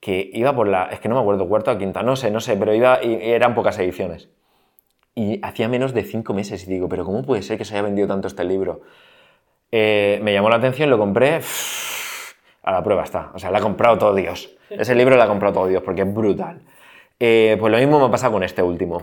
Que 0.01 0.31
iba 0.33 0.55
por 0.55 0.69
la. 0.69 0.87
Es 0.87 1.01
que 1.01 1.09
no 1.09 1.15
me 1.15 1.21
acuerdo, 1.21 1.47
cuarta 1.49 1.73
o 1.73 1.79
quinta, 1.79 2.03
no 2.03 2.17
sé, 2.17 2.31
no 2.31 2.41
sé, 2.41 2.57
pero 2.57 2.75
iba 2.75 3.03
y 3.03 3.19
eran 3.21 3.55
pocas 3.55 3.79
ediciones. 3.79 4.31
Y 5.15 5.41
hacía 5.43 5.69
menos 5.69 5.95
de 5.95 6.03
cinco 6.03 6.35
meses 6.35 6.67
y 6.67 6.71
digo, 6.71 6.89
pero 6.89 7.05
¿cómo 7.05 7.23
puede 7.23 7.43
ser 7.43 7.57
que 7.59 7.65
se 7.65 7.75
haya 7.75 7.83
vendido 7.83 8.09
tanto 8.09 8.29
este 8.29 8.45
libro? 8.45 8.83
Eh, 9.71 10.19
me 10.23 10.33
llamó 10.33 10.51
la 10.51 10.57
atención, 10.57 10.91
lo 10.91 10.99
compré. 10.99 11.41
A 12.63 12.73
la 12.73 12.83
prueba 12.83 13.05
está. 13.05 13.31
O 13.35 13.39
sea, 13.39 13.51
la 13.51 13.59
ha 13.59 13.61
comprado 13.61 13.99
todo 13.99 14.15
Dios. 14.15 14.57
Ese 14.71 14.95
libro 14.95 15.17
lo 15.17 15.23
ha 15.23 15.29
comprado 15.29 15.55
todo 15.55 15.67
Dios 15.67 15.83
porque 15.83 16.03
es 16.03 16.15
brutal. 16.15 16.63
Eh, 17.21 17.57
pues 17.61 17.71
lo 17.71 17.79
mismo 17.79 18.01
me 18.01 18.07
ha 18.07 18.11
pasado 18.11 18.33
con 18.33 18.43
este 18.43 18.63
último. 18.63 19.03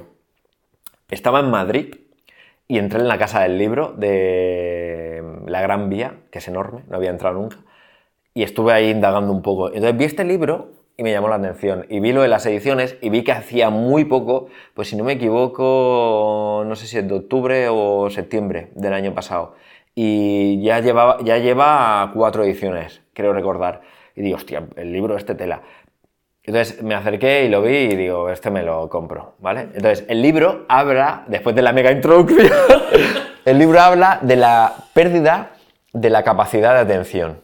Estaba 1.10 1.40
en 1.40 1.50
Madrid 1.50 1.96
y 2.68 2.78
entré 2.78 3.00
en 3.00 3.08
la 3.08 3.18
casa 3.18 3.42
del 3.42 3.58
libro 3.58 3.94
de 3.96 5.24
la 5.46 5.62
Gran 5.62 5.90
Vía, 5.90 6.16
que 6.32 6.40
es 6.40 6.48
enorme, 6.48 6.84
no 6.88 6.98
había 6.98 7.10
entrado 7.10 7.36
nunca 7.36 7.58
y 8.34 8.44
estuve 8.44 8.74
ahí 8.74 8.90
indagando 8.90 9.32
un 9.32 9.42
poco. 9.42 9.68
Entonces 9.68 9.98
vi 9.98 10.06
este 10.06 10.24
libro 10.24 10.72
y 11.02 11.04
me 11.04 11.12
llamó 11.12 11.30
la 11.30 11.38
atención. 11.38 11.88
Y 11.90 12.00
vi 12.00 12.14
lo 12.14 12.22
de 12.22 12.28
las 12.28 12.46
ediciones 12.46 12.96
y 13.02 13.10
vi 13.10 13.24
que 13.24 13.32
hacía 13.32 13.72
muy 13.72 14.06
poco, 14.06 14.50
pues 14.76 14.90
si 14.90 14.96
no 14.96 15.04
me 15.04 15.14
equivoco, 15.14 16.64
no 16.64 16.76
sé 16.76 16.86
si 16.86 17.00
es 17.00 17.08
de 17.08 17.16
octubre 17.16 17.70
o 17.72 18.12
septiembre 18.12 18.70
del 18.76 18.94
año 18.94 19.12
pasado. 19.16 19.56
Y 19.96 20.62
ya, 20.62 20.80
llevaba, 20.80 21.18
ya 21.24 21.40
lleva 21.40 22.12
cuatro 22.14 22.44
ediciones, 22.44 23.02
creo 23.14 23.34
recordar. 23.34 23.82
Y 24.16 24.22
digo, 24.22 24.38
hostia, 24.38 24.68
el 24.76 24.94
libro 24.94 25.18
este 25.18 25.34
tela. 25.34 25.64
Entonces 26.44 26.84
me 26.84 26.94
acerqué 26.94 27.46
y 27.46 27.50
lo 27.50 27.64
vi 27.64 27.78
y 27.78 27.96
digo, 27.96 28.30
este 28.30 28.52
me 28.52 28.62
lo 28.62 28.88
compro, 28.88 29.34
¿vale? 29.40 29.70
Entonces 29.74 30.06
el 30.08 30.22
libro 30.22 30.68
habla, 30.70 31.24
después 31.26 31.56
de 31.56 31.64
la 31.64 31.74
mega 31.74 31.92
introducción, 31.92 32.48
el 33.46 33.58
libro 33.58 33.80
habla 33.80 34.20
de 34.22 34.36
la 34.36 34.72
pérdida 34.94 35.54
de 35.94 36.12
la 36.12 36.22
capacidad 36.24 36.76
de 36.76 36.80
atención. 36.82 37.42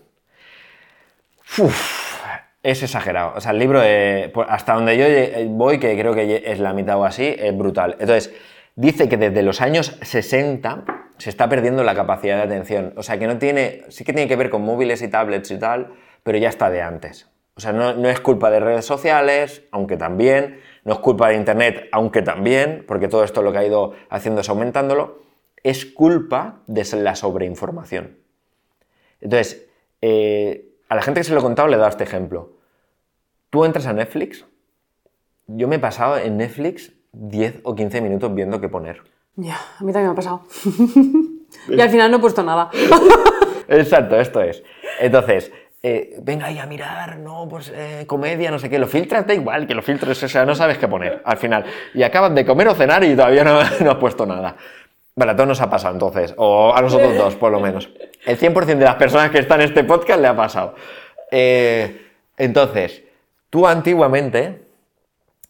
Es 2.64 2.84
exagerado. 2.84 3.34
O 3.36 3.42
sea, 3.42 3.52
el 3.52 3.60
libro, 3.60 3.82
pues, 4.34 4.48
hasta 4.50 4.74
donde 4.74 4.98
yo 4.98 5.06
voy, 5.50 5.80
que 5.80 5.98
creo 5.98 6.14
que 6.14 6.44
es 6.46 6.60
la 6.60 6.74
mitad 6.74 6.98
o 6.98 7.06
así, 7.06 7.36
es 7.38 7.58
brutal. 7.58 7.96
Entonces, 8.00 8.34
dice 8.76 9.08
que 9.08 9.18
desde 9.18 9.44
los 9.44 9.62
años 9.62 9.98
60 10.02 10.86
se 11.18 11.30
está 11.30 11.50
perdiendo 11.50 11.84
la 11.84 11.96
capacidad 11.96 12.38
de 12.38 12.44
atención. 12.44 12.94
O 12.96 13.04
sea, 13.04 13.18
que 13.18 13.28
no 13.28 13.38
tiene, 13.38 13.84
sí 13.90 14.04
que 14.04 14.14
tiene 14.14 14.28
que 14.28 14.36
ver 14.36 14.50
con 14.50 14.64
móviles 14.64 15.02
y 15.02 15.08
tablets 15.08 15.52
y 15.52 15.58
tal, 15.58 15.94
pero 16.24 16.38
ya 16.38 16.50
está 16.50 16.70
de 16.70 16.82
antes. 16.82 17.30
O 17.56 17.60
sea, 17.60 17.74
no, 17.74 17.94
no 17.94 18.08
es 18.10 18.20
culpa 18.20 18.52
de 18.52 18.60
redes 18.60 18.86
sociales, 18.86 19.64
aunque 19.72 19.98
también, 19.98 20.60
no 20.84 20.94
es 20.94 21.00
culpa 21.00 21.30
de 21.30 21.36
Internet, 21.36 21.90
aunque 21.92 22.22
también, 22.22 22.86
porque 22.88 23.08
todo 23.08 23.24
esto 23.24 23.42
lo 23.42 23.52
que 23.52 23.58
ha 23.58 23.66
ido 23.66 23.94
haciendo 24.10 24.42
es 24.42 24.50
aumentándolo, 24.50 25.24
es 25.64 25.86
culpa 25.86 26.62
de 26.68 26.86
la 26.98 27.16
sobreinformación. 27.16 28.20
Entonces, 29.20 29.68
eh, 30.02 30.66
a 30.90 30.96
la 30.96 31.02
gente 31.02 31.20
que 31.20 31.24
se 31.24 31.34
lo 31.34 31.40
he 31.40 31.44
contado 31.44 31.68
le 31.68 31.76
he 31.76 31.78
dado 31.78 31.90
este 31.90 32.04
ejemplo. 32.04 32.54
Tú 33.50 33.66
entras 33.66 33.86
a 33.88 33.94
Netflix, 33.94 34.46
yo 35.48 35.68
me 35.68 35.78
he 35.78 35.80
pasado 35.80 36.18
en 36.18 36.38
Netflix 36.38 36.92
10 37.14 37.62
o 37.64 37.76
15 37.76 38.02
minutos 38.02 38.34
viendo 38.34 38.60
qué 38.60 38.70
poner. 38.70 39.02
Ya, 39.36 39.56
a 39.56 39.84
mí 39.84 39.94
también 39.94 40.08
me 40.08 40.12
ha 40.12 40.16
pasado. 40.16 40.44
y 41.70 41.80
al 41.80 41.90
final 41.90 42.12
no 42.12 42.18
he 42.18 42.20
puesto 42.20 42.44
nada. 42.44 42.70
Exacto, 43.68 44.20
esto 44.20 44.42
es. 44.42 44.64
Entonces, 45.00 45.52
eh, 45.84 46.18
venga 46.22 46.48
ahí 46.48 46.58
a 46.58 46.66
mirar, 46.66 47.20
no, 47.20 47.48
pues 47.48 47.72
eh, 47.74 48.06
comedia, 48.08 48.50
no 48.50 48.60
sé 48.60 48.70
qué, 48.70 48.80
lo 48.80 48.88
filtras, 48.88 49.28
da 49.28 49.34
igual 49.34 49.68
que 49.68 49.76
lo 49.76 49.82
filtres, 49.82 50.22
o 50.24 50.28
sea, 50.28 50.46
no 50.46 50.56
sabes 50.56 50.78
qué 50.78 50.88
poner 50.88 51.22
al 51.24 51.38
final. 51.38 51.66
Y 51.94 52.04
acabas 52.04 52.34
de 52.34 52.46
comer 52.46 52.68
o 52.70 52.76
cenar 52.76 53.04
y 53.04 53.16
todavía 53.16 53.44
no, 53.44 53.60
no 53.82 53.92
has 53.92 53.98
puesto 53.98 54.26
nada. 54.26 54.56
Vale, 55.18 55.31
a 55.31 55.35
todos 55.35 55.48
nos 55.48 55.61
ha 55.61 55.69
pasado 55.69 55.95
entonces, 55.95 56.35
o 56.38 56.76
a 56.76 56.80
nosotros 56.80 57.18
dos, 57.18 57.35
por 57.35 57.52
lo 57.52 57.60
menos. 57.60 57.89
El 58.23 58.38
100% 58.38 58.65
de 58.65 58.85
las 58.85 58.95
personas 58.98 59.31
que 59.31 59.39
están 59.39 59.60
en 59.61 59.65
este 59.65 59.84
podcast 59.84 60.22
le 60.22 60.27
ha 60.27 60.35
pasado. 60.35 60.76
Eh, 61.31 62.11
entonces, 62.38 63.02
tú 63.49 63.65
antiguamente 63.65 64.61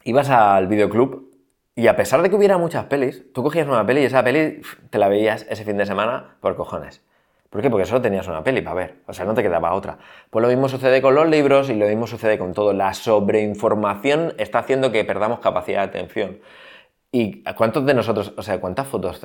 ibas 0.05 0.29
al 0.29 0.67
videoclub 0.67 1.29
y 1.75 1.87
a 1.87 1.97
pesar 1.97 2.21
de 2.21 2.29
que 2.29 2.37
hubiera 2.37 2.57
muchas 2.57 2.85
pelis, 2.85 3.25
tú 3.33 3.43
cogías 3.43 3.67
una 3.67 3.85
peli 3.85 4.03
y 4.03 4.05
esa 4.05 4.23
peli 4.23 4.61
te 4.89 4.97
la 4.99 5.09
veías 5.09 5.45
ese 5.49 5.65
fin 5.65 5.75
de 5.75 5.85
semana 5.85 6.37
por 6.39 6.55
cojones. 6.55 7.01
¿Por 7.49 7.61
qué? 7.61 7.69
Porque 7.69 7.85
solo 7.85 8.01
tenías 8.01 8.25
una 8.29 8.45
peli 8.45 8.61
para 8.61 8.73
ver, 8.73 8.95
o 9.05 9.11
sea, 9.11 9.25
no 9.25 9.33
te 9.33 9.43
quedaba 9.43 9.73
otra. 9.73 9.97
Pues 10.29 10.43
lo 10.43 10.47
mismo 10.47 10.69
sucede 10.69 11.01
con 11.01 11.13
los 11.13 11.27
libros 11.27 11.69
y 11.69 11.75
lo 11.75 11.87
mismo 11.87 12.07
sucede 12.07 12.37
con 12.37 12.53
todo. 12.53 12.71
La 12.71 12.93
sobreinformación 12.93 14.33
está 14.37 14.59
haciendo 14.59 14.93
que 14.93 15.03
perdamos 15.03 15.39
capacidad 15.39 15.79
de 15.79 15.99
atención. 15.99 16.39
¿Y 17.11 17.43
cuántos 17.43 17.85
de 17.85 17.93
nosotros, 17.93 18.33
o 18.37 18.43
sea, 18.43 18.59
cuántas 18.59 18.87
fotos 18.87 19.21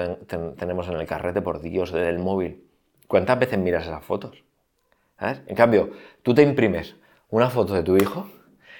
tenemos 0.57 0.89
en 0.89 0.95
el 0.95 1.07
carrete, 1.07 1.43
por 1.43 1.61
Dios, 1.61 1.93
del 1.93 2.19
móvil? 2.19 2.65
¿Cuántas 3.09 3.39
veces 3.39 3.59
miras 3.59 3.85
esas 3.85 4.05
fotos? 4.05 4.45
En 5.19 5.55
cambio, 5.55 5.91
tú 6.23 6.35
te 6.35 6.43
imprimes 6.43 6.97
una 7.31 7.51
foto 7.51 7.75
de 7.75 7.83
tu 7.83 7.97
hijo 7.97 8.29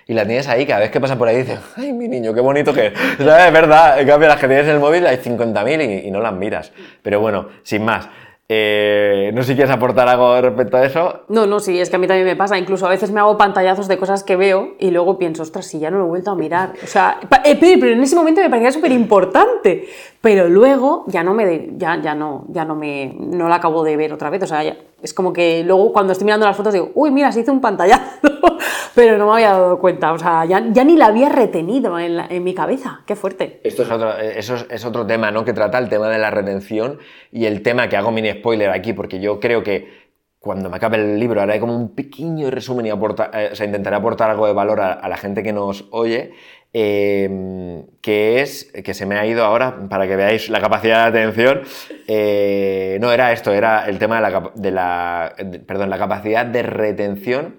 y 0.07 0.15
la 0.15 0.27
tienes 0.27 0.49
ahí, 0.49 0.67
cada 0.67 0.81
vez 0.81 0.91
que 0.91 1.01
pasa 1.01 1.17
por 1.17 1.29
ahí 1.29 1.39
dices, 1.39 1.61
ay, 1.77 1.93
mi 1.93 2.09
niño, 2.09 2.35
qué 2.35 2.41
bonito 2.41 2.73
que 2.73 2.89
es. 2.89 2.93
¿Sabes? 3.19 3.47
Es 3.47 3.53
verdad, 3.53 4.01
en 4.01 4.07
cambio 4.07 4.29
las 4.29 4.41
que 4.41 4.49
tienes 4.49 4.67
en 4.67 4.75
el 4.75 4.81
móvil 4.81 5.07
hay 5.07 5.17
50.000 5.17 6.05
y, 6.05 6.09
y 6.09 6.11
no 6.11 6.21
las 6.21 6.33
miras. 6.33 6.73
Pero 7.03 7.21
bueno, 7.21 7.49
sin 7.63 7.85
más. 7.85 8.09
Eh, 8.55 9.31
no 9.33 9.43
sé 9.43 9.49
si 9.49 9.55
quieres 9.55 9.73
aportar 9.73 10.07
algo 10.09 10.39
respecto 10.43 10.77
a 10.77 10.85
eso. 10.85 11.23
No, 11.29 11.47
no, 11.47 11.59
sí, 11.59 11.81
es 11.81 11.89
que 11.89 11.97
a 11.97 11.99
mí 11.99 12.07
también 12.07 12.27
me 12.27 12.37
pasa. 12.37 12.59
Incluso 12.59 12.87
a 12.87 12.91
veces 12.91 13.11
me 13.11 13.19
hago 13.19 13.39
pantallazos 13.39 13.89
de 13.89 13.97
cosas 13.97 14.25
que 14.25 14.37
veo 14.37 14.75
y 14.79 14.91
luego 14.91 15.17
pienso, 15.17 15.43
ostras, 15.43 15.67
si 15.67 15.79
ya 15.79 15.91
no 15.91 15.99
lo 15.99 16.05
he 16.05 16.09
vuelto 16.09 16.31
a 16.31 16.35
mirar. 16.35 16.75
O 16.85 16.87
sea, 16.87 17.19
eh, 17.45 17.57
pero 17.59 17.93
en 17.93 18.03
ese 18.03 18.15
momento 18.15 18.43
me 18.43 18.51
parecía 18.51 18.73
súper 18.73 18.93
importante. 18.93 19.89
Pero 20.23 20.49
luego 20.49 21.05
ya 21.09 21.25
no 21.25 21.35
me, 21.35 21.71
ya, 21.77 22.01
ya 22.01 22.15
no, 22.15 22.47
ya 22.49 22.65
no 22.65 22.77
me, 22.77 23.13
no 23.19 23.49
la 23.49 23.57
acabo 23.57 23.83
de 23.83 23.97
ver 23.97 24.13
otra 24.13 24.31
vez. 24.31 24.41
O 24.45 24.47
sea, 24.47 24.63
es 25.03 25.13
como 25.13 25.33
que 25.33 25.65
luego 25.65 25.93
cuando 25.93 26.13
estoy 26.13 26.27
mirando 26.27 26.47
las 26.47 26.57
fotos 26.57 26.73
digo, 26.73 26.93
uy, 26.95 27.11
mira, 27.11 27.33
se 27.33 27.41
hizo 27.41 27.53
un 27.53 27.61
pantallazo. 27.61 28.21
pero 28.95 29.19
no 29.19 29.27
me 29.27 29.33
había 29.33 29.51
dado 29.51 29.81
cuenta. 29.81 30.13
O 30.13 30.19
sea, 30.19 30.45
ya, 30.45 30.65
ya 30.71 30.85
ni 30.85 30.97
la 30.97 31.07
había 31.07 31.29
retenido 31.29 31.99
en, 31.99 32.21
en, 32.21 32.45
mi 32.45 32.55
cabeza. 32.55 33.01
Qué 33.05 33.17
fuerte. 33.17 33.61
Esto 33.65 33.83
es 33.83 33.91
otro, 33.91 34.17
eso 34.17 34.55
es, 34.71 34.85
otro 34.85 35.05
tema, 35.05 35.33
¿no? 35.33 35.45
Que 35.45 35.53
trata 35.53 35.79
el 35.79 35.89
tema 35.89 36.09
de 36.09 36.19
la 36.19 36.31
retención 36.31 36.99
y 37.33 37.47
el 37.47 37.63
tema 37.63 37.89
que 37.89 37.97
hago 37.97 38.13
mini 38.13 38.31
spoiler 38.31 38.71
aquí, 38.71 38.93
porque 38.93 39.19
yo 39.19 39.41
creo 39.41 39.65
que 39.65 40.03
cuando 40.39 40.71
me 40.71 40.77
acabe 40.77 40.99
el 40.99 41.19
libro 41.19 41.41
haré 41.41 41.59
como 41.59 41.77
un 41.77 41.97
pequeño 41.97 42.49
resumen 42.51 42.87
y 42.87 42.91
aporta, 42.91 43.29
eh, 43.33 43.51
o 43.53 43.57
sea, 43.57 43.67
intentaré 43.67 43.97
aportar 43.97 44.31
algo 44.31 44.47
de 44.47 44.53
valor 44.53 44.81
a, 44.81 44.93
a 44.93 45.09
la 45.09 45.17
gente 45.17 45.43
que 45.43 45.53
nos 45.53 45.89
oye 45.91 46.33
Em, 46.75 47.85
que 48.01 48.41
es, 48.41 48.73
que 48.83 48.95
se 48.95 49.05
me 49.05 49.19
ha 49.19 49.27
ido 49.27 49.45
ahora 49.45 49.89
para 49.91 50.07
que 50.07 50.17
veáis 50.17 50.49
la 50.49 50.61
capacidad 50.61 51.13
de 51.13 51.21
atención. 51.21 51.63
Eh, 52.09 52.99
no 53.01 53.13
era 53.13 53.33
esto, 53.33 53.53
era 53.53 53.87
el 53.87 53.99
tema 53.99 54.17
de 54.55 54.71
la, 54.71 55.35
perdón, 55.67 55.91
la 55.91 55.99
capacidad 55.99 56.47
de 56.47 56.63
retención 56.63 57.57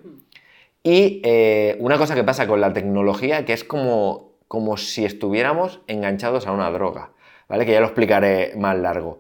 Y 0.83 1.21
eh, 1.23 1.77
una 1.79 1.97
cosa 1.97 2.15
que 2.15 2.23
pasa 2.23 2.47
con 2.47 2.59
la 2.59 2.73
tecnología, 2.73 3.45
que 3.45 3.53
es 3.53 3.63
como, 3.63 4.33
como 4.47 4.77
si 4.77 5.05
estuviéramos 5.05 5.81
enganchados 5.87 6.47
a 6.47 6.51
una 6.51 6.71
droga, 6.71 7.11
¿vale? 7.47 7.65
Que 7.65 7.73
ya 7.73 7.79
lo 7.81 7.87
explicaré 7.87 8.53
más 8.57 8.77
largo. 8.77 9.19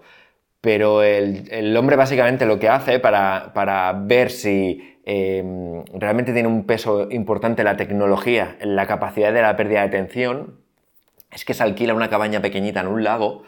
Pero 0.63 1.03
el, 1.03 1.75
hombre 1.75 1.97
básicamente 1.97 2.45
lo 2.45 2.57
que 2.57 2.69
hace 2.69 2.97
para, 2.99 3.93
ver 4.05 4.31
si 4.31 4.92
em, 5.05 5.83
realmente 5.93 6.33
tiene 6.33 6.47
un 6.47 6.65
peso 6.65 7.09
importante 7.11 7.63
la 7.63 7.77
tecnología 7.77 8.55
en 8.59 8.75
la 8.75 8.85
capacidad 8.87 9.33
de 9.33 9.41
la 9.41 9.55
pérdida 9.55 9.81
de 9.81 9.87
atención, 9.87 10.59
es 11.31 11.45
que 11.45 11.53
se 11.53 11.63
alquila 11.63 11.93
una 11.93 12.09
cabaña 12.09 12.41
pequeñita 12.41 12.81
en 12.81 12.87
un 12.87 13.03
lago 13.03 13.43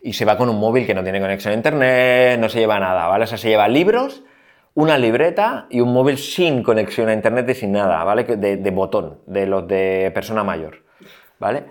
y 0.00 0.14
se 0.14 0.24
va 0.24 0.36
con 0.36 0.48
un 0.48 0.58
móvil 0.58 0.86
que 0.86 0.94
no 0.94 1.02
tiene 1.02 1.20
conexión 1.20 1.52
a 1.52 1.56
internet, 1.56 2.38
no 2.40 2.48
se 2.48 2.60
lleva 2.60 2.78
nada, 2.78 3.06
¿vale? 3.08 3.24
O 3.24 3.26
sea, 3.26 3.38
se 3.38 3.48
lleva 3.48 3.68
libros, 3.68 4.24
una 4.74 4.98
libreta 4.98 5.66
y 5.70 5.80
un 5.80 5.92
móvil 5.92 6.18
sin 6.18 6.62
conexión 6.62 7.08
a 7.08 7.14
internet 7.14 7.48
y 7.50 7.54
sin 7.54 7.72
nada, 7.72 8.04
¿vale? 8.04 8.24
De, 8.24 8.56
de 8.56 8.70
botón, 8.70 9.20
de 9.26 9.46
los 9.46 9.66
de 9.66 10.10
persona 10.14 10.44
mayor, 10.44 10.84
¿vale? 11.38 11.64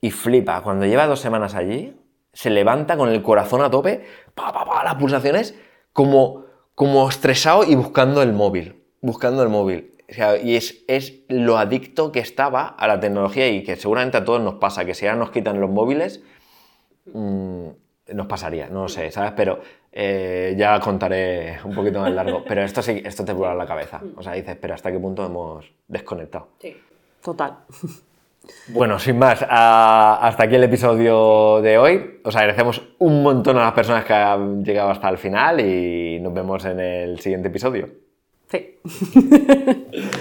Y 0.00 0.10
flipa, 0.10 0.60
cuando 0.62 0.86
lleva 0.86 1.06
dos 1.06 1.20
semanas 1.20 1.54
allí, 1.54 1.96
se 2.32 2.50
levanta 2.50 2.96
con 2.96 3.08
el 3.08 3.22
corazón 3.22 3.62
a 3.62 3.70
tope, 3.70 4.04
pa, 4.34 4.52
pa, 4.52 4.64
pa, 4.64 4.84
las 4.84 4.94
pulsaciones, 4.94 5.58
como, 5.92 6.44
como 6.78 7.08
estresado 7.08 7.64
y 7.64 7.74
buscando 7.74 8.22
el 8.22 8.32
móvil, 8.32 8.82
buscando 9.02 9.42
el 9.42 9.50
móvil. 9.50 9.94
y 10.42 10.56
es, 10.56 10.84
es, 10.88 11.20
lo 11.28 11.58
adicto 11.58 12.12
que 12.12 12.20
estaba 12.20 12.66
a 12.66 12.88
la 12.88 12.98
tecnología 12.98 13.48
y 13.48 13.62
que 13.62 13.76
seguramente 13.76 14.16
a 14.16 14.24
todos 14.24 14.40
nos 14.40 14.54
pasa, 14.54 14.86
que 14.86 14.94
si 14.94 15.06
ahora 15.06 15.18
nos 15.18 15.30
quitan 15.30 15.60
los 15.60 15.68
móviles, 15.68 16.22
Mm, 17.12 17.68
nos 18.14 18.26
pasaría, 18.26 18.68
no 18.68 18.82
lo 18.82 18.88
sé, 18.88 19.10
¿sabes? 19.10 19.32
Pero 19.32 19.60
eh, 19.92 20.54
ya 20.56 20.80
contaré 20.80 21.58
un 21.64 21.74
poquito 21.74 22.00
más 22.00 22.12
largo. 22.12 22.42
Pero 22.46 22.62
esto 22.62 22.82
sí, 22.82 23.02
esto 23.04 23.24
te 23.24 23.32
vuela 23.32 23.54
la 23.54 23.66
cabeza. 23.66 24.00
O 24.16 24.22
sea, 24.22 24.32
dices, 24.32 24.56
pero 24.60 24.74
¿hasta 24.74 24.90
qué 24.90 24.98
punto 24.98 25.26
hemos 25.26 25.70
desconectado? 25.86 26.48
Sí, 26.58 26.76
total. 27.22 27.58
Bueno, 28.68 28.98
sin 28.98 29.18
más, 29.18 29.44
hasta 29.48 30.44
aquí 30.44 30.54
el 30.54 30.64
episodio 30.64 31.60
de 31.62 31.78
hoy. 31.78 32.20
Os 32.24 32.36
agradecemos 32.36 32.82
un 32.98 33.22
montón 33.22 33.56
a 33.56 33.64
las 33.64 33.72
personas 33.72 34.04
que 34.04 34.12
han 34.12 34.64
llegado 34.64 34.90
hasta 34.90 35.08
el 35.08 35.18
final 35.18 35.60
y 35.60 36.20
nos 36.20 36.34
vemos 36.34 36.64
en 36.64 36.80
el 36.80 37.18
siguiente 37.20 37.48
episodio. 37.48 37.88
Sí. 38.50 38.78